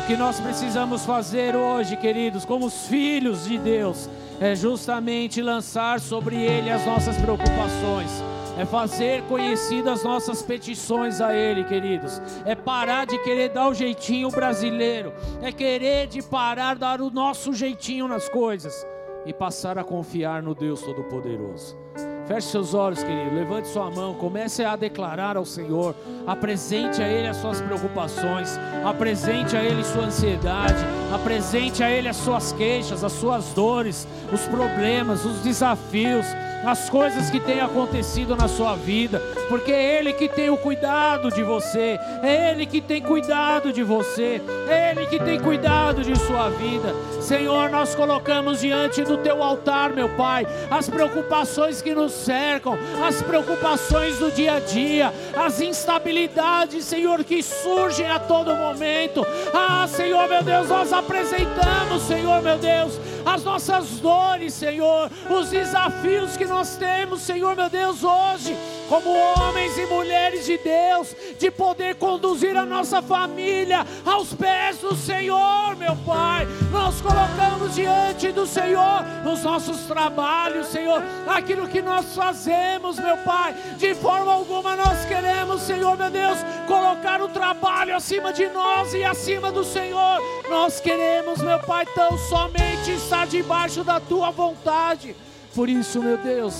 O 0.02 0.06
que 0.08 0.16
nós 0.16 0.40
precisamos 0.40 1.06
fazer 1.06 1.54
hoje, 1.54 1.96
queridos, 1.96 2.44
como 2.44 2.66
os 2.66 2.88
filhos 2.88 3.44
de 3.44 3.56
Deus, 3.56 4.10
é 4.40 4.56
justamente 4.56 5.40
lançar 5.40 6.00
sobre 6.00 6.34
Ele 6.34 6.68
as 6.68 6.84
nossas 6.84 7.16
preocupações, 7.16 8.10
é 8.58 8.66
fazer 8.66 9.22
conhecidas 9.28 10.02
nossas 10.02 10.42
petições 10.42 11.20
a 11.20 11.32
Ele, 11.32 11.62
queridos. 11.62 12.20
É 12.44 12.56
parar 12.56 13.06
de 13.06 13.16
querer 13.22 13.50
dar 13.50 13.68
o 13.68 13.74
jeitinho 13.74 14.32
brasileiro, 14.32 15.12
é 15.40 15.52
querer 15.52 16.08
de 16.08 16.22
parar 16.22 16.74
dar 16.74 17.00
o 17.00 17.08
nosso 17.08 17.52
jeitinho 17.52 18.08
nas 18.08 18.28
coisas 18.28 18.84
e 19.24 19.32
passar 19.32 19.78
a 19.78 19.84
confiar 19.84 20.42
no 20.42 20.56
Deus 20.56 20.82
Todo-Poderoso. 20.82 21.85
Feche 22.26 22.48
seus 22.48 22.74
olhos, 22.74 23.02
querido. 23.02 23.34
Levante 23.34 23.68
sua 23.68 23.90
mão. 23.90 24.14
Comece 24.14 24.64
a 24.64 24.74
declarar 24.74 25.36
ao 25.36 25.44
Senhor. 25.44 25.94
Apresente 26.26 27.00
a 27.00 27.08
Ele 27.08 27.28
as 27.28 27.36
suas 27.36 27.60
preocupações. 27.60 28.58
Apresente 28.84 29.56
a 29.56 29.62
Ele 29.62 29.84
sua 29.84 30.06
ansiedade. 30.06 30.84
Apresente 31.14 31.84
a 31.84 31.90
Ele 31.90 32.08
as 32.08 32.16
suas 32.16 32.52
queixas, 32.52 33.04
as 33.04 33.12
suas 33.12 33.52
dores, 33.52 34.08
os 34.32 34.42
problemas, 34.48 35.24
os 35.24 35.40
desafios 35.40 36.26
as 36.64 36.90
coisas 36.90 37.30
que 37.30 37.40
têm 37.40 37.60
acontecido 37.60 38.36
na 38.36 38.48
sua 38.48 38.74
vida, 38.74 39.20
porque 39.48 39.72
é 39.72 39.98
Ele 39.98 40.12
que 40.12 40.28
tem 40.28 40.50
o 40.50 40.56
cuidado 40.56 41.30
de 41.30 41.42
você, 41.42 41.98
é 42.22 42.50
Ele 42.50 42.66
que 42.66 42.80
tem 42.80 43.00
cuidado 43.00 43.72
de 43.72 43.82
você, 43.82 44.40
é 44.68 44.90
Ele 44.90 45.06
que 45.06 45.18
tem 45.18 45.38
cuidado 45.38 46.02
de 46.02 46.16
sua 46.18 46.48
vida. 46.50 46.94
Senhor, 47.20 47.70
nós 47.70 47.94
colocamos 47.94 48.60
diante 48.60 49.02
do 49.02 49.16
Teu 49.18 49.42
altar, 49.42 49.90
meu 49.90 50.08
Pai, 50.10 50.46
as 50.70 50.88
preocupações 50.88 51.82
que 51.82 51.94
nos 51.94 52.12
cercam, 52.12 52.78
as 53.06 53.22
preocupações 53.22 54.18
do 54.18 54.30
dia 54.30 54.54
a 54.54 54.60
dia, 54.60 55.12
as 55.36 55.60
instabilidades, 55.60 56.84
Senhor, 56.84 57.24
que 57.24 57.42
surgem 57.42 58.08
a 58.08 58.18
todo 58.18 58.54
momento. 58.54 59.26
Ah, 59.52 59.86
Senhor, 59.88 60.28
meu 60.28 60.42
Deus, 60.42 60.68
nós 60.68 60.92
apresentamos, 60.92 62.02
Senhor, 62.02 62.42
meu 62.42 62.58
Deus, 62.58 62.98
as 63.26 63.42
nossas 63.42 63.98
dores, 63.98 64.54
Senhor, 64.54 65.10
os 65.28 65.50
desafios 65.50 66.36
que 66.36 66.44
nós 66.44 66.76
temos, 66.76 67.22
Senhor 67.22 67.56
meu 67.56 67.68
Deus, 67.68 68.04
hoje, 68.04 68.56
como 68.88 69.10
homens 69.10 69.76
e 69.78 69.86
mulheres 69.86 70.46
de 70.46 70.58
Deus, 70.58 71.14
de 71.38 71.50
poder 71.50 71.96
conduzir 71.96 72.56
a 72.56 72.64
nossa 72.64 73.02
família 73.02 73.86
aos 74.04 74.32
pés 74.32 74.78
do 74.78 74.94
Senhor, 74.94 75.76
meu 75.76 75.96
Pai. 75.96 76.46
Nós 76.70 77.00
colocamos 77.00 77.74
diante 77.74 78.32
do 78.32 78.46
Senhor 78.46 79.04
os 79.30 79.42
nossos 79.42 79.82
trabalhos, 79.82 80.68
Senhor, 80.68 81.02
aquilo 81.26 81.68
que 81.68 81.82
nós 81.82 82.14
fazemos, 82.14 82.98
meu 82.98 83.16
Pai. 83.18 83.54
De 83.76 83.94
forma 83.94 84.32
alguma 84.32 84.76
nós 84.76 85.04
queremos, 85.04 85.62
Senhor 85.62 85.96
meu 85.96 86.10
Deus, 86.10 86.38
colocar 86.66 87.20
o 87.20 87.28
trabalho 87.28 87.94
acima 87.94 88.32
de 88.32 88.48
nós 88.48 88.94
e 88.94 89.04
acima 89.04 89.50
do 89.50 89.64
Senhor. 89.64 90.20
Nós 90.48 90.80
queremos, 90.80 91.40
meu 91.42 91.58
Pai, 91.60 91.86
tão 91.86 92.16
somente 92.18 92.92
estar 92.92 93.26
debaixo 93.26 93.82
da 93.82 93.98
tua 93.98 94.30
vontade. 94.30 95.16
Por 95.54 95.68
isso, 95.68 96.02
meu 96.02 96.18
Deus, 96.18 96.58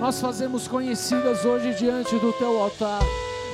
nós 0.00 0.20
fazemos 0.20 0.68
conhecidas 0.68 1.44
hoje 1.44 1.74
diante 1.74 2.18
do 2.18 2.32
teu 2.34 2.60
altar 2.60 3.02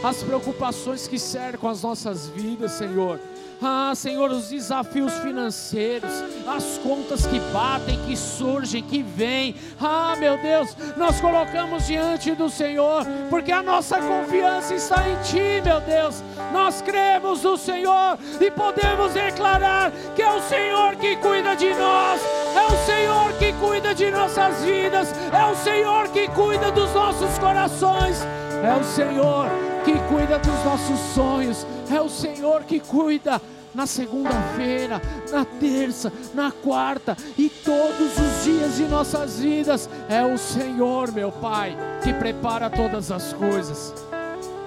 as 0.03 0.23
preocupações 0.23 1.07
que 1.07 1.19
cercam 1.19 1.69
as 1.69 1.83
nossas 1.83 2.29
vidas, 2.29 2.73
Senhor. 2.73 3.21
Ah, 3.62 3.93
Senhor, 3.95 4.31
os 4.31 4.49
desafios 4.49 5.12
financeiros, 5.19 6.11
as 6.49 6.79
contas 6.79 7.27
que 7.27 7.39
batem, 7.53 8.01
que 8.07 8.17
surgem, 8.17 8.83
que 8.83 9.03
vêm. 9.03 9.55
Ah, 9.79 10.17
meu 10.19 10.39
Deus, 10.39 10.75
nós 10.97 11.21
colocamos 11.21 11.87
diante 11.87 12.35
do 12.35 12.49
Senhor, 12.49 13.05
porque 13.29 13.53
a 13.53 13.62
nossa 13.62 14.01
confiança 14.01 14.75
está 14.75 15.07
em 15.07 15.17
Ti, 15.17 15.62
meu 15.62 15.79
Deus. 15.83 16.23
Nós 16.55 16.81
cremos 16.81 17.43
no 17.43 17.59
Senhor 17.59 18.19
e 18.41 18.51
podemos 18.51 19.12
declarar 19.12 19.93
que 20.17 20.23
é 20.23 20.33
o 20.33 20.41
Senhor 20.41 20.97
que 20.97 21.17
cuida 21.17 21.55
de 21.55 21.75
nós, 21.75 22.23
é 22.56 22.66
o 22.66 22.86
Senhor 22.86 23.32
que 23.35 23.52
cuida 23.55 23.94
de 23.94 24.10
nossas 24.10 24.62
vidas, 24.62 25.12
é 25.32 25.44
o 25.51 25.56
Senhor 25.56 26.09
que 26.09 26.28
cuida 26.28 26.70
dos 26.70 26.93
nossos 26.93 27.39
corações, 27.39 28.18
é 28.62 28.74
o 28.74 28.85
Senhor 28.85 29.48
que 29.85 29.93
cuida 30.09 30.39
dos 30.39 30.64
nossos 30.64 30.98
sonhos, 31.14 31.66
é 31.90 32.01
o 32.01 32.09
Senhor 32.09 32.64
que 32.64 32.81
cuida 32.81 33.40
na 33.74 33.86
segunda-feira, 33.86 35.01
na 35.31 35.44
terça, 35.44 36.12
na 36.35 36.51
quarta 36.51 37.16
e 37.39 37.48
todos 37.48 38.18
os 38.18 38.44
dias 38.44 38.77
de 38.77 38.85
nossas 38.85 39.39
vidas. 39.39 39.89
É 40.09 40.22
o 40.22 40.36
Senhor, 40.36 41.12
meu 41.12 41.31
Pai, 41.31 41.77
que 42.02 42.12
prepara 42.12 42.68
todas 42.68 43.10
as 43.10 43.32
coisas. 43.32 43.94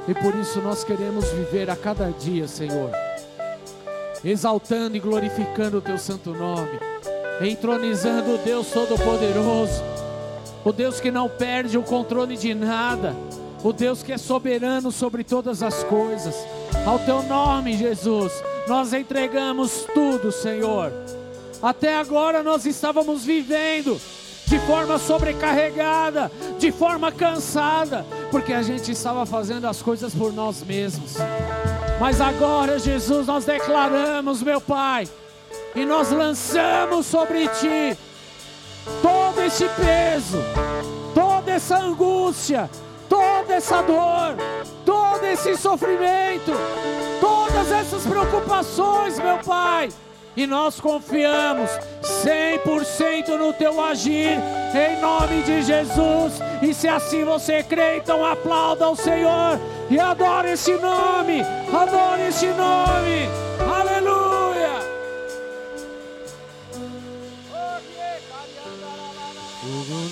E 0.07 0.13
por 0.13 0.35
isso 0.35 0.61
nós 0.61 0.83
queremos 0.83 1.29
viver 1.31 1.69
a 1.69 1.75
cada 1.75 2.09
dia, 2.11 2.47
Senhor, 2.47 2.91
exaltando 4.23 4.97
e 4.97 4.99
glorificando 4.99 5.77
o 5.77 5.81
Teu 5.81 5.97
santo 5.97 6.33
nome, 6.33 6.77
entronizando 7.45 8.35
o 8.35 8.37
Deus 8.37 8.67
Todo-Poderoso, 8.67 9.83
o 10.63 10.71
Deus 10.71 10.99
que 10.99 11.11
não 11.11 11.27
perde 11.27 11.77
o 11.77 11.83
controle 11.83 12.37
de 12.37 12.53
nada 12.53 13.15
o 13.63 13.71
Deus 13.71 14.03
que 14.03 14.11
é 14.11 14.17
soberano 14.17 14.91
sobre 14.91 15.23
todas 15.23 15.63
as 15.63 15.83
coisas. 15.85 16.35
Ao 16.85 16.99
teu 16.99 17.23
nome, 17.23 17.77
Jesus, 17.77 18.31
nós 18.67 18.93
entregamos 18.93 19.87
tudo, 19.93 20.31
Senhor. 20.31 20.91
Até 21.61 21.95
agora 21.95 22.43
nós 22.43 22.65
estávamos 22.65 23.23
vivendo 23.23 23.99
de 24.45 24.59
forma 24.59 24.99
sobrecarregada, 24.99 26.29
de 26.59 26.71
forma 26.73 27.09
cansada, 27.09 28.05
porque 28.29 28.51
a 28.51 28.61
gente 28.61 28.91
estava 28.91 29.25
fazendo 29.25 29.65
as 29.65 29.81
coisas 29.81 30.13
por 30.13 30.33
nós 30.33 30.61
mesmos. 30.61 31.15
Mas 32.01 32.19
agora, 32.19 32.77
Jesus, 32.77 33.27
nós 33.27 33.45
declaramos, 33.45 34.43
meu 34.43 34.59
Pai, 34.59 35.07
e 35.75 35.85
nós 35.85 36.11
lançamos 36.11 37.05
sobre 37.05 37.47
ti 37.47 37.97
todo 39.01 39.41
esse 39.41 39.67
peso, 39.69 40.37
toda 41.13 41.51
essa 41.51 41.77
angústia, 41.77 42.69
toda 43.09 43.53
essa 43.55 43.81
dor, 43.81 44.35
todo 44.85 45.23
esse 45.25 45.55
sofrimento, 45.57 46.51
todas 47.19 47.71
essas 47.71 48.05
preocupações, 48.05 49.17
meu 49.19 49.37
Pai. 49.39 49.89
E 50.35 50.47
nós 50.47 50.79
confiamos 50.79 51.69
100% 52.01 53.37
no 53.37 53.53
teu 53.53 53.79
agir, 53.79 54.39
em 54.73 54.99
nome 54.99 55.43
de 55.43 55.61
Jesus. 55.61 56.33
E 56.61 56.73
se 56.73 56.87
assim 56.87 57.23
você 57.23 57.61
crê, 57.61 57.97
então 57.97 58.25
aplauda 58.25 58.85
ao 58.85 58.95
Senhor 58.95 59.59
e 59.91 59.99
adore 59.99 60.51
esse 60.51 60.73
nome, 60.73 61.41
adore 61.71 62.23
esse 62.29 62.47
nome. 62.47 63.29
Aleluia. 63.71 64.42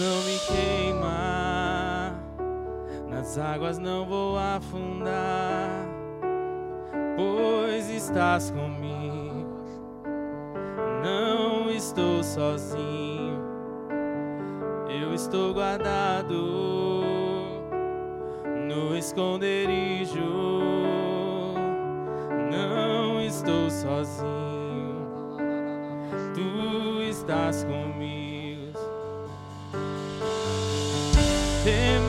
Não 0.02 0.24
me 0.24 0.40
queima 0.48 2.16
nas 3.08 3.38
águas 3.38 3.78
não 3.78 4.04
vou 4.04 4.36
afundar, 4.36 5.70
pois 7.16 7.88
estás 7.88 8.50
comigo. 8.50 9.62
Não 11.04 11.70
estou 11.70 12.24
sozinho, 12.24 13.40
eu 14.90 15.14
estou 15.14 15.54
guardado 15.54 17.04
no 18.68 18.98
esconderijo. 18.98 20.20
Não 22.52 23.22
estou 23.22 23.70
sozinho, 23.70 25.08
tu 26.34 27.02
estás 27.04 27.64
comigo. 27.66 28.21
Temer 31.64 32.01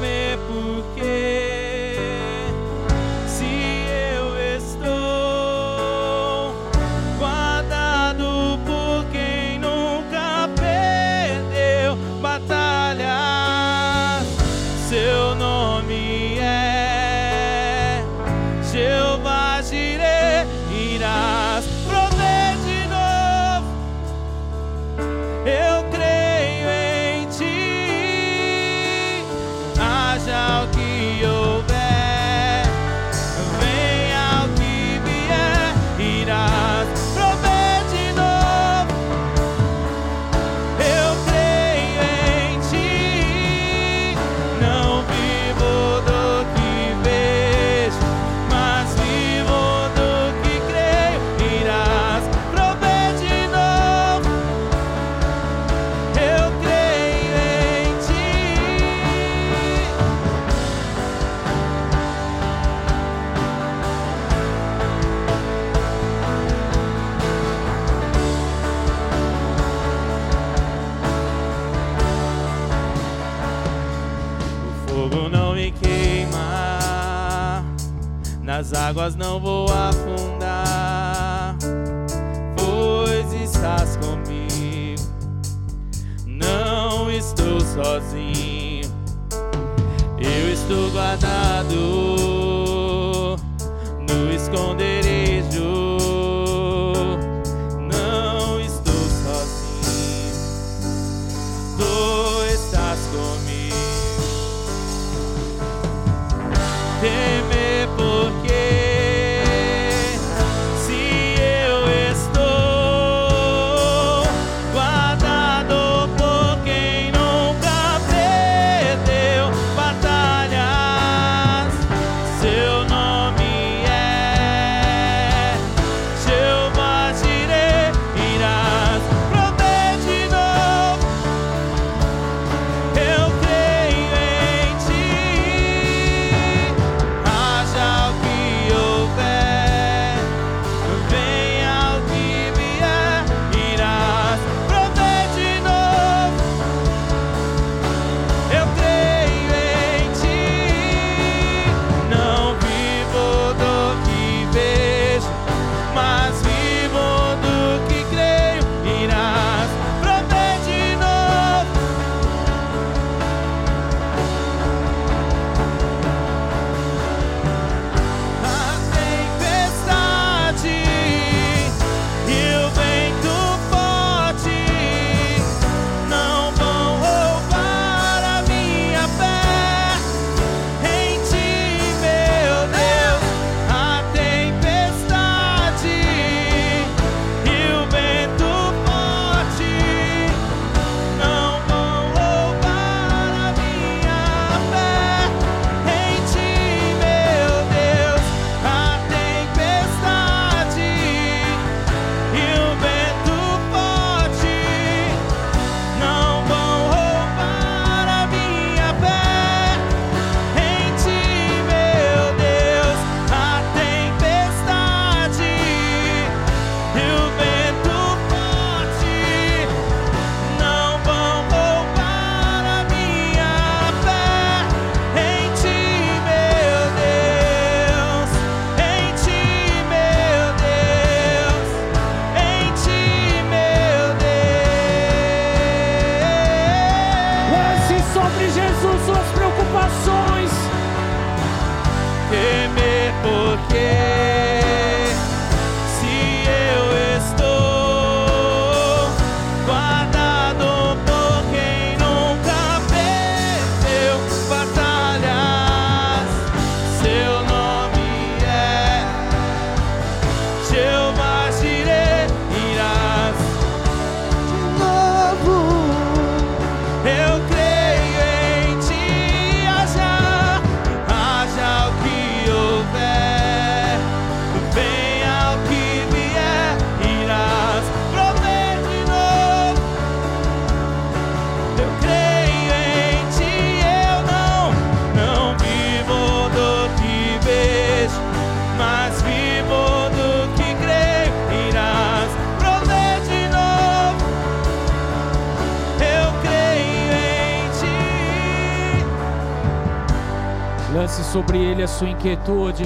sua 302.03 302.09
inquietude. 302.09 302.85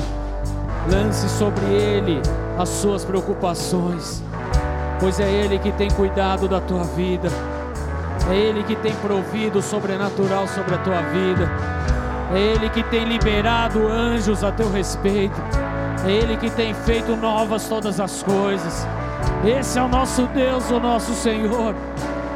Lance 0.90 1.28
sobre 1.28 1.64
ele 1.64 2.20
as 2.59 2.68
suas 2.68 3.05
preocupações. 3.05 4.22
Pois 5.01 5.18
é 5.18 5.30
ele 5.30 5.59
que 5.59 5.72
tem 5.72 5.90
cuidado 5.90 6.47
da 6.47 6.60
tua 6.60 6.84
vida. 6.84 7.28
É 8.30 8.34
ele 8.34 8.62
que 8.62 8.76
tem 8.76 8.93
provido 8.97 9.60
o 9.60 9.62
sobrenatural 9.62 10.47
sobre 10.47 10.74
a 10.74 10.78
tua 10.78 11.01
vida. 11.02 11.51
É 12.34 12.38
ele 12.38 12.68
que 12.68 12.82
tem 12.82 13.05
liberado 13.05 13.86
anjos 13.88 14.44
a 14.44 14.52
teu 14.52 14.70
respeito. 14.70 15.40
É 16.06 16.10
ele 16.10 16.36
que 16.36 16.51
tem 16.51 16.74
feito 16.74 17.16
novas 17.16 17.68
todas 17.68 17.98
as 17.98 18.22
coisas. 18.22 18.86
Esse 19.44 19.78
é 19.78 19.82
o 19.82 19.88
nosso 19.88 20.26
Deus, 20.26 20.70
o 20.70 20.78
nosso 20.78 21.14
Senhor. 21.14 21.74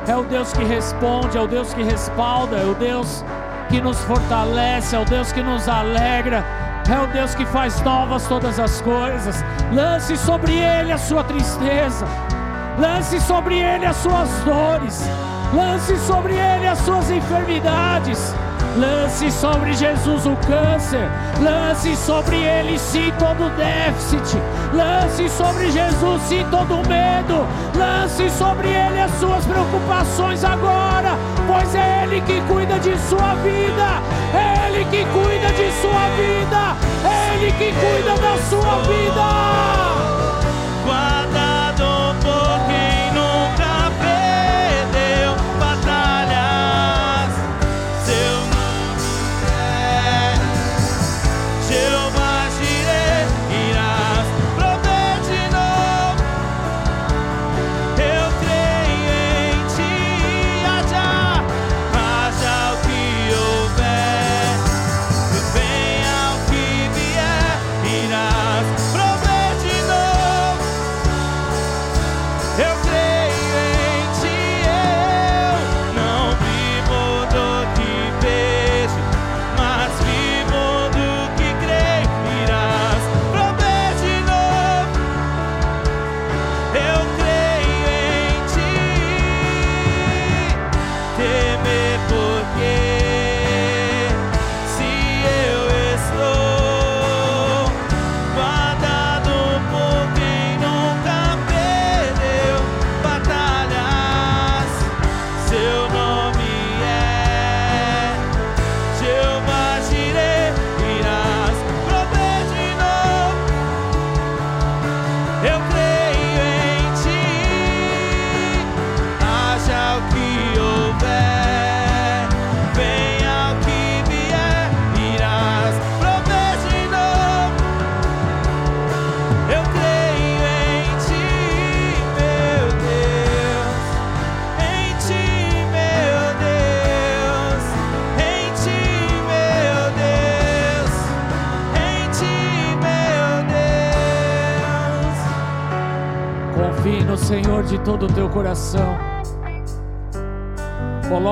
É 0.06 0.16
o 0.16 0.22
Deus 0.22 0.52
que 0.52 0.64
responde, 0.64 1.36
é 1.36 1.40
o 1.40 1.46
Deus 1.46 1.74
que 1.74 1.82
respalda, 1.82 2.56
é 2.56 2.64
o 2.64 2.74
Deus 2.74 3.22
que 3.70 3.80
nos 3.80 3.98
fortalece, 4.00 4.96
é 4.96 4.98
o 4.98 5.04
Deus 5.04 5.30
que 5.30 5.42
nos 5.42 5.68
alegra, 5.68 6.44
é 6.92 7.00
o 7.00 7.06
Deus 7.06 7.34
que 7.34 7.46
faz 7.46 7.80
novas 7.82 8.26
todas 8.26 8.58
as 8.58 8.80
coisas. 8.80 9.44
Lance 9.72 10.16
sobre 10.16 10.52
ele 10.52 10.92
a 10.92 10.98
sua 10.98 11.22
tristeza, 11.22 12.06
lance 12.78 13.20
sobre 13.20 13.58
ele 13.58 13.86
as 13.86 13.96
suas 13.96 14.28
dores, 14.44 15.02
lance 15.54 15.96
sobre 15.98 16.34
ele 16.34 16.66
as 16.66 16.78
suas 16.78 17.10
enfermidades. 17.10 18.34
Lance 18.76 19.32
sobre 19.32 19.72
Jesus 19.72 20.26
o 20.26 20.36
câncer, 20.46 21.10
lance 21.40 21.96
sobre 21.96 22.36
ele 22.36 22.78
sim 22.78 23.12
todo 23.18 23.50
déficit, 23.56 24.38
lance 24.72 25.28
sobre 25.28 25.72
Jesus 25.72 26.22
sim 26.22 26.46
todo 26.52 26.76
medo, 26.88 27.44
lance 27.76 28.30
sobre 28.30 28.68
ele 28.68 29.00
as 29.00 29.10
suas 29.18 29.44
preocupações 29.44 30.44
agora, 30.44 31.18
pois 31.48 31.74
é 31.74 32.04
ele 32.04 32.20
que 32.20 32.40
cuida 32.42 32.78
de 32.78 32.96
sua 33.08 33.34
vida, 33.42 33.99
é 34.34 34.68
ele 34.68 34.84
que 34.86 35.04
cuida 35.06 35.52
de 35.52 35.72
sua 35.80 36.08
vida, 36.16 36.76
é 37.04 37.34
ele 37.34 37.52
que 37.52 37.72
cuida 37.72 38.14
da 38.16 38.38
sua 38.48 38.78
vida. 38.82 39.89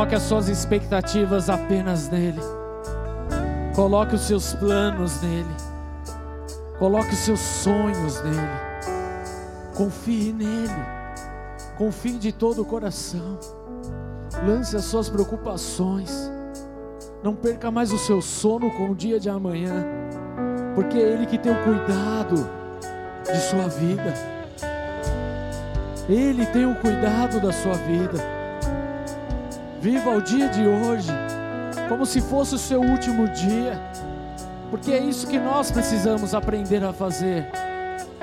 Coloque 0.08 0.22
as 0.22 0.28
suas 0.30 0.48
expectativas 0.48 1.50
apenas 1.50 2.08
nele. 2.08 2.40
Coloque 3.74 4.14
os 4.14 4.22
seus 4.22 4.54
planos 4.54 5.20
nele. 5.20 5.54
Coloque 6.78 7.12
os 7.12 7.18
seus 7.18 7.40
sonhos 7.40 8.22
nele. 8.22 8.48
Confie 9.74 10.32
nele. 10.32 10.82
Confie 11.76 12.16
de 12.16 12.32
todo 12.32 12.62
o 12.62 12.64
coração. 12.64 13.38
Lance 14.46 14.74
as 14.74 14.84
suas 14.84 15.10
preocupações. 15.10 16.10
Não 17.22 17.34
perca 17.34 17.70
mais 17.70 17.92
o 17.92 17.98
seu 17.98 18.22
sono 18.22 18.70
com 18.78 18.92
o 18.92 18.94
dia 18.94 19.20
de 19.20 19.28
amanhã, 19.28 19.84
porque 20.74 20.96
é 20.96 21.02
Ele 21.02 21.26
que 21.26 21.36
tem 21.36 21.52
o 21.52 21.64
cuidado 21.64 22.48
de 23.26 23.40
sua 23.42 23.68
vida. 23.68 24.14
Ele 26.08 26.46
tem 26.46 26.64
o 26.64 26.74
cuidado 26.76 27.42
da 27.42 27.52
sua 27.52 27.74
vida. 27.74 28.37
Viva 29.80 30.10
o 30.10 30.20
dia 30.20 30.48
de 30.48 30.66
hoje 30.66 31.08
como 31.88 32.04
se 32.04 32.20
fosse 32.20 32.56
o 32.56 32.58
seu 32.58 32.80
último 32.80 33.28
dia, 33.28 33.80
porque 34.70 34.92
é 34.92 34.98
isso 34.98 35.26
que 35.26 35.38
nós 35.38 35.70
precisamos 35.70 36.34
aprender 36.34 36.84
a 36.84 36.92
fazer. 36.92 37.46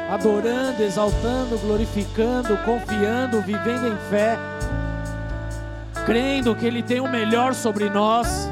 Adorando, 0.09 0.83
exaltando, 0.83 1.57
glorificando, 1.57 2.57
confiando, 2.57 3.41
vivendo 3.41 3.87
em 3.87 3.97
fé, 4.09 4.37
crendo 6.05 6.55
que 6.55 6.65
Ele 6.65 6.83
tem 6.83 6.99
o 6.99 7.09
melhor 7.09 7.55
sobre 7.55 7.89
nós, 7.89 8.47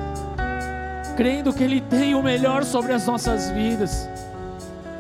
crendo 1.16 1.54
que 1.54 1.64
Ele 1.64 1.82
tem 1.82 2.16
o 2.16 2.24
melhor 2.24 2.64
sobre 2.64 2.94
as 2.94 3.06
nossas 3.06 3.52
vidas. 3.52 4.10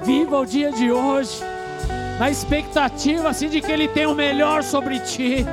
Viva 0.03 0.37
o 0.37 0.45
dia 0.45 0.71
de 0.71 0.91
hoje, 0.91 1.41
na 2.19 2.29
expectativa 2.29 3.29
assim 3.29 3.49
de 3.49 3.61
que 3.61 3.71
Ele 3.71 3.87
tem 3.87 4.05
o 4.05 4.13
melhor 4.13 4.61
sobre 4.61 4.99
ti. 4.99 5.43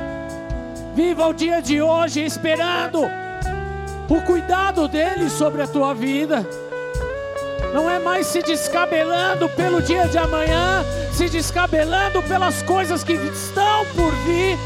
Viva 1.03 1.29
o 1.29 1.33
dia 1.33 1.63
de 1.63 1.81
hoje 1.81 2.23
esperando 2.23 3.01
o 4.07 4.21
cuidado 4.27 4.87
dele 4.87 5.31
sobre 5.31 5.63
a 5.63 5.67
tua 5.67 5.95
vida. 5.95 6.47
Não 7.73 7.89
é 7.89 7.99
mais 7.99 8.27
se 8.27 8.43
descabelando 8.43 9.49
pelo 9.49 9.81
dia 9.81 10.07
de 10.09 10.19
amanhã, 10.19 10.85
se 11.11 11.31
descabelando 11.31 12.23
pelas 12.25 12.63
coisas 12.65 13.03
que 13.03 13.15
estão 13.15 13.87
por 13.97 14.13
vir, 14.27 14.59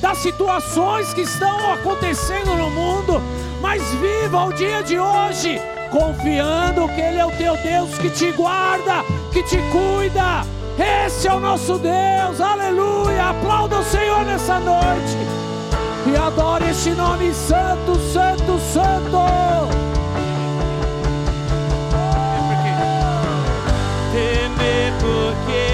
das 0.00 0.16
situações 0.16 1.12
que 1.12 1.20
estão 1.20 1.74
acontecendo 1.74 2.56
no 2.56 2.70
mundo, 2.70 3.20
mas 3.60 3.82
viva 3.96 4.46
o 4.46 4.52
dia 4.54 4.82
de 4.82 4.98
hoje, 4.98 5.60
confiando 5.90 6.88
que 6.88 7.02
Ele 7.02 7.18
é 7.18 7.26
o 7.26 7.32
teu 7.32 7.54
Deus 7.58 7.98
que 7.98 8.08
te 8.08 8.32
guarda, 8.32 9.04
que 9.30 9.42
te 9.42 9.58
cuida. 9.70 10.40
Esse 11.04 11.28
é 11.28 11.34
o 11.34 11.38
nosso 11.38 11.78
Deus, 11.78 12.40
aleluia. 12.40 13.28
Aplauda 13.28 13.78
o 13.78 13.84
Senhor 13.84 14.24
nessa 14.24 14.58
noite 14.58 15.41
e 16.06 16.16
adore 16.16 16.70
este 16.70 16.90
nome 16.94 17.32
santo, 17.32 17.94
santo, 18.12 18.58
santo. 18.72 19.18
temer 24.12 24.92
porque 25.00 25.71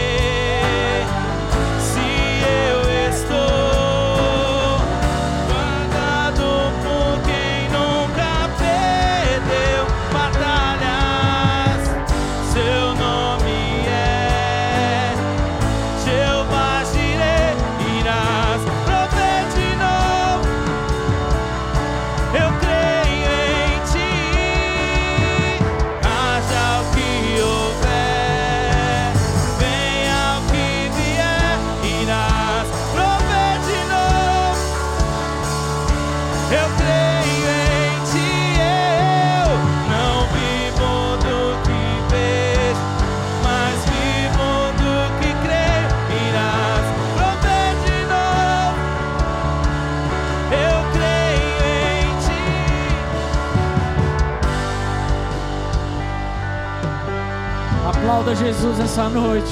Jesus 58.39 58.79
essa 58.79 59.09
noite, 59.09 59.51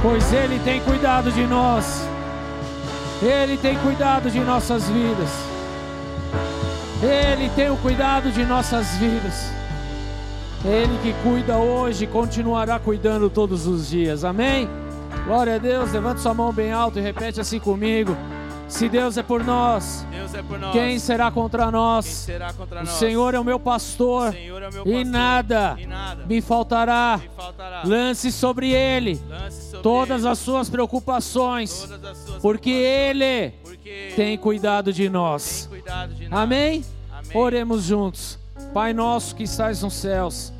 pois 0.00 0.32
Ele 0.32 0.60
tem 0.60 0.80
cuidado 0.80 1.32
de 1.32 1.44
nós, 1.44 2.06
Ele 3.20 3.56
tem 3.56 3.76
cuidado 3.78 4.30
de 4.30 4.38
nossas 4.38 4.88
vidas, 4.88 5.28
Ele 7.02 7.50
tem 7.56 7.68
o 7.68 7.76
cuidado 7.78 8.30
de 8.30 8.44
nossas 8.44 8.96
vidas, 8.96 9.50
Ele 10.64 10.96
que 11.02 11.12
cuida 11.24 11.56
hoje 11.56 12.06
continuará 12.06 12.78
cuidando 12.78 13.28
todos 13.28 13.66
os 13.66 13.88
dias, 13.90 14.24
amém? 14.24 14.70
Glória 15.26 15.56
a 15.56 15.58
Deus, 15.58 15.90
levante 15.90 16.20
sua 16.20 16.32
mão 16.32 16.52
bem 16.52 16.70
alto 16.70 17.00
e 17.00 17.02
repete 17.02 17.40
assim 17.40 17.58
comigo: 17.58 18.16
se 18.68 18.88
Deus 18.88 19.16
é 19.16 19.22
por 19.22 19.42
nós, 19.42 20.06
é 20.34 20.42
por 20.42 20.58
nós. 20.58 20.72
quem 20.72 20.98
será 20.98 21.30
contra 21.30 21.70
nós? 21.70 22.04
será 22.06 22.52
contra 22.52 22.80
O 22.80 22.84
nós? 22.84 22.94
Senhor 22.94 23.34
é 23.34 23.38
o 23.40 23.44
meu 23.44 23.58
pastor, 23.60 24.28
O 24.28 24.32
Senhor 24.32 24.62
é 24.62 24.68
o 24.68 24.72
meu 24.72 24.82
e 24.86 24.92
pastor, 24.92 25.04
nada 25.06 25.76
e 25.78 25.86
nada 25.86 26.26
me 26.26 26.40
faltará. 26.40 27.20
me 27.22 27.28
faltará. 27.36 27.82
Lance 27.84 28.30
sobre 28.32 28.70
ele 28.72 29.20
Lance 29.28 29.62
sobre 29.62 29.82
todas 29.82 30.20
ele 30.22 30.28
as 30.28 30.38
suas 30.38 30.68
preocupações, 30.70 31.80
todas 31.82 32.04
as 32.04 32.18
suas 32.18 32.42
porque 32.42 32.70
ele 32.70 33.50
porque 33.62 34.12
tem 34.16 34.36
cuidado 34.38 34.92
de 34.92 35.08
nós. 35.08 35.66
cuidado 35.68 36.14
de 36.14 36.28
nós. 36.28 36.38
Amém? 36.40 36.84
Amém. 37.12 37.30
Oremos 37.36 37.84
juntos. 37.84 38.38
Pai 38.74 38.92
nosso 38.92 39.34
que 39.34 39.42
estás 39.42 39.82
nos 39.82 39.94
céus, 39.94 40.52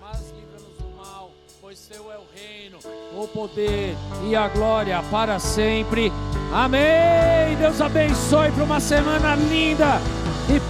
mas 0.00 0.30
livra-nos 0.30 0.76
do 0.78 0.96
mal, 0.96 1.30
pois 1.60 1.78
teu 1.86 2.10
é 2.10 2.16
o 2.16 2.24
reino, 2.34 2.78
o 3.16 3.28
poder 3.28 3.94
e 4.28 4.34
a 4.34 4.48
glória 4.48 5.00
para 5.10 5.38
sempre. 5.38 6.10
Amém. 6.52 7.56
Deus 7.56 7.80
abençoe 7.80 8.50
para 8.50 8.64
uma 8.64 8.80
semana 8.80 9.36
linda. 9.36 10.00